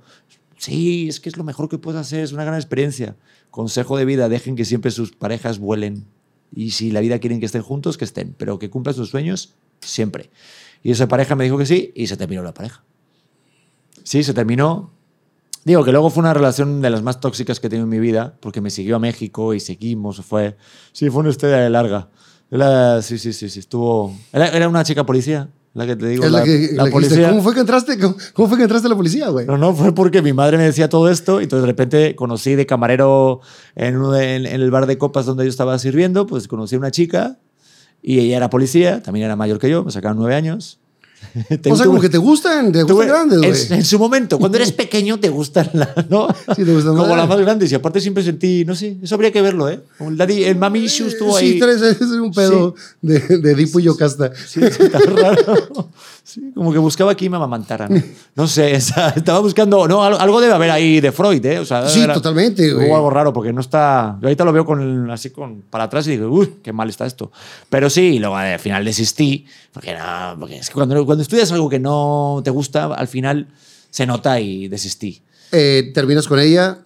Sí, 0.57 1.07
es 1.09 1.19
que 1.19 1.29
es 1.29 1.37
lo 1.37 1.43
mejor 1.43 1.69
que 1.69 1.77
puedes 1.77 1.99
hacer, 1.99 2.23
es 2.23 2.31
una 2.31 2.43
gran 2.43 2.55
experiencia. 2.55 3.15
Consejo 3.49 3.97
de 3.97 4.05
vida, 4.05 4.29
dejen 4.29 4.55
que 4.55 4.65
siempre 4.65 4.91
sus 4.91 5.11
parejas 5.11 5.59
vuelen. 5.59 6.05
Y 6.53 6.71
si 6.71 6.91
la 6.91 7.01
vida 7.01 7.19
quieren 7.19 7.39
que 7.39 7.45
estén 7.45 7.61
juntos, 7.61 7.97
que 7.97 8.05
estén, 8.05 8.33
pero 8.37 8.59
que 8.59 8.69
cumplan 8.69 8.95
sus 8.95 9.09
sueños 9.09 9.55
siempre. 9.81 10.29
Y 10.83 10.91
esa 10.91 11.07
pareja 11.07 11.35
me 11.35 11.43
dijo 11.43 11.57
que 11.57 11.65
sí 11.65 11.91
y 11.95 12.07
se 12.07 12.15
terminó 12.15 12.43
la 12.43 12.53
pareja. 12.53 12.83
Sí, 14.03 14.23
se 14.23 14.33
terminó. 14.33 14.94
Digo 15.65 15.83
que 15.83 15.91
luego 15.91 16.09
fue 16.11 16.21
una 16.21 16.33
relación 16.33 16.81
de 16.81 16.89
las 16.91 17.01
más 17.01 17.19
tóxicas 17.19 17.59
que 17.59 17.67
he 17.67 17.69
tenido 17.69 17.83
en 17.85 17.89
mi 17.89 17.99
vida, 17.99 18.35
porque 18.39 18.61
me 18.61 18.69
siguió 18.69 18.95
a 18.95 18.99
México 18.99 19.53
y 19.53 19.59
seguimos. 19.59 20.17
Fue, 20.23 20.55
sí, 20.93 21.09
fue 21.09 21.21
una 21.21 21.31
historia 21.31 21.57
de 21.57 21.69
larga. 21.71 22.07
Era, 22.51 23.01
sí, 23.01 23.17
sí, 23.17 23.33
sí, 23.33 23.49
sí, 23.49 23.59
estuvo. 23.59 24.15
Era, 24.31 24.49
era 24.49 24.69
una 24.69 24.83
chica 24.83 25.03
policía, 25.07 25.49
la 25.73 25.87
que 25.87 25.95
te 25.95 26.07
digo. 26.07 26.23
Es 26.23 26.31
la, 26.31 26.43
que, 26.43 26.49
la 26.51 26.55
la 26.55 26.59
que 26.59 26.67
dijiste, 26.69 26.91
policía. 26.91 27.29
¿Cómo 27.29 27.41
fue 27.41 27.55
que 27.55 27.59
entraste? 27.61 27.97
¿Cómo, 27.99 28.15
cómo 28.33 28.47
fue 28.47 28.57
que 28.57 28.63
entraste 28.63 28.85
a 28.85 28.89
la 28.91 28.95
policía, 28.95 29.29
güey? 29.29 29.47
No, 29.47 29.57
no, 29.57 29.73
fue 29.73 29.91
porque 29.93 30.21
mi 30.21 30.33
madre 30.33 30.57
me 30.57 30.63
decía 30.65 30.87
todo 30.87 31.09
esto 31.09 31.41
y 31.41 31.45
entonces 31.45 31.63
de 31.63 31.67
repente 31.67 32.15
conocí 32.15 32.53
de 32.53 32.67
camarero 32.67 33.41
en, 33.73 33.97
uno 33.97 34.11
de- 34.11 34.35
en- 34.35 34.45
en 34.45 34.61
el 34.61 34.69
bar 34.69 34.85
de 34.85 34.99
copas 34.99 35.25
donde 35.25 35.45
yo 35.45 35.49
estaba 35.49 35.79
sirviendo, 35.79 36.27
pues 36.27 36.47
conocí 36.47 36.75
a 36.75 36.77
una 36.77 36.91
chica 36.91 37.39
y 38.03 38.19
ella 38.19 38.37
era 38.37 38.51
policía, 38.51 39.01
también 39.01 39.25
era 39.25 39.35
mayor 39.35 39.57
que 39.57 39.67
yo, 39.71 39.83
me 39.83 39.89
sacaban 39.91 40.15
nueve 40.17 40.35
años. 40.35 40.79
O 41.69 41.75
sea, 41.75 41.85
como 41.85 41.99
que 41.99 42.09
te 42.09 42.17
gustan, 42.17 42.71
te 42.71 42.83
gustan 42.83 43.07
grandes, 43.07 43.41
en, 43.41 43.49
güey. 43.69 43.79
en 43.79 43.85
su 43.85 43.99
momento, 43.99 44.37
cuando 44.39 44.57
eres 44.57 44.71
pequeño 44.73 45.19
te 45.19 45.29
gustan 45.29 45.69
las, 45.73 46.09
¿no? 46.09 46.27
Sí, 46.55 46.63
te 46.63 46.73
gustan 46.73 46.95
Como 46.95 47.07
más. 47.07 47.17
las 47.17 47.27
más 47.29 47.39
grandes 47.39 47.71
y 47.71 47.75
aparte 47.75 47.99
siempre 47.99 48.23
sentí, 48.23 48.63
no 48.65 48.75
sé, 48.75 48.97
eso 49.01 49.15
habría 49.15 49.31
que 49.31 49.41
verlo, 49.41 49.69
¿eh? 49.69 49.79
El, 49.99 50.17
daddy, 50.17 50.43
el 50.43 50.55
mami 50.57 50.79
issue 50.79 51.07
estuvo 51.07 51.35
ahí. 51.35 51.53
Sí, 51.53 51.59
tres 51.59 51.81
es 51.81 52.01
un 52.01 52.31
pedo 52.31 52.75
de, 53.01 53.19
de 53.19 53.55
Dipo 53.55 53.79
y 53.79 53.83
Yocasta. 53.83 54.31
Sí, 54.35 54.61
sí, 54.71 54.83
está 54.83 54.99
raro. 54.99 55.89
Sí, 56.23 56.51
como 56.55 56.73
que 56.73 56.79
buscaba 56.79 57.11
aquí 57.11 57.29
me 57.29 57.37
amamantaran. 57.37 58.03
No 58.35 58.47
sé, 58.47 58.75
o 58.77 58.81
sea, 58.81 59.09
estaba 59.09 59.39
buscando. 59.39 59.87
No, 59.87 60.03
algo, 60.03 60.41
debe 60.41 60.53
haber 60.53 60.71
ahí 60.71 60.99
de 60.99 61.11
Freud, 61.11 61.45
¿eh? 61.45 61.59
O 61.59 61.65
sea, 61.65 61.87
Sí, 61.87 62.01
haber- 62.01 62.15
totalmente, 62.15 62.73
güey. 62.73 62.91
Algo 62.91 63.09
raro 63.11 63.31
porque 63.31 63.53
no 63.53 63.61
está. 63.61 64.17
Yo 64.21 64.27
ahorita 64.27 64.43
lo 64.43 64.51
veo 64.51 64.65
con 64.65 65.09
así 65.11 65.29
con, 65.29 65.61
para 65.69 65.83
atrás 65.85 66.07
y 66.07 66.11
digo, 66.11 66.29
uy, 66.29 66.55
qué 66.63 66.73
mal 66.73 66.89
está 66.89 67.05
esto. 67.05 67.31
Pero 67.69 67.89
sí, 67.91 68.17
luego 68.19 68.35
al 68.37 68.57
final 68.59 68.83
desistí. 68.85 69.45
Porque 69.75 69.93
no, 69.93 70.37
porque 70.39 70.55
es 70.55 70.69
que 70.69 70.73
cuando, 70.73 71.05
cuando 71.05 71.21
estudias 71.21 71.51
algo 71.51 71.67
que 71.67 71.79
no 71.79 72.41
te 72.43 72.49
gusta, 72.49 72.85
al 72.85 73.09
final 73.09 73.49
se 73.89 74.05
nota 74.05 74.39
y 74.39 74.69
desistí. 74.69 75.21
Eh, 75.51 75.91
terminas 75.93 76.27
con 76.27 76.39
ella 76.39 76.79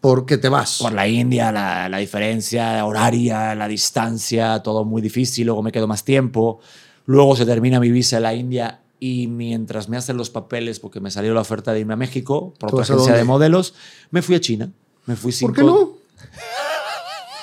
porque 0.00 0.38
te 0.38 0.48
vas. 0.48 0.78
Por 0.80 0.92
la 0.92 1.06
India, 1.06 1.52
la, 1.52 1.88
la 1.88 1.98
diferencia 1.98 2.84
horaria, 2.84 3.54
la 3.54 3.68
distancia, 3.68 4.58
todo 4.58 4.84
muy 4.84 5.00
difícil. 5.00 5.46
Luego 5.46 5.62
me 5.62 5.70
quedo 5.70 5.86
más 5.86 6.02
tiempo. 6.02 6.58
Luego 7.06 7.36
se 7.36 7.46
termina 7.46 7.78
mi 7.78 7.92
visa 7.92 8.16
en 8.16 8.24
la 8.24 8.34
India 8.34 8.80
y 8.98 9.28
mientras 9.28 9.88
me 9.88 9.96
hacen 9.96 10.16
los 10.16 10.30
papeles, 10.30 10.80
porque 10.80 10.98
me 10.98 11.12
salió 11.12 11.32
la 11.34 11.42
oferta 11.42 11.72
de 11.72 11.78
irme 11.78 11.94
a 11.94 11.96
México 11.96 12.54
por 12.58 12.70
¿Tú 12.70 12.80
otra 12.80 12.94
agencia 12.94 13.14
de 13.14 13.24
modelos, 13.24 13.74
me 14.10 14.20
fui 14.20 14.34
a 14.34 14.40
China. 14.40 14.72
Me 15.06 15.14
fui 15.14 15.30
cinco... 15.30 15.52
¿Por 15.52 15.56
qué 15.56 15.64
no? 15.64 15.91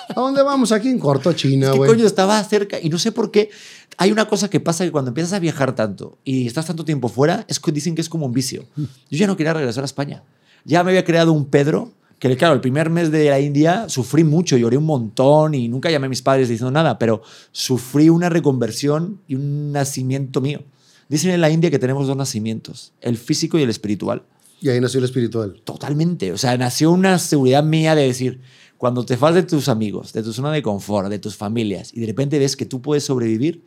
¿A 0.09 0.19
dónde 0.19 0.41
vamos? 0.43 0.71
Aquí 0.71 0.89
en 0.89 0.99
corto 0.99 1.33
China, 1.33 1.67
Es 1.67 1.71
que 1.73 1.77
güey. 1.77 1.89
coño, 1.91 2.05
estaba 2.05 2.43
cerca 2.43 2.77
y 2.81 2.89
no 2.89 2.97
sé 2.97 3.11
por 3.11 3.31
qué. 3.31 3.49
Hay 3.97 4.11
una 4.11 4.27
cosa 4.27 4.49
que 4.49 4.59
pasa 4.59 4.83
que 4.85 4.91
cuando 4.91 5.09
empiezas 5.09 5.33
a 5.33 5.39
viajar 5.39 5.75
tanto 5.75 6.17
y 6.23 6.47
estás 6.47 6.65
tanto 6.65 6.85
tiempo 6.85 7.09
fuera, 7.09 7.45
es 7.47 7.59
que 7.59 7.71
dicen 7.71 7.95
que 7.95 8.01
es 8.01 8.09
como 8.09 8.25
un 8.25 8.33
vicio. 8.33 8.65
Yo 8.75 8.85
ya 9.17 9.27
no 9.27 9.35
quería 9.37 9.53
regresar 9.53 9.83
a 9.83 9.85
España. 9.85 10.23
Ya 10.65 10.83
me 10.83 10.91
había 10.91 11.03
creado 11.05 11.31
un 11.33 11.45
Pedro 11.45 11.91
que, 12.19 12.35
claro, 12.35 12.53
el 12.53 12.61
primer 12.61 12.89
mes 12.89 13.11
de 13.11 13.29
la 13.29 13.39
India 13.39 13.87
sufrí 13.87 14.23
mucho, 14.23 14.57
lloré 14.57 14.77
un 14.77 14.85
montón 14.85 15.53
y 15.53 15.67
nunca 15.69 15.89
llamé 15.89 16.07
a 16.07 16.09
mis 16.09 16.21
padres 16.21 16.49
diciendo 16.49 16.71
nada, 16.71 16.99
pero 16.99 17.21
sufrí 17.51 18.09
una 18.09 18.29
reconversión 18.29 19.21
y 19.27 19.35
un 19.35 19.71
nacimiento 19.71 20.41
mío. 20.41 20.63
Dicen 21.07 21.31
en 21.31 21.41
la 21.41 21.49
India 21.49 21.71
que 21.71 21.79
tenemos 21.79 22.07
dos 22.07 22.17
nacimientos, 22.17 22.93
el 23.01 23.17
físico 23.17 23.57
y 23.57 23.63
el 23.63 23.69
espiritual. 23.69 24.23
Y 24.61 24.67
ahí 24.69 24.81
nació 24.81 24.97
el 24.99 25.05
espiritual. 25.05 25.61
Totalmente. 25.63 26.33
O 26.33 26.37
sea, 26.37 26.57
nació 26.57 26.91
una 26.91 27.17
seguridad 27.19 27.63
mía 27.63 27.95
de 27.95 28.03
decir, 28.03 28.41
cuando 28.79 29.05
te 29.05 29.17
vas 29.17 29.35
de 29.35 29.43
tus 29.43 29.67
amigos, 29.67 30.13
de 30.13 30.23
tu 30.23 30.31
zona 30.31 30.53
de 30.53 30.63
confort, 30.63 31.09
de 31.09 31.19
tus 31.19 31.35
familias, 31.35 31.91
y 31.93 31.99
de 31.99 32.07
repente 32.07 32.39
ves 32.39 32.55
que 32.55 32.65
tú 32.65 32.81
puedes 32.81 33.03
sobrevivir, 33.03 33.65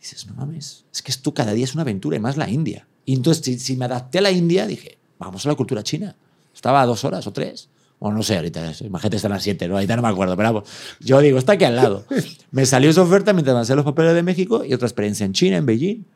dices, 0.00 0.26
no 0.26 0.34
mames, 0.36 0.86
es 0.90 1.02
que 1.02 1.10
esto 1.10 1.34
cada 1.34 1.52
día 1.52 1.64
es 1.64 1.74
una 1.74 1.82
aventura, 1.82 2.16
y 2.16 2.20
más 2.20 2.38
la 2.38 2.48
India. 2.48 2.88
Y 3.04 3.12
entonces, 3.12 3.44
si, 3.44 3.58
si 3.58 3.76
me 3.76 3.84
adapté 3.84 4.18
a 4.18 4.22
la 4.22 4.30
India, 4.30 4.66
dije, 4.66 4.96
vamos 5.18 5.44
a 5.44 5.50
la 5.50 5.54
cultura 5.54 5.82
china. 5.82 6.16
Estaba 6.54 6.80
a 6.80 6.86
dos 6.86 7.04
horas 7.04 7.26
o 7.26 7.32
tres. 7.32 7.68
O 7.98 8.10
no 8.10 8.22
sé, 8.22 8.36
ahorita, 8.36 8.72
imagínate, 8.80 9.16
están 9.16 9.32
a 9.32 9.34
las 9.34 9.42
siete, 9.42 9.68
¿no? 9.68 9.74
ahorita 9.74 9.96
no 9.96 10.02
me 10.02 10.08
acuerdo, 10.08 10.34
pero 10.34 10.54
vamos, 10.54 10.68
yo 10.98 11.20
digo, 11.20 11.36
está 11.36 11.52
aquí 11.52 11.64
al 11.64 11.76
lado. 11.76 12.06
Me 12.50 12.64
salió 12.64 12.88
esa 12.88 13.02
oferta 13.02 13.34
mientras 13.34 13.54
me 13.54 13.60
hacía 13.60 13.76
los 13.76 13.84
papeles 13.84 14.14
de 14.14 14.22
México 14.22 14.64
y 14.64 14.72
otra 14.72 14.88
experiencia 14.88 15.26
en 15.26 15.34
China, 15.34 15.58
en 15.58 15.66
Beijing. 15.66 16.06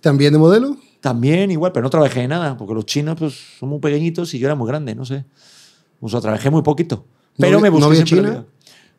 ¿También 0.00 0.32
de 0.32 0.38
modelo? 0.38 0.78
También 1.02 1.50
igual, 1.50 1.72
pero 1.72 1.82
no 1.82 1.90
trabajé 1.90 2.22
en 2.22 2.30
nada, 2.30 2.56
porque 2.56 2.72
los 2.72 2.86
chinos 2.86 3.16
pues, 3.18 3.34
son 3.58 3.68
muy 3.68 3.80
pequeñitos 3.80 4.32
y 4.32 4.38
yo 4.38 4.46
era 4.46 4.54
muy 4.54 4.66
grande, 4.66 4.94
no 4.94 5.04
sé. 5.04 5.26
O 6.00 6.08
sea, 6.08 6.22
trabajé 6.22 6.48
muy 6.48 6.62
poquito. 6.62 7.04
Pero 7.38 7.52
¿No 7.56 7.60
me 7.60 7.68
busqué 7.70 7.80
no 7.80 7.86
había 7.90 8.04
China? 8.04 8.30
vida. 8.30 8.44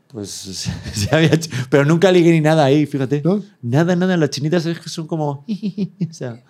Pues 0.07 0.29
sí 0.93 1.07
había 1.11 1.31
pero 1.69 1.85
nunca 1.85 2.11
ligué 2.11 2.31
ni 2.31 2.41
nada 2.41 2.63
ahí, 2.65 2.85
fíjate. 2.85 3.21
¿No? 3.23 3.41
Nada, 3.61 3.95
nada. 3.95 4.15
Las 4.17 4.29
chinitas 4.29 4.65
es 4.65 4.79
que 4.79 4.89
son 4.89 5.07
como... 5.07 5.45
o 6.09 6.13
sea, 6.13 6.43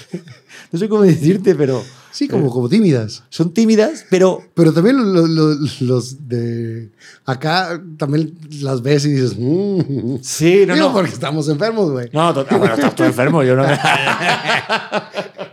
no 0.72 0.78
sé 0.78 0.88
cómo 0.88 1.02
decirte, 1.02 1.54
pero 1.54 1.82
Sí, 2.12 2.26
como, 2.26 2.50
como 2.50 2.68
tímidas. 2.68 3.22
son 3.30 3.54
tímidas, 3.54 4.04
pero 4.10 4.42
Pero 4.54 4.72
también 4.72 4.96
lo- 4.96 5.26
lo- 5.28 5.56
los 5.80 6.28
de 6.28 6.90
acá 7.24 7.80
también 7.96 8.34
las 8.60 8.82
ves 8.82 9.04
y 9.06 9.12
dices, 9.12 9.36
mm. 9.38 10.16
sí, 10.20 10.64
no, 10.66 10.74
Digo, 10.74 10.88
no. 10.88 10.92
porque 10.92 11.10
estamos 11.12 11.48
enfermos, 11.48 11.90
güey. 11.92 12.10
No, 12.12 12.20
ah, 12.30 12.32
bueno, 12.58 12.74
estás 12.74 12.96
todo 12.96 13.06
enfermo. 13.06 13.44
Yo 13.44 13.54
no. 13.54 13.64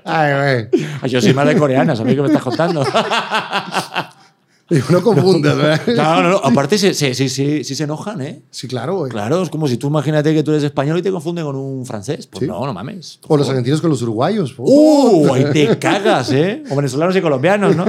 Ay, 0.03 0.67
güey. 0.69 1.11
Yo 1.11 1.21
soy 1.21 1.33
más 1.35 1.47
de 1.47 1.55
coreanas, 1.57 1.99
a 1.99 2.03
mí 2.03 2.15
que 2.15 2.21
me 2.21 2.27
estás 2.27 2.41
contando. 2.43 2.83
Digo, 4.69 4.85
no 4.89 5.01
confundas, 5.01 5.55
¿verdad? 5.55 5.81
No, 5.95 6.23
no, 6.23 6.29
no. 6.31 6.37
Aparte, 6.43 6.77
sí, 6.77 6.93
sí, 6.93 7.29
sí, 7.29 7.63
se 7.63 7.83
enojan, 7.83 8.21
¿eh? 8.21 8.41
Sí, 8.51 8.67
claro, 8.67 8.97
güey. 8.97 9.11
Claro, 9.11 9.41
es 9.41 9.49
como 9.49 9.67
si 9.67 9.77
tú 9.77 9.87
imagínate 9.87 10.33
que 10.33 10.43
tú 10.43 10.51
eres 10.51 10.63
español 10.63 10.97
y 10.99 11.01
te 11.01 11.11
confunden 11.11 11.45
con 11.45 11.55
un 11.55 11.85
francés. 11.85 12.27
Pues 12.27 12.41
Sí. 12.41 12.47
no, 12.47 12.65
no 12.65 12.73
mames. 12.73 13.19
O 13.27 13.37
los 13.37 13.47
argentinos 13.47 13.79
con 13.79 13.89
los 13.89 14.01
uruguayos. 14.01 14.53
¡Uh! 14.57 15.33
Ahí 15.33 15.45
te 15.53 15.79
cagas, 15.79 16.31
¿eh? 16.31 16.63
O 16.69 16.75
venezolanos 16.75 17.15
y 17.15 17.21
colombianos, 17.21 17.75
¿no? 17.75 17.85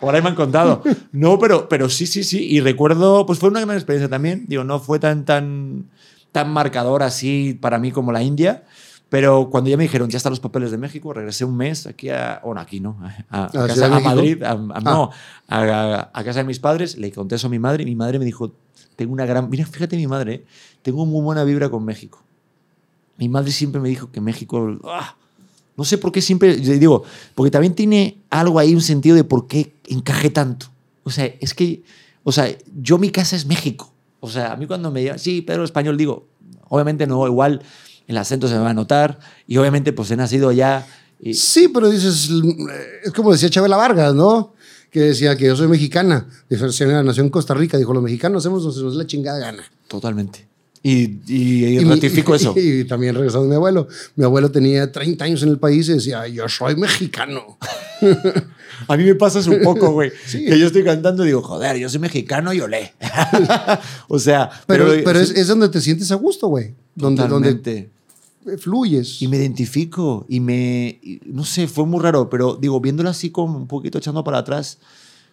Por 0.00 0.14
ahí 0.14 0.20
me 0.22 0.28
han 0.28 0.34
contado. 0.34 0.82
No, 1.12 1.38
pero, 1.38 1.68
pero 1.68 1.88
sí, 1.88 2.06
sí, 2.06 2.22
sí. 2.22 2.46
Y 2.50 2.60
recuerdo, 2.60 3.24
pues 3.26 3.38
fue 3.38 3.48
una 3.48 3.60
gran 3.60 3.76
experiencia 3.76 4.08
también. 4.10 4.44
Digo, 4.46 4.62
no 4.62 4.78
fue 4.78 4.98
tan, 4.98 5.24
tan, 5.24 5.86
tan 6.32 6.50
marcador 6.50 7.02
así 7.02 7.56
para 7.60 7.78
mí 7.78 7.92
como 7.92 8.12
la 8.12 8.22
India. 8.22 8.64
Pero 9.08 9.48
cuando 9.50 9.70
ya 9.70 9.76
me 9.76 9.84
dijeron, 9.84 10.10
ya 10.10 10.16
están 10.16 10.30
los 10.32 10.40
papeles 10.40 10.70
de 10.72 10.78
México, 10.78 11.12
regresé 11.12 11.44
un 11.44 11.56
mes 11.56 11.86
aquí 11.86 12.08
a, 12.10 12.40
bueno, 12.44 12.60
aquí 12.60 12.80
no, 12.80 12.98
a, 13.30 13.42
a 13.42 13.44
¿A 13.44 13.66
casa- 13.68 13.86
a? 13.86 14.00
Madrid, 14.00 14.42
a, 14.42 14.50
a- 14.52 14.80
no, 14.80 15.10
a, 15.48 16.10
a 16.12 16.24
casa 16.24 16.40
de 16.40 16.44
mis 16.44 16.58
padres, 16.58 16.96
le 16.98 17.12
conté 17.12 17.36
eso 17.36 17.46
a 17.46 17.50
mi 17.50 17.58
madre 17.60 17.84
y 17.84 17.86
mi 17.86 17.94
madre 17.94 18.18
me 18.18 18.24
dijo, 18.24 18.52
tengo 18.96 19.12
una 19.12 19.24
gran, 19.24 19.48
mira, 19.48 19.64
fíjate 19.64 19.96
mi 19.96 20.08
madre, 20.08 20.44
tengo 20.82 21.06
muy 21.06 21.22
buena 21.22 21.44
vibra 21.44 21.68
con 21.70 21.84
México. 21.84 22.20
Mi 23.18 23.28
madre 23.28 23.52
siempre 23.52 23.80
me 23.80 23.88
dijo 23.88 24.10
que 24.10 24.20
México, 24.20 24.76
ah, 24.84 25.14
no 25.76 25.84
sé 25.84 25.98
por 25.98 26.10
qué 26.10 26.20
siempre, 26.20 26.56
le 26.56 26.78
digo, 26.78 27.04
porque 27.36 27.50
también 27.52 27.74
tiene 27.74 28.18
algo 28.30 28.58
ahí, 28.58 28.74
un 28.74 28.80
sentido 28.82 29.14
de 29.14 29.22
por 29.24 29.46
qué 29.46 29.72
encajé 29.86 30.30
tanto. 30.30 30.66
O 31.04 31.10
sea, 31.10 31.26
es 31.40 31.54
que, 31.54 31.82
o 32.24 32.32
sea, 32.32 32.48
yo 32.82 32.98
mi 32.98 33.10
casa 33.10 33.36
es 33.36 33.46
México. 33.46 33.92
O 34.18 34.28
sea, 34.28 34.52
a 34.52 34.56
mí 34.56 34.66
cuando 34.66 34.90
me 34.90 35.00
digan, 35.00 35.18
sí, 35.20 35.42
Pedro 35.42 35.62
Español, 35.64 35.96
digo, 35.96 36.26
obviamente 36.68 37.06
no, 37.06 37.24
igual 37.26 37.62
el 38.06 38.16
acento 38.18 38.48
se 38.48 38.54
me 38.54 38.60
va 38.60 38.70
a 38.70 38.74
notar 38.74 39.18
y 39.46 39.56
obviamente 39.56 39.92
pues 39.92 40.10
he 40.10 40.16
nacido 40.16 40.48
allá. 40.48 40.86
Y, 41.20 41.34
Sí, 41.34 41.68
pero 41.68 41.88
dices, 41.90 42.28
es 43.04 43.12
como 43.12 43.32
decía 43.32 43.48
Chabela 43.50 43.76
Vargas, 43.76 44.14
¿no? 44.14 44.54
Que 44.90 45.00
decía 45.00 45.36
que 45.36 45.46
yo 45.46 45.56
soy 45.56 45.68
mexicana, 45.68 46.26
diferencia 46.48 47.02
nació 47.02 47.22
en 47.22 47.30
Costa 47.30 47.54
Rica, 47.54 47.76
dijo, 47.78 47.92
los 47.92 48.02
mexicanos 48.02 48.42
hacemos 48.44 48.64
nos 48.64 48.92
dé 48.92 48.98
la 48.98 49.06
chingada 49.06 49.38
gana. 49.38 49.64
Totalmente. 49.88 50.46
Y, 50.82 51.18
y- 51.26 51.78
y 51.80 51.84
mi- 51.84 51.90
ratifico 51.94 52.34
eso. 52.36 52.54
Y, 52.56 52.84
también 52.84 53.14
regresando 53.14 53.46
a 53.46 53.48
mi 53.48 53.56
abuelo. 53.56 53.88
Mi 54.14 54.24
abuelo 54.24 54.50
tenía 54.52 54.92
30 54.92 55.24
años 55.24 55.42
en 55.42 55.48
el 55.48 55.58
país 55.58 55.88
y 55.88 55.94
decía, 55.94 56.28
yo 56.28 56.48
soy 56.48 56.76
mexicano. 56.76 57.58
A 58.88 58.96
mí 58.96 59.04
me 59.04 59.14
pasa 59.14 59.38
un 59.50 59.62
poco, 59.62 59.90
güey. 59.92 60.12
Que 60.30 60.58
yo 60.58 60.66
estoy 60.66 60.84
cantando 60.84 61.24
y 61.24 61.28
digo, 61.28 61.42
joder, 61.42 61.76
yo 61.78 61.88
soy 61.88 61.98
mexicano 61.98 62.52
y 62.52 62.60
olé. 62.60 62.92
o 64.08 64.18
sea, 64.18 64.50
Pero, 64.66 64.86
pero, 65.04 65.18
es, 65.18 65.30
sí, 65.30 65.34
es 65.40 65.48
donde 65.48 65.68
te 65.70 65.80
sientes 65.80 66.10
a 66.12 66.14
gusto, 66.16 66.48
güey. 66.48 66.74
Donde, 66.94 67.22
donde 67.26 67.54
totalmente. 67.54 67.90
Fluyes. 68.58 69.20
Y 69.20 69.28
me 69.28 69.36
identifico 69.36 70.26
y 70.28 70.40
me. 70.40 70.98
y 71.02 71.20
no 71.26 71.44
sé, 71.44 71.66
fue 71.66 71.84
muy 71.86 72.00
raro, 72.00 72.30
pero 72.30 72.56
digo, 72.56 72.80
viéndolo 72.80 73.08
así 73.10 73.30
como 73.30 73.56
un 73.56 73.66
poquito 73.66 73.98
echando 73.98 74.24
para 74.24 74.38
atrás. 74.38 74.78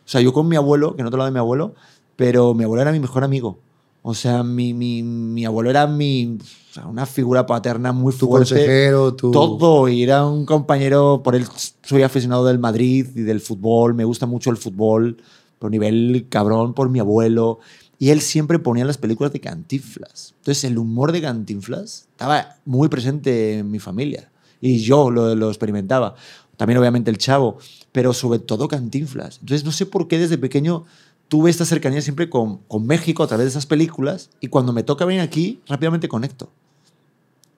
O 0.05 0.09
sea, 0.09 0.21
yo 0.21 0.33
con 0.33 0.47
mi 0.47 0.55
abuelo, 0.55 0.95
que 0.95 1.03
no 1.03 1.11
te 1.11 1.17
lo 1.17 1.25
de 1.25 1.31
mi 1.31 1.39
abuelo, 1.39 1.75
pero 2.15 2.53
mi 2.53 2.63
abuelo 2.63 2.81
era 2.81 2.91
mi 2.91 2.99
mejor 2.99 3.23
amigo. 3.23 3.59
O 4.05 4.13
sea, 4.13 4.43
mi, 4.43 4.73
mi, 4.73 5.01
mi 5.01 5.45
abuelo 5.45 5.69
era 5.69 5.87
mi. 5.87 6.37
o 6.39 6.73
sea, 6.73 6.87
una 6.87 7.05
figura 7.05 7.45
paterna 7.45 7.93
muy 7.93 8.13
tu 8.13 8.27
fuerte. 8.27 8.49
consejero, 8.49 9.13
tu... 9.15 9.31
Todo, 9.31 9.87
y 9.87 10.03
era 10.03 10.25
un 10.25 10.45
compañero, 10.45 11.21
por 11.23 11.35
él 11.35 11.45
soy 11.83 12.03
aficionado 12.03 12.45
del 12.45 12.59
Madrid 12.59 13.07
y 13.15 13.21
del 13.21 13.39
fútbol, 13.39 13.93
me 13.93 14.03
gusta 14.03 14.25
mucho 14.25 14.49
el 14.49 14.57
fútbol, 14.57 15.17
por 15.57 15.71
nivel 15.71 16.27
cabrón, 16.29 16.73
por 16.73 16.89
mi 16.89 16.99
abuelo. 16.99 17.59
Y 18.03 18.09
él 18.09 18.19
siempre 18.19 18.59
ponía 18.59 18.83
las 18.83 18.97
películas 18.97 19.31
de 19.31 19.39
Cantinflas. 19.39 20.33
Entonces 20.39 20.65
el 20.65 20.77
humor 20.77 21.13
de 21.13 21.21
Cantinflas 21.21 22.09
estaba 22.11 22.57
muy 22.65 22.89
presente 22.89 23.59
en 23.59 23.71
mi 23.71 23.79
familia. 23.79 24.29
Y 24.59 24.79
yo 24.79 25.09
lo, 25.09 25.33
lo 25.35 25.47
experimentaba. 25.47 26.13
También 26.57 26.79
obviamente 26.79 27.09
el 27.09 27.17
chavo, 27.17 27.59
pero 27.93 28.11
sobre 28.11 28.39
todo 28.39 28.67
Cantinflas. 28.67 29.37
Entonces 29.39 29.63
no 29.63 29.71
sé 29.71 29.85
por 29.85 30.09
qué 30.09 30.19
desde 30.19 30.37
pequeño 30.37 30.83
tuve 31.29 31.49
esta 31.49 31.63
cercanía 31.63 32.01
siempre 32.01 32.29
con, 32.29 32.57
con 32.67 32.85
México 32.85 33.23
a 33.23 33.27
través 33.27 33.45
de 33.45 33.51
esas 33.51 33.67
películas. 33.67 34.31
Y 34.41 34.49
cuando 34.49 34.73
me 34.73 34.83
toca 34.83 35.05
venir 35.05 35.21
aquí, 35.21 35.61
rápidamente 35.65 36.09
conecto. 36.09 36.51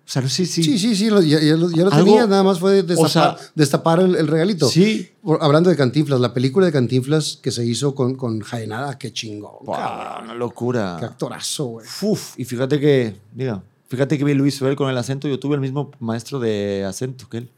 O 0.06 0.08
sea, 0.08 0.22
sé 0.30 0.46
si... 0.46 0.64
Sí, 0.64 0.78
sí, 0.78 0.96
sí, 0.96 1.10
lo- 1.10 1.22
ya, 1.22 1.40
ya 1.42 1.56
lo, 1.56 1.70
ya 1.72 1.84
lo 1.84 1.92
Algo- 1.92 2.06
tenías, 2.06 2.30
nada 2.30 2.44
más 2.44 2.60
fue 2.60 2.84
destapar, 2.84 3.06
o 3.06 3.10
sea- 3.10 3.38
destapar 3.56 4.00
el, 4.02 4.16
el 4.16 4.28
regalito. 4.28 4.70
Sí. 4.70 5.10
Por- 5.24 5.42
Hablando 5.42 5.72
de 5.72 5.76
Cantinflas, 5.76 6.20
la 6.20 6.32
película 6.34 6.68
de 6.68 6.72
Cantinflas 6.72 7.40
que 7.42 7.50
se 7.52 7.66
hizo 7.66 7.96
con, 7.96 8.14
con 8.16 8.40
Jaenada, 8.42 9.00
qué 9.00 9.12
chingón. 9.12 9.66
Cabrón. 9.66 10.26
una 10.26 10.34
locura. 10.36 10.98
Qué 11.00 11.06
actorazo, 11.06 11.66
güey. 11.66 11.88
Uf, 12.04 12.38
y 12.40 12.46
fíjate 12.46 12.80
que, 12.80 13.16
diga, 13.34 13.64
fíjate 13.88 14.20
que 14.20 14.36
lo 14.36 14.46
hizo 14.46 14.68
él 14.70 14.76
con 14.76 14.90
el 14.92 14.98
acento. 14.98 15.28
Yo 15.28 15.40
tuve 15.40 15.56
el 15.56 15.62
mismo 15.62 15.90
maestro 16.00 16.40
de 16.40 16.86
acento 16.88 17.28
que 17.28 17.38
él. 17.40 17.50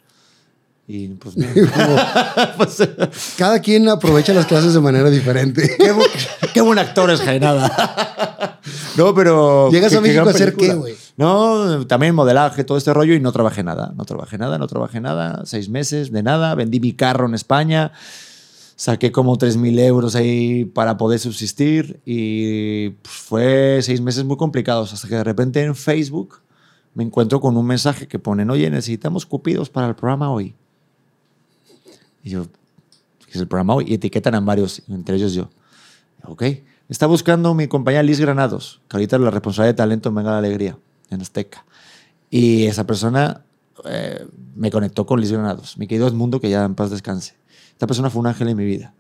Y 0.88 1.10
pues, 1.10 1.36
mira. 1.36 1.52
Pues, 2.58 2.82
Cada 3.38 3.60
quien 3.62 3.88
aprovecha 3.90 4.34
las 4.34 4.46
clases 4.46 4.74
de 4.74 4.80
manera 4.80 5.10
diferente. 5.10 5.76
qué, 5.80 5.94
bu- 5.94 6.52
qué 6.54 6.62
buen 6.62 6.80
actor 6.80 7.10
es 7.12 7.20
Jaenada. 7.22 8.60
no, 8.98 9.14
pero. 9.14 9.70
Llegas 9.72 9.94
a 9.94 10.02
México 10.02 10.28
a 10.28 10.32
hacer 10.32 10.54
película. 10.56 10.74
qué, 10.74 10.80
güey. 10.80 10.96
No, 11.18 11.86
también 11.88 12.16
modelaje, 12.16 12.64
todo 12.64 12.78
este 12.78 12.94
rollo 12.94 13.14
y 13.16 13.20
no 13.20 13.32
trabajé 13.32 13.64
nada. 13.64 13.92
No 13.98 14.06
trabajé 14.06 14.38
nada, 14.38 14.58
no 14.58 14.68
trabajé 14.68 15.02
nada. 15.02 15.42
Seis 15.46 15.68
meses 15.70 16.12
de 16.12 16.24
nada. 16.24 16.56
Vendí 16.56 16.80
mi 16.80 16.94
carro 16.94 17.28
en 17.28 17.34
España. 17.34 17.92
Saqué 18.76 19.12
como 19.12 19.36
3.000 19.38 19.80
euros 19.80 20.16
ahí 20.16 20.64
para 20.66 20.98
poder 20.98 21.18
subsistir 21.20 22.00
y 22.06 22.92
pues, 22.92 23.16
fue 23.16 23.80
seis 23.82 24.02
meses 24.02 24.24
muy 24.24 24.38
complicados 24.38 24.94
hasta 24.94 25.08
que 25.08 25.16
de 25.16 25.24
repente 25.24 25.64
en 25.64 25.74
Facebook 25.76 26.42
me 26.94 27.04
encuentro 27.04 27.42
con 27.42 27.58
un 27.58 27.66
mensaje 27.66 28.08
que 28.08 28.20
ponen, 28.20 28.52
oye, 28.52 28.70
necesitamos 28.70 29.26
cupidos 29.26 29.72
para 29.72 29.88
el 29.88 29.96
programa 29.96 30.30
hoy. 30.32 30.54
Y 32.28 32.32
yo, 32.32 32.46
¿qué 33.26 33.32
es 33.32 33.38
el 33.38 33.48
programa 33.48 33.76
hoy? 33.76 33.86
Y 33.88 33.94
etiquetan 33.94 34.36
a 34.36 34.42
varios, 34.42 34.82
entre 34.90 35.16
ellos 35.16 35.34
yo. 35.34 35.50
Ok. 36.26 36.44
Está 36.90 37.06
buscando 37.06 37.54
mi 37.54 37.70
compañera 37.70 38.04
Liz 38.04 38.20
Granados, 38.20 38.82
que 38.90 38.98
ahorita 38.98 39.16
es 39.16 39.22
la 39.22 39.32
responsable 39.32 39.68
de 39.68 39.74
talento 39.76 40.10
en 40.10 40.16
Venga 40.16 40.32
la 40.32 40.40
Alegría, 40.40 40.78
en 41.10 41.22
Azteca. 41.22 41.66
Y 42.30 42.66
esa 42.66 42.86
persona 42.86 43.46
eh, 43.86 44.26
me 44.56 44.70
conectó 44.72 45.06
con 45.06 45.22
Liz 45.22 45.32
Granados, 45.32 45.78
mi 45.78 45.88
querido 45.88 46.06
Edmundo, 46.06 46.42
que 46.42 46.50
ya 46.50 46.66
en 46.66 46.76
paz 46.76 46.92
descanse. 46.92 47.36
Esta 47.72 47.88
persona 47.88 48.10
fue 48.10 48.20
un 48.20 48.28
ángel 48.28 48.50
en 48.50 48.58
mi 48.58 48.66
vida. 48.66 48.94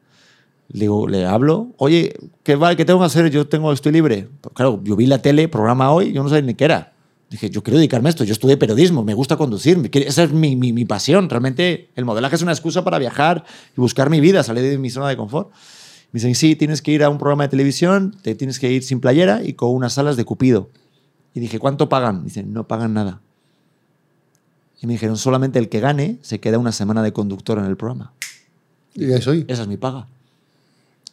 Le 0.69 0.81
digo, 0.81 1.09
le 1.09 1.25
hablo, 1.25 1.73
oye, 1.75 2.15
¿qué, 2.43 2.55
va, 2.55 2.77
¿qué 2.77 2.85
tengo 2.85 2.99
que 2.99 3.07
hacer? 3.07 3.29
Yo 3.29 3.45
tengo, 3.45 3.73
estoy 3.73 3.91
libre. 3.91 4.29
Pues 4.39 4.55
claro, 4.55 4.79
yo 4.85 4.95
vi 4.95 5.05
la 5.05 5.21
tele, 5.21 5.49
programa 5.49 5.91
hoy, 5.91 6.13
yo 6.13 6.23
no 6.23 6.29
sabía 6.29 6.43
ni 6.43 6.53
qué 6.53 6.63
era. 6.63 6.93
Dije, 7.29 7.49
yo 7.49 7.61
quiero 7.61 7.77
dedicarme 7.77 8.07
a 8.07 8.11
esto, 8.11 8.23
yo 8.23 8.31
estudié 8.31 8.55
periodismo, 8.55 9.03
me 9.03 9.13
gusta 9.13 9.35
conducir, 9.35 9.77
me 9.77 9.89
quiere- 9.89 10.07
esa 10.07 10.23
es 10.23 10.31
mi, 10.31 10.55
mi, 10.55 10.71
mi 10.71 10.85
pasión. 10.85 11.29
Realmente 11.29 11.89
el 11.95 12.05
modelaje 12.05 12.35
es 12.37 12.41
una 12.41 12.53
excusa 12.53 12.83
para 12.85 12.99
viajar 12.99 13.43
y 13.75 13.81
buscar 13.81 14.09
mi 14.09 14.21
vida, 14.21 14.43
salir 14.43 14.63
de 14.63 14.77
mi 14.77 14.89
zona 14.89 15.09
de 15.09 15.17
confort. 15.17 15.51
Me 16.13 16.19
dicen, 16.19 16.35
sí, 16.35 16.55
tienes 16.55 16.81
que 16.81 16.91
ir 16.91 17.03
a 17.03 17.09
un 17.09 17.17
programa 17.17 17.43
de 17.43 17.49
televisión, 17.49 18.15
te 18.21 18.33
tienes 18.33 18.59
que 18.59 18.71
ir 18.71 18.81
sin 18.81 19.01
playera 19.01 19.43
y 19.43 19.53
con 19.53 19.71
unas 19.75 19.97
alas 19.97 20.15
de 20.15 20.23
cupido. 20.23 20.69
Y 21.33 21.41
dije, 21.41 21.59
¿cuánto 21.59 21.89
pagan? 21.89 22.23
Dicen, 22.23 22.53
no 22.53 22.65
pagan 22.65 22.93
nada. 22.93 23.19
Y 24.81 24.87
me 24.87 24.93
dijeron, 24.93 25.17
solamente 25.17 25.59
el 25.59 25.67
que 25.69 25.79
gane 25.81 26.17
se 26.21 26.39
queda 26.39 26.57
una 26.59 26.71
semana 26.71 27.03
de 27.03 27.11
conductor 27.11 27.57
en 27.59 27.65
el 27.65 27.75
programa. 27.75 28.13
Y 28.93 29.05
soy. 29.21 29.43
Esa 29.49 29.63
es 29.63 29.67
mi 29.67 29.75
paga. 29.77 30.07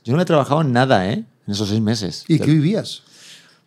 Yo 0.04 0.14
no 0.14 0.22
he 0.22 0.24
trabajado 0.24 0.60
en 0.60 0.72
nada, 0.72 1.10
¿eh? 1.10 1.24
En 1.46 1.52
esos 1.52 1.68
seis 1.68 1.80
meses. 1.80 2.24
¿Y 2.28 2.38
qué 2.38 2.50
vivías? 2.52 3.02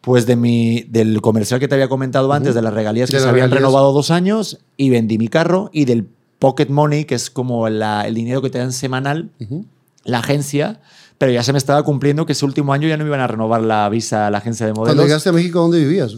Pues 0.08 0.26
de 0.26 0.38
mi, 0.38 0.84
del 0.84 1.20
comercial 1.20 1.60
que 1.60 1.68
te 1.68 1.76
había 1.76 1.90
comentado 1.90 2.32
antes, 2.32 2.56
de 2.56 2.62
las 2.62 2.74
regalías 2.74 3.10
que 3.12 3.18
se 3.20 3.24
habían 3.28 3.50
regalías. 3.50 3.60
renovado 3.60 3.92
dos 3.92 4.10
años, 4.10 4.58
y 4.78 4.90
vendí 4.90 5.18
mi 5.18 5.28
carro, 5.28 5.70
y 5.74 5.84
del 5.84 6.08
pocket 6.40 6.68
money, 6.70 7.04
que 7.04 7.16
es 7.16 7.30
como 7.30 7.68
la- 7.68 8.08
el 8.08 8.14
dinero 8.16 8.42
que 8.42 8.50
te 8.50 8.58
dan 8.58 8.72
semanal, 8.72 9.32
la 10.06 10.20
agencia, 10.20 10.80
pero 11.18 11.34
ya 11.34 11.44
se 11.44 11.52
me 11.52 11.58
estaba 11.58 11.84
cumpliendo 11.84 12.26
que 12.26 12.32
ese 12.32 12.46
último 12.46 12.72
año 12.72 12.88
ya 12.88 12.96
no 12.96 13.04
me 13.04 13.10
iban 13.10 13.20
a 13.20 13.28
renovar 13.28 13.62
la 13.62 13.90
visa 13.90 14.28
a 14.28 14.32
la 14.32 14.38
agencia 14.38 14.66
de 14.66 14.72
Cuando 14.72 14.86
modelos. 14.94 15.06
llegaste 15.08 15.28
a 15.28 15.34
México, 15.34 15.60
¿dónde 15.60 15.80
vivías? 15.80 16.16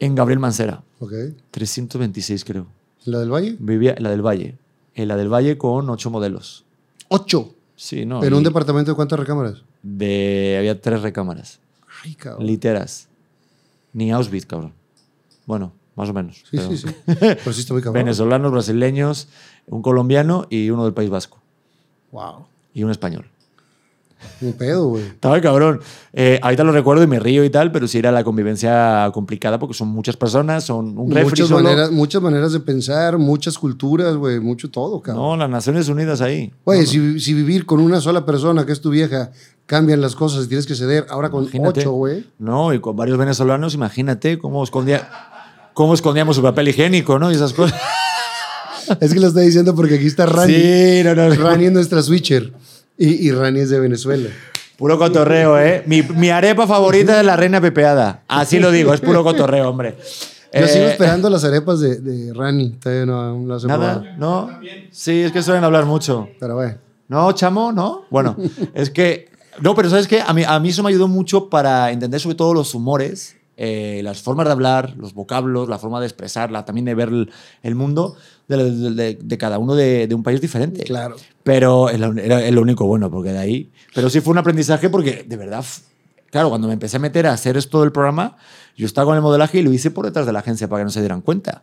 En 0.00 0.16
Gabriel 0.16 0.40
Mancera, 0.40 0.82
Ok. 0.98 1.12
326 1.52 2.44
creo. 2.44 2.66
¿En 3.06 3.12
la 3.12 3.20
del 3.20 3.30
Valle? 3.32 3.56
Vivía 3.60 3.94
en 3.96 4.02
la 4.02 4.10
del 4.10 4.22
Valle. 4.26 4.56
En 4.96 5.06
la 5.06 5.16
del 5.16 5.32
Valle 5.32 5.56
con 5.56 5.88
ocho 5.88 6.10
modelos. 6.10 6.64
Ocho. 7.06 7.54
Sí, 7.76 8.04
no. 8.06 8.24
¿En 8.24 8.34
un 8.34 8.42
departamento 8.42 8.90
de 8.90 8.96
cuántas 8.96 9.20
recámaras? 9.20 9.62
de, 9.84 10.56
había 10.58 10.80
tres 10.80 11.02
recámaras. 11.02 11.58
Ay, 12.04 12.14
cabrón. 12.14 12.46
Literas. 12.46 13.08
Ni 13.92 14.10
Auschwitz, 14.12 14.46
cabrón. 14.46 14.72
Bueno, 15.46 15.72
más 15.96 16.08
o 16.08 16.12
menos. 16.12 16.36
Sí, 16.50 16.56
pero- 16.56 16.68
sí, 16.70 16.76
sí. 16.78 16.86
Pero 17.06 17.52
sí 17.52 17.60
está 17.60 17.74
muy 17.74 17.82
cabrón. 17.82 18.02
Venezolanos, 18.04 18.50
brasileños, 18.52 19.28
un 19.66 19.82
colombiano 19.82 20.46
y 20.50 20.70
uno 20.70 20.84
del 20.84 20.94
País 20.94 21.10
Vasco. 21.10 21.38
Wow. 22.10 22.46
Y 22.74 22.82
un 22.84 22.90
español. 22.90 23.26
Un 24.40 24.52
pedo, 24.52 24.86
güey. 24.86 25.02
Estaba 25.06 25.40
cabrón. 25.40 25.80
Eh, 26.12 26.38
ahorita 26.42 26.62
lo 26.62 26.70
recuerdo 26.72 27.02
y 27.02 27.06
me 27.08 27.18
río 27.18 27.44
y 27.44 27.50
tal, 27.50 27.72
pero 27.72 27.88
sí 27.88 27.98
era 27.98 28.12
la 28.12 28.22
convivencia 28.22 29.10
complicada 29.12 29.58
porque 29.58 29.74
son 29.74 29.88
muchas 29.88 30.16
personas, 30.16 30.64
son 30.64 30.96
un 30.96 31.10
refri 31.10 31.30
Muchas 31.30 31.48
solo. 31.48 31.62
maneras, 31.64 31.90
muchas 31.90 32.22
maneras 32.22 32.52
de 32.52 32.60
pensar, 32.60 33.18
muchas 33.18 33.58
culturas, 33.58 34.16
güey, 34.16 34.38
mucho 34.38 34.70
todo, 34.70 35.00
cabrón. 35.02 35.22
No, 35.24 35.36
las 35.36 35.50
Naciones 35.50 35.88
Unidas 35.88 36.20
ahí. 36.20 36.52
Güey, 36.64 36.86
si, 36.86 37.18
si 37.18 37.34
vivir 37.34 37.66
con 37.66 37.80
una 37.80 38.00
sola 38.00 38.24
persona, 38.24 38.64
que 38.64 38.72
es 38.72 38.80
tu 38.80 38.90
vieja, 38.90 39.32
cambian 39.72 40.02
las 40.02 40.14
cosas 40.14 40.44
y 40.44 40.48
tienes 40.48 40.66
que 40.66 40.74
ceder, 40.74 41.06
ahora 41.08 41.30
con 41.30 41.44
Imagínate. 41.44 41.80
ocho, 41.80 41.92
güey. 41.92 42.26
No, 42.38 42.74
y 42.74 42.78
con 42.80 42.94
varios 42.94 43.16
venezolanos, 43.16 43.72
imagínate 43.72 44.38
cómo 44.38 44.62
escondía, 44.62 45.08
cómo 45.72 45.94
escondíamos 45.94 46.36
su 46.36 46.42
papel 46.42 46.68
higiénico, 46.68 47.18
¿no? 47.18 47.32
Y 47.32 47.36
esas 47.36 47.54
cosas. 47.54 47.80
Es 49.00 49.14
que 49.14 49.20
lo 49.20 49.28
está 49.28 49.40
diciendo 49.40 49.74
porque 49.74 49.94
aquí 49.94 50.06
está 50.06 50.26
Rani. 50.26 50.52
Sí, 50.52 51.00
no, 51.04 51.14
no. 51.14 51.30
Rani 51.34 51.66
es 51.66 51.72
nuestra 51.72 52.02
switcher. 52.02 52.52
Y, 52.98 53.26
y 53.28 53.30
Rani 53.32 53.60
es 53.60 53.70
de 53.70 53.80
Venezuela. 53.80 54.28
Puro 54.76 54.98
cotorreo, 54.98 55.58
¿eh? 55.58 55.84
Mi, 55.86 56.02
mi 56.02 56.28
arepa 56.28 56.66
favorita 56.66 57.18
es 57.20 57.24
la 57.24 57.36
reina 57.36 57.60
pepeada. 57.60 58.24
Así 58.28 58.58
lo 58.58 58.70
digo, 58.70 58.92
es 58.92 59.00
puro 59.00 59.22
cotorreo, 59.24 59.70
hombre. 59.70 59.96
Yo 60.52 60.66
sigo 60.66 60.84
Eh, 60.86 60.90
esperando 60.92 61.30
las 61.30 61.44
arepas 61.44 61.80
de, 61.80 62.00
de 62.00 62.34
Rani. 62.34 62.70
Todavía 62.72 63.06
no 63.06 63.46
las 63.46 63.64
he 63.64 63.68
Nada, 63.68 64.00
probado. 64.02 64.18
¿no? 64.18 64.60
Sí, 64.90 65.22
es 65.22 65.32
que 65.32 65.42
suelen 65.42 65.64
hablar 65.64 65.86
mucho. 65.86 66.28
Pero 66.38 66.56
bueno. 66.56 66.74
No, 67.08 67.32
chamo, 67.32 67.72
no. 67.72 68.04
Bueno, 68.10 68.36
es 68.74 68.90
que. 68.90 69.30
No, 69.60 69.74
pero 69.74 69.90
¿sabes 69.90 70.08
qué? 70.08 70.20
A 70.26 70.32
mí, 70.32 70.42
a 70.46 70.58
mí 70.60 70.70
eso 70.70 70.82
me 70.82 70.88
ayudó 70.90 71.08
mucho 71.08 71.48
para 71.50 71.90
entender 71.92 72.20
sobre 72.20 72.36
todo 72.36 72.54
los 72.54 72.74
humores, 72.74 73.36
eh, 73.56 74.00
las 74.02 74.22
formas 74.22 74.46
de 74.46 74.52
hablar, 74.52 74.94
los 74.96 75.12
vocablos, 75.12 75.68
la 75.68 75.78
forma 75.78 76.00
de 76.00 76.06
expresarla, 76.06 76.64
también 76.64 76.86
de 76.86 76.94
ver 76.94 77.08
el, 77.10 77.30
el 77.62 77.74
mundo 77.74 78.16
de, 78.48 78.56
de- 78.72 79.18
de 79.22 79.38
cada 79.38 79.58
uno 79.58 79.74
de, 79.74 80.06
de 80.06 80.14
un 80.14 80.22
país 80.22 80.40
diferente. 80.40 80.84
Claro. 80.84 81.16
Pero 81.42 81.90
era 81.90 82.50
lo 82.50 82.62
único 82.62 82.86
bueno, 82.86 83.10
porque 83.10 83.32
de 83.32 83.38
ahí. 83.38 83.70
Pero 83.94 84.08
sí 84.08 84.20
fue 84.20 84.32
un 84.32 84.38
aprendizaje 84.38 84.88
porque, 84.88 85.24
de 85.28 85.36
verdad, 85.36 85.64
claro, 86.30 86.48
cuando 86.48 86.66
me 86.66 86.72
empecé 86.74 86.96
a 86.96 87.00
meter 87.00 87.26
a 87.26 87.32
hacer 87.34 87.56
esto 87.58 87.82
del 87.82 87.92
programa, 87.92 88.36
yo 88.74 88.86
estaba 88.86 89.06
con 89.06 89.16
el 89.16 89.22
modelaje 89.22 89.58
y 89.58 89.62
lo 89.62 89.72
hice 89.72 89.90
por 89.90 90.06
detrás 90.06 90.24
de 90.24 90.32
la 90.32 90.38
agencia 90.38 90.66
para 90.68 90.80
que 90.80 90.84
no 90.84 90.90
se 90.90 91.00
dieran 91.00 91.20
cuenta. 91.20 91.62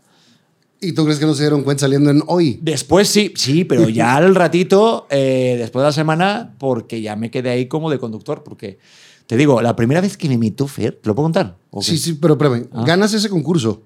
¿Y 0.81 0.93
tú 0.93 1.03
crees 1.03 1.19
que 1.19 1.25
no 1.25 1.33
se 1.33 1.43
dieron 1.43 1.63
cuenta 1.63 1.81
saliendo 1.81 2.09
en 2.09 2.23
hoy? 2.27 2.59
Después 2.61 3.09
sí, 3.09 3.33
sí, 3.35 3.65
pero 3.65 3.89
ya 3.89 4.15
al 4.17 4.33
ratito, 4.33 5.07
eh, 5.09 5.55
después 5.57 5.81
de 5.83 5.87
la 5.87 5.91
semana, 5.91 6.55
porque 6.57 7.01
ya 7.01 7.15
me 7.15 7.29
quedé 7.29 7.49
ahí 7.49 7.67
como 7.67 7.89
de 7.89 7.99
conductor, 7.99 8.43
porque 8.43 8.79
te 9.27 9.35
digo, 9.37 9.61
la 9.61 9.75
primera 9.75 10.01
vez 10.01 10.17
que 10.17 10.27
me 10.27 10.35
imitó 10.35 10.67
Fer, 10.67 10.95
¿te 11.01 11.09
lo 11.09 11.15
puedo 11.15 11.25
contar? 11.25 11.57
Sí, 11.81 11.97
sí, 11.97 12.13
pero 12.13 12.33
espérame. 12.33 12.67
Ah. 12.71 12.83
Ganas 12.85 13.13
ese 13.13 13.29
concurso. 13.29 13.83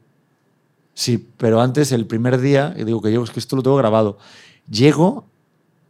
Sí, 0.93 1.27
pero 1.37 1.59
antes, 1.59 1.91
el 1.91 2.05
primer 2.05 2.39
día, 2.39 2.75
y 2.77 2.83
digo 2.83 3.01
que 3.01 3.09
llego, 3.09 3.23
es 3.23 3.31
que 3.31 3.39
esto 3.39 3.55
lo 3.55 3.63
tengo 3.63 3.75
grabado, 3.75 4.17
llego 4.69 5.25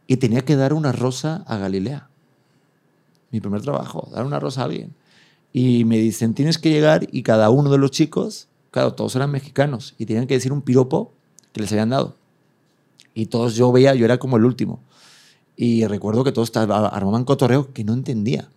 y 0.06 0.16
tenía 0.16 0.44
que 0.44 0.56
dar 0.56 0.72
una 0.72 0.92
rosa 0.92 1.44
a 1.46 1.58
Galilea. 1.58 2.08
Mi 3.30 3.40
primer 3.40 3.60
trabajo, 3.60 4.08
dar 4.12 4.24
una 4.24 4.40
rosa 4.40 4.62
a 4.62 4.64
alguien. 4.64 4.94
Y 5.52 5.84
me 5.84 5.98
dicen, 5.98 6.34
tienes 6.34 6.58
que 6.58 6.70
llegar 6.70 7.06
y 7.12 7.22
cada 7.22 7.50
uno 7.50 7.70
de 7.70 7.78
los 7.78 7.90
chicos, 7.90 8.48
claro, 8.74 8.92
todos 8.94 9.14
eran 9.14 9.30
mexicanos, 9.30 9.94
y 9.98 10.04
tenían 10.04 10.26
que 10.26 10.34
decir 10.34 10.52
un 10.52 10.60
piropo 10.60 11.12
que 11.52 11.60
les 11.60 11.70
habían 11.70 11.90
dado. 11.90 12.16
Y 13.14 13.26
todos 13.26 13.54
yo 13.54 13.70
veía, 13.70 13.94
yo 13.94 14.04
era 14.04 14.18
como 14.18 14.36
el 14.36 14.44
último. 14.44 14.80
Y 15.56 15.86
recuerdo 15.86 16.24
que 16.24 16.32
todos 16.32 16.50
armaban 16.56 17.24
cotorreo 17.24 17.72
que 17.72 17.84
no 17.84 17.94
entendía. 17.94 18.48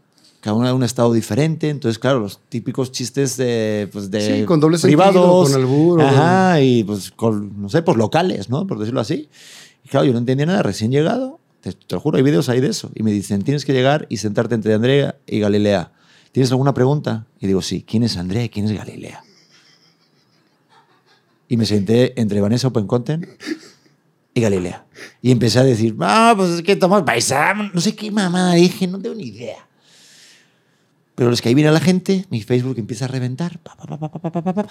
Cada 0.42 0.56
uno 0.56 0.66
de 0.66 0.74
un 0.74 0.82
estado 0.82 1.14
diferente. 1.14 1.70
Entonces, 1.70 2.00
claro, 2.00 2.20
los 2.20 2.40
típicos 2.50 2.92
chistes 2.92 3.38
de, 3.38 3.90
pues 3.94 4.10
de 4.10 4.40
Sí, 4.40 4.46
con 4.46 4.60
doble 4.60 4.80
sentido, 4.80 5.04
privados. 5.04 5.52
con 5.52 5.62
albur, 5.62 6.02
o 6.02 6.08
Ajá, 6.08 6.62
y 6.62 6.84
pues 6.84 7.12
con, 7.12 7.62
no 7.62 7.70
sé, 7.70 7.84
pues 7.84 7.96
locales, 7.96 8.50
¿no? 8.50 8.66
Por 8.66 8.80
decirlo 8.80 9.02
así. 9.02 9.30
Y 9.86 9.90
claro, 9.90 10.08
yo 10.08 10.14
no 10.14 10.18
entendía 10.18 10.48
nada. 10.48 10.64
Recién 10.64 10.90
llegado, 10.90 11.40
te, 11.62 11.74
te 11.74 11.94
lo 11.94 12.02
juro, 12.02 12.18
hay 12.18 12.24
vídeos 12.24 12.50
ahí 12.50 12.60
de 12.60 12.70
eso. 12.70 12.90
Y 12.96 13.04
me 13.04 13.12
dicen, 13.12 13.44
tienes 13.44 13.66
que 13.66 13.74
llegar 13.74 14.08
y 14.10 14.18
sentarte 14.18 14.56
entre 14.56 14.74
Andrea 14.74 15.16
y 15.28 15.40
Galilea. 15.42 15.92
¿Tienes 16.32 16.50
alguna 16.50 16.74
pregunta? 16.74 17.28
Y 17.40 17.46
digo, 17.46 17.62
sí. 17.62 17.86
¿Quién 17.88 18.02
es 18.02 18.18
Andrea 18.18 18.44
y 18.44 18.50
quién 18.50 18.66
es 18.66 18.72
Galilea? 18.72 19.24
y 21.48 21.58
me 21.58 21.66
senté 21.66 22.20
entre 22.20 22.42
Vanessa 22.42 22.68
Open 22.68 22.88
Content 22.88 23.26
y 24.34 24.42
Galilea. 24.42 24.86
Y 25.22 25.32
empecé 25.32 25.60
a 25.60 25.64
decir, 25.64 25.96
ah, 26.02 26.34
pues 26.36 26.50
es 26.52 26.62
que 26.62 26.74
estamos 26.74 27.04
paisamos, 27.04 27.74
no 27.74 27.82
sé 27.82 27.96
qué 27.96 28.12
mamada 28.12 28.54
dije, 28.54 28.88
no 28.88 29.00
tengo 29.00 29.16
ni 29.16 29.26
idea. 29.26 29.68
Pero 31.16 31.30
los 31.30 31.42
que 31.42 31.50
ahí 31.50 31.56
viene 31.56 31.72
la 31.72 31.80
gente, 31.80 32.26
mi 32.30 32.44
Facebook 32.44 32.78
empieza 32.78 33.06
a 33.06 33.08
reventar, 33.08 33.60
pa, 33.60 33.76
pa, 33.76 34.54
pa, 34.54 34.68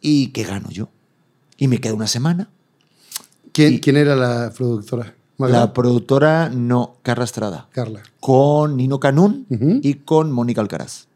¿Y 0.00 0.28
qué 0.28 0.44
gano 0.44 0.70
yo? 0.70 0.88
Y 1.56 1.66
me 1.66 1.80
queda 1.80 1.94
una 1.94 2.06
semana. 2.06 2.50
¿Quién, 3.52 3.74
y, 3.74 3.80
¿quién 3.80 3.96
era 3.96 4.14
la 4.14 4.52
productora? 4.56 5.14
La 5.38 5.72
productora 5.72 6.48
no, 6.48 6.96
Carla 7.02 7.24
Estrada. 7.24 7.68
Carla. 7.72 8.02
Con 8.20 8.76
Nino 8.76 9.00
Canún 9.00 9.46
uh 9.50 9.54
-huh. 9.54 9.80
y 9.82 9.94
con 9.94 10.32
Mónica 10.32 10.60
Alcaraz. 10.60 11.08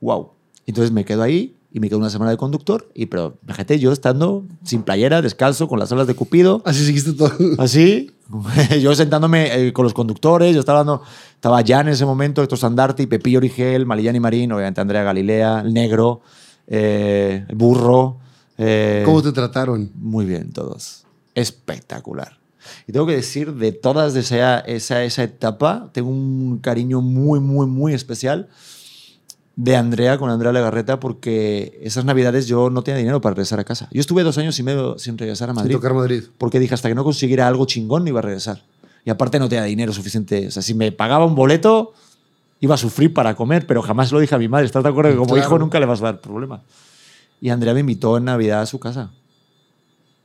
¡Wow! 0.00 0.32
Entonces 0.66 0.92
me 0.92 1.04
quedo 1.04 1.22
ahí 1.22 1.54
y 1.74 1.80
me 1.80 1.88
quedo 1.88 1.98
una 1.98 2.08
semana 2.08 2.30
de 2.30 2.36
conductor, 2.36 2.88
y 2.94 3.06
pero 3.06 3.36
fíjate, 3.48 3.80
yo 3.80 3.90
estando 3.90 4.46
sin 4.62 4.84
playera, 4.84 5.20
descalzo, 5.20 5.66
con 5.66 5.80
las 5.80 5.90
alas 5.90 6.06
de 6.06 6.14
Cupido, 6.14 6.62
Así 6.64 6.86
seguiste 6.86 7.14
todo. 7.14 7.32
Así, 7.58 8.12
yo 8.80 8.94
sentándome 8.94 9.66
eh, 9.66 9.72
con 9.72 9.82
los 9.82 9.92
conductores, 9.92 10.54
yo 10.54 10.60
estaba 10.60 10.78
dando, 10.78 11.02
estaba 11.34 11.64
Jan 11.66 11.88
en 11.88 11.94
ese 11.94 12.06
momento, 12.06 12.44
Héctor 12.44 12.58
Sandarte, 12.58 13.08
Pepillo 13.08 13.38
Origel, 13.38 13.86
Malillani 13.86 14.20
Marín, 14.20 14.52
obviamente 14.52 14.80
Andrea 14.80 15.02
Galilea, 15.02 15.62
el 15.62 15.74
negro, 15.74 16.20
eh, 16.68 17.44
el 17.48 17.56
burro. 17.56 18.18
eh, 18.56 19.02
¿Cómo 19.04 19.20
te 19.20 19.32
trataron? 19.32 19.90
Muy 19.96 20.26
bien, 20.26 20.52
todos. 20.52 21.06
Espectacular. 21.34 22.38
Y 22.86 22.92
tengo 22.92 23.04
que 23.04 23.16
decir, 23.16 23.52
de 23.52 23.72
todas 23.72 24.14
de 24.14 24.20
esa, 24.20 24.60
esa, 24.60 25.02
esa 25.02 25.24
etapa, 25.24 25.90
tengo 25.92 26.08
un 26.08 26.60
cariño 26.62 27.00
muy, 27.00 27.40
muy, 27.40 27.66
muy 27.66 27.94
especial 27.94 28.48
de 29.56 29.76
Andrea 29.76 30.18
con 30.18 30.30
Andrea 30.30 30.52
Legarreta 30.52 30.98
porque 30.98 31.78
esas 31.82 32.04
navidades 32.04 32.46
yo 32.48 32.70
no 32.70 32.82
tenía 32.82 32.98
dinero 32.98 33.20
para 33.20 33.34
regresar 33.34 33.60
a 33.60 33.64
casa. 33.64 33.88
Yo 33.92 34.00
estuve 34.00 34.22
dos 34.24 34.36
años 34.38 34.58
y 34.58 34.62
medio 34.64 34.98
sin 34.98 35.16
regresar 35.16 35.48
a 35.50 35.52
Sin 35.52 35.56
Madrid 35.62 35.74
tocar 35.76 35.94
Madrid. 35.94 36.24
porque 36.38 36.58
dije 36.58 36.74
hasta 36.74 36.88
que 36.88 36.94
no 36.94 37.04
consiguiera 37.04 37.46
algo 37.46 37.64
chingón 37.66 38.02
no 38.04 38.08
iba 38.08 38.18
a 38.18 38.22
regresar. 38.22 38.62
Y 39.04 39.10
aparte 39.10 39.38
no 39.38 39.48
tenía 39.48 39.64
dinero 39.64 39.92
suficiente. 39.92 40.48
O 40.48 40.50
sea, 40.50 40.62
si 40.62 40.74
me 40.74 40.90
pagaba 40.90 41.24
un 41.26 41.34
boleto, 41.34 41.92
iba 42.60 42.74
a 42.74 42.78
sufrir 42.78 43.12
para 43.14 43.36
comer, 43.36 43.66
pero 43.66 43.82
jamás 43.82 44.10
lo 44.10 44.18
dije 44.18 44.34
a 44.34 44.38
mi 44.38 44.48
madre. 44.48 44.66
¿Estás 44.66 44.82
de 44.82 44.88
acuerdo 44.88 45.10
que 45.10 45.16
como 45.18 45.34
Claro. 45.34 45.46
hijo 45.46 45.58
nunca 45.58 45.78
le 45.78 45.86
vas 45.86 46.00
a 46.00 46.04
dar 46.06 46.20
problema? 46.20 46.62
Y 47.40 47.50
Andrea 47.50 47.74
me 47.74 47.80
invitó 47.80 48.16
en 48.16 48.24
Navidad 48.24 48.62
a 48.62 48.66
su 48.66 48.78
casa. 48.80 49.10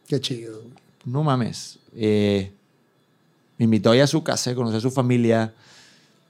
Qué 0.07 0.19
chido. 0.21 0.61
No 1.05 1.23
mames. 1.23 1.77
Eh, 1.95 2.51
me 3.57 3.65
invitó 3.65 3.91
ahí 3.91 3.99
a 3.99 4.07
su 4.07 4.23
casa, 4.23 4.55
conocí 4.55 4.77
a 4.77 4.79
su 4.79 4.89
familia. 4.91 5.53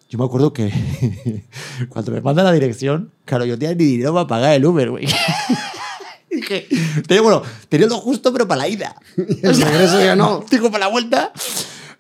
Yo 0.10 0.18
me 0.18 0.26
acuerdo 0.26 0.52
que 0.54 0.72
cuando 1.90 2.12
me 2.12 2.20
manda 2.20 2.42
la 2.42 2.52
dirección, 2.52 3.12
claro, 3.26 3.46
yo 3.46 3.60
tenía 3.60 3.76
ni 3.76 3.86
dinero 3.86 4.12
para 4.12 4.26
pagar 4.26 4.54
el 4.56 4.66
Uber, 4.66 4.90
güey. 4.90 5.08
Dije, 6.32 6.68
tenía, 7.08 7.22
bueno, 7.22 7.44
tenía 7.70 7.86
lo 7.86 8.00
justo, 8.00 8.34
pero 8.34 8.48
para 8.48 8.62
la 8.62 8.68
ida. 8.68 8.96
El 9.18 9.62
regreso 9.62 10.00
ya 10.00 10.16
no. 10.16 10.44
Digo, 10.50 10.72
para 10.72 10.86
la 10.86 10.92
vuelta. 10.92 11.32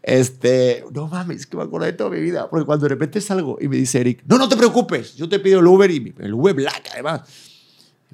Este, 0.02 0.84
no 0.91 1.07
mames, 1.07 1.45
que 1.45 1.57
me 1.57 1.64
acuerdo 1.64 1.86
de 1.86 1.94
toda 1.94 2.10
mi 2.10 2.19
vida. 2.19 2.49
Porque 2.49 2.65
cuando 2.65 2.84
de 2.84 2.90
repente 2.90 3.22
salgo 3.22 3.57
y 3.61 3.68
me 3.68 3.77
dice 3.77 3.99
Eric, 3.99 4.23
no, 4.26 4.38
no 4.38 4.49
te 4.49 4.56
preocupes, 4.56 5.15
yo 5.15 5.30
te 5.30 5.40
pido 5.40 5.60
el 5.60 5.68
Uber 5.68 5.91
y 5.91 6.14
el 6.19 6.34
Uber 6.34 6.56
Black, 6.56 6.90
además. 6.94 7.22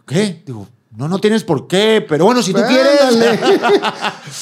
¿Qué? 0.05 0.41
Digo, 0.45 0.67
no, 0.97 1.07
no 1.07 1.19
tienes 1.19 1.43
por 1.43 1.67
qué, 1.67 2.05
pero 2.07 2.26
bueno, 2.26 2.41
si 2.41 2.53
tú 2.53 2.61
quieres. 2.67 3.01
Ándale. 3.01 3.39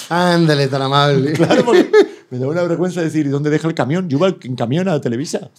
Ándale, 0.09 0.67
tan 0.67 0.81
amable. 0.81 1.33
Claro, 1.33 1.65
porque 1.65 1.89
me 2.33 2.39
da 2.39 2.47
una 2.47 2.63
vergüenza 2.63 3.01
decir, 3.01 3.25
¿y 3.27 3.29
dónde 3.29 3.49
deja 3.51 3.67
el 3.67 3.75
camión? 3.75 4.09
Yo 4.09 4.17
iba 4.17 4.35
en 4.41 4.55
camión 4.55 4.87
a 4.87 4.99
Televisa. 4.99 5.51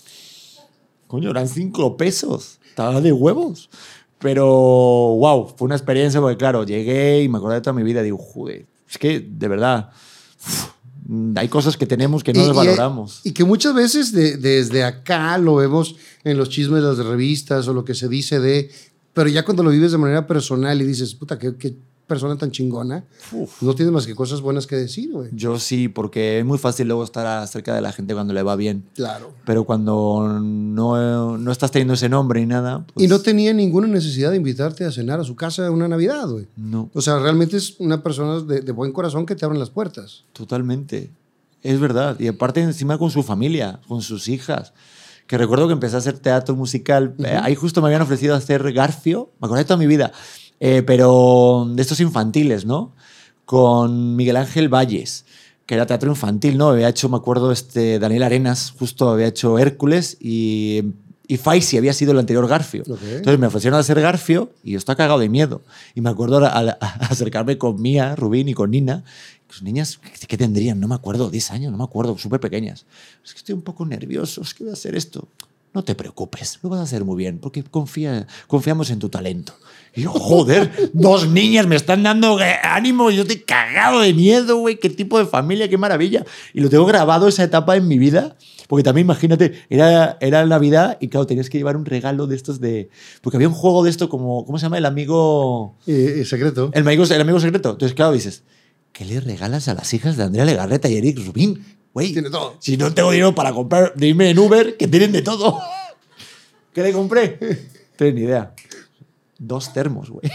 Coño, 1.06 1.30
eran 1.30 1.48
cinco 1.48 1.96
pesos. 1.96 2.58
Estaba 2.68 3.00
de 3.00 3.12
huevos. 3.12 3.70
Pero, 4.18 4.44
wow, 4.46 5.54
fue 5.56 5.66
una 5.66 5.76
experiencia 5.76 6.20
porque, 6.20 6.36
claro, 6.36 6.64
llegué 6.64 7.22
y 7.22 7.28
me 7.28 7.38
acordé 7.38 7.56
de 7.56 7.60
toda 7.60 7.74
mi 7.74 7.82
vida. 7.84 8.02
Digo, 8.02 8.18
joder, 8.18 8.66
es 8.90 8.98
que, 8.98 9.20
de 9.20 9.48
verdad, 9.48 9.90
hay 11.36 11.48
cosas 11.48 11.76
que 11.76 11.86
tenemos 11.86 12.24
que 12.24 12.32
no 12.32 12.40
Y- 12.42 12.46
las 12.48 12.54
y- 12.54 12.58
valoramos. 12.58 13.20
Y, 13.22 13.32
que 13.32 13.44
muchas 13.44 13.74
veces 13.74 14.10
de- 14.12 14.36
desde 14.36 14.82
acá 14.82 15.38
lo 15.38 15.54
vemos 15.56 15.94
en 16.24 16.36
los 16.38 16.48
chismes 16.48 16.82
de 16.82 16.88
las 16.88 16.98
revistas 16.98 17.68
o 17.68 17.72
lo 17.74 17.84
que 17.84 17.94
se 17.94 18.08
dice 18.08 18.40
de. 18.40 18.70
Pero 19.12 19.28
ya 19.28 19.44
cuando 19.44 19.62
lo 19.62 19.70
vives 19.70 19.92
de 19.92 19.98
manera 19.98 20.26
personal 20.26 20.80
y 20.80 20.84
dices, 20.84 21.14
puta, 21.14 21.38
qué, 21.38 21.54
qué 21.56 21.76
persona 22.06 22.36
tan 22.36 22.50
chingona, 22.50 23.04
no 23.60 23.74
tienes 23.74 23.92
más 23.92 24.06
que 24.06 24.14
cosas 24.14 24.40
buenas 24.40 24.66
que 24.66 24.76
decir, 24.76 25.10
güey. 25.12 25.30
Yo 25.32 25.58
sí, 25.58 25.88
porque 25.88 26.38
es 26.38 26.44
muy 26.44 26.58
fácil 26.58 26.86
luego 26.88 27.02
estar 27.04 27.46
cerca 27.48 27.74
de 27.74 27.80
la 27.80 27.92
gente 27.92 28.14
cuando 28.14 28.32
le 28.34 28.42
va 28.42 28.56
bien. 28.56 28.84
Claro. 28.94 29.32
Pero 29.46 29.64
cuando 29.64 30.38
no, 30.42 31.38
no 31.38 31.52
estás 31.52 31.70
teniendo 31.70 31.94
ese 31.94 32.08
nombre 32.08 32.40
y 32.40 32.46
nada. 32.46 32.84
pues, 32.92 33.04
Y 33.04 33.08
no 33.08 33.20
tenía 33.20 33.52
ninguna 33.52 33.86
necesidad 33.88 34.30
de 34.30 34.36
invitarte 34.36 34.84
a 34.84 34.92
cenar 34.92 35.20
a 35.20 35.24
su 35.24 35.34
casa 35.36 35.70
una 35.70 35.88
Navidad, 35.88 36.28
güey. 36.28 36.46
no. 36.56 36.90
O 36.94 37.00
sea, 37.00 37.18
realmente 37.18 37.56
es 37.56 37.76
una 37.80 38.02
persona 38.02 38.40
de, 38.40 38.60
de 38.60 38.72
buen 38.72 38.92
corazón 38.92 39.26
que 39.26 39.34
te 39.34 39.44
abren 39.44 39.58
las 39.60 39.70
puertas. 39.70 40.24
Totalmente. 40.32 41.10
Es 41.62 41.80
verdad. 41.80 42.20
Y 42.20 42.28
aparte 42.28 42.60
encima 42.60 42.98
con 42.98 43.10
su 43.10 43.22
familia, 43.22 43.80
con 43.88 44.02
sus 44.02 44.28
hijas. 44.28 44.74
Que 45.26 45.38
recuerdo 45.38 45.66
que 45.66 45.72
empecé 45.72 45.94
a 45.96 46.00
hacer 46.00 46.18
teatro 46.18 46.54
musical. 46.54 47.14
Eh, 47.18 47.38
ahí 47.42 47.54
justo 47.54 47.80
me 47.80 47.86
habían 47.88 48.02
ofrecido 48.02 48.34
hacer 48.34 48.70
Garfio. 48.74 49.30
Me 49.40 49.46
acordé 49.46 49.62
de 49.62 49.64
toda 49.64 49.78
mi 49.78 49.86
vida. 49.86 50.12
Eh, 50.66 50.82
pero 50.82 51.66
de 51.70 51.82
estos 51.82 52.00
infantiles, 52.00 52.64
¿no? 52.64 52.92
Con 53.44 54.16
Miguel 54.16 54.36
Ángel 54.36 54.68
Valles, 54.72 55.26
que 55.66 55.74
era 55.74 55.84
teatro 55.84 56.10
infantil, 56.10 56.56
¿no? 56.56 56.68
Había 56.70 56.88
hecho, 56.88 57.08
me 57.10 57.16
acuerdo, 57.18 57.52
este, 57.52 57.98
Daniel 57.98 58.22
Arenas, 58.22 58.72
justo 58.78 59.10
había 59.10 59.26
hecho 59.26 59.58
Hércules 59.58 60.16
y, 60.20 60.82
y 61.28 61.36
Faisy 61.36 61.76
había 61.76 61.92
sido 61.92 62.12
el 62.12 62.18
anterior 62.18 62.48
Garfio. 62.48 62.82
Ok. 62.88 62.98
Entonces 63.02 63.38
me 63.38 63.46
ofrecieron 63.46 63.78
hacer 63.78 64.00
Garfio 64.00 64.52
y 64.62 64.72
yo 64.72 64.78
estaba 64.78 64.96
cagado 64.96 65.18
de 65.18 65.28
miedo. 65.28 65.60
Y 65.94 66.00
me 66.00 66.08
acuerdo 66.08 66.38
a- 66.44 66.48
a- 66.48 66.78
a 66.80 66.86
acercarme 67.10 67.58
con 67.58 67.80
Mía, 67.82 68.16
Rubín 68.16 68.48
y 68.48 68.54
con 68.54 68.70
Nina. 68.70 69.04
Pues 69.46 69.62
niñas, 69.62 69.98
¿qué- 70.18 70.26
¿qué 70.26 70.36
tendrían? 70.38 70.80
No 70.80 70.88
me 70.88 70.94
acuerdo, 70.94 71.28
10 71.28 71.50
años, 71.50 71.70
no 71.72 71.76
me 71.78 71.84
acuerdo, 71.84 72.16
súper 72.16 72.40
pequeñas. 72.40 72.86
Es 73.22 73.32
que 73.34 73.38
estoy 73.38 73.54
un 73.54 73.60
poco 73.62 73.84
nervioso, 73.84 74.40
es 74.40 74.54
que 74.54 74.64
voy 74.64 74.70
a 74.70 74.72
hacer 74.72 74.96
esto. 74.96 75.28
No 75.74 75.82
te 75.82 75.96
preocupes, 75.96 76.60
lo 76.62 76.68
vas 76.68 76.78
a 76.78 76.84
hacer 76.84 77.04
muy 77.04 77.16
bien, 77.16 77.40
porque 77.40 77.64
confía, 77.64 78.28
confiamos 78.46 78.90
en 78.90 79.00
tu 79.00 79.08
talento. 79.08 79.54
Y 79.92 80.02
yo, 80.02 80.12
joder, 80.12 80.70
dos 80.92 81.28
niñas 81.28 81.66
me 81.66 81.74
están 81.74 82.04
dando 82.04 82.40
eh, 82.40 82.54
ánimo 82.62 83.10
y 83.10 83.16
yo 83.16 83.22
estoy 83.22 83.40
cagado 83.40 84.00
de 84.00 84.14
miedo, 84.14 84.58
güey, 84.58 84.78
qué 84.78 84.88
tipo 84.88 85.18
de 85.18 85.26
familia, 85.26 85.68
qué 85.68 85.76
maravilla. 85.76 86.24
Y 86.52 86.60
lo 86.60 86.70
tengo 86.70 86.86
grabado 86.86 87.26
esa 87.26 87.42
etapa 87.42 87.76
en 87.76 87.88
mi 87.88 87.98
vida, 87.98 88.36
porque 88.68 88.84
también 88.84 89.04
imagínate, 89.06 89.64
era, 89.68 90.16
era 90.20 90.46
Navidad 90.46 90.96
y 91.00 91.08
claro, 91.08 91.26
tenías 91.26 91.50
que 91.50 91.58
llevar 91.58 91.76
un 91.76 91.86
regalo 91.86 92.28
de 92.28 92.36
estos 92.36 92.60
de... 92.60 92.88
Porque 93.20 93.36
había 93.36 93.48
un 93.48 93.54
juego 93.54 93.82
de 93.82 93.90
esto 93.90 94.08
como, 94.08 94.44
¿cómo 94.44 94.60
se 94.60 94.66
llama? 94.66 94.78
El 94.78 94.86
amigo... 94.86 95.76
Eh, 95.88 96.18
eh, 96.20 96.24
secreto. 96.24 96.70
El 96.72 96.86
amigo, 96.86 97.02
el 97.02 97.20
amigo 97.20 97.40
secreto. 97.40 97.72
Entonces, 97.72 97.96
claro, 97.96 98.12
dices, 98.12 98.44
¿qué 98.92 99.04
le 99.04 99.18
regalas 99.18 99.66
a 99.66 99.74
las 99.74 99.92
hijas 99.92 100.16
de 100.16 100.22
Andrea 100.22 100.44
Legarreta 100.44 100.88
y 100.88 100.96
Eric 100.98 101.18
Rubín? 101.26 101.64
Güey, 101.94 102.12
si 102.58 102.76
no 102.76 102.92
tengo 102.92 103.12
dinero 103.12 103.36
para 103.36 103.52
comprar, 103.52 103.94
de 103.94 104.08
irme 104.08 104.28
en 104.28 104.38
Uber, 104.38 104.76
que 104.76 104.88
tienen 104.88 105.12
de 105.12 105.22
todo. 105.22 105.60
¿Qué 106.72 106.82
le 106.82 106.92
compré? 106.92 107.38
No 107.40 107.56
tengo 107.96 108.12
ni 108.18 108.22
idea. 108.22 108.52
Dos 109.38 109.72
termos, 109.72 110.10
güey. 110.10 110.28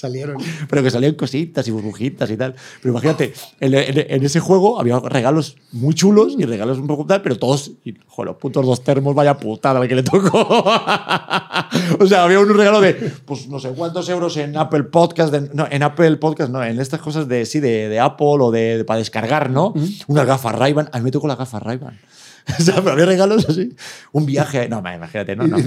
Salieron. 0.00 0.36
Pero 0.70 0.82
que 0.82 0.90
salían 0.90 1.14
cositas 1.14 1.68
y 1.68 1.70
burbujitas 1.70 2.30
y 2.30 2.36
tal. 2.38 2.54
Pero 2.80 2.92
imagínate, 2.92 3.34
en, 3.60 3.74
en- 3.74 4.06
en 4.10 4.24
ese 4.24 4.40
juego 4.40 4.80
había 4.80 4.98
regalos 5.00 5.56
muy 5.72 5.92
chulos 5.94 6.34
y 6.38 6.44
regalos 6.46 6.78
un 6.78 6.86
poco 6.86 7.04
tal, 7.04 7.20
pero 7.20 7.36
todos, 7.36 7.72
y, 7.84 7.94
joder, 8.06 8.28
los 8.32 8.36
putos 8.36 8.64
dos 8.64 8.82
termos, 8.82 9.14
vaya 9.14 9.36
putada 9.38 9.78
la 9.80 9.86
que 9.86 9.94
le 9.94 10.02
tocó. 10.02 10.38
o 12.00 12.06
sea, 12.06 12.24
había 12.24 12.40
un 12.40 12.48
regalo 12.48 12.80
de, 12.80 12.94
pues 13.24 13.46
no 13.48 13.58
sé 13.60 13.68
cuántos 13.70 14.08
euros 14.08 14.36
en 14.38 14.56
Apple 14.56 14.84
Podcast, 14.84 15.32
de- 15.32 15.50
no, 15.54 15.66
en 15.70 15.82
Apple 15.82 16.16
Podcast, 16.16 16.50
no, 16.50 16.64
en 16.64 16.80
estas 16.80 17.00
cosas 17.00 17.28
de, 17.28 17.44
sí, 17.46 17.60
de, 17.60 17.88
de 17.88 18.00
Apple 18.00 18.26
o 18.40 18.50
de, 18.50 18.78
de- 18.78 18.84
para 18.84 18.98
descargar, 18.98 19.50
¿no? 19.50 19.74
Unas 20.06 20.26
gafas 20.26 20.54
Ray-Ban. 20.54 20.88
A 20.92 20.98
mí 20.98 21.04
me 21.04 21.10
tocó 21.10 21.26
las 21.28 21.36
gafas 21.38 21.62
Ray-Ban. 21.62 21.98
O 22.58 22.62
sea, 22.62 22.76
pero 22.76 22.92
había 22.92 23.04
regalos 23.04 23.46
así. 23.48 23.76
Un 24.12 24.24
viaje. 24.26 24.66
No, 24.68 24.78
imagínate, 24.78 25.36
no, 25.36 25.46
no. 25.46 25.58
y 25.58 25.62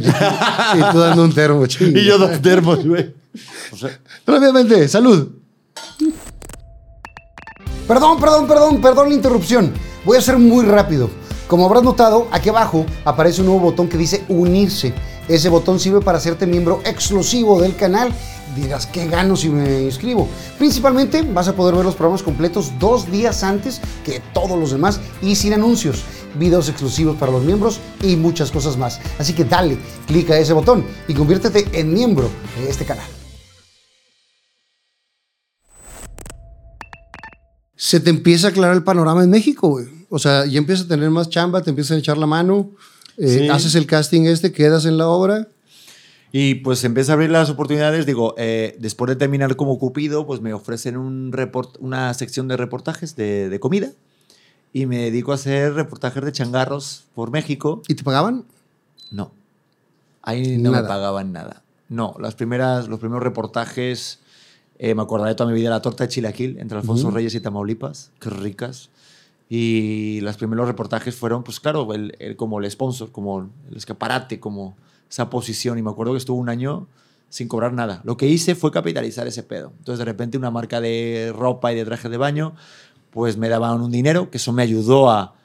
tú 0.91 0.99
dando 0.99 1.23
un 1.23 1.31
termo, 1.33 1.63
y 1.65 2.03
yo 2.03 2.17
dos 2.17 2.41
termos, 2.41 2.85
güey. 2.85 3.13
Rápidamente, 4.25 4.87
salud. 4.87 5.29
Perdón, 7.87 8.19
perdón, 8.19 8.47
perdón, 8.47 8.81
perdón 8.81 9.09
la 9.09 9.15
interrupción. 9.15 9.73
Voy 10.05 10.17
a 10.17 10.21
ser 10.21 10.37
muy 10.37 10.65
rápido. 10.65 11.09
Como 11.47 11.65
habrás 11.65 11.83
notado, 11.83 12.27
aquí 12.31 12.49
abajo 12.49 12.85
aparece 13.05 13.41
un 13.41 13.47
nuevo 13.47 13.61
botón 13.61 13.89
que 13.89 13.97
dice 13.97 14.23
unirse. 14.29 14.93
Ese 15.27 15.49
botón 15.49 15.79
sirve 15.79 16.01
para 16.01 16.17
hacerte 16.17 16.45
miembro 16.45 16.81
exclusivo 16.85 17.61
del 17.61 17.75
canal. 17.75 18.13
Dirás, 18.55 18.85
¿qué 18.85 19.07
gano 19.07 19.35
si 19.35 19.49
me 19.49 19.83
inscribo? 19.83 20.27
Principalmente 20.57 21.21
vas 21.21 21.47
a 21.47 21.55
poder 21.55 21.75
ver 21.75 21.85
los 21.85 21.95
programas 21.95 22.23
completos 22.23 22.71
dos 22.79 23.09
días 23.11 23.43
antes 23.43 23.81
que 24.05 24.21
todos 24.33 24.59
los 24.59 24.71
demás 24.71 24.99
y 25.21 25.35
sin 25.35 25.53
anuncios, 25.53 26.03
videos 26.35 26.69
exclusivos 26.69 27.17
para 27.17 27.31
los 27.31 27.43
miembros 27.43 27.79
y 28.01 28.15
muchas 28.15 28.51
cosas 28.51 28.77
más. 28.77 28.99
Así 29.17 29.33
que 29.33 29.45
dale, 29.45 29.77
clica 30.07 30.37
ese 30.37 30.53
botón 30.53 30.85
y 31.07 31.13
conviértete 31.13 31.67
en 31.73 31.93
miembro 31.93 32.29
de 32.59 32.69
este 32.69 32.85
canal. 32.85 33.07
Se 37.85 37.99
te 37.99 38.09
empieza 38.11 38.47
a 38.47 38.49
aclarar 38.51 38.77
el 38.77 38.83
panorama 38.85 39.25
en 39.25 39.29
México, 39.29 39.67
güey. 39.67 39.87
O 40.09 40.17
sea, 40.17 40.45
ya 40.45 40.57
empiezas 40.57 40.85
a 40.85 40.87
tener 40.87 41.09
más 41.09 41.29
chamba, 41.29 41.61
te 41.61 41.69
empiezan 41.69 41.97
a 41.97 41.99
echar 41.99 42.17
la 42.17 42.25
mano, 42.27 42.71
eh, 43.17 43.39
Sí. 43.39 43.49
haces 43.49 43.75
el 43.75 43.85
casting 43.87 44.21
este, 44.21 44.53
quedas 44.53 44.85
en 44.85 44.97
la 44.97 45.09
obra. 45.09 45.49
Y 46.31 46.55
pues 46.55 46.81
empieza 46.85 47.11
a 47.11 47.15
abrir 47.15 47.29
las 47.29 47.49
oportunidades. 47.49 48.05
Digo, 48.05 48.35
eh, 48.37 48.77
después 48.79 49.09
de 49.09 49.17
terminar 49.17 49.57
como 49.57 49.77
Cupido, 49.79 50.25
pues 50.25 50.39
me 50.39 50.53
ofrecen 50.53 50.95
un 50.95 51.33
report, 51.33 51.75
una 51.81 52.13
sección 52.13 52.47
de 52.47 52.55
reportajes 52.55 53.17
de, 53.17 53.49
de 53.49 53.59
comida. 53.59 53.89
Y 54.71 54.85
me 54.85 54.99
dedico 54.99 55.33
a 55.33 55.35
hacer 55.35 55.73
reportajes 55.73 56.23
de 56.23 56.31
changarros 56.31 57.03
por 57.13 57.31
México. 57.31 57.81
¿Y 57.89 57.95
te 57.95 58.03
pagaban? 58.05 58.45
No. 59.11 59.33
Ahí 60.21 60.57
no 60.57 60.71
Nada. 60.71 60.83
me 60.83 60.87
pagaban 60.87 61.33
nada. 61.33 61.63
No, 61.89 62.15
las 62.17 62.33
primeras, 62.35 62.87
los 62.87 62.99
primeros 63.01 63.21
reportajes, 63.23 64.19
eh, 64.79 64.95
me 64.95 65.01
acordaré 65.03 65.35
toda 65.35 65.49
mi 65.51 65.55
vida 65.55 65.69
la 65.69 65.81
torta 65.81 66.03
de 66.05 66.09
chilaquil 66.09 66.57
entre 66.59 66.77
Alfonso 66.79 67.07
Reyes 67.15 67.35
y 67.35 67.39
Tamaulipas, 67.39 68.11
qué 68.19 68.29
ricas. 68.29 68.89
Y 69.49 70.19
los 70.21 70.37
primeros 70.37 70.67
reportajes 70.67 71.15
fueron, 71.15 71.43
pues 71.43 71.59
claro, 71.59 71.93
el, 71.93 72.15
el- 72.19 72.35
como 72.35 72.59
el 72.59 72.69
sponsor, 72.71 73.11
como 73.11 73.49
el 73.69 73.77
escaparate, 73.77 74.39
como 74.39 74.75
esa 75.09 75.29
posición. 75.29 75.77
Y 75.77 75.81
me 75.83 75.91
acuerdo 75.91 76.13
que 76.13 76.17
estuve 76.17 76.39
un 76.39 76.49
año 76.49 76.87
sin 77.29 77.47
cobrar 77.47 77.73
nada. 77.73 78.01
Lo 78.03 78.17
que 78.17 78.27
hice 78.27 78.55
fue 78.55 78.71
capitalizar 78.71 79.27
ese 79.27 79.43
pedo. 79.43 79.73
Entonces, 79.77 79.99
de 79.99 80.05
repente, 80.05 80.37
una 80.37 80.49
marca 80.51 80.81
de 80.81 81.31
ropa 81.35 81.71
y 81.71 81.75
de 81.75 81.85
trajes 81.85 82.09
de 82.09 82.17
baño, 82.17 82.55
pues 83.11 83.37
me 83.37 83.49
daban 83.49 83.81
un 83.81 83.91
dinero, 83.91 84.31
que 84.31 84.37
eso 84.37 84.53
me 84.53 84.63
ayudó 84.63 85.09
a, 85.11 85.35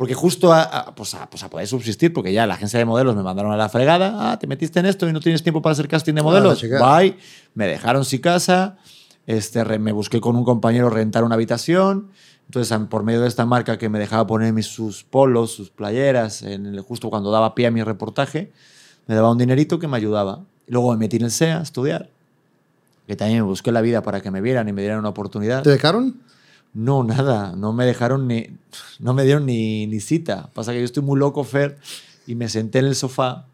porque 0.00 0.14
justo 0.14 0.50
a, 0.50 0.62
a, 0.62 0.94
pues 0.94 1.12
a, 1.14 1.28
pues 1.28 1.42
a 1.42 1.50
poder 1.50 1.66
subsistir, 1.66 2.10
porque 2.14 2.32
ya 2.32 2.46
la 2.46 2.54
agencia 2.54 2.78
de 2.78 2.86
modelos 2.86 3.14
me 3.14 3.22
mandaron 3.22 3.52
a 3.52 3.56
la 3.58 3.68
fregada. 3.68 4.32
Ah, 4.32 4.38
te 4.38 4.46
metiste 4.46 4.80
en 4.80 4.86
esto 4.86 5.06
y 5.06 5.12
no 5.12 5.20
tienes 5.20 5.42
tiempo 5.42 5.60
para 5.60 5.72
hacer 5.74 5.88
casting 5.88 6.14
de 6.14 6.20
Ah, 6.20 6.24
modelos. 6.24 6.58
chingada. 6.58 6.98
Bye. 6.98 7.18
Me 7.52 7.66
dejaron 7.66 8.06
sin 8.06 8.22
casa. 8.22 8.78
Este, 9.26 9.62
re- 9.62 9.78
me 9.78 9.92
busqué 9.92 10.18
con 10.18 10.36
un 10.36 10.44
compañero 10.44 10.88
rentar 10.88 11.22
una 11.22 11.34
habitación. 11.34 12.08
Entonces, 12.46 12.74
por 12.88 13.02
medio 13.02 13.20
de 13.20 13.28
esta 13.28 13.44
marca 13.44 13.76
que 13.76 13.90
me 13.90 13.98
dejaba 13.98 14.26
poner 14.26 14.54
mis, 14.54 14.64
sus 14.68 15.04
polos, 15.04 15.50
sus 15.52 15.68
playeras, 15.68 16.40
en 16.44 16.64
el- 16.64 16.80
justo 16.80 17.10
cuando 17.10 17.30
daba 17.30 17.54
pie 17.54 17.66
a 17.66 17.70
mi 17.70 17.82
reportaje, 17.82 18.52
me 19.06 19.14
daba 19.14 19.30
un 19.30 19.36
dinerito 19.36 19.78
que 19.78 19.86
me 19.86 19.98
ayudaba. 19.98 20.40
Luego 20.66 20.92
me 20.92 20.96
metí 20.96 21.16
en 21.18 21.24
el 21.24 21.30
SEA 21.30 21.58
a 21.58 21.62
estudiar, 21.62 22.08
que 23.06 23.16
también 23.16 23.40
me 23.40 23.46
busqué 23.46 23.70
la 23.70 23.82
vida 23.82 24.02
para 24.02 24.22
que 24.22 24.30
me 24.30 24.40
vieran 24.40 24.66
y 24.66 24.72
me 24.72 24.80
dieran 24.80 24.98
una 25.00 25.10
oportunidad. 25.10 25.62
¿Te 25.62 25.68
dejaron? 25.68 26.22
No, 26.72 27.04
nada. 27.04 27.54
No 27.56 27.72
me 27.72 27.84
dejaron 27.84 28.28
ni. 28.28 28.46
No 28.98 29.14
me 29.14 29.24
dieron 29.24 29.46
ni, 29.46 29.86
ni 29.86 30.00
cita. 30.00 30.50
Pasa 30.54 30.72
que 30.72 30.78
yo 30.78 30.84
estoy 30.84 31.02
muy 31.02 31.18
loco, 31.18 31.42
Fer, 31.44 31.78
y 32.26 32.34
me 32.34 32.48
senté 32.48 32.78
en 32.78 32.86
el 32.86 32.94
sofá 32.94 33.46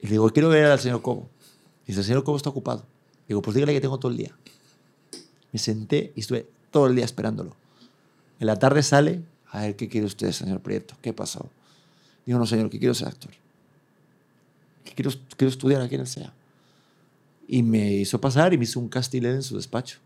y 0.00 0.06
le 0.06 0.12
digo, 0.12 0.30
quiero 0.30 0.48
ver 0.48 0.66
al 0.66 0.78
señor 0.78 1.02
Cobo. 1.02 1.28
Y 1.84 1.88
dice, 1.88 2.00
el 2.00 2.06
señor 2.06 2.24
Cobo 2.24 2.36
está 2.36 2.50
ocupado. 2.50 2.84
Digo, 3.28 3.42
pues 3.42 3.54
dígale 3.54 3.72
que 3.72 3.80
tengo 3.80 3.98
todo 3.98 4.12
el 4.12 4.18
día. 4.18 4.36
Me 5.52 5.58
senté 5.58 6.12
y 6.14 6.20
estuve 6.20 6.48
todo 6.70 6.86
el 6.86 6.94
día 6.94 7.04
esperándolo. 7.04 7.56
En 8.38 8.46
la 8.46 8.56
tarde 8.58 8.82
sale, 8.82 9.22
a 9.50 9.62
ver, 9.62 9.76
¿qué 9.76 9.88
quiere 9.88 10.06
usted, 10.06 10.30
señor 10.32 10.60
Prieto? 10.60 10.94
¿Qué 11.00 11.12
pasó? 11.12 11.48
Digo, 12.24 12.38
no, 12.38 12.46
señor, 12.46 12.70
que 12.70 12.78
quiero 12.78 12.94
ser 12.94 13.08
actor. 13.08 13.32
Que 14.84 14.92
quiero, 14.92 15.10
quiero 15.36 15.50
estudiar 15.50 15.80
aquí 15.80 15.94
en 15.94 16.02
el 16.02 16.06
SEA. 16.06 16.32
Y 17.48 17.62
me 17.62 17.94
hizo 17.94 18.20
pasar 18.20 18.52
y 18.52 18.58
me 18.58 18.64
hizo 18.64 18.78
un 18.78 18.88
casting 18.88 19.22
en 19.22 19.42
su 19.42 19.56
despacho. 19.56 19.98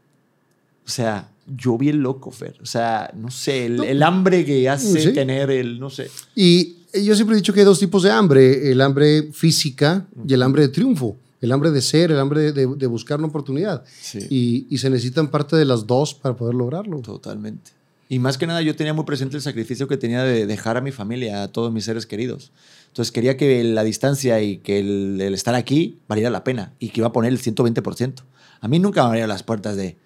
O 0.87 0.89
sea, 0.89 1.31
yo 1.57 1.77
bien 1.79 2.03
loco, 2.03 2.31
Fer. 2.31 2.57
O 2.63 2.67
sea, 2.67 3.11
no 3.17 3.31
sé, 3.31 3.67
el, 3.67 3.83
el 3.85 4.03
hambre 4.03 4.45
que 4.45 4.69
hace 4.69 5.01
Sí. 5.01 5.13
tener 5.13 5.51
el, 5.51 5.79
no 5.81 5.91
sé. 5.91 6.09
Y 6.35 6.77
yo 7.05 7.15
siempre 7.15 7.35
he 7.35 7.39
dicho 7.39 7.53
que 7.53 7.61
hay 7.61 7.67
dos 7.67 7.79
tipos 7.79 8.03
de 8.03 8.11
hambre, 8.11 8.71
el 8.71 8.81
hambre 8.81 9.31
física 9.33 10.07
y 10.27 10.35
el 10.35 10.43
hambre 10.43 10.63
de 10.63 10.69
triunfo, 10.69 11.17
el 11.41 11.53
hambre 11.53 11.71
de 11.71 11.81
ser, 11.81 12.11
el 12.13 12.19
hambre 12.19 12.53
de, 12.53 12.67
de 12.67 12.87
buscar 12.87 13.19
una 13.19 13.29
oportunidad. 13.29 13.85
Sí. 14.01 14.19
Y, 14.31 14.67
y 14.71 14.79
se 14.79 14.91
necesitan 14.91 15.31
parte 15.31 15.57
de 15.57 15.65
las 15.65 15.87
dos 15.87 16.15
para 16.15 16.37
poder 16.37 16.55
lograrlo. 16.55 17.01
Totalmente. 17.01 17.73
Y 18.09 18.19
más 18.19 18.37
que 18.39 18.47
nada 18.47 18.61
yo 18.61 18.75
tenía 18.75 18.93
muy 18.93 19.05
presente 19.05 19.37
el 19.37 19.43
sacrificio 19.43 19.87
que 19.87 19.97
tenía 19.97 20.25
de 20.25 20.45
dejar 20.47 20.77
a 20.77 20.81
mi 20.81 20.91
familia, 20.91 21.45
a 21.45 21.49
todos 21.53 21.73
mis 21.73 21.85
seres 21.85 22.07
queridos. 22.07 22.51
Entonces 22.89 23.13
quería 23.13 23.37
que 23.37 23.63
la 23.63 23.85
distancia 23.85 24.43
y 24.43 24.57
que 24.59 24.81
el, 24.81 25.21
el 25.21 25.33
estar 25.33 25.55
aquí 25.55 25.99
valiera 26.09 26.29
la 26.29 26.43
pena 26.43 26.73
y 26.81 26.89
que 26.89 27.01
iba 27.01 27.07
a 27.09 27.13
poner 27.13 27.31
el 27.33 27.39
120%. 27.41 28.15
A 28.61 28.67
mí 28.69 28.81
nunca 28.81 29.03
me 29.03 29.07
abrieron 29.09 29.29
las 29.29 29.45
puertas 29.45 29.77
de, 29.77 29.97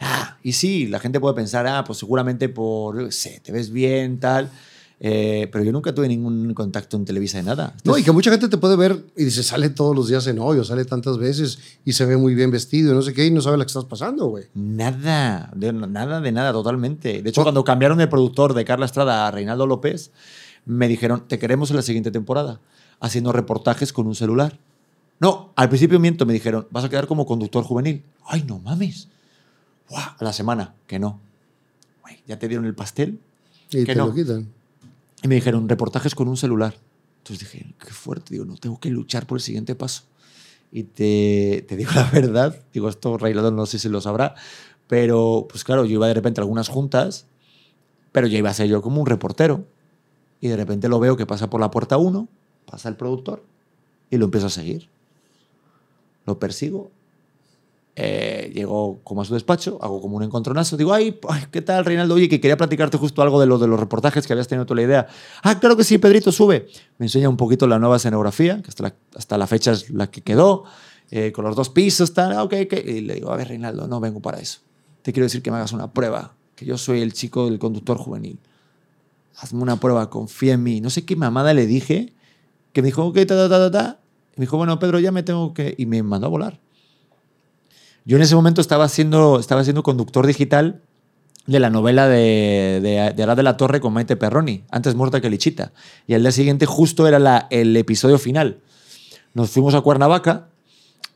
ah, 0.00 0.38
y 0.42 0.52
sí, 0.52 0.86
la 0.86 0.98
gente 0.98 1.20
puede 1.20 1.34
pensar, 1.34 1.66
ah, 1.66 1.84
pues 1.84 1.98
seguramente 1.98 2.48
por, 2.48 3.12
sé, 3.12 3.40
te 3.44 3.52
ves 3.52 3.70
bien, 3.70 4.18
tal. 4.18 4.50
Eh, 5.02 5.48
pero 5.50 5.64
yo 5.64 5.72
nunca 5.72 5.94
tuve 5.94 6.08
ningún 6.08 6.52
contacto 6.52 6.98
en 6.98 7.06
Televisa 7.06 7.38
de 7.38 7.44
nada. 7.44 7.68
No, 7.68 7.70
y 7.70 7.78
Entonces, 7.78 8.04
que 8.04 8.12
mucha 8.12 8.30
gente 8.30 8.48
te 8.48 8.58
puede 8.58 8.76
ver 8.76 9.02
y 9.16 9.24
dice, 9.24 9.42
sale 9.42 9.70
todos 9.70 9.96
los 9.96 10.08
días 10.08 10.26
en 10.26 10.38
hoyo, 10.38 10.62
sale 10.62 10.84
tantas 10.84 11.16
veces 11.16 11.58
y 11.86 11.94
se 11.94 12.04
ve 12.04 12.18
muy 12.18 12.34
bien 12.34 12.50
vestido 12.50 12.92
y 12.92 12.94
no 12.94 13.00
sé 13.00 13.14
qué, 13.14 13.24
y 13.24 13.30
no 13.30 13.40
sabe 13.40 13.56
lo 13.56 13.64
que 13.64 13.68
estás 13.68 13.86
pasando, 13.86 14.26
güey. 14.26 14.44
Nada, 14.52 15.50
de, 15.56 15.72
nada 15.72 16.20
de 16.20 16.32
nada, 16.32 16.52
totalmente. 16.52 17.22
De 17.22 17.30
hecho, 17.30 17.42
cuando 17.42 17.64
cambiaron 17.64 17.96
de 17.96 18.08
productor 18.08 18.52
de 18.52 18.66
Carla 18.66 18.84
Estrada 18.84 19.26
a 19.26 19.30
Reinaldo 19.30 19.66
López, 19.66 20.10
me 20.66 20.86
dijeron, 20.86 21.24
te 21.26 21.38
queremos 21.38 21.70
en 21.70 21.76
la 21.76 21.82
siguiente 21.82 22.10
temporada, 22.10 22.60
haciendo 23.00 23.32
reportajes 23.32 23.94
con 23.94 24.06
un 24.06 24.14
celular. 24.14 24.58
No, 25.18 25.52
al 25.56 25.70
principio 25.70 25.98
miento, 25.98 26.26
me 26.26 26.34
dijeron, 26.34 26.66
vas 26.70 26.84
a 26.84 26.90
quedar 26.90 27.06
como 27.06 27.24
conductor 27.24 27.64
juvenil. 27.64 28.04
Ay, 28.26 28.44
no 28.46 28.58
mames. 28.58 29.08
A 29.96 30.16
la 30.20 30.32
semana, 30.32 30.74
que 30.86 30.98
no. 30.98 31.20
Güey, 32.02 32.22
¿Ya 32.26 32.38
te 32.38 32.48
dieron 32.48 32.66
el 32.66 32.74
pastel? 32.74 33.18
Y 33.70 33.84
Que 33.84 33.92
te 33.92 33.96
no. 33.96 34.06
lo 34.06 34.14
quitan. 34.14 34.48
Y 35.22 35.28
me 35.28 35.34
dijeron, 35.34 35.68
reportajes 35.68 36.14
con 36.14 36.28
un 36.28 36.36
celular. 36.36 36.74
Entonces 37.18 37.40
dije, 37.40 37.74
qué 37.78 37.90
fuerte. 37.92 38.32
Digo, 38.32 38.44
no, 38.44 38.56
tengo 38.56 38.78
que 38.80 38.90
luchar 38.90 39.26
por 39.26 39.38
el 39.38 39.42
siguiente 39.42 39.74
paso. 39.74 40.04
Y 40.72 40.84
te, 40.84 41.64
te 41.68 41.76
digo 41.76 41.90
la 41.94 42.08
verdad, 42.10 42.56
digo, 42.72 42.88
esto 42.88 43.18
Reinaldo 43.18 43.50
no 43.50 43.66
sé 43.66 43.78
si 43.78 43.88
lo 43.88 44.00
sabrá, 44.00 44.34
pero 44.86 45.46
pues 45.48 45.64
claro, 45.64 45.84
yo 45.84 45.94
iba 45.94 46.06
de 46.06 46.14
repente 46.14 46.40
a 46.40 46.42
algunas 46.42 46.68
juntas, 46.68 47.26
pero 48.12 48.26
ya 48.26 48.38
iba 48.38 48.50
a 48.50 48.54
ser 48.54 48.68
yo 48.68 48.80
como 48.82 49.00
un 49.00 49.06
reportero. 49.06 49.64
Y 50.40 50.48
de 50.48 50.56
repente 50.56 50.88
lo 50.88 51.00
veo 51.00 51.16
que 51.16 51.26
pasa 51.26 51.50
por 51.50 51.60
la 51.60 51.70
puerta 51.70 51.98
uno, 51.98 52.28
pasa 52.64 52.88
el 52.88 52.96
productor 52.96 53.44
y 54.10 54.16
lo 54.16 54.24
empiezo 54.26 54.46
a 54.46 54.50
seguir. 54.50 54.88
Lo 56.24 56.38
persigo. 56.38 56.90
Eh, 57.96 58.52
llego 58.54 59.00
como 59.02 59.22
a 59.22 59.24
su 59.24 59.34
despacho, 59.34 59.78
hago 59.82 60.00
como 60.00 60.16
un 60.16 60.22
encontronazo. 60.22 60.76
Digo, 60.76 60.94
ay, 60.94 61.18
¿qué 61.50 61.60
tal, 61.60 61.84
Reinaldo? 61.84 62.14
Oye, 62.14 62.28
que 62.28 62.40
quería 62.40 62.56
platicarte 62.56 62.96
justo 62.96 63.20
algo 63.20 63.40
de 63.40 63.46
lo 63.46 63.58
de 63.58 63.66
los 63.66 63.78
reportajes 63.78 64.26
que 64.26 64.32
habías 64.32 64.48
tenido 64.48 64.64
tú 64.64 64.74
la 64.74 64.82
idea. 64.82 65.08
Ah, 65.42 65.58
claro 65.58 65.76
que 65.76 65.84
sí, 65.84 65.98
Pedrito, 65.98 66.32
sube. 66.32 66.68
Me 66.98 67.06
enseña 67.06 67.28
un 67.28 67.36
poquito 67.36 67.66
la 67.66 67.78
nueva 67.78 67.96
escenografía, 67.96 68.62
que 68.62 68.68
hasta 68.68 68.84
la, 68.84 68.94
hasta 69.16 69.36
la 69.36 69.46
fecha 69.46 69.72
es 69.72 69.90
la 69.90 70.10
que 70.10 70.22
quedó, 70.22 70.64
eh, 71.10 71.32
con 71.32 71.44
los 71.44 71.56
dos 71.56 71.68
pisos, 71.68 72.14
tal. 72.14 72.32
Ah, 72.32 72.44
ok, 72.44 72.54
ok. 72.64 72.72
Y 72.86 73.00
le 73.00 73.14
digo, 73.14 73.32
a 73.32 73.36
ver, 73.36 73.48
Reinaldo, 73.48 73.86
no 73.88 74.00
vengo 74.00 74.20
para 74.20 74.38
eso. 74.38 74.60
Te 75.02 75.12
quiero 75.12 75.24
decir 75.24 75.42
que 75.42 75.50
me 75.50 75.56
hagas 75.56 75.72
una 75.72 75.92
prueba, 75.92 76.34
que 76.54 76.64
yo 76.64 76.78
soy 76.78 77.02
el 77.02 77.12
chico 77.12 77.46
del 77.46 77.58
conductor 77.58 77.98
juvenil. 77.98 78.38
Hazme 79.36 79.62
una 79.62 79.80
prueba, 79.80 80.08
confía 80.10 80.54
en 80.54 80.62
mí. 80.62 80.80
No 80.80 80.90
sé 80.90 81.04
qué 81.04 81.16
mamada 81.16 81.54
le 81.54 81.66
dije, 81.66 82.12
que 82.72 82.82
me 82.82 82.86
dijo, 82.86 83.04
ok, 83.04 83.16
ta, 83.26 83.48
ta, 83.48 83.48
ta, 83.48 83.70
ta. 83.70 84.00
Y 84.36 84.40
me 84.40 84.46
dijo, 84.46 84.56
bueno, 84.56 84.78
Pedro, 84.78 85.00
ya 85.00 85.12
me 85.12 85.22
tengo 85.22 85.52
que... 85.54 85.74
Y 85.76 85.86
me 85.86 86.02
mandó 86.02 86.28
a 86.28 86.30
volar. 86.30 86.60
Yo 88.04 88.16
en 88.16 88.22
ese 88.22 88.34
momento 88.34 88.60
estaba 88.60 88.88
siendo, 88.88 89.38
estaba 89.38 89.62
siendo 89.64 89.82
conductor 89.82 90.26
digital 90.26 90.80
de 91.46 91.60
la 91.60 91.70
novela 91.70 92.08
de, 92.08 92.80
de, 92.82 93.12
de 93.14 93.22
Arad 93.22 93.36
de 93.36 93.42
la 93.42 93.56
Torre 93.56 93.80
con 93.80 93.92
Maite 93.92 94.16
Perroni, 94.16 94.64
antes 94.70 94.94
muerta 94.94 95.20
que 95.20 95.30
Lichita. 95.30 95.72
Y 96.06 96.14
al 96.14 96.22
día 96.22 96.32
siguiente 96.32 96.66
justo 96.66 97.06
era 97.08 97.18
la- 97.18 97.46
el 97.50 97.76
episodio 97.76 98.18
final. 98.18 98.58
Nos 99.34 99.50
fuimos 99.50 99.74
a 99.74 99.80
Cuernavaca, 99.80 100.48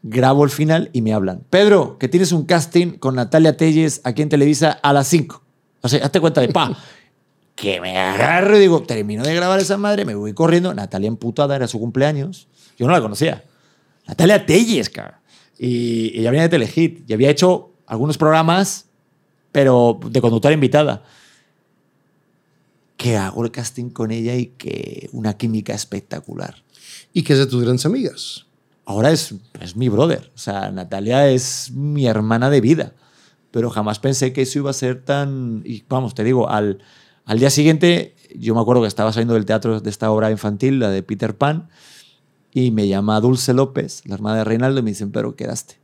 grabo 0.02 0.44
el 0.44 0.50
final 0.50 0.90
y 0.92 1.02
me 1.02 1.12
hablan. 1.14 1.42
Pedro, 1.50 1.98
que 1.98 2.08
tienes 2.08 2.32
un 2.32 2.44
casting 2.44 2.92
con 2.98 3.14
Natalia 3.16 3.56
Telles 3.56 4.00
aquí 4.04 4.22
en 4.22 4.28
Televisa 4.28 4.70
a 4.82 4.92
las 4.92 5.06
5. 5.08 5.42
O 5.82 5.88
sea, 5.88 6.04
hazte 6.04 6.20
cuenta 6.20 6.40
de 6.40 6.48
pa. 6.48 6.76
que 7.54 7.80
me 7.80 7.96
agarro 7.96 8.56
y 8.56 8.60
digo, 8.60 8.82
termino 8.82 9.22
de 9.22 9.34
grabar 9.34 9.60
esa 9.60 9.76
madre, 9.76 10.04
me 10.04 10.14
voy 10.14 10.32
corriendo. 10.32 10.74
Natalia 10.74 11.08
emputada, 11.08 11.54
era 11.56 11.68
su 11.68 11.78
cumpleaños. 11.78 12.48
Yo 12.78 12.86
no 12.86 12.92
la 12.92 13.00
conocía. 13.00 13.44
Natalia 14.06 14.44
Telles, 14.44 14.90
cara. 14.90 15.20
Y 15.58 16.18
ella 16.18 16.30
venía 16.30 16.42
de 16.42 16.48
Telehit 16.48 17.08
y 17.08 17.12
había 17.12 17.30
hecho 17.30 17.70
algunos 17.86 18.18
programas, 18.18 18.86
pero 19.52 19.98
de 20.10 20.20
conductora 20.20 20.54
invitada. 20.54 21.04
Que 22.96 23.16
hago 23.16 23.44
el 23.44 23.50
casting 23.50 23.90
con 23.90 24.10
ella 24.10 24.34
y 24.34 24.46
que 24.46 25.08
una 25.12 25.36
química 25.36 25.74
espectacular. 25.74 26.62
Y 27.12 27.22
que 27.22 27.34
es 27.34 27.38
de 27.38 27.46
tus 27.46 27.62
grandes 27.62 27.86
amigas. 27.86 28.46
Ahora 28.84 29.10
es, 29.10 29.34
es 29.60 29.76
mi 29.76 29.88
brother. 29.88 30.30
O 30.34 30.38
sea, 30.38 30.70
Natalia 30.70 31.28
es 31.28 31.70
mi 31.72 32.06
hermana 32.06 32.50
de 32.50 32.60
vida. 32.60 32.92
Pero 33.50 33.70
jamás 33.70 33.98
pensé 33.98 34.32
que 34.32 34.42
eso 34.42 34.58
iba 34.58 34.70
a 34.70 34.74
ser 34.74 35.04
tan... 35.04 35.62
Y 35.64 35.84
vamos, 35.88 36.14
te 36.14 36.24
digo, 36.24 36.48
al, 36.48 36.80
al 37.24 37.38
día 37.38 37.50
siguiente, 37.50 38.16
yo 38.34 38.54
me 38.54 38.60
acuerdo 38.60 38.82
que 38.82 38.88
estaba 38.88 39.12
saliendo 39.12 39.34
del 39.34 39.46
teatro 39.46 39.80
de 39.80 39.90
esta 39.90 40.10
obra 40.10 40.30
infantil, 40.30 40.80
la 40.80 40.90
de 40.90 41.02
Peter 41.02 41.36
Pan, 41.36 41.68
y 42.54 42.70
me 42.70 42.86
llama 42.88 43.20
Dulce 43.20 43.52
López, 43.52 44.02
la 44.06 44.14
hermana 44.14 44.38
de 44.38 44.44
Reinaldo, 44.44 44.80
y 44.80 44.82
me 44.82 44.90
dicen, 44.92 45.10
pero 45.10 45.34
quedaste. 45.36 45.74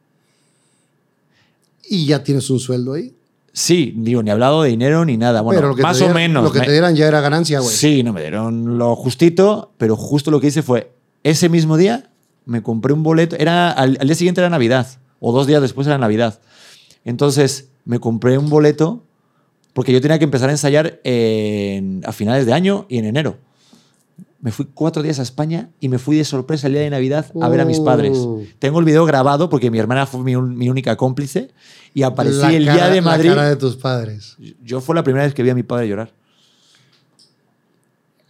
Y 1.89 2.07
ya 2.07 2.23
tienes 2.23 2.49
un 2.51 2.61
sueldo 2.61 2.93
ahí. 2.95 3.15
Sí, 3.53 3.93
digo, 3.97 4.23
ni 4.23 4.31
hablado 4.31 4.63
de 4.63 4.71
dinero 4.71 5.05
ni 5.05 5.17
nada. 5.17 5.41
Bueno, 5.41 5.59
Pero 5.61 5.69
lo 5.71 5.75
que 5.77 5.83
más 5.83 5.97
dieran- 5.99 6.13
o 6.13 6.15
menos. 6.15 6.45
Lo 6.45 6.53
que 6.53 6.61
Me- 6.61 6.67
te 6.67 6.73
dieran 6.73 6.95
ya 6.95 7.09
era 7.09 7.21
ganancia, 7.21 7.59
güey. 7.59 7.75
Sí, 7.75 8.03
no 8.05 8.13
me 8.13 8.21
dieron 8.21 8.79
lo 8.79 8.95
justito, 8.95 9.73
pero 9.77 9.97
justo 9.97 10.31
lo 10.31 10.41
que 10.41 10.47
hice 10.47 10.63
fue, 10.63 10.93
ese 11.25 11.49
mismo 11.49 11.77
día 11.77 12.11
me 12.47 12.63
compré 12.63 12.93
un 12.93 13.03
boleto, 13.03 13.35
era 13.37 13.71
al, 13.73 13.99
al 14.01 14.07
día 14.07 14.15
siguiente 14.15 14.41
era 14.41 14.49
Navidad, 14.51 14.87
o 15.19 15.33
dos 15.33 15.49
días 15.49 15.61
después 15.61 15.87
era 15.89 15.99
Navidad. 15.99 16.41
Entonces 17.05 17.69
me 17.85 17.99
compré 17.99 18.39
un 18.39 18.49
boleto 18.49 19.03
porque 19.73 19.93
yo 19.93 20.01
tenía 20.01 20.19
que 20.19 20.25
empezar 20.25 20.49
a 20.49 20.53
ensayar 20.53 21.01
en- 21.03 22.03
a 22.07 22.13
finales 22.13 22.47
de 22.47 22.53
año 22.53 22.87
y 22.89 22.99
en 22.99 23.07
enero. 23.07 23.37
Me 24.43 24.53
fui 24.53 24.67
cuatro 24.73 25.03
días 25.03 25.19
a 25.19 25.23
España 25.23 25.69
y 25.81 25.89
me 25.91 25.99
fui 25.99 26.17
de 26.17 26.25
sorpresa 26.25 26.67
el 26.67 26.73
día 26.73 26.83
de 26.83 26.89
Navidad 26.91 27.27
a 27.43 27.49
ver 27.51 27.61
a 27.61 27.65
mis 27.67 27.79
padres. 27.81 28.17
Oh. 28.17 28.41
Tengo 28.59 28.79
el 28.79 28.87
video 28.87 29.05
grabado 29.05 29.51
porque 29.51 29.71
mi 29.71 29.79
hermana 29.79 30.07
fue 30.07 30.23
mi, 30.23 30.35
un- 30.35 30.57
mi 30.57 30.71
única 30.71 30.97
cómplice 30.97 31.51
y 31.93 32.03
aparecí 32.05 32.39
La 32.39 32.53
el 32.53 32.65
cara- 32.65 32.75
día 32.77 32.89
de 32.95 33.01
Madrid. 33.03 33.29
La 33.31 33.35
cara 33.37 33.49
de 33.51 33.57
tus 33.57 33.77
padres. 33.77 34.37
Yo 34.63 34.81
fue 34.81 34.95
la 34.95 35.03
primera 35.03 35.25
vez 35.27 35.35
que 35.35 35.43
vi 35.43 35.51
a 35.51 35.55
mi 35.55 35.63
padre 35.63 35.89
llorar. 35.89 36.13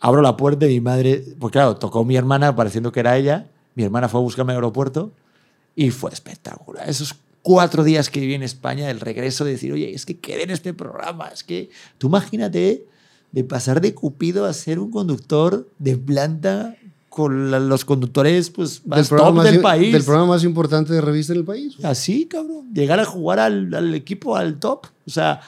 Abro 0.00 0.22
la 0.22 0.36
puerta 0.36 0.66
y 0.66 0.70
mi 0.70 0.80
madre, 0.80 1.22
pues 1.38 1.52
claro, 1.52 1.76
tocó 1.76 2.04
mi 2.04 2.16
hermana 2.16 2.56
pareciendo 2.56 2.90
que 2.90 3.00
era 3.00 3.16
ella. 3.16 3.46
Mi 3.74 3.84
hermana 3.84 4.08
fue 4.08 4.20
a 4.20 4.22
buscarme 4.22 4.52
al 4.52 4.56
aeropuerto 4.56 5.12
y 5.76 5.90
fue 5.90 6.10
espectacular. 6.10 6.88
Esos 6.88 7.14
cuatro 7.42 7.84
días 7.84 8.08
que 8.10 8.20
viví 8.20 8.34
en 8.34 8.42
España, 8.42 8.90
el 8.90 8.98
regreso 9.00 9.44
de 9.44 9.52
decir, 9.52 9.72
oye, 9.72 9.94
es 9.94 10.06
que 10.06 10.18
quedé 10.18 10.44
en 10.44 10.50
este 10.50 10.72
programa. 10.74 11.28
Es 11.28 11.44
que 11.44 11.70
tú 11.98 12.06
imagínate 12.08 12.86
de 13.32 13.44
pasar 13.44 13.80
de 13.80 13.94
Cupido 13.94 14.44
a 14.46 14.52
ser 14.52 14.78
un 14.78 14.90
conductor 14.90 15.68
de 15.78 15.96
planta 15.96 16.76
con 17.08 17.50
la- 17.50 17.58
los 17.60 17.84
conductores 17.84 18.50
pues, 18.50 18.86
más 18.86 19.08
top 19.08 19.18
programa 19.18 19.44
del 19.44 19.54
más, 19.56 19.62
país. 19.62 19.92
Del 19.92 20.04
programa 20.04 20.28
más 20.28 20.44
importante 20.44 20.92
de 20.92 21.00
revista 21.00 21.32
en 21.32 21.40
el 21.40 21.44
país. 21.44 21.76
güey. 21.76 21.90
Así, 21.90 22.26
cabrón. 22.26 22.72
Llegar 22.72 23.00
a 23.00 23.04
jugar 23.04 23.38
al, 23.40 23.72
al 23.74 23.94
equipo, 23.94 24.36
al 24.36 24.58
top. 24.58 24.86
O 25.06 25.10
sea, 25.10 25.40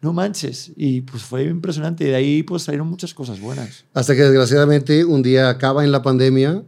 no 0.00 0.12
manches. 0.12 0.72
Y 0.76 1.02
pues 1.02 1.22
fue 1.22 1.44
impresionante. 1.44 2.04
De 2.04 2.14
ahí 2.14 2.42
pues 2.42 2.62
salieron 2.62 2.88
muchas 2.88 3.12
cosas 3.14 3.40
buenas. 3.40 3.84
Hasta 3.94 4.14
que 4.14 4.22
desgraciadamente 4.22 5.04
un 5.04 5.22
día 5.22 5.48
acaba 5.50 5.84
en 5.84 5.92
la 5.92 6.02
pandemia 6.02 6.62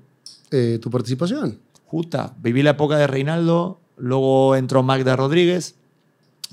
eh, 0.51 0.78
tu 0.81 0.91
participación. 0.91 1.59
Juta. 1.86 2.35
Viví 2.43 2.62
la 2.62 2.70
época 2.70 2.97
de 2.99 3.07
Reinaldo. 3.07 3.81
Luego 3.97 4.57
entró 4.57 4.82
Magda 4.82 5.16
Rodríguez. 5.16 5.74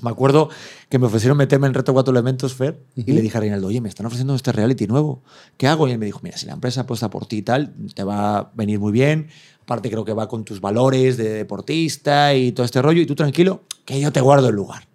Me 0.02 0.10
acuerdo 0.10 0.50
que 0.88 0.98
me 0.98 1.06
ofrecieron 1.06 1.38
meterme 1.38 1.68
en 1.68 1.74
Reto 1.74 1.92
Cuatro 1.92 2.12
Elementos, 2.12 2.54
Fer, 2.54 2.78
y 2.96 3.12
le 3.12 3.20
dije 3.20 3.38
a 3.38 3.40
Reinaldo, 3.40 3.68
oye, 3.68 3.80
me 3.80 3.88
están 3.88 4.04
ofreciendo 4.04 4.34
este 4.34 4.50
reality 4.50 4.88
nuevo. 4.88 5.22
¿Qué 5.56 5.68
hago? 5.68 5.86
Y 5.86 5.92
él 5.92 5.98
me 5.98 6.06
dijo, 6.06 6.18
mira, 6.22 6.36
si 6.36 6.46
la 6.46 6.54
empresa 6.54 6.82
apuesta 6.82 7.08
por 7.08 7.26
ti 7.26 7.38
y 7.38 7.42
tal, 7.42 7.72
te 7.94 8.02
va 8.02 8.38
a 8.38 8.50
venir 8.54 8.80
muy 8.80 8.90
bien. 8.90 9.28
Aparte 9.62 9.90
creo 9.90 10.04
que 10.04 10.12
va 10.12 10.26
con 10.26 10.44
tus 10.44 10.60
valores 10.60 11.16
de 11.16 11.30
deportista 11.30 12.34
y 12.34 12.50
todo 12.50 12.66
este 12.66 12.82
rollo. 12.82 13.00
Y 13.00 13.06
tú 13.06 13.14
tranquilo, 13.14 13.62
que 13.84 14.00
yo 14.00 14.12
te 14.12 14.20
guardo 14.20 14.48
el 14.48 14.56
lugar. 14.56 14.88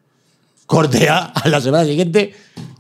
Corte 0.66 1.08
A, 1.08 1.32
la 1.46 1.62
semana 1.62 1.86
siguiente 1.86 2.36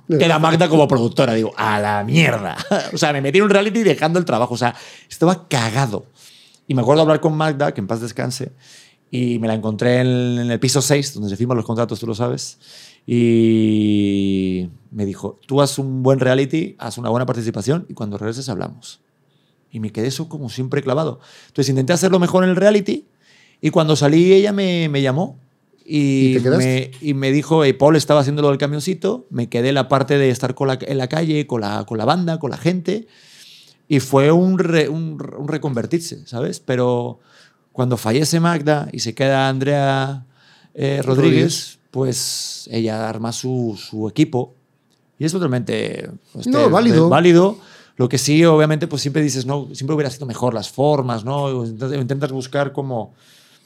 queda 0.09 0.37
Magda 0.37 0.67
como 0.67 0.85
productora. 0.87 1.33
Digo, 1.33 1.53
a 1.55 1.79
la 1.79 2.03
mierda. 2.03 2.57
o 2.93 2.97
sea, 2.97 3.13
me 3.13 3.21
metí 3.21 3.37
en 3.37 3.45
un 3.45 3.49
reality 3.49 3.83
dejando 3.83 4.19
el 4.19 4.25
trabajo. 4.25 4.53
O 4.53 4.57
sea, 4.57 4.75
estaba 5.09 5.47
cagado. 5.47 6.05
Y 6.67 6.75
me 6.75 6.81
acuerdo 6.81 7.03
hablar 7.03 7.21
con 7.21 7.35
Magda, 7.37 7.73
que 7.73 7.79
en 7.79 7.87
paz 7.87 8.01
descanse, 8.01 8.51
y 9.11 9.39
me 9.39 9.47
la 9.47 9.53
encontré 9.53 10.01
en, 10.01 10.07
el 10.51 10.59
piso 10.59 10.81
6, 10.81 11.13
donde 11.13 11.29
se 11.29 11.37
firman 11.37 11.57
los 11.57 11.65
contratos, 11.65 11.99
tú 11.99 12.07
lo 12.07 12.15
sabes. 12.15 12.57
Y 13.05 14.69
me 14.91 15.05
dijo, 15.05 15.39
tú 15.47 15.61
haz 15.61 15.77
un 15.79 16.03
buen 16.03 16.19
reality, 16.19 16.75
haz 16.79 16.97
una 16.97 17.09
buena 17.09 17.25
participación 17.25 17.85
y 17.89 17.93
cuando 17.93 18.17
regreses 18.17 18.49
hablamos. 18.49 18.99
Y 19.71 19.79
me 19.79 19.91
quedé 19.91 20.07
eso 20.07 20.29
como 20.29 20.49
siempre 20.49 20.81
clavado. 20.81 21.19
Entonces 21.47 21.69
intenté 21.69 21.93
hacerlo 21.93 22.19
mejor 22.19 22.43
en 22.43 22.49
el 22.51 22.55
reality 22.55 23.05
y 23.61 23.69
cuando 23.69 23.95
salí 23.95 24.33
ella 24.33 24.53
me, 24.53 24.87
me 24.89 25.01
llamó 25.01 25.39
¿Y 25.89 26.33
y, 26.35 26.39
me, 26.65 26.91
y 27.01 27.13
me 27.13 27.31
dijo, 27.31 27.63
eh, 27.63 27.73
Paul 27.73 27.95
estaba 27.95 28.19
haciendo 28.19 28.41
lo 28.41 28.49
del 28.49 28.57
camioncito, 28.57 29.25
me 29.29 29.47
quedé 29.47 29.71
la 29.71 29.87
parte 29.87 30.17
de 30.17 30.29
estar 30.29 30.53
con 30.53 30.67
la- 30.67 30.79
en 30.81 30.97
la 30.97 31.07
calle, 31.07 31.47
con 31.47 31.61
la, 31.61 31.85
con 31.85 31.97
la 31.97 32.03
banda, 32.05 32.39
con 32.39 32.51
la 32.51 32.57
gente 32.57 33.07
y 33.87 34.01
fue 34.01 34.31
un, 34.33 34.59
re- 34.59 34.89
un, 34.89 35.17
un 35.37 35.47
reconvertirse, 35.47 36.27
¿sabes? 36.27 36.59
Pero 36.59 37.19
cuando 37.77 37.95
fallece 37.95 38.39
Magda 38.39 38.89
y 38.91 39.01
se 39.01 39.13
queda 39.13 39.47
Andrea 39.49 40.25
eh, 40.73 40.99
Rodríguez, 41.03 41.77
pues 41.91 42.67
ella 42.71 43.07
arma 43.07 43.31
su, 43.31 43.77
su 43.79 44.09
equipo 44.09 44.55
y 45.19 45.25
es 45.25 45.31
totalmente 45.31 46.09
este, 46.33 46.49
No, 46.49 46.71
válido. 46.71 47.07
válido. 47.07 47.59
Lo 47.97 48.09
que 48.09 48.17
sí, 48.17 48.43
obviamente, 48.45 48.87
pues 48.87 49.03
siempre 49.03 49.21
dices, 49.21 49.45
no, 49.45 49.67
siempre 49.73 49.93
hubiera 49.93 50.09
sido 50.09 50.25
mejor 50.25 50.55
las 50.55 50.69
formas, 50.71 51.23
¿no? 51.23 51.65
Intentas 51.67 52.31
buscar 52.31 52.71
como, 52.73 53.13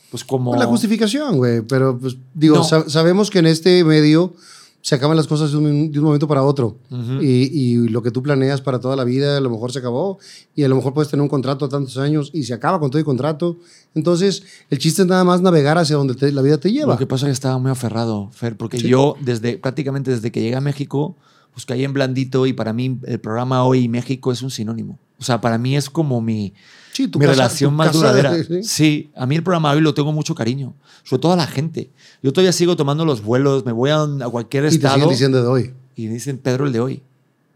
pues 0.09 0.25
como... 0.25 0.51
Pues 0.51 0.59
la 0.59 0.67
justificación, 0.67 1.37
güey. 1.37 1.61
Pero, 1.61 1.97
pues, 1.97 2.17
digo, 2.33 2.57
No. 2.57 2.63
sa- 2.65 2.89
sabemos 2.89 3.29
que 3.29 3.39
en 3.39 3.47
este 3.47 3.81
medio 3.85 4.33
se 4.81 4.95
acaban 4.95 5.15
las 5.15 5.27
cosas 5.27 5.51
de 5.51 5.57
un, 5.57 5.91
de 5.91 5.99
un 5.99 6.05
momento 6.05 6.27
para 6.27 6.43
otro. 6.43 6.77
Y, 7.21 7.25
y 7.27 7.87
lo 7.89 8.01
que 8.01 8.09
tú 8.11 8.23
planeas 8.23 8.61
para 8.61 8.79
toda 8.79 8.95
la 8.95 9.03
vida, 9.03 9.37
a 9.37 9.39
lo 9.41 9.49
mejor 9.49 9.71
se 9.71 9.79
acabó. 9.79 10.17
Y 10.55 10.63
a 10.63 10.67
lo 10.67 10.75
mejor 10.75 10.93
puedes 10.93 11.09
tener 11.11 11.21
un 11.21 11.29
contrato 11.29 11.65
a 11.65 11.69
tantos 11.69 11.97
años 11.97 12.31
y 12.33 12.43
se 12.43 12.53
acaba 12.53 12.79
con 12.79 12.89
todo 12.89 12.97
el 12.99 13.05
contrato. 13.05 13.57
Entonces, 13.93 14.43
el 14.69 14.79
chiste 14.79 15.03
es 15.03 15.07
nada 15.07 15.23
más 15.23 15.41
navegar 15.41 15.77
hacia 15.77 15.95
donde 15.97 16.15
te- 16.15 16.31
la 16.31 16.41
vida 16.41 16.57
te 16.57 16.71
lleva. 16.71 16.93
Lo 16.93 16.97
que 16.99 17.05
pasa 17.07 17.25
es 17.27 17.29
que 17.29 17.33
estaba 17.33 17.57
muy 17.59 17.71
aferrado, 17.71 18.29
Fer, 18.31 18.57
porque 18.57 18.79
Sí. 18.79 18.87
yo 18.87 19.15
desde 19.21 19.57
prácticamente 19.57 20.11
desde 20.11 20.31
que 20.31 20.41
llegué 20.41 20.55
a 20.55 20.61
México, 20.61 21.15
pues 21.53 21.65
caí 21.65 21.83
en 21.83 21.93
blandito 21.93 22.45
y 22.47 22.53
para 22.53 22.73
mí 22.73 22.97
el 23.03 23.19
programa 23.19 23.63
Hoy 23.65 23.87
México 23.87 24.31
es 24.31 24.41
un 24.41 24.49
sinónimo. 24.49 24.97
O 25.21 25.23
sea, 25.23 25.39
para 25.39 25.57
mí 25.57 25.77
es 25.77 25.89
como 25.89 26.19
mi, 26.19 26.53
Sí, 26.91 27.03
mi 27.03 27.11
casa- 27.11 27.27
relación 27.31 27.73
más 27.73 27.93
duradera. 27.93 28.35
sí. 28.43 28.63
Sí, 28.63 29.11
a 29.15 29.25
mí 29.25 29.35
el 29.35 29.43
programa 29.43 29.71
Hoy 29.71 29.79
lo 29.81 29.93
tengo 29.93 30.11
mucho 30.11 30.35
cariño, 30.35 30.73
sobre 31.03 31.21
todo 31.21 31.31
a 31.33 31.35
la 31.37 31.47
gente. 31.47 31.91
Yo 32.21 32.33
todavía 32.33 32.51
sigo 32.51 32.75
tomando 32.75 33.05
los 33.05 33.21
vuelos, 33.23 33.65
me 33.65 33.71
voy 33.71 33.91
a, 33.91 34.01
a 34.03 34.29
cualquier 34.29 34.65
Y 34.65 34.69
te 34.69 34.75
estado 34.75 34.95
siguen 34.95 35.09
diciendo 35.09 35.41
de 35.41 35.47
hoy. 35.47 35.73
y 35.95 36.07
me 36.07 36.15
dicen 36.15 36.37
Pedro 36.37 36.65
el 36.65 36.73
de 36.73 36.79
hoy. 36.81 37.03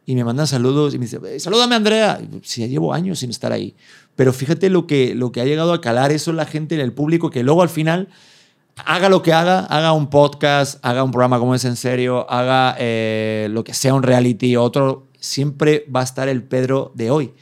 Y 0.05 0.13
me 0.13 0.23
mandan 0.23 0.45
saludos 0.45 0.93
y 0.93 0.99
me 0.99 1.05
dicen, 1.05 1.21
"Eh, 1.25 1.39
salúdame 1.39 1.73
Andrea. 1.75 2.21
Y, 2.21 2.39
Sí, 2.47 2.61
ya 2.61 2.67
llevo 2.67 2.93
años 2.93 3.17
sin 3.19 3.31
estar 3.31 3.51
ahí. 3.51 3.75
Pero 4.15 4.31
fíjate 4.31 4.69
lo 4.69 4.85
que, 4.85 5.15
lo 5.15 5.31
que 5.31 5.41
ha 5.41 5.45
llegado 5.45 5.73
a 5.73 5.81
calar 5.81 6.11
eso 6.11 6.29
en 6.29 6.37
la 6.37 6.45
gente, 6.45 6.75
en 6.75 6.81
el 6.81 6.93
público, 6.93 7.31
que 7.31 7.41
luego 7.43 7.63
al 7.63 7.69
final, 7.69 8.07
haga 8.85 9.09
lo 9.09 9.23
que 9.23 9.33
haga, 9.33 9.61
haga 9.61 9.93
un 9.93 10.09
podcast, 10.11 10.77
haga 10.85 11.03
un 11.03 11.09
programa 11.11 11.39
como 11.39 11.55
es 11.55 11.65
en 11.65 11.75
serio, 11.75 12.29
haga 12.29 12.75
eh, 12.77 13.47
lo 13.49 13.63
que 13.63 13.73
sea 13.73 13.95
un 13.95 14.03
reality, 14.03 14.55
otro, 14.57 15.07
siempre 15.19 15.85
va 15.93 16.01
a 16.01 16.03
estar 16.03 16.29
el 16.29 16.43
Pedro 16.43 16.91
de 16.93 17.09
hoy. 17.09 17.33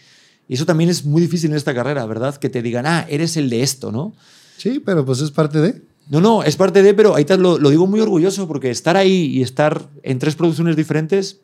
Y 0.47 0.55
eso 0.55 0.65
también 0.65 0.89
es 0.89 1.05
muy 1.05 1.21
difícil 1.21 1.51
en 1.51 1.57
esta 1.57 1.73
carrera, 1.73 2.05
¿verdad? 2.05 2.35
Que 2.35 2.49
te 2.49 2.61
digan, 2.61 2.85
ah, 2.85 3.05
eres 3.09 3.37
el 3.37 3.49
de 3.49 3.63
esto, 3.63 3.91
¿no? 3.91 4.13
Sí, 4.57 4.81
pero 4.83 5.05
pues 5.05 5.21
es 5.21 5.31
parte 5.31 5.59
de. 5.59 5.81
No, 6.09 6.19
no, 6.19 6.43
es 6.43 6.57
parte 6.57 6.83
de, 6.83 6.93
pero 6.93 7.15
ahí 7.15 7.23
te 7.23 7.37
lo, 7.37 7.57
lo 7.57 7.69
digo 7.69 7.87
muy 7.87 8.01
orgulloso 8.01 8.47
porque 8.47 8.69
estar 8.69 8.97
ahí 8.97 9.25
y 9.25 9.41
estar 9.41 9.89
en 10.03 10.19
tres 10.19 10.35
producciones 10.35 10.75
diferentes, 10.75 11.39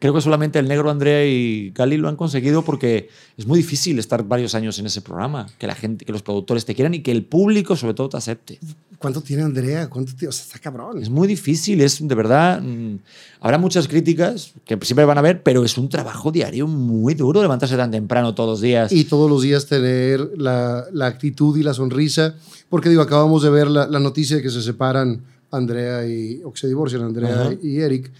creo 0.00 0.14
que 0.14 0.20
solamente 0.20 0.58
el 0.58 0.66
negro 0.66 0.90
Andrea 0.90 1.24
y 1.24 1.70
Gali 1.70 1.98
lo 1.98 2.08
han 2.08 2.16
conseguido 2.16 2.62
porque 2.62 3.10
es 3.36 3.46
muy 3.46 3.58
difícil 3.58 3.98
estar 3.98 4.24
varios 4.24 4.54
años 4.54 4.78
en 4.78 4.86
ese 4.86 5.02
programa, 5.02 5.46
que 5.58 5.66
la 5.66 5.74
gente, 5.74 6.04
que 6.04 6.10
los 6.10 6.22
productores 6.22 6.64
te 6.64 6.74
quieran 6.74 6.94
y 6.94 7.00
que 7.00 7.12
el 7.12 7.24
público 7.24 7.76
sobre 7.76 7.94
todo 7.94 8.08
te 8.08 8.16
acepte. 8.16 8.58
¿Cuánto 8.98 9.20
tiene 9.20 9.42
Andrea? 9.42 9.88
¿Cuánto 9.88 10.14
tiene? 10.14 10.30
O 10.30 10.32
sea, 10.32 10.44
está 10.44 10.58
cabrón. 10.58 11.02
Es 11.02 11.10
muy 11.10 11.28
difícil, 11.28 11.80
es 11.82 12.06
de 12.06 12.14
verdad. 12.14 12.60
mm, 12.60 12.98
habrá 13.40 13.58
muchas 13.58 13.86
críticas 13.88 14.52
que 14.64 14.78
siempre 14.82 15.04
van 15.04 15.18
a 15.18 15.20
haber, 15.20 15.42
pero 15.42 15.64
es 15.64 15.78
un 15.78 15.88
trabajo 15.88 16.32
diario 16.32 16.66
muy 16.66 17.14
duro 17.14 17.40
levantarse 17.42 17.76
tan 17.76 17.90
temprano 17.90 18.34
todos 18.34 18.50
los 18.50 18.60
días. 18.60 18.90
Y 18.90 19.04
todos 19.04 19.30
los 19.30 19.42
días 19.42 19.66
tener 19.66 20.32
la, 20.36 20.86
la 20.92 21.06
actitud 21.06 21.56
y 21.56 21.62
la 21.62 21.74
sonrisa. 21.74 22.34
Porque 22.70 22.88
digo, 22.88 23.02
acabamos 23.02 23.42
de 23.42 23.50
ver 23.50 23.68
la, 23.68 23.86
la 23.86 24.00
noticia 24.00 24.36
de 24.36 24.42
que 24.42 24.50
se 24.50 24.62
separan 24.62 25.22
Andrea 25.50 26.06
y, 26.06 26.42
o 26.44 26.52
que 26.52 26.60
se 26.60 26.68
divorcian, 26.68 27.02
Andrea 27.02 27.42
Ajá. 27.42 27.54
y 27.62 27.78
Eric, 27.80 28.10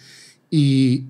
y, 0.50 1.04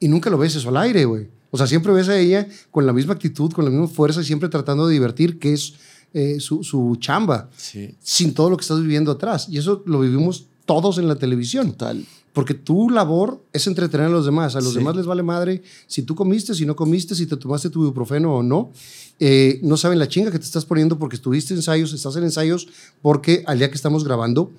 y 0.00 0.08
nunca 0.08 0.30
lo 0.30 0.38
ves 0.38 0.54
eso 0.56 0.68
al 0.68 0.76
aire, 0.78 1.04
güey. 1.04 1.28
O 1.50 1.56
sea, 1.58 1.66
siempre 1.66 1.92
ves 1.92 2.08
a 2.08 2.18
ella 2.18 2.46
con 2.70 2.86
la 2.86 2.92
misma 2.92 3.14
actitud, 3.14 3.50
con 3.52 3.64
la 3.64 3.70
misma 3.70 3.88
fuerza 3.88 4.20
y 4.20 4.24
siempre 4.24 4.48
tratando 4.48 4.86
de 4.86 4.92
divertir, 4.94 5.38
que 5.38 5.52
es 5.54 5.74
eh, 6.12 6.40
su, 6.40 6.64
su 6.64 6.96
chamba, 6.98 7.50
Sí. 7.56 7.94
sin 8.02 8.32
todo 8.34 8.48
lo 8.50 8.56
que 8.56 8.62
estás 8.62 8.80
viviendo 8.80 9.10
atrás. 9.12 9.48
Y 9.50 9.58
eso 9.58 9.82
lo 9.86 10.00
vivimos 10.00 10.46
todos 10.64 10.98
en 10.98 11.08
la 11.08 11.16
televisión. 11.16 11.72
Total. 11.72 12.04
Porque 12.32 12.52
tu 12.54 12.90
labor 12.90 13.42
es 13.52 13.66
entretener 13.66 14.06
a 14.06 14.10
los 14.10 14.24
demás. 14.26 14.56
A 14.56 14.60
los 14.60 14.72
Sí. 14.72 14.78
demás 14.78 14.96
les 14.96 15.06
vale 15.06 15.22
madre 15.22 15.62
si 15.86 16.02
tú 16.02 16.14
comiste, 16.14 16.54
si 16.54 16.66
no 16.66 16.74
comiste, 16.76 17.14
si 17.14 17.26
te 17.26 17.36
tomaste 17.36 17.70
tu 17.70 17.82
ibuprofeno 17.84 18.34
o 18.34 18.42
no. 18.42 18.70
Eh, 19.18 19.60
no 19.62 19.76
saben 19.78 19.98
la 19.98 20.08
chinga 20.08 20.30
que 20.30 20.38
te 20.38 20.44
estás 20.44 20.64
poniendo 20.66 20.98
porque 20.98 21.16
estuviste 21.16 21.54
en 21.54 21.58
ensayos, 21.58 21.92
estás 21.94 22.16
en 22.16 22.24
ensayos 22.24 22.68
porque 23.00 23.42
al 23.46 23.58
día 23.58 23.70
que 23.70 23.76
estamos 23.76 24.04
grabando, 24.04 24.52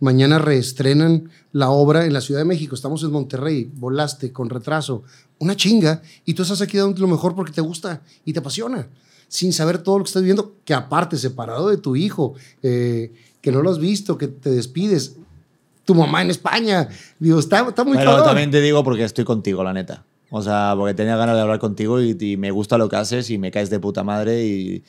mañana 0.00 0.38
reestrenan 0.38 1.30
la 1.52 1.70
obra 1.70 2.06
en 2.06 2.12
la 2.12 2.20
Ciudad 2.20 2.40
de 2.40 2.44
México. 2.44 2.74
Estamos 2.74 3.02
en 3.02 3.10
Monterrey, 3.12 3.70
volaste 3.74 4.32
con 4.32 4.50
retraso. 4.50 5.02
Una 5.38 5.56
chinga. 5.56 6.02
Y 6.24 6.34
tú 6.34 6.42
estás 6.42 6.60
aquí 6.60 6.76
dando 6.78 7.00
lo 7.00 7.08
mejor 7.08 7.34
porque 7.34 7.52
te 7.52 7.60
gusta 7.60 8.02
y 8.24 8.32
te 8.32 8.40
apasiona. 8.40 8.86
Sin 9.28 9.52
saber 9.52 9.78
todo 9.78 9.98
lo 9.98 10.04
que 10.04 10.08
estás 10.08 10.22
viviendo, 10.22 10.54
que 10.64 10.74
aparte, 10.74 11.16
separado 11.16 11.68
de 11.68 11.76
tu 11.78 11.96
hijo, 11.96 12.34
eh, 12.62 13.12
que 13.40 13.50
no 13.50 13.62
lo 13.62 13.70
has 13.70 13.78
visto, 13.78 14.16
que 14.18 14.28
te 14.28 14.50
despides 14.50 15.16
tu 15.84 15.94
mamá 15.94 16.22
en 16.22 16.30
España. 16.30 16.88
Digo, 17.18 17.38
está, 17.38 17.66
está 17.68 17.84
muy 17.84 17.96
Pero 17.96 18.10
cabrón. 18.10 18.26
también 18.26 18.50
te 18.50 18.60
digo 18.60 18.84
porque 18.84 19.04
estoy 19.04 19.24
contigo, 19.24 19.64
la 19.64 19.72
neta. 19.72 20.04
O 20.30 20.42
sea, 20.42 20.74
porque 20.76 20.94
tenía 20.94 21.16
ganas 21.16 21.36
de 21.36 21.42
hablar 21.42 21.58
contigo 21.58 22.00
y, 22.00 22.16
y 22.18 22.36
me 22.36 22.50
gusta 22.50 22.78
lo 22.78 22.88
que 22.88 22.96
haces 22.96 23.30
y 23.30 23.38
me 23.38 23.50
caes 23.50 23.70
de 23.70 23.78
puta 23.80 24.02
madre 24.02 24.44
y 24.46 24.82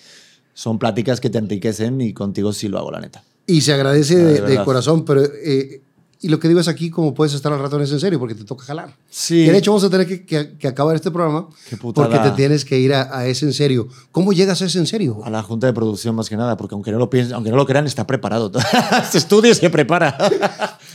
son 0.53 0.79
pláticas 0.79 1.19
que 1.19 1.29
te 1.29 1.37
enriquecen 1.37 1.99
y 2.01 2.13
contigo 2.13 2.53
sí 2.53 2.67
lo 2.67 2.79
hago, 2.79 2.91
la 2.91 3.01
neta. 3.01 3.23
Y 3.47 3.61
se 3.61 3.73
agradece 3.73 4.15
de 4.41 4.63
corazón, 4.63 5.05
pero... 5.05 5.23
eh, 5.23 5.81
y 6.21 6.29
lo 6.29 6.39
que 6.39 6.47
digo 6.47 6.59
es 6.59 6.67
aquí, 6.67 6.89
como 6.89 7.13
puedes 7.13 7.35
estar 7.35 7.53
al 7.53 7.59
rato 7.59 7.75
en 7.79 7.83
en 7.87 7.99
serio, 7.99 8.17
porque 8.17 8.33
te 8.33 8.45
toca 8.45 8.65
jalar. 8.65 8.95
Sí. 9.11 9.45
Que 9.45 9.51
de 9.51 9.57
hecho, 9.59 9.69
vamos 9.71 9.83
a 9.83 9.89
tener 9.91 10.07
que, 10.07 10.25
que- 10.25 10.57
que 10.57 10.67
acabar 10.67 10.95
este 10.95 11.11
programa 11.11 11.47
porque 11.93 12.17
te 12.17 12.31
tienes 12.31 12.65
que 12.65 12.79
ir 12.79 12.93
a, 12.95 13.15
a 13.15 13.27
ese 13.27 13.45
en 13.45 13.53
serio. 13.53 13.87
¿Cómo 14.11 14.33
llegas 14.33 14.59
a 14.61 14.65
ese 14.65 14.79
en 14.79 14.87
serio? 14.87 15.19
A 15.23 15.29
la 15.29 15.43
junta 15.43 15.67
de 15.67 15.73
producción 15.73 16.15
más 16.15 16.27
que 16.27 16.35
nada, 16.37 16.57
porque 16.57 16.73
aunque 16.73 16.91
no 16.91 16.97
lo 16.97 17.11
piensen, 17.11 17.35
aunque 17.35 17.51
no 17.51 17.57
lo 17.57 17.65
crean, 17.67 17.85
está 17.85 18.07
preparado. 18.07 18.51
se 19.11 19.19
estudia 19.19 19.51
y 19.51 19.55
se 19.55 19.69
prepara. 19.69 20.17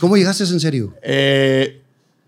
¿Cómo 0.01 0.17
llegaste 0.17 0.43
a 0.43 0.45
ese 0.45 0.53
en 0.55 0.59
serio? 0.59 0.93
Eh, 1.01 1.81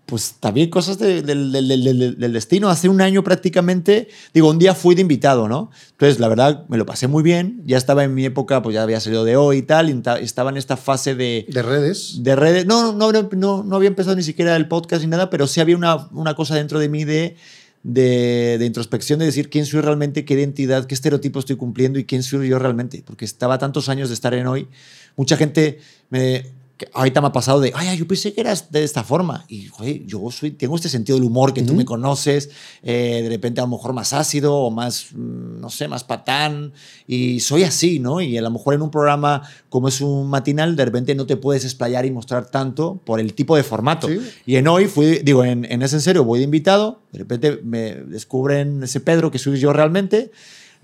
pues 0.06 0.34
también 0.38 0.68
cosas 0.68 0.98
de- 0.98 1.22
del, 1.22 1.50
del- 1.50 1.66
del- 1.68 1.82
del- 1.98 2.18
del 2.18 2.32
destino. 2.32 2.68
Hace 2.68 2.88
un 2.88 3.00
año 3.00 3.24
prácticamente, 3.24 4.08
digo, 4.34 4.50
un 4.50 4.58
día 4.58 4.74
fui 4.74 4.94
de 4.94 5.00
invitado, 5.00 5.48
¿no? 5.48 5.70
Entonces, 5.92 6.20
la 6.20 6.28
verdad, 6.28 6.66
me 6.68 6.76
lo 6.76 6.84
pasé 6.84 7.06
muy 7.08 7.22
bien. 7.22 7.62
Ya 7.64 7.78
estaba 7.78 8.04
en 8.04 8.12
mi 8.14 8.24
época, 8.24 8.60
pues 8.62 8.74
ya 8.74 8.82
había 8.82 9.00
salido 9.00 9.24
de 9.24 9.36
hoy 9.36 9.58
y 9.58 9.62
tal, 9.62 9.88
y 9.88 9.94
ta- 10.02 10.18
estaba 10.18 10.50
en 10.50 10.58
esta 10.58 10.76
fase 10.76 11.14
de, 11.14 11.46
De 11.48 11.62
redes. 11.62 12.22
de 12.22 12.36
redes. 12.36 12.66
No, 12.66 12.92
no, 12.92 13.12
no, 13.12 13.28
no, 13.32 13.64
no 13.64 13.76
había 13.76 13.88
empezado 13.88 14.14
ni 14.14 14.22
siquiera 14.22 14.54
el 14.56 14.68
podcast 14.68 15.02
ni 15.02 15.08
nada, 15.08 15.30
pero 15.30 15.46
sí 15.46 15.60
había 15.60 15.76
una, 15.76 16.08
una 16.12 16.34
cosa 16.34 16.54
dentro 16.54 16.78
de 16.78 16.88
mí 16.90 17.04
de, 17.04 17.36
de, 17.82 18.56
de 18.58 18.66
introspección, 18.66 19.18
de 19.18 19.24
decir 19.26 19.48
quién 19.48 19.64
soy 19.66 19.80
realmente, 19.80 20.24
qué 20.24 20.34
identidad, 20.34 20.84
qué 20.86 20.94
estereotipo 20.94 21.38
estoy 21.38 21.56
cumpliendo 21.56 21.98
y 21.98 22.04
quién 22.04 22.22
soy 22.22 22.48
yo 22.48 22.58
realmente. 22.58 23.02
Porque 23.06 23.24
estaba 23.24 23.58
tantos 23.58 23.88
años 23.88 24.08
de 24.08 24.14
estar 24.14 24.34
en 24.34 24.46
hoy. 24.46 24.68
Mucha 25.16 25.36
gente 25.36 25.78
me. 26.10 26.44
Que 26.76 26.88
ahorita 26.92 27.20
me 27.20 27.28
ha 27.28 27.32
pasado 27.32 27.60
de, 27.60 27.72
ay, 27.74 27.96
yo 27.96 28.06
pensé 28.08 28.32
que 28.32 28.40
eras 28.40 28.72
de 28.72 28.82
esta 28.82 29.04
forma. 29.04 29.44
Y, 29.48 29.66
joder, 29.66 30.04
yo 30.06 30.30
soy, 30.30 30.50
tengo 30.50 30.74
este 30.74 30.88
sentido 30.88 31.16
del 31.16 31.26
humor 31.26 31.54
que 31.54 31.62
tú 31.62 31.74
me 31.74 31.84
conoces, 31.84 32.50
eh, 32.82 33.20
de 33.22 33.28
repente 33.28 33.60
a 33.60 33.64
lo 33.64 33.70
mejor 33.70 33.92
más 33.92 34.12
ácido 34.12 34.54
o 34.54 34.70
más, 34.70 35.08
mm, 35.12 35.60
no 35.60 35.70
sé, 35.70 35.86
más 35.86 36.02
patán. 36.02 36.72
Y 37.06 37.40
soy 37.40 37.62
así, 37.62 38.00
¿no? 38.00 38.20
Y 38.20 38.36
a 38.36 38.42
lo 38.42 38.50
mejor 38.50 38.74
en 38.74 38.82
un 38.82 38.90
programa 38.90 39.42
como 39.68 39.88
es 39.88 40.00
un 40.00 40.28
matinal, 40.28 40.74
de 40.74 40.84
repente 40.84 41.14
no 41.14 41.26
te 41.26 41.36
puedes 41.36 41.64
explayar 41.64 42.06
y 42.06 42.10
mostrar 42.10 42.50
tanto 42.50 43.00
por 43.04 43.20
el 43.20 43.34
tipo 43.34 43.56
de 43.56 43.62
formato. 43.62 44.08
Sí. 44.08 44.20
Y 44.44 44.56
en 44.56 44.66
hoy 44.66 44.86
fui, 44.86 45.20
digo, 45.22 45.44
en, 45.44 45.64
en 45.64 45.82
ese 45.82 45.96
en 45.96 46.02
serio, 46.02 46.24
voy 46.24 46.40
de 46.40 46.44
invitado, 46.44 47.02
de 47.12 47.20
repente 47.20 47.60
me 47.62 47.94
descubren 47.94 48.82
ese 48.82 48.98
Pedro 48.98 49.30
que 49.30 49.38
soy 49.38 49.58
yo 49.60 49.72
realmente. 49.72 50.32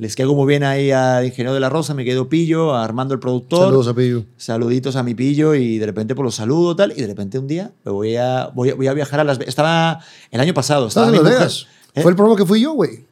Les 0.01 0.16
caigo 0.16 0.35
muy 0.35 0.47
bien 0.47 0.64
ahí 0.64 0.90
al 0.93 1.27
ingeniero 1.27 1.52
de 1.52 1.60
la 1.60 1.68
Rosa, 1.68 1.93
me 1.93 2.06
quedo 2.06 2.27
pillo, 2.31 2.74
a 2.74 2.82
Armando 2.82 3.12
el 3.12 3.20
productor. 3.20 3.66
Saludos 3.66 3.86
a 3.86 3.94
Pillo. 3.94 4.24
Saluditos 4.39 4.97
a 4.97 5.02
mi 5.02 5.14
pillo 5.14 5.55
y 5.55 5.77
de 5.77 5.85
repente 5.85 6.14
pues 6.14 6.24
los 6.24 6.35
saludo 6.35 6.74
tal 6.74 6.93
y 6.97 7.02
de 7.02 7.06
repente 7.06 7.39
un 7.39 7.47
día 7.47 7.70
me 7.85 7.93
voy 7.93 8.16
a, 8.16 8.47
voy 8.55 8.70
a, 8.70 8.74
voy 8.77 8.86
a 8.86 8.94
viajar 8.94 9.20
a 9.20 9.24
Las 9.24 9.36
Vegas. 9.36 9.51
Estaba 9.51 10.01
el 10.31 10.40
año 10.40 10.55
pasado. 10.55 10.86
¿Estás 10.89 11.02
Estaba 11.06 11.18
en 11.18 11.22
Las 11.22 11.32
Vegas? 11.35 11.66
¿Eh? 11.94 12.01
Fue 12.01 12.12
el 12.12 12.16
programa 12.16 12.39
que 12.39 12.47
fui 12.47 12.62
yo, 12.62 12.72
güey. 12.72 13.05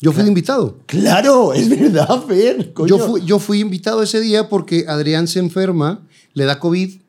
Yo 0.00 0.12
fui 0.12 0.22
de 0.22 0.28
invitado. 0.28 0.76
Claro, 0.86 1.52
es 1.52 1.68
verdad, 1.68 2.22
Fer. 2.28 2.72
coño. 2.72 2.86
Yo 2.86 2.98
fui, 3.04 3.24
yo 3.24 3.40
fui 3.40 3.58
invitado 3.58 4.00
ese 4.00 4.20
día 4.20 4.48
porque 4.48 4.84
Adrián 4.86 5.26
se 5.26 5.40
enferma, 5.40 6.02
le 6.34 6.44
da 6.44 6.60
COVID, 6.60 7.00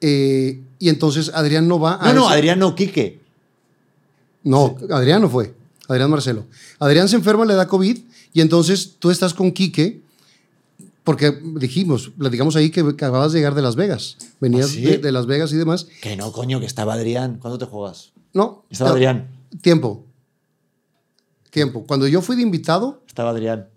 eh, 0.00 0.60
y 0.78 0.88
entonces 0.88 1.30
Adrián 1.34 1.68
no 1.68 1.78
va 1.78 1.96
a... 1.96 2.06
No, 2.08 2.20
no, 2.20 2.24
ese- 2.28 2.34
Adrián 2.38 2.58
no, 2.58 2.74
Quique. 2.74 3.20
No, 4.44 4.76
Adrián 4.90 5.20
no 5.20 5.28
fue. 5.28 5.52
Adrián 5.88 6.10
Marcelo. 6.10 6.46
Adrián 6.78 7.08
se 7.08 7.16
enferma, 7.16 7.44
le 7.44 7.54
da 7.54 7.68
COVID 7.68 7.98
y 8.32 8.40
entonces 8.40 8.96
tú 8.98 9.10
estás 9.10 9.34
con 9.34 9.52
Quique 9.52 10.02
porque 11.04 11.30
dijimos, 11.54 12.10
platicamos 12.18 12.56
ahí 12.56 12.70
que 12.70 12.80
acababas 12.80 13.32
de 13.32 13.38
llegar 13.38 13.54
de 13.54 13.62
Las 13.62 13.76
Vegas. 13.76 14.16
Venías 14.40 14.66
¿Ah, 14.66 14.72
sí? 14.72 14.80
de, 14.82 14.98
de 14.98 15.12
Las 15.12 15.26
Vegas 15.26 15.52
y 15.52 15.56
demás. 15.56 15.86
Que 16.02 16.16
no, 16.16 16.32
coño, 16.32 16.58
que 16.58 16.66
estaba 16.66 16.94
Adrián. 16.94 17.38
¿Cuándo 17.40 17.58
te 17.58 17.64
juegas? 17.66 18.12
No. 18.32 18.64
Estaba 18.70 18.90
no, 18.90 18.94
Adrián. 18.96 19.28
Tiempo. 19.62 20.04
Tiempo. 21.50 21.84
Cuando 21.86 22.06
yo 22.08 22.20
fui 22.22 22.36
de 22.36 22.42
invitado, 22.42 23.02
Estaba 23.06 23.30
Adrián. 23.30 23.68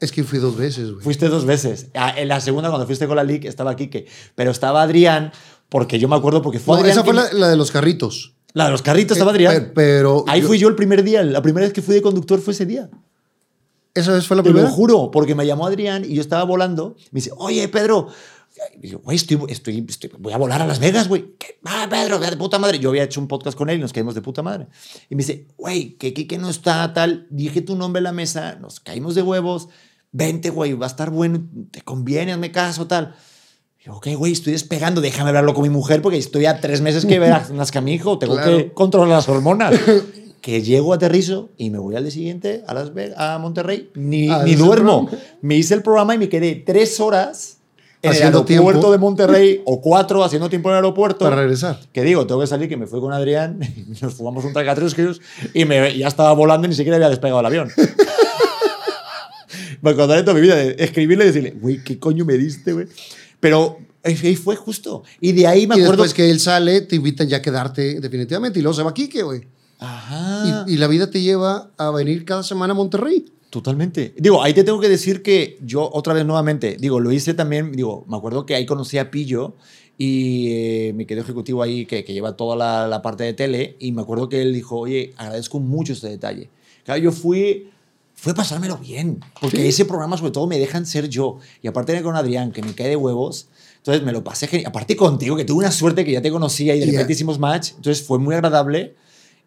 es 0.00 0.10
que 0.12 0.24
fui 0.24 0.38
dos 0.38 0.56
veces, 0.56 0.90
güey. 0.90 1.04
Fuiste 1.04 1.28
dos 1.28 1.44
veces. 1.44 1.88
Ah, 1.94 2.14
En 2.16 2.28
la 2.28 2.40
segunda, 2.40 2.70
cuando 2.70 2.86
fuiste 2.86 3.06
con 3.06 3.16
la 3.16 3.22
Lic, 3.24 3.44
estaba 3.44 3.76
Quique. 3.76 4.06
Pero 4.34 4.50
estaba 4.50 4.82
Adrián, 4.82 5.32
porque 5.68 5.98
yo 5.98 6.08
me 6.08 6.16
acuerdo 6.16 6.40
porque 6.42 6.58
fue 6.58 6.74
No, 6.76 6.80
Adrián. 6.80 6.92
esa 6.98 7.04
fue 7.04 7.12
la 7.38 7.48
de 7.48 7.56
los 7.56 7.70
carritos. 7.70 8.32
La 8.54 8.64
de 8.66 8.70
los 8.70 8.82
carritos, 8.82 9.16
estaba 9.16 9.30
Eh, 9.32 9.34
Adrián. 9.34 9.54
pe- 9.66 9.70
pero 9.74 10.24
Ahí 10.28 10.40
yo- 10.42 10.48
fui 10.48 10.58
yo 10.58 10.68
el 10.68 10.74
primer 10.76 11.02
día. 11.02 11.22
La 11.22 11.42
primera 11.42 11.66
vez 11.66 11.72
que 11.72 11.82
fui 11.82 11.94
de 11.94 12.02
conductor 12.02 12.40
fue 12.40 12.52
ese 12.52 12.66
día. 12.66 12.88
¿Esa 13.94 14.12
vez 14.12 14.26
fue 14.26 14.36
la 14.36 14.42
Te 14.42 14.50
primera? 14.50 14.68
lo 14.68 14.74
juro, 14.74 15.10
porque 15.10 15.34
me 15.34 15.44
llamó 15.46 15.66
Adrián 15.66 16.04
y 16.04 16.14
yo 16.14 16.20
estaba 16.20 16.44
volando. 16.44 16.94
Me 17.10 17.18
dice, 17.18 17.32
oye, 17.36 17.66
Pedro. 17.68 18.08
Y 18.82 18.92
güey, 18.94 19.16
estoy, 19.16 19.38
estoy, 19.48 19.86
estoy- 19.88 20.10
voy 20.18 20.32
a 20.32 20.36
volar 20.36 20.60
a 20.60 20.66
Las 20.66 20.80
Vegas, 20.80 21.08
güey. 21.08 21.34
¿Qué? 21.38 21.58
Ah, 21.64 21.86
Pedro, 21.88 22.18
de 22.18 22.36
puta 22.36 22.58
madre. 22.58 22.78
Yo 22.78 22.90
había 22.90 23.04
hecho 23.04 23.20
un 23.20 23.26
podcast 23.28 23.56
con 23.56 23.70
él 23.70 23.78
y 23.78 23.80
nos 23.80 23.92
caímos 23.92 24.14
de 24.14 24.22
puta 24.22 24.42
madre. 24.42 24.66
Y 25.08 25.14
me 25.14 25.22
dice, 25.22 25.46
güey, 25.56 25.94
que 25.96 26.12
Kike 26.12 26.38
no 26.38 26.50
está 26.50 26.92
tal. 26.92 27.26
Dije 27.30 27.62
tu 27.62 27.74
nombre 27.76 28.00
en 28.00 28.04
la 28.04 28.12
mesa, 28.12 28.56
nos 28.60 28.80
caímos 28.80 29.14
de 29.14 29.22
huevos. 29.22 29.68
Vente, 30.12 30.50
güey, 30.50 30.72
va 30.74 30.86
a 30.86 30.88
estar 30.88 31.10
bueno, 31.10 31.42
te 31.70 31.82
conviene, 31.82 32.32
hazme 32.32 32.50
caso, 32.52 32.86
tal. 32.88 33.14
Yo, 33.82 33.94
ok, 33.94 34.08
güey, 34.16 34.32
estoy 34.32 34.52
despegando, 34.52 35.00
déjame 35.00 35.28
hablarlo 35.30 35.54
con 35.54 35.62
mi 35.62 35.70
mujer 35.70 36.02
porque 36.02 36.18
estoy 36.18 36.44
a 36.44 36.60
tres 36.60 36.82
meses 36.82 37.06
que 37.06 37.18
ver 37.18 37.32
a 37.32 37.48
nazca 37.54 37.80
mi 37.80 37.94
hijo, 37.94 38.18
tengo 38.18 38.34
Claro. 38.34 38.56
que 38.58 38.72
controlar 38.72 39.08
las 39.08 39.28
hormonas. 39.28 39.74
que 40.42 40.62
llego, 40.62 40.92
aterrizo 40.94 41.50
y 41.58 41.68
me 41.70 41.78
voy 41.78 41.96
al 41.96 42.02
día 42.04 42.10
siguiente 42.12 42.62
a, 42.66 42.72
Las 42.74 42.90
a 43.16 43.38
Monterrey. 43.38 43.90
Ni, 43.94 44.28
Ah, 44.30 44.42
ni 44.44 44.52
¿ese 44.52 44.62
duermo. 44.62 45.08
Me 45.42 45.54
hice 45.56 45.74
el 45.74 45.82
programa 45.82 46.14
y 46.14 46.18
me 46.18 46.28
quedé 46.30 46.54
tres 46.56 46.98
horas 47.00 47.58
en 48.02 48.12
el 48.12 48.22
aeropuerto 48.22 48.44
tiempo. 48.80 48.92
de 48.92 48.98
Monterrey 48.98 49.62
o 49.66 49.80
cuatro 49.82 50.24
haciendo 50.24 50.48
tiempo 50.48 50.68
en 50.70 50.72
el 50.72 50.76
aeropuerto. 50.76 51.24
Para 51.26 51.36
regresar. 51.36 51.78
Que 51.92 52.02
digo, 52.02 52.26
tengo 52.26 52.40
que 52.40 52.46
salir, 52.46 52.68
que 52.70 52.78
me 52.78 52.86
fui 52.86 53.00
con 53.00 53.12
Adrián, 53.12 53.60
nos 54.02 54.14
fumamos 54.14 54.42
un 54.46 54.52
tracatrusquios 54.54 55.20
y 55.54 55.64
me, 55.66 55.96
ya 55.96 56.08
estaba 56.08 56.32
volando 56.32 56.66
y 56.66 56.70
ni 56.70 56.74
siquiera 56.76 56.96
había 56.96 57.10
despegado 57.10 57.40
el 57.40 57.46
avión. 57.46 57.70
me 59.82 59.90
acordaré 59.90 60.22
toda 60.22 60.34
mi 60.34 60.40
vida 60.40 60.54
de 60.56 60.76
escribirle 60.78 61.24
y 61.24 61.26
decirle, 61.28 61.50
güey, 61.60 61.82
¿qué 61.84 61.98
coño 61.98 62.24
me 62.24 62.34
diste, 62.38 62.72
güey? 62.72 62.86
Pero 63.40 63.78
ahí 64.04 64.36
fue 64.36 64.56
justo. 64.56 65.02
Y 65.20 65.32
de 65.32 65.46
ahí 65.46 65.66
me 65.66 65.76
Y 65.76 65.80
acuerdo... 65.80 66.02
después 66.02 66.14
que 66.14 66.30
él 66.30 66.40
sale, 66.40 66.82
te 66.82 66.96
invitan 66.96 67.28
ya 67.28 67.38
a 67.38 67.42
quedarte 67.42 68.00
definitivamente. 68.00 68.58
Y 68.58 68.62
luego 68.62 68.74
se 68.76 68.82
va 68.82 68.94
Quique, 68.94 69.22
güey. 69.22 69.42
Ajá. 69.78 70.64
Y, 70.68 70.74
y 70.74 70.76
la 70.76 70.86
vida 70.86 71.10
te 71.10 71.20
lleva 71.22 71.70
a 71.78 71.90
venir 71.90 72.24
cada 72.24 72.42
semana 72.42 72.72
a 72.72 72.76
Monterrey. 72.76 73.24
Totalmente. 73.50 74.14
Digo, 74.16 74.42
ahí 74.42 74.54
te 74.54 74.62
tengo 74.62 74.78
que 74.80 74.88
decir 74.88 75.22
que 75.22 75.58
yo 75.62 75.90
otra 75.92 76.14
vez 76.14 76.24
nuevamente, 76.24 76.76
digo, 76.78 77.00
lo 77.00 77.10
hice 77.10 77.34
también, 77.34 77.72
digo, 77.72 78.04
me 78.08 78.16
acuerdo 78.16 78.46
que 78.46 78.54
ahí 78.54 78.64
conocí 78.64 78.96
a 78.98 79.10
Pillo 79.10 79.54
y 79.98 80.48
eh, 80.52 80.92
me 80.94 81.04
quedé 81.04 81.22
ejecutivo 81.22 81.60
ahí 81.62 81.84
que, 81.84 82.04
que 82.04 82.12
lleva 82.12 82.36
toda 82.36 82.54
la, 82.54 82.86
la 82.86 83.02
parte 83.02 83.24
de 83.24 83.32
tele 83.32 83.76
y 83.80 83.90
me 83.90 84.02
acuerdo 84.02 84.28
que 84.28 84.40
él 84.40 84.54
dijo, 84.54 84.78
oye, 84.78 85.14
agradezco 85.16 85.58
mucho 85.58 85.94
este 85.94 86.08
detalle. 86.08 86.48
Claro, 86.84 87.00
yo 87.02 87.10
fui, 87.10 87.70
fue 88.20 88.34
pasármelo 88.34 88.76
bien, 88.76 89.24
porque 89.40 89.66
ese 89.66 89.86
programa 89.86 90.18
sobre 90.18 90.32
todo 90.32 90.46
me 90.46 90.58
dejan 90.58 90.84
ser 90.84 91.08
yo. 91.08 91.38
Y 91.62 91.68
aparte 91.68 91.94
de 91.94 92.02
con 92.02 92.16
Adrián, 92.16 92.52
que 92.52 92.60
me 92.60 92.74
cae 92.74 92.88
de 92.88 92.96
huevos, 92.96 93.48
entonces 93.78 94.04
me 94.04 94.12
lo 94.12 94.22
pasé 94.22 94.46
genial. 94.46 94.68
Aparte 94.68 94.94
contigo, 94.94 95.36
que 95.36 95.46
tuve 95.46 95.60
una 95.60 95.70
suerte 95.70 96.04
que 96.04 96.12
ya 96.12 96.20
te 96.20 96.30
conocía 96.30 96.76
y 96.76 96.80
de 96.80 96.86
repente 96.86 97.14
hicimos 97.14 97.38
match, 97.38 97.70
entonces 97.76 98.06
fue 98.06 98.18
muy 98.18 98.34
agradable 98.34 98.94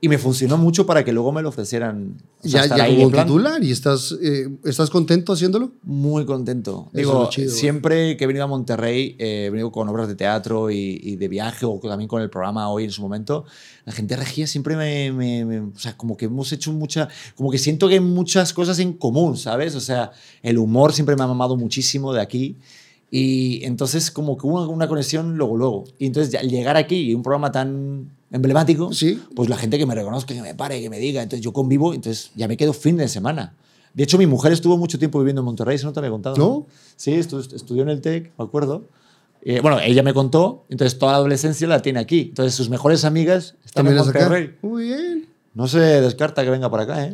y 0.03 0.09
me 0.09 0.17
funcionó 0.17 0.57
mucho 0.57 0.85
para 0.85 1.05
que 1.05 1.13
luego 1.13 1.31
me 1.31 1.41
lo 1.41 1.47
ofrecieran. 1.47 2.17
o 2.43 2.47
sea, 2.49 2.65
ya 2.67 2.75
ya 2.75 2.83
ahí 2.83 2.97
como 2.97 3.09
plan. 3.11 3.25
titular. 3.25 3.63
¿Y 3.63 3.71
estás, 3.71 4.13
eh, 4.21 4.49
estás 4.65 4.89
contento 4.89 5.31
haciéndolo? 5.31 5.71
Muy 5.83 6.25
contento. 6.25 6.89
Eso 6.91 6.99
es 6.99 7.07
Digo, 7.07 7.29
chido, 7.29 7.51
siempre 7.51 8.17
que 8.17 8.25
he 8.25 8.27
venido 8.27 8.43
a 8.43 8.47
Monterrey, 8.47 9.15
eh, 9.17 9.45
he 9.45 9.49
venido 9.49 9.71
con 9.71 9.87
obras 9.87 10.09
de 10.09 10.15
teatro 10.15 10.69
y, 10.69 10.99
y 11.01 11.15
de 11.15 11.27
viaje 11.29 11.65
o 11.65 11.79
también 11.79 12.09
con 12.09 12.21
el 12.21 12.29
programa 12.29 12.69
hoy 12.69 12.83
en 12.83 12.91
su 12.91 13.01
momento, 13.01 13.45
la 13.85 13.93
gente 13.93 14.15
regía 14.17 14.45
siempre 14.45 14.75
me, 14.75 15.11
me- 15.13 15.45
me- 15.45 15.59
O 15.73 15.79
sea, 15.79 15.95
como 15.95 16.17
que 16.17 16.25
hemos 16.25 16.51
hecho 16.51 16.73
mucha... 16.73 17.07
Como 17.35 17.49
que 17.49 17.57
siento 17.57 17.87
que 17.87 17.93
hay 17.93 17.99
muchas 18.01 18.53
cosas 18.53 18.79
en 18.79 18.93
común, 18.93 19.37
¿sabes? 19.37 19.73
O 19.75 19.79
sea, 19.79 20.11
el 20.41 20.57
humor 20.57 20.91
siempre 20.91 21.15
me 21.15 21.23
ha 21.23 21.27
mamado 21.27 21.55
muchísimo 21.55 22.11
de 22.13 22.19
aquí. 22.21 22.57
Y 23.09 23.63
entonces 23.63 24.09
como 24.11 24.37
que 24.37 24.47
hubo 24.47 24.67
una 24.67 24.87
conexión 24.87 25.37
luego, 25.37 25.55
luego. 25.55 25.83
Y 25.99 26.07
entonces 26.07 26.33
al 26.35 26.49
llegar 26.49 26.75
aquí 26.77 26.95
y 26.95 27.13
un 27.13 27.21
programa 27.21 27.51
tan 27.51 28.09
emblemático, 28.33 28.91
Sí. 28.91 29.21
pues 29.35 29.47
la 29.47 29.55
gente 29.55 29.77
que 29.77 29.85
me 29.85 29.95
reconozca, 29.95 30.33
que 30.33 30.41
me 30.41 30.53
pare, 30.55 30.81
que 30.81 30.89
me 30.89 30.99
diga, 30.99 31.23
entonces 31.23 31.43
yo 31.43 31.53
convivo, 31.53 31.93
entonces 31.93 32.31
ya 32.35 32.47
me 32.49 32.57
quedo 32.57 32.73
fin 32.73 32.97
de 32.97 33.07
semana. 33.07 33.53
De 33.93 34.03
hecho, 34.03 34.17
mi 34.17 34.25
mujer 34.27 34.51
estuvo 34.51 34.75
mucho 34.77 34.97
tiempo 34.99 35.19
viviendo 35.19 35.41
en 35.41 35.45
Monterrey, 35.45 35.75
eso 35.75 35.85
no 35.87 35.93
te 35.93 35.99
había 35.99 36.09
contado. 36.11 36.35
¿No? 36.35 36.65
Sí, 36.97 37.11
estu- 37.11 37.53
estudió 37.53 37.83
en 37.83 37.89
el 37.89 38.01
TEC, 38.01 38.31
me 38.37 38.43
acuerdo. 38.43 38.83
Eh, 39.45 39.59
bueno, 39.61 39.79
ella 39.79 40.03
me 40.03 40.13
contó, 40.13 40.65
entonces 40.69 40.97
toda 40.97 41.11
la 41.13 41.17
adolescencia 41.19 41.67
la 41.67 41.81
tiene 41.81 41.99
aquí. 41.99 42.27
Entonces 42.29 42.55
sus 42.55 42.69
mejores 42.69 43.05
amigas 43.05 43.55
están 43.63 43.85
en 43.87 43.93
es 43.97 44.07
acá. 44.07 44.19
Monterrey. 44.21 44.55
Muy 44.61 44.83
bien. 44.85 45.27
No 45.53 45.67
se 45.67 45.79
descarta 45.79 46.43
que 46.43 46.49
venga 46.49 46.71
para 46.71 46.83
acá, 46.83 47.05
¿eh? 47.05 47.13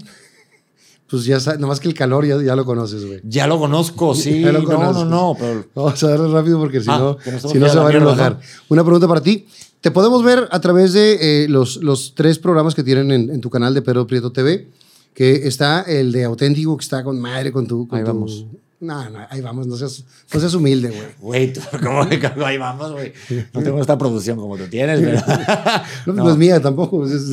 Pues 1.10 1.26
ya 1.26 1.40
sabes, 1.40 1.60
nomás 1.60 1.80
que 1.80 1.88
el 1.88 1.96
calor 1.96 2.24
ya, 2.26 2.40
ya 2.42 2.56
lo 2.56 2.66
conoces, 2.66 3.04
güey. 3.04 3.20
Ya 3.24 3.48
lo 3.48 3.58
conozco, 3.58 4.14
sí. 4.16 4.42
Lo 4.42 4.62
no, 4.62 4.94
no, 4.94 5.06
no, 5.06 5.36
pero 5.38 5.66
Vamos 5.74 6.04
a 6.04 6.10
darle 6.10 6.32
rápido 6.32 6.60
porque 6.60 6.80
si 6.82 6.86
Ah, 6.90 7.00
no, 7.00 7.18
si 7.50 7.58
no 7.58 7.68
se 7.68 7.78
van 7.80 7.94
a 7.94 7.98
enojar. 7.98 8.40
Una 8.70 8.84
pregunta 8.84 9.08
para 9.08 9.22
ti. 9.22 9.48
Te 9.82 9.92
podemos 9.92 10.24
ver 10.24 10.48
a 10.52 10.60
través 10.60 10.92
de 10.94 11.44
eh, 11.44 11.48
los, 11.48 11.78
los 11.78 12.14
tres 12.16 12.38
programas 12.38 12.76
que 12.76 12.84
tienen 12.84 13.12
en, 13.12 13.30
en 13.30 13.42
tu 13.42 13.50
canal 13.50 13.74
de 13.74 13.82
Pedro 13.82 14.06
Prieto 14.08 14.32
TV, 14.32 14.68
que 15.14 15.48
está 15.48 15.82
el 15.84 16.12
de 16.12 16.26
Auténtico, 16.26 16.76
que 16.78 16.84
está 16.84 17.04
con 17.04 17.20
madre, 17.20 17.52
con 17.52 17.66
tu... 17.66 17.88
Con 17.88 17.98
Ahí 18.00 18.04
tu- 18.04 18.12
vamos. 18.12 18.46
No, 18.82 19.10
no, 19.10 19.20
ahí 19.30 19.42
vamos, 19.42 19.68
no 19.68 19.76
seas, 19.76 20.06
no 20.34 20.40
seas 20.40 20.54
humilde, 20.54 20.88
güey. 20.90 21.02
Güey, 21.20 21.54
tú, 21.54 21.60
¿cómo 21.84 22.08
que 22.08 22.26
ahí 22.46 22.58
vamos, 22.58 22.94
güey? 22.94 23.12
No 23.54 23.62
tengo 23.62 23.82
esta 23.82 23.98
producción 23.98 24.38
como 24.38 24.56
tú 24.58 24.68
tienes, 24.68 25.00
pero... 25.02 25.20
No, 26.08 26.14
No. 26.14 26.24
no 26.26 26.32
es 26.32 26.38
mía 26.38 26.62
tampoco, 26.62 27.06
es, 27.06 27.12
es- 27.14 27.30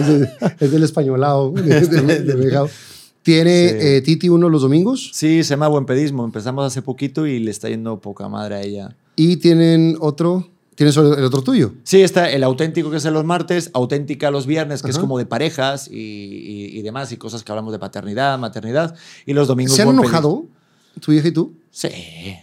es- 0.00 0.28
es 0.60 0.70
del 0.72 0.82
españolado, 0.82 1.52
de, 1.52 1.80
de- 1.80 2.22
de 2.22 2.34
Bejao. 2.34 2.68
Tiene 3.22 3.68
Sí. 3.68 3.76
eh, 3.78 4.00
Titi 4.02 4.28
uno 4.30 4.48
los 4.48 4.62
domingos 4.62 5.10
Sí, 5.12 5.44
se 5.44 5.50
llama 5.50 5.68
Buen 5.68 5.84
Pedismo. 5.86 6.24
Empezamos 6.24 6.64
hace 6.66 6.80
poquito 6.82 7.26
y 7.26 7.38
le 7.38 7.50
está 7.50 7.68
yendo 7.68 8.00
poca 8.00 8.28
madre 8.28 8.54
a 8.56 8.62
ella. 8.62 8.96
y 9.14 9.36
tienen 9.36 9.96
otro, 10.00 10.48
tienes 10.74 10.96
el 10.96 11.24
otro 11.24 11.42
tuyo. 11.42 11.72
Sí, 11.84 12.02
está 12.02 12.30
el 12.30 12.42
auténtico 12.42 12.90
que 12.90 12.96
es 12.98 13.04
los 13.04 13.24
martes, 13.24 13.70
auténtica 13.74 14.30
los 14.30 14.46
viernes, 14.46 14.82
que 14.82 14.90
es 14.90 14.96
Ajá. 14.96 15.00
como 15.02 15.18
de 15.18 15.26
parejas 15.26 15.88
y, 15.88 15.94
y- 15.96 16.78
y 16.78 16.82
demás, 16.82 17.12
y 17.12 17.16
cosas 17.16 17.44
que 17.44 17.52
hablamos 17.52 17.72
de 17.72 17.78
paternidad, 17.78 18.38
maternidad. 18.38 18.94
Y 19.26 19.32
los 19.34 19.48
domingos. 19.48 19.76
¿Se 19.76 19.82
han 19.82 19.88
enojado 19.90 20.44
tu 21.00 21.12
vieja 21.12 21.28
y 21.28 21.32
tú? 21.32 21.52
Sí, 21.70 21.88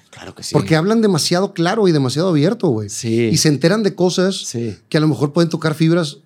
claro 0.09 0.33
que 0.35 0.43
sí. 0.43 0.53
Porque 0.53 0.75
hablan 0.75 1.01
demasiado 1.01 1.53
claro 1.53 1.87
y 1.87 1.91
demasiado 1.91 2.29
abierto, 2.29 2.67
güey. 2.69 2.89
Sí. 2.89 3.25
Y 3.31 3.37
se 3.37 3.49
enteran 3.49 3.83
de 3.83 3.93
cosas 3.95 4.35
Sí. 4.37 4.77
que 4.89 4.97
a 4.97 5.01
lo 5.01 5.07
mejor 5.07 5.33
pueden 5.33 5.49
tocar 5.49 5.73
fibras. 5.73 6.17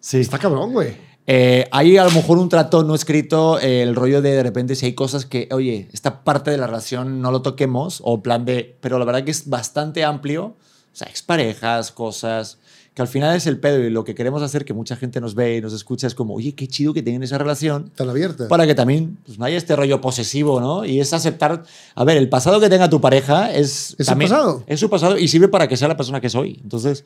Sí. 0.00 0.18
Está 0.20 0.38
cabrón, 0.38 0.72
güey. 0.72 1.08
Eh, 1.26 1.66
hay 1.72 1.98
a 1.98 2.04
lo 2.04 2.10
mejor 2.12 2.38
un 2.38 2.48
trato 2.48 2.84
no 2.84 2.94
escrito, 2.94 3.58
eh, 3.60 3.82
el 3.82 3.94
rollo 3.96 4.22
de 4.22 4.30
de 4.30 4.42
repente 4.42 4.74
si 4.76 4.86
hay 4.86 4.94
cosas 4.94 5.26
que, 5.26 5.46
oye, 5.52 5.88
esta 5.92 6.22
parte 6.24 6.50
de 6.50 6.56
la 6.56 6.66
relación 6.66 7.20
no 7.20 7.30
lo 7.32 7.42
toquemos, 7.42 8.00
o 8.02 8.22
plan 8.22 8.44
de, 8.46 8.76
pero 8.80 8.98
la 8.98 9.04
verdad 9.04 9.24
que 9.24 9.30
es 9.32 9.48
bastante 9.50 10.04
amplio, 10.04 10.56
sea, 10.98 11.08
exparejas, 11.08 11.92
cosas, 11.92 12.58
que 12.94 13.02
al 13.02 13.08
final 13.08 13.36
es 13.36 13.46
el 13.46 13.58
pedo 13.60 13.78
y 13.78 13.90
lo 13.90 14.02
que 14.04 14.14
queremos 14.14 14.42
hacer, 14.42 14.64
que 14.64 14.72
mucha 14.74 14.96
gente 14.96 15.20
nos 15.20 15.34
ve 15.36 15.56
y 15.56 15.60
nos 15.60 15.72
escucha, 15.72 16.06
es 16.08 16.14
como, 16.14 16.34
oye, 16.34 16.54
qué 16.54 16.66
chido 16.66 16.92
que 16.92 17.02
tienen 17.02 17.22
esa 17.22 17.38
relación, 17.38 17.90
Tan 17.94 18.08
abierta. 18.08 18.48
para 18.48 18.66
que 18.66 18.74
también 18.74 19.16
pues, 19.24 19.38
no 19.38 19.44
haya 19.44 19.56
este 19.56 19.76
rollo 19.76 20.00
posesivo, 20.00 20.60
¿no? 20.60 20.84
Y 20.84 20.98
es 21.00 21.12
aceptar, 21.12 21.62
a 21.94 22.04
ver, 22.04 22.16
el 22.16 22.28
pasado 22.28 22.58
que 22.60 22.68
tenga 22.68 22.90
tu 22.90 23.00
pareja 23.00 23.52
es... 23.52 23.94
Es 23.98 24.06
su 24.06 24.12
también- 24.12 24.30
pasado. 24.30 24.64
Es 24.66 24.80
su 24.80 24.90
pasado 24.90 25.16
y 25.18 25.28
sirve 25.28 25.46
para 25.48 25.68
que 25.68 25.76
sea 25.76 25.86
la 25.88 25.96
persona 25.96 26.20
que 26.20 26.28
soy. 26.28 26.58
Entonces, 26.62 27.04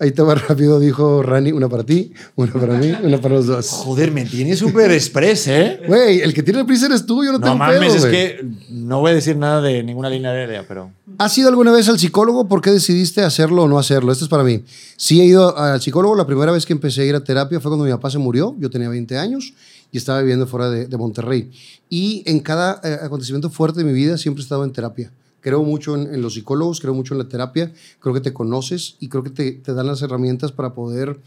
Ahí 0.00 0.12
te 0.12 0.22
va 0.22 0.34
rápido, 0.34 0.78
dijo 0.78 1.22
Rani. 1.22 1.50
Una 1.50 1.68
para 1.68 1.84
ti, 1.84 2.12
una 2.36 2.52
para 2.52 2.74
mí, 2.78 2.92
una 3.02 3.20
para 3.20 3.34
los 3.34 3.46
dos. 3.46 3.68
joder, 3.68 4.12
me 4.12 4.24
tiene 4.24 4.54
súper 4.56 4.92
express, 4.92 5.48
¿eh? 5.48 5.80
Güey, 5.86 6.20
el 6.20 6.32
que 6.32 6.42
tiene 6.42 6.64
prisa 6.64 6.86
eres 6.86 7.04
tú, 7.04 7.24
yo 7.24 7.32
no, 7.32 7.38
No 7.38 7.44
tengo 7.44 7.56
mames, 7.56 7.94
pedo, 7.94 8.06
es 8.06 8.12
que 8.12 8.46
no 8.70 9.00
voy 9.00 9.10
a 9.10 9.14
decir 9.14 9.36
nada 9.36 9.60
de 9.60 9.82
ninguna 9.82 10.08
línea 10.08 10.30
aérea, 10.30 10.64
pero. 10.68 10.92
¿Has 11.18 11.36
ido 11.36 11.48
alguna 11.48 11.72
vez 11.72 11.88
al 11.88 11.98
psicólogo? 11.98 12.46
¿Por 12.46 12.60
qué 12.60 12.70
decidiste 12.70 13.22
hacerlo 13.22 13.64
o 13.64 13.68
no 13.68 13.78
hacerlo? 13.78 14.12
Esto 14.12 14.24
es 14.24 14.30
para 14.30 14.44
mí. 14.44 14.62
Sí 14.96 15.20
he 15.20 15.24
ido 15.24 15.58
al 15.58 15.80
psicólogo. 15.80 16.14
La 16.14 16.26
primera 16.26 16.52
vez 16.52 16.64
que 16.64 16.72
empecé 16.72 17.02
a 17.02 17.04
ir 17.04 17.14
a 17.16 17.24
terapia 17.24 17.58
fue 17.58 17.70
cuando 17.70 17.84
mi 17.84 17.90
papá 17.90 18.10
se 18.10 18.18
murió. 18.18 18.54
Yo 18.60 18.70
tenía 18.70 18.88
20 18.88 19.18
años 19.18 19.52
y 19.90 19.98
estaba 19.98 20.20
viviendo 20.20 20.46
fuera 20.46 20.70
de, 20.70 20.86
de 20.86 20.96
Monterrey. 20.96 21.50
Y 21.88 22.22
en 22.26 22.40
cada 22.40 22.80
eh, 22.84 22.98
acontecimiento 23.02 23.50
fuerte 23.50 23.80
de 23.80 23.84
mi 23.84 23.92
vida 23.92 24.16
siempre 24.18 24.42
he 24.42 24.44
estado 24.44 24.64
en 24.64 24.72
terapia. 24.72 25.10
Creo 25.40 25.62
mucho 25.62 25.94
en, 25.94 26.12
en 26.14 26.22
los 26.22 26.34
psicólogos, 26.34 26.80
creo 26.80 26.94
mucho 26.94 27.14
en 27.14 27.18
la 27.18 27.28
terapia. 27.28 27.72
Creo 28.00 28.14
que 28.14 28.20
te 28.20 28.32
conoces 28.32 28.96
y 29.00 29.08
creo 29.08 29.22
que 29.22 29.30
te, 29.30 29.52
te 29.52 29.72
dan 29.74 29.86
las 29.86 30.02
herramientas 30.02 30.52
para 30.52 30.74
poder 30.74 31.20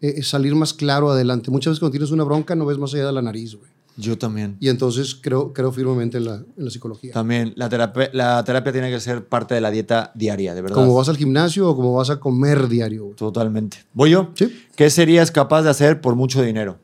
eh, 0.00 0.22
salir 0.22 0.54
más 0.54 0.72
claro 0.74 1.10
adelante. 1.10 1.50
Muchas 1.50 1.72
veces 1.72 1.80
cuando 1.80 1.92
tienes 1.92 2.10
una 2.10 2.24
bronca 2.24 2.54
no 2.54 2.64
ves 2.66 2.78
más 2.78 2.94
allá 2.94 3.06
de 3.06 3.12
la 3.12 3.22
nariz, 3.22 3.54
güey. 3.54 3.70
Yo 4.00 4.16
también. 4.16 4.56
Y 4.60 4.68
entonces 4.68 5.16
creo, 5.20 5.52
creo 5.52 5.72
firmemente 5.72 6.18
en 6.18 6.24
la, 6.26 6.34
en 6.36 6.64
la 6.64 6.70
psicología. 6.70 7.12
También, 7.12 7.52
la 7.56 7.68
terapia, 7.68 8.08
la 8.12 8.44
terapia 8.44 8.70
tiene 8.70 8.90
que 8.92 9.00
ser 9.00 9.26
parte 9.26 9.56
de 9.56 9.60
la 9.60 9.72
dieta 9.72 10.12
diaria, 10.14 10.54
de 10.54 10.62
verdad. 10.62 10.76
Como 10.76 10.94
vas 10.94 11.08
al 11.08 11.16
gimnasio 11.16 11.68
o 11.68 11.74
como 11.74 11.92
vas 11.94 12.08
a 12.08 12.20
comer 12.20 12.68
diario. 12.68 13.06
güey. 13.06 13.16
Totalmente. 13.16 13.78
¿Voy 13.92 14.10
yo? 14.10 14.30
Sí. 14.34 14.56
¿Qué 14.76 14.88
serías 14.88 15.32
capaz 15.32 15.62
de 15.62 15.70
hacer 15.70 16.00
por 16.00 16.14
mucho 16.14 16.40
dinero? 16.42 16.78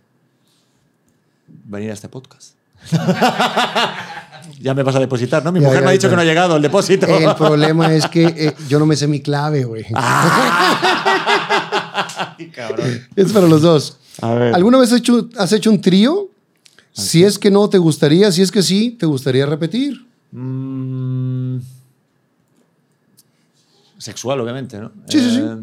Venir 1.66 1.90
a 1.90 1.94
este 1.94 2.08
podcast. 2.08 2.56
ya 4.64 4.72
me 4.72 4.82
vas 4.82 4.96
a 4.96 4.98
depositar, 4.98 5.44
¿no? 5.44 5.52
Mi 5.52 5.60
Ya, 5.60 5.66
mujer 5.66 5.80
ya, 5.80 5.84
me 5.84 5.90
ha 5.90 5.92
dicho 5.92 6.08
que 6.08 6.16
no 6.16 6.22
ha 6.22 6.24
llegado 6.24 6.56
el 6.56 6.62
depósito. 6.62 7.06
El 7.06 7.34
problema 7.36 7.92
es 7.92 8.06
que 8.08 8.24
eh, 8.24 8.54
yo 8.66 8.78
no 8.78 8.86
me 8.86 8.96
sé 8.96 9.06
mi 9.06 9.20
clave, 9.20 9.64
güey. 9.64 9.84
Ay, 12.38 12.48
cabrón. 12.48 13.06
Es 13.14 13.30
para 13.32 13.46
los 13.46 13.60
dos. 13.60 13.98
A 14.22 14.32
ver. 14.32 14.54
¿Alguna 14.54 14.78
vez 14.78 14.90
has 14.92 15.00
hecho, 15.00 15.28
has 15.36 15.52
hecho 15.52 15.70
un 15.70 15.80
trío? 15.82 16.28
Si 16.92 17.24
es 17.24 17.38
que 17.38 17.50
no, 17.50 17.68
¿te 17.68 17.76
gustaría? 17.76 18.32
Si 18.32 18.40
es 18.40 18.50
que 18.50 18.62
sí, 18.62 18.92
¿te 18.98 19.04
gustaría 19.04 19.44
repetir? 19.44 20.06
Mm, 20.32 21.58
Sexual, 23.98 24.40
obviamente, 24.40 24.78
¿no? 24.78 24.90
Sí, 25.08 25.20
sí, 25.20 25.30
sí. 25.30 25.40
Eh, 25.42 25.56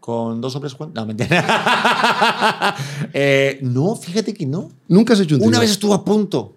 ¿Con 0.00 0.40
dos 0.40 0.54
hombres? 0.56 0.74
cuán- 0.74 0.92
No, 0.92 1.06
mentira. 1.06 2.74
Eh, 3.12 3.58
no, 3.62 3.94
fíjate 3.94 4.34
que 4.34 4.44
no. 4.46 4.70
Nunca 4.88 5.14
has 5.14 5.20
hecho 5.20 5.36
un 5.36 5.40
trío. 5.40 5.48
Una 5.48 5.60
vez 5.60 5.70
estuvo 5.70 5.94
a 5.94 6.04
punto. 6.04 6.55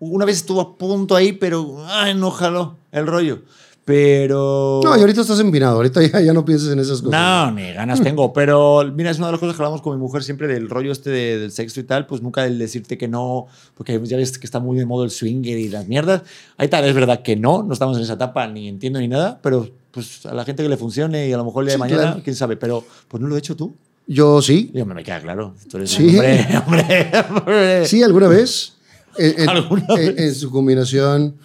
Una 0.00 0.24
vez 0.24 0.36
estuvo 0.36 0.60
a 0.60 0.76
punto 0.76 1.16
ahí, 1.16 1.32
pero 1.32 1.84
ay, 1.86 2.14
no 2.14 2.30
jaló 2.30 2.76
el 2.92 3.06
rollo. 3.06 3.40
Pero. 3.84 4.80
No, 4.84 4.96
y 4.96 5.00
ahorita 5.00 5.22
estás 5.22 5.40
empinado. 5.40 5.76
Ahorita 5.76 6.02
ya, 6.06 6.20
ya 6.20 6.32
no 6.34 6.44
pienses 6.44 6.70
en 6.70 6.78
esas 6.78 7.00
cosas. 7.00 7.18
No, 7.18 7.50
ni 7.52 7.72
ganas 7.72 8.02
tengo. 8.02 8.32
Pero 8.34 8.84
mira, 8.94 9.10
es 9.10 9.16
una 9.18 9.28
de 9.28 9.32
las 9.32 9.40
cosas 9.40 9.56
que 9.56 9.62
hablamos 9.62 9.80
con 9.80 9.94
mi 9.96 9.98
mujer 10.00 10.22
siempre 10.22 10.46
del 10.46 10.68
rollo 10.68 10.92
este 10.92 11.08
de- 11.10 11.38
del 11.38 11.50
sexo 11.52 11.80
y 11.80 11.84
tal. 11.84 12.06
Pues 12.06 12.20
nunca 12.20 12.44
el 12.44 12.58
decirte 12.58 12.98
que 12.98 13.08
no, 13.08 13.46
porque 13.74 13.98
ya 14.04 14.18
ves 14.18 14.38
que 14.38 14.44
está 14.46 14.60
muy 14.60 14.76
de 14.78 14.84
modo 14.84 15.04
el 15.04 15.10
swinger 15.10 15.56
y 15.58 15.68
las 15.68 15.88
mierdas. 15.88 16.22
Ahí 16.58 16.68
tal, 16.68 16.84
es 16.84 16.94
verdad 16.94 17.22
que 17.22 17.34
no, 17.36 17.62
no 17.62 17.72
estamos 17.72 17.96
en 17.96 18.02
esa 18.02 18.12
etapa, 18.12 18.46
ni 18.46 18.68
entiendo 18.68 19.00
ni 19.00 19.08
nada. 19.08 19.40
Pero 19.42 19.68
pues 19.90 20.26
a 20.26 20.34
la 20.34 20.44
gente 20.44 20.62
que 20.62 20.68
le 20.68 20.76
funcione 20.76 21.26
y 21.26 21.32
a 21.32 21.38
lo 21.38 21.46
mejor 21.46 21.62
el 21.64 21.68
día 21.68 21.72
de 21.72 21.76
Sí, 21.76 21.80
mañana, 21.80 22.02
claro. 22.02 22.20
quién 22.22 22.36
sabe. 22.36 22.56
Pero 22.58 22.84
pues 23.08 23.22
no 23.22 23.26
lo 23.28 23.36
he 23.36 23.38
hecho 23.38 23.56
tú. 23.56 23.74
Yo 24.06 24.40
sí. 24.42 24.70
Y, 24.74 24.80
hombre, 24.82 24.96
me 24.96 25.02
queda 25.04 25.20
claro. 25.20 25.54
Tú 25.70 25.78
eres 25.78 25.90
Sí. 25.90 26.04
un 26.08 26.14
hombre, 26.16 26.46
hombre, 26.66 27.10
hombre. 27.30 27.86
Sí, 27.86 28.02
alguna 28.02 28.28
vez. 28.28 28.74
En, 29.18 29.40
en- 29.42 29.48
¿Alguna 29.48 29.86
en- 29.90 29.96
vez? 29.96 30.18
en 30.18 30.34
su 30.34 30.50
combinación. 30.50 31.36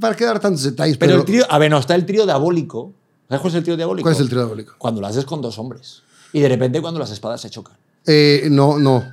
Para 0.00 0.14
quedar 0.16 0.40
tantos 0.40 0.62
detalles. 0.62 0.96
Pero 0.96 1.10
Pero, 1.12 1.20
el 1.20 1.26
trío, 1.26 1.44
a 1.50 1.58
ver, 1.58 1.70
no, 1.70 1.78
está 1.78 1.94
el 1.94 2.06
trío 2.06 2.24
diabólico. 2.24 2.92
¿Sabes 3.28 3.40
cuál 3.40 3.52
es 3.52 3.56
el 3.58 3.64
trío 3.64 3.76
diabólico? 3.76 4.04
¿Cuál 4.04 4.14
es 4.14 4.20
el 4.20 4.28
trío 4.28 4.40
diabólico? 4.40 4.74
Cuando 4.78 5.00
lo 5.00 5.06
haces 5.06 5.24
con 5.24 5.40
dos 5.42 5.58
hombres. 5.58 6.02
Y 6.32 6.40
de 6.40 6.48
repente 6.48 6.80
cuando 6.80 7.00
las 7.00 7.10
espadas 7.10 7.40
se 7.40 7.50
chocan. 7.50 7.76
Eh, 8.06 8.48
no, 8.50 8.78
no. 8.78 9.04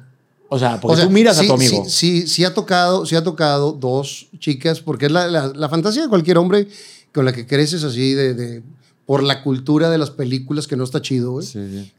O 0.49 0.59
sea, 0.59 0.79
porque 0.81 0.93
O 0.93 0.97
sea, 0.97 1.05
tú 1.05 1.11
miras 1.11 1.37
sí, 1.37 1.45
a 1.45 1.47
tu 1.47 1.53
amigo. 1.53 1.83
Sí, 1.85 2.21
sí, 2.21 2.27
sí 2.27 2.43
ha 2.45 2.53
tocado, 2.53 3.05
sí 3.05 3.15
ha 3.15 3.23
tocado 3.23 3.71
dos 3.71 4.27
chicas, 4.39 4.81
porque 4.81 5.05
es 5.05 5.11
la, 5.11 5.27
la- 5.27 5.47
la 5.47 5.69
fantasía 5.69 6.01
de 6.03 6.09
cualquier 6.09 6.37
hombre 6.37 6.67
con 7.13 7.23
la 7.25 7.31
que 7.33 7.47
creces 7.47 7.83
así 7.85 8.13
de, 8.13 8.33
de- 8.33 8.63
por 9.05 9.23
la 9.23 9.43
cultura 9.43 9.89
de 9.89 9.97
las 9.97 10.09
películas 10.11 10.67
que 10.67 10.75
no 10.75 10.83
está 10.83 11.01
chido, 11.01 11.31
güey. 11.31 11.45
Sí, 11.45 11.59
sí. 11.69 11.91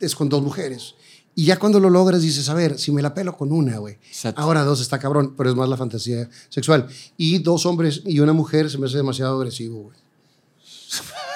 Es 0.00 0.14
con 0.14 0.28
dos 0.28 0.42
mujeres. 0.42 0.94
Y 1.38 1.44
ya 1.44 1.58
cuando 1.58 1.78
lo 1.78 1.90
logras 1.90 2.22
dices, 2.22 2.48
a 2.48 2.54
ver, 2.54 2.78
si 2.78 2.90
me 2.90 3.02
la 3.02 3.12
pelo 3.12 3.36
con 3.36 3.52
una, 3.52 3.76
güey. 3.76 3.98
Ahora 4.36 4.64
dos 4.64 4.80
está 4.80 4.98
cabrón, 4.98 5.34
pero 5.36 5.50
es 5.50 5.54
más 5.54 5.68
la 5.68 5.76
fantasía 5.76 6.28
sexual. 6.48 6.88
Y 7.18 7.38
dos 7.40 7.66
hombres 7.66 8.00
y 8.06 8.20
una 8.20 8.32
mujer 8.32 8.70
se 8.70 8.78
me 8.78 8.86
hace 8.86 8.96
demasiado 8.96 9.36
agresivo, 9.36 9.82
güey. 9.82 9.96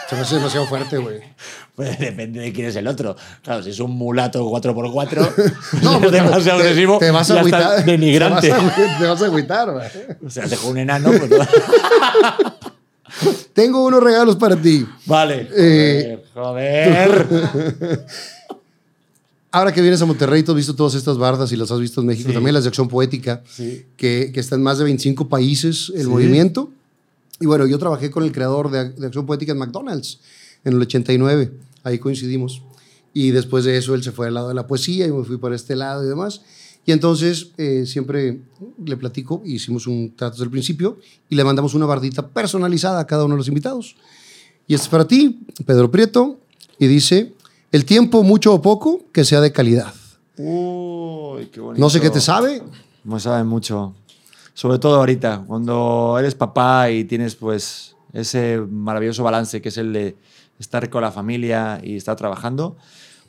Se 0.08 0.16
me 0.16 0.22
hace 0.22 0.36
demasiado 0.36 0.66
fuerte, 0.66 0.96
güey. 0.98 1.20
Pues 1.76 1.98
depende 1.98 2.40
de 2.40 2.52
quién 2.52 2.66
es 2.66 2.76
el 2.76 2.86
otro. 2.86 3.16
Claro, 3.42 3.62
si 3.62 3.70
es 3.70 3.80
un 3.80 3.92
mulato 3.92 4.44
4x4, 4.50 5.52
No, 5.82 5.96
es 6.04 6.12
demasiado 6.12 6.58
te- 6.58 6.64
agresivo. 6.68 6.98
Te 6.98 7.10
vas 7.10 7.30
a 7.30 7.38
agüitar. 7.38 7.84
Denigrante. 7.86 8.48
Te 8.98 9.06
vas 9.06 9.22
a, 9.22 9.26
agüitar, 9.26 9.70
güey. 9.72 9.86
O 10.26 10.28
sea, 10.28 10.46
dejó 10.46 10.68
un 10.68 10.76
enano. 10.78 11.10
Pues. 11.10 11.30
Tengo 13.54 13.84
unos 13.84 14.02
regalos 14.02 14.36
para 14.36 14.56
ti. 14.56 14.86
vale. 15.06 15.48
Eh, 15.56 16.22
Joder. 16.34 17.26
joder. 17.26 18.06
Ahora 19.52 19.72
que 19.72 19.80
vienes 19.82 20.00
a 20.00 20.06
Monterrey, 20.06 20.42
tú 20.44 20.52
has 20.52 20.56
visto 20.56 20.74
todas 20.76 20.94
estas 20.94 21.18
bardas 21.18 21.50
y 21.50 21.56
las 21.56 21.70
has 21.72 21.80
visto 21.80 22.00
en 22.00 22.06
México, 22.06 22.28
Sí. 22.28 22.34
también 22.34 22.54
las 22.54 22.62
de 22.64 22.68
Acción 22.68 22.86
Poética, 22.88 23.42
Sí. 23.50 23.84
que, 23.96 24.30
que 24.32 24.38
está 24.40 24.54
en 24.54 24.62
más 24.62 24.78
de 24.78 24.84
25 24.84 25.28
países 25.28 25.90
el 25.94 26.02
Sí. 26.02 26.06
movimiento. 26.08 26.70
Y 27.40 27.46
bueno, 27.46 27.66
yo 27.66 27.78
trabajé 27.78 28.10
con 28.10 28.22
el 28.22 28.30
creador 28.32 28.70
de, 28.70 28.90
de 28.90 29.06
Acción 29.06 29.26
Poética 29.26 29.52
en 29.52 29.58
McDonald's 29.58 30.20
en 30.64 30.74
el 30.74 30.82
89, 30.82 31.52
ahí 31.82 31.98
coincidimos. 31.98 32.62
Y 33.12 33.30
después 33.30 33.64
de 33.64 33.76
eso 33.76 33.94
él 33.94 34.04
se 34.04 34.12
fue 34.12 34.28
al 34.28 34.34
lado 34.34 34.48
de 34.48 34.54
la 34.54 34.66
poesía 34.68 35.06
y 35.06 35.10
me 35.12 35.24
fui 35.24 35.36
para 35.38 35.56
este 35.56 35.74
lado 35.74 36.04
y 36.04 36.08
demás. 36.08 36.42
Y 36.86 36.92
entonces 36.92 37.48
eh, 37.58 37.84
siempre 37.86 38.40
le 38.84 38.96
platico, 38.96 39.42
hicimos 39.44 39.86
un 39.88 40.14
trato 40.14 40.34
desde 40.34 40.44
el 40.44 40.50
principio 40.50 40.98
y 41.28 41.34
le 41.34 41.42
mandamos 41.42 41.74
una 41.74 41.86
bardita 41.86 42.28
personalizada 42.28 43.00
a 43.00 43.06
cada 43.06 43.24
uno 43.24 43.34
de 43.34 43.38
los 43.38 43.48
invitados. 43.48 43.96
Y 44.68 44.74
este 44.74 44.84
es 44.84 44.90
para 44.90 45.08
ti, 45.08 45.40
Pedro 45.66 45.90
Prieto, 45.90 46.38
y 46.78 46.86
dice, 46.86 47.32
el 47.72 47.84
tiempo, 47.84 48.22
mucho 48.22 48.54
o 48.54 48.62
poco, 48.62 49.00
que 49.12 49.24
sea 49.24 49.40
de 49.40 49.52
calidad. 49.52 49.94
Uy, 50.36 51.46
qué 51.46 51.60
bonito. 51.60 51.80
No 51.80 51.90
sé 51.90 52.00
qué 52.00 52.10
te 52.10 52.20
sabe. 52.20 52.62
Me 53.04 53.20
sabe 53.20 53.44
mucho. 53.44 53.94
Sobre 54.54 54.78
todo 54.78 54.96
ahorita, 54.96 55.44
cuando 55.46 56.16
eres 56.18 56.34
papá 56.34 56.90
y 56.90 57.04
tienes 57.04 57.34
pues 57.34 57.96
ese 58.12 58.58
maravilloso 58.58 59.22
balance 59.22 59.62
que 59.62 59.68
es 59.68 59.76
el 59.76 59.92
de 59.92 60.16
estar 60.58 60.90
con 60.90 61.02
la 61.02 61.12
familia 61.12 61.80
y 61.82 61.96
estar 61.96 62.16
trabajando, 62.16 62.76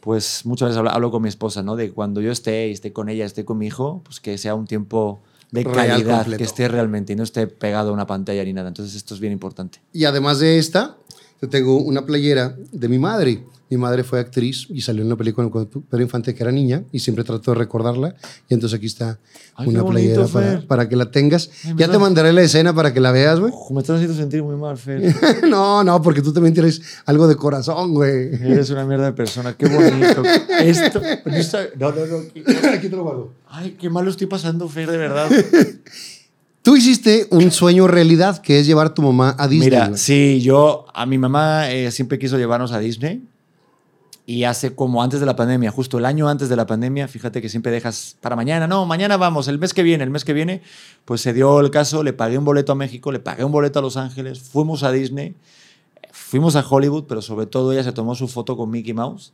pues 0.01 0.45
muchas 0.45 0.69
veces 0.69 0.79
hablo, 0.79 0.91
hablo 0.91 1.11
con 1.11 1.21
mi 1.21 1.29
esposa, 1.29 1.63
¿no? 1.63 1.75
De 1.75 1.91
cuando 1.91 2.19
yo 2.21 2.31
esté 2.31 2.67
y 2.67 2.71
esté 2.71 2.91
con 2.91 3.07
ella, 3.07 3.25
esté 3.25 3.45
con 3.45 3.57
mi 3.57 3.67
hijo, 3.67 4.01
pues 4.03 4.19
que 4.19 4.37
sea 4.37 4.55
un 4.55 4.65
tiempo 4.65 5.21
de 5.51 5.65
calidad, 5.65 6.25
que 6.25 6.43
esté 6.43 6.67
realmente 6.67 7.13
y 7.13 7.15
no 7.15 7.23
esté 7.23 7.45
pegado 7.45 7.89
a 7.89 7.93
una 7.93 8.07
pantalla 8.07 8.43
ni 8.43 8.53
nada. 8.53 8.69
Entonces 8.69 8.95
esto 8.95 9.13
es 9.13 9.19
bien 9.19 9.33
importante. 9.33 9.81
Y 9.93 10.05
además 10.05 10.39
de 10.39 10.57
esta, 10.57 10.97
yo 11.41 11.49
tengo 11.49 11.77
una 11.77 12.05
playera 12.05 12.55
de 12.71 12.87
mi 12.87 12.99
madre. 12.99 13.43
Mi 13.69 13.77
madre 13.77 14.03
fue 14.03 14.19
actriz 14.19 14.67
y 14.69 14.81
salió 14.81 15.01
en 15.01 15.07
una 15.07 15.15
película 15.15 15.49
con 15.49 15.65
Pedro 15.65 16.03
Infante 16.03 16.35
que 16.35 16.43
era 16.43 16.51
niña 16.51 16.83
y 16.91 16.99
siempre 16.99 17.23
trato 17.23 17.51
de 17.51 17.57
recordarla. 17.57 18.13
Y 18.49 18.53
entonces 18.53 18.77
aquí 18.77 18.85
está 18.85 19.17
Ay, 19.55 19.69
una 19.69 19.85
playera 19.85 20.27
para, 20.27 20.59
para 20.67 20.89
que 20.89 20.97
la 20.97 21.09
tengas. 21.09 21.49
Ay, 21.63 21.75
ya 21.77 21.85
te 21.87 21.93
da- 21.93 21.99
mandaré 21.99 22.33
la 22.33 22.41
escena 22.41 22.75
para 22.75 22.93
que 22.93 22.99
la 22.99 23.13
veas, 23.13 23.39
güey. 23.39 23.53
Me 23.69 23.79
estás 23.79 23.95
haciendo 23.95 24.17
sentir 24.17 24.43
muy 24.43 24.57
mal, 24.57 24.77
Fer. 24.77 25.15
no, 25.49 25.85
no, 25.85 26.01
porque 26.01 26.21
tú 26.21 26.33
también 26.33 26.53
tienes 26.53 26.81
algo 27.05 27.29
de 27.29 27.37
corazón, 27.37 27.93
güey. 27.93 28.33
Eres 28.43 28.69
una 28.71 28.83
mierda 28.85 29.05
de 29.05 29.13
persona. 29.13 29.55
Qué 29.55 29.67
bonito. 29.69 30.21
Esto. 30.59 31.01
No, 31.79 31.91
no, 31.93 32.05
no. 32.07 32.17
Aquí 32.73 32.89
te 32.89 32.95
lo 32.97 33.03
guardo. 33.03 33.33
Ay, 33.47 33.77
qué 33.79 33.89
malo 33.89 34.09
estoy 34.09 34.27
pasando, 34.27 34.67
Fer, 34.67 34.91
de 34.91 34.97
verdad. 34.97 35.29
Tú 36.61 36.75
hiciste 36.75 37.27
un 37.31 37.51
sueño 37.51 37.87
realidad 37.87 38.39
que 38.39 38.59
es 38.59 38.67
llevar 38.67 38.87
a 38.87 38.93
tu 38.93 39.01
mamá 39.01 39.35
a 39.39 39.47
Disney. 39.47 39.71
Mira, 39.71 39.87
güey. 39.87 39.97
sí, 39.97 40.41
yo, 40.41 40.85
a 40.93 41.05
mi 41.05 41.17
mamá 41.17 41.71
eh, 41.71 41.89
siempre 41.91 42.19
quiso 42.19 42.37
llevarnos 42.37 42.71
a 42.71 42.79
Disney. 42.79 43.23
Y 44.27 44.43
hace 44.43 44.75
como 44.75 45.01
antes 45.01 45.19
de 45.19 45.25
la 45.25 45.35
pandemia, 45.35 45.71
justo 45.71 45.97
el 45.97 46.05
año 46.05 46.29
antes 46.29 46.47
de 46.47 46.55
la 46.55 46.67
pandemia, 46.67 47.07
fíjate 47.07 47.41
que 47.41 47.49
siempre 47.49 47.71
dejas 47.71 48.15
para 48.21 48.35
mañana, 48.35 48.67
no, 48.67 48.85
mañana 48.85 49.17
vamos, 49.17 49.47
el 49.47 49.57
mes 49.57 49.73
que 49.73 49.81
viene, 49.81 50.03
el 50.03 50.11
mes 50.11 50.23
que 50.23 50.31
viene, 50.31 50.61
pues 51.05 51.21
se 51.21 51.33
dio 51.33 51.59
el 51.59 51.71
caso, 51.71 52.03
le 52.03 52.13
pagué 52.13 52.37
un 52.37 52.45
boleto 52.45 52.71
a 52.71 52.75
México, 52.75 53.11
le 53.11 53.19
pagué 53.19 53.43
un 53.43 53.51
boleto 53.51 53.79
a 53.79 53.81
Los 53.81 53.97
Ángeles, 53.97 54.39
fuimos 54.39 54.83
a 54.83 54.91
Disney, 54.91 55.35
fuimos 56.11 56.55
a 56.55 56.65
Hollywood, 56.65 57.05
pero 57.09 57.21
sobre 57.21 57.47
todo 57.47 57.73
ella 57.73 57.83
se 57.83 57.91
tomó 57.91 58.15
su 58.15 58.27
foto 58.27 58.55
con 58.55 58.69
Mickey 58.69 58.93
Mouse 58.93 59.33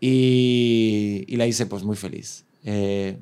y, 0.00 1.24
y 1.28 1.36
la 1.36 1.46
hice 1.46 1.66
pues 1.66 1.84
muy 1.84 1.96
feliz. 1.96 2.44
Eh, 2.64 3.16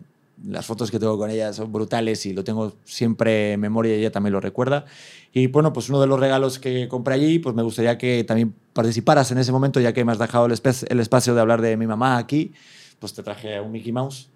las 0.48 0.64
fotos 0.66 0.90
que 0.90 0.98
tengo 0.98 1.16
con 1.18 1.30
ella 1.30 1.52
son 1.52 1.72
brutales 1.72 2.24
y 2.26 2.32
lo 2.32 2.44
tengo 2.44 2.74
siempre 2.84 3.52
en 3.54 3.60
memoria 3.60 3.96
y 3.96 4.00
ella 4.00 4.12
también 4.12 4.32
lo 4.32 4.40
recuerda. 4.40 4.84
Y 5.32 5.48
bueno, 5.48 5.72
pues 5.72 5.88
uno 5.88 6.00
de 6.00 6.06
los 6.06 6.18
regalos 6.20 6.58
que 6.58 6.88
compré 6.88 7.14
allí, 7.14 7.38
pues 7.38 7.54
me 7.54 7.62
gustaría 7.62 7.98
que 7.98 8.24
también 8.24 8.54
participaras 8.72 9.30
en 9.32 9.38
ese 9.38 9.52
momento, 9.52 9.80
ya 9.80 9.92
que 9.92 10.04
me 10.04 10.12
has 10.12 10.18
dejado 10.18 10.46
el, 10.46 10.52
espe- 10.52 10.86
el 10.88 11.00
espacio 11.00 11.34
de 11.34 11.40
hablar 11.40 11.60
de 11.62 11.76
mi 11.76 11.86
mamá 11.86 12.16
aquí, 12.18 12.52
pues 12.98 13.12
te 13.12 13.22
traje 13.22 13.56
a 13.56 13.62
un 13.62 13.72
Mickey 13.72 13.92
Mouse, 13.92 14.28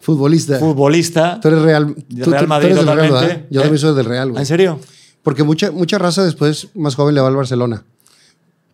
Futbolista. 0.00 0.58
futbolista. 0.58 1.40
Tú 1.40 1.48
eres 1.48 1.62
Real. 1.62 1.86
Tú- 1.94 2.04
Real 2.10 2.24
tú- 2.24 2.30
tú 2.44 2.46
Madrid 2.46 2.66
eres 2.72 2.86
del 2.86 2.96
Real. 2.96 3.12
¿verdad? 3.12 3.46
Yo 3.50 3.60
¿Eh? 3.60 3.62
también 3.64 3.78
soy 3.78 3.94
del 3.96 4.04
Real, 4.06 4.30
güey. 4.30 4.40
¿En 4.40 4.46
serio? 4.46 4.78
Porque 5.22 5.42
mucha, 5.42 5.70
mucha 5.72 5.98
raza 5.98 6.24
después, 6.24 6.68
más 6.74 6.94
joven, 6.94 7.14
le 7.14 7.20
va 7.20 7.28
al 7.28 7.36
Barcelona. 7.36 7.82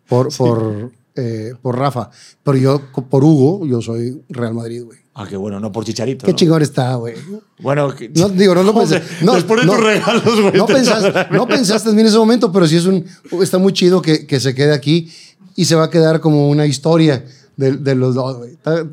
Por, 0.07 0.35
por, 0.35 0.91
eh, 1.15 1.53
por 1.61 1.77
Rafa. 1.77 2.09
Pero 2.43 2.57
yo, 2.57 2.81
por 3.09 3.23
Hugo, 3.23 3.65
yo 3.65 3.81
soy 3.81 4.21
Real 4.29 4.53
Madrid, 4.53 4.83
güey. 4.83 4.99
Ah, 5.15 5.27
qué 5.29 5.37
bueno, 5.37 5.59
no 5.59 5.71
por 5.71 5.85
Chicharito. 5.85 6.25
Qué 6.25 6.31
¿no? 6.31 6.35
chingón 6.37 6.61
está, 6.63 6.95
güey. 6.95 7.13
Bueno, 7.59 7.93
que- 7.95 8.09
No, 8.15 8.29
digo, 8.29 8.55
no 8.55 8.63
lo 8.63 8.73
pensé. 8.73 9.01
No, 9.21 9.33
después 9.35 9.61
de 9.61 9.67
no, 9.67 9.73
tus 9.73 9.83
regalos, 9.83 10.41
güey. 10.41 10.53
No 10.53 10.65
te- 10.65 10.73
pensaste, 10.73 11.27
no 11.31 11.47
pensaste 11.47 11.89
en 11.89 11.95
mí 11.95 12.01
en 12.01 12.07
ese 12.07 12.17
momento, 12.17 12.51
pero 12.51 12.67
sí 12.67 12.77
es 12.77 12.85
un. 12.85 13.05
Está 13.41 13.57
muy 13.59 13.73
chido 13.73 14.01
que, 14.01 14.25
que 14.25 14.39
se 14.39 14.55
quede 14.55 14.73
aquí 14.73 15.11
y 15.55 15.65
se 15.65 15.75
va 15.75 15.83
a 15.85 15.89
quedar 15.91 16.19
como 16.19 16.49
una 16.49 16.65
historia 16.65 17.23
de, 17.57 17.73
de 17.73 17.93
los 17.95 18.15
dos, 18.15 18.37
güey. 18.37 18.51
Está- 18.53 18.83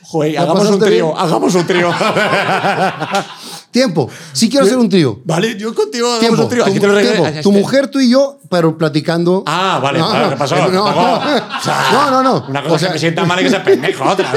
Joder, 0.00 0.34
¿La 0.34 0.42
hagamos 0.42 0.70
un 0.70 0.78
trío, 0.78 1.18
hagamos 1.18 1.54
un 1.54 1.66
trío. 1.66 1.90
Tiempo. 3.78 4.10
Sí 4.32 4.48
quiero 4.50 4.66
hacer 4.66 4.78
un 4.78 4.88
trío. 4.88 5.20
vale, 5.24 5.56
yo 5.58 5.74
contigo 5.74 6.18
Tiempo. 6.18 6.42
un 6.42 6.48
trío. 6.48 6.64
Tu, 6.64 6.70
Aquí 6.70 6.80
te 6.80 6.86
lo 6.86 6.98
tiempo. 7.00 7.24
Tu 7.42 7.52
mujer, 7.52 7.88
tú 7.88 8.00
y 8.00 8.10
yo, 8.10 8.38
pero 8.50 8.76
platicando. 8.76 9.44
Ah, 9.46 9.78
vale, 9.82 9.98
No, 10.00 10.12
no, 10.18 10.30
¿qué 10.30 10.36
pasó? 10.36 10.56
no, 10.56 10.68
no. 10.70 10.90
No, 10.92 12.10
no, 12.10 12.22
no. 12.22 12.46
Una 12.48 12.62
cosa 12.62 12.74
O 12.74 12.78
sea- 12.78 12.88
que 12.88 12.94
me 12.94 12.98
sienta 12.98 13.24
mal 13.24 13.38
y 13.40 13.44
que 13.44 13.50
sea 13.50 13.62
pendejo, 13.62 14.04
otra. 14.04 14.32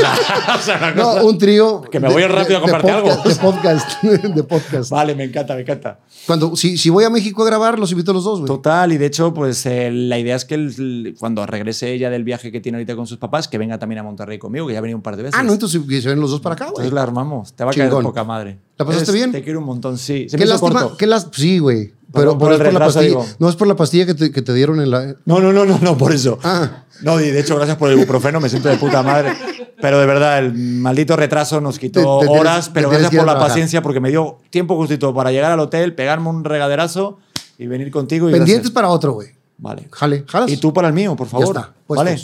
O 0.56 0.62
sea, 0.62 0.78
una 0.78 0.92
No, 0.92 1.04
cosa- 1.04 1.24
un 1.26 1.38
trío. 1.38 1.82
Que 1.82 2.00
me 2.00 2.10
voy 2.10 2.24
rápido 2.24 2.58
a 2.58 2.62
comprarte 2.62 2.92
algo. 2.92 3.16
De 3.24 3.36
podcast. 3.36 4.02
De 4.04 4.44
podcast. 4.44 4.92
Vale, 4.92 5.16
me 5.16 5.24
encanta, 5.24 5.56
me 5.56 5.62
encanta. 5.62 6.00
Cuando, 6.28 6.56
si, 6.56 6.78
si 6.78 6.90
voy 6.90 7.04
a 7.04 7.10
México 7.10 7.42
a 7.44 7.46
grabar, 7.48 7.80
los 7.80 7.92
invito 7.92 8.12
a 8.12 8.14
los 8.14 8.24
dos, 8.24 8.40
güey. 8.40 8.48
Total, 8.48 8.92
y 8.92 8.98
de 8.98 9.06
hecho, 9.08 9.34
pues 9.34 9.66
eh, 9.66 9.90
la 9.92 10.20
idea 10.20 10.36
es 10.36 10.46
que 10.46 10.56
el- 10.56 11.16
cuando 11.20 11.46
regrese 11.46 11.92
ella 11.92 12.10
del 12.10 12.24
viaje 12.24 12.52
que 12.52 12.60
tiene 12.62 12.78
ahorita 12.78 12.96
con 12.96 13.08
sus 13.08 13.18
papás, 13.18 13.48
que 13.48 13.58
venga 13.58 13.80
también 13.80 14.00
a 14.00 14.04
Monterrey 14.04 14.38
conmigo, 14.38 14.68
que 14.68 14.74
ya 14.74 14.80
ha 14.80 14.82
venido 14.82 14.98
un 14.98 15.04
par 15.04 15.16
de 15.18 15.24
veces. 15.24 15.40
Ah, 15.40 15.44
no, 15.44 15.54
entonces 15.54 15.82
se 16.04 16.10
ven 16.10 16.20
los 16.20 16.30
dos 16.32 16.42
para 16.42 16.54
acá, 16.54 16.66
güey. 16.66 16.74
Entonces 16.74 16.94
la 16.94 17.02
armamos. 17.04 17.54
Te 17.54 17.64
va 17.64 17.72
a 17.72 17.74
caer 17.74 17.88
Chingón. 17.88 18.04
de 18.04 18.10
poca 18.10 18.24
madre. 18.24 18.60
¿La 18.84 18.86
pasaste 18.92 19.12
bien? 19.12 19.32
Te 19.32 19.44
quiero 19.44 19.60
un 19.60 19.66
montón, 19.66 19.98
sí. 19.98 20.28
Se 20.30 20.38
Qué 20.38 20.46
me 20.46 20.46
hizo 20.46 20.54
lástima, 20.66 20.82
corto. 20.82 20.98
qué 20.98 21.08
lástima. 21.08 21.34
Sí, 21.36 21.60
güey. 21.60 21.94
Pero, 22.14 22.38
por 22.38 22.50
pero 22.50 22.52
es 22.52 22.58
por 22.58 22.66
la 22.66 22.70
retraso, 22.72 22.94
pastilla. 23.00 23.08
digo. 23.08 23.26
No 23.40 23.48
es 23.50 23.56
por 23.56 23.68
la 23.68 23.76
pastilla 23.76 24.06
que 24.06 24.14
te, 24.14 24.32
que 24.32 24.42
te 24.42 24.54
dieron 24.54 24.82
en 24.82 24.92
la. 24.92 25.16
No, 25.26 25.40
no, 25.40 25.54
no, 25.54 25.66
no, 25.66 25.80
no, 25.82 25.98
por 25.98 26.12
eso. 26.14 26.38
Ah. 26.44 26.84
No, 27.04 27.20
y 27.22 27.30
de 27.32 27.40
hecho, 27.40 27.56
gracias 27.56 27.78
por 27.78 27.90
el 27.90 27.98
ibuprofeno, 27.98 28.40
me 28.42 28.50
siento 28.50 28.68
de 28.70 28.76
puta 28.78 29.02
madre. 29.02 29.34
Pero 29.82 30.00
de 30.00 30.06
verdad, 30.06 30.40
el 30.40 30.54
maldito 30.54 31.16
retraso 31.16 31.60
nos 31.62 31.80
quitó 31.80 32.00
Te- 32.20 32.26
te 32.26 32.28
tienes- 32.28 32.42
horas, 32.42 32.70
pero 32.74 32.90
gracias 32.90 33.10
por 33.12 33.20
la 33.20 33.24
trabajar. 33.24 33.48
paciencia, 33.48 33.82
porque 33.82 34.00
me 34.00 34.10
dio 34.10 34.38
tiempo 34.50 34.76
justito 34.76 35.14
para 35.14 35.32
llegar 35.32 35.52
al 35.52 35.60
hotel, 35.60 35.96
pegarme 35.96 36.30
un 36.30 36.44
regaderazo 36.44 37.18
y 37.58 37.66
venir 37.68 37.90
contigo. 37.92 38.30
Y 38.30 38.34
Pendientes 38.34 38.56
gracias. 38.56 38.74
para 38.74 38.90
otro, 38.90 39.14
güey. 39.14 39.30
Vale. 39.58 39.88
Jale, 39.92 40.26
jalas. 40.28 40.52
Y 40.52 40.58
tú 40.58 40.74
para 40.74 40.90
el 40.90 40.94
mío, 40.94 41.16
por 41.16 41.28
Ya 41.28 41.32
favor. 41.32 41.56
está. 41.56 41.74
puestos. 41.88 42.06
vale. 42.06 42.22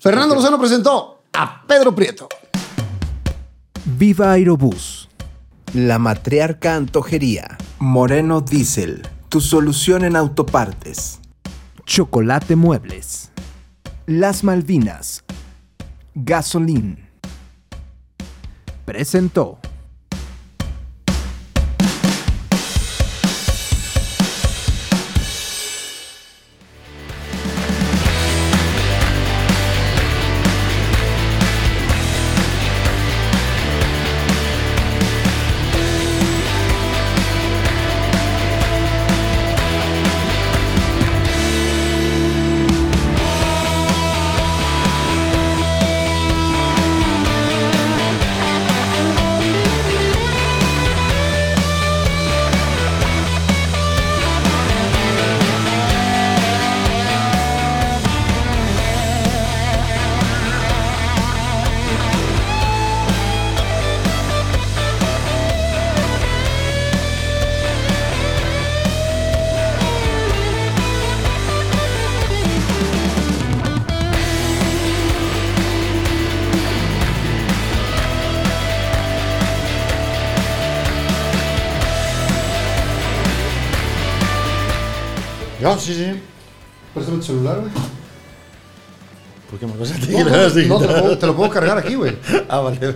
Fernando 0.00 0.34
Lozano 0.34 0.58
presentó 0.58 1.22
a 1.34 1.62
Pedro 1.66 1.94
Prieto. 1.94 2.26
Viva 3.84 4.32
Aerobús. 4.32 4.99
La 5.74 6.00
matriarca 6.00 6.74
antojería. 6.74 7.56
Moreno 7.78 8.40
Diesel. 8.40 9.06
Tu 9.28 9.40
solución 9.40 10.04
en 10.04 10.16
autopartes. 10.16 11.20
Chocolate 11.86 12.56
Muebles. 12.56 13.30
Las 14.06 14.42
Malvinas. 14.42 15.22
Gasolín. 16.16 16.98
Presentó. 18.84 19.60
No, 90.24 90.78
te, 90.78 90.86
lo 90.86 91.00
puedo, 91.00 91.18
te 91.18 91.26
lo 91.26 91.36
puedo 91.36 91.50
cargar 91.50 91.78
aquí, 91.78 91.94
güey. 91.94 92.16
Ah, 92.48 92.60
vale. 92.60 92.94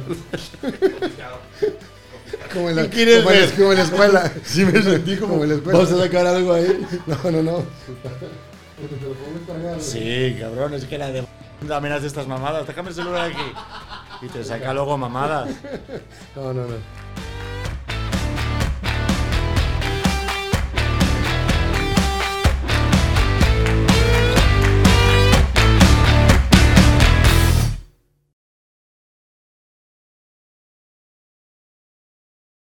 Como 2.52 2.70
en 2.70 2.76
la, 2.76 2.82
¿Qué 2.82 2.88
quieres 2.90 3.18
como 3.24 3.30
en 3.32 3.40
la- 3.40 3.56
como 3.56 3.70
en 3.72 3.78
la 3.78 3.84
escuela. 3.84 4.32
Sí, 4.44 4.64
me 4.64 4.82
sentí 4.82 5.16
Como 5.20 5.42
en 5.42 5.48
la 5.50 5.54
escuela. 5.56 5.78
¿Vas 5.80 5.92
a 5.92 5.98
sacar 5.98 6.26
algo 6.26 6.52
ahí? 6.52 6.86
No, 7.06 7.16
no, 7.30 7.42
no. 7.42 7.58
Te 7.62 9.06
lo 9.06 9.12
puedo 9.14 9.46
cargar. 9.46 9.80
Sí, 9.80 10.36
cabrón, 10.38 10.74
es 10.74 10.84
que 10.84 10.98
la 10.98 11.10
de 11.10 11.24
amenazas 11.72 12.02
de 12.02 12.08
estas 12.08 12.26
mamadas. 12.28 12.66
Déjame 12.66 12.90
el 12.90 12.94
celular 12.94 13.30
aquí. 13.30 13.42
Y 14.22 14.28
te 14.28 14.44
saca 14.44 14.72
luego 14.72 14.96
mamadas. 14.96 15.48
No, 16.36 16.52
no, 16.52 16.62
no. 16.66 17.03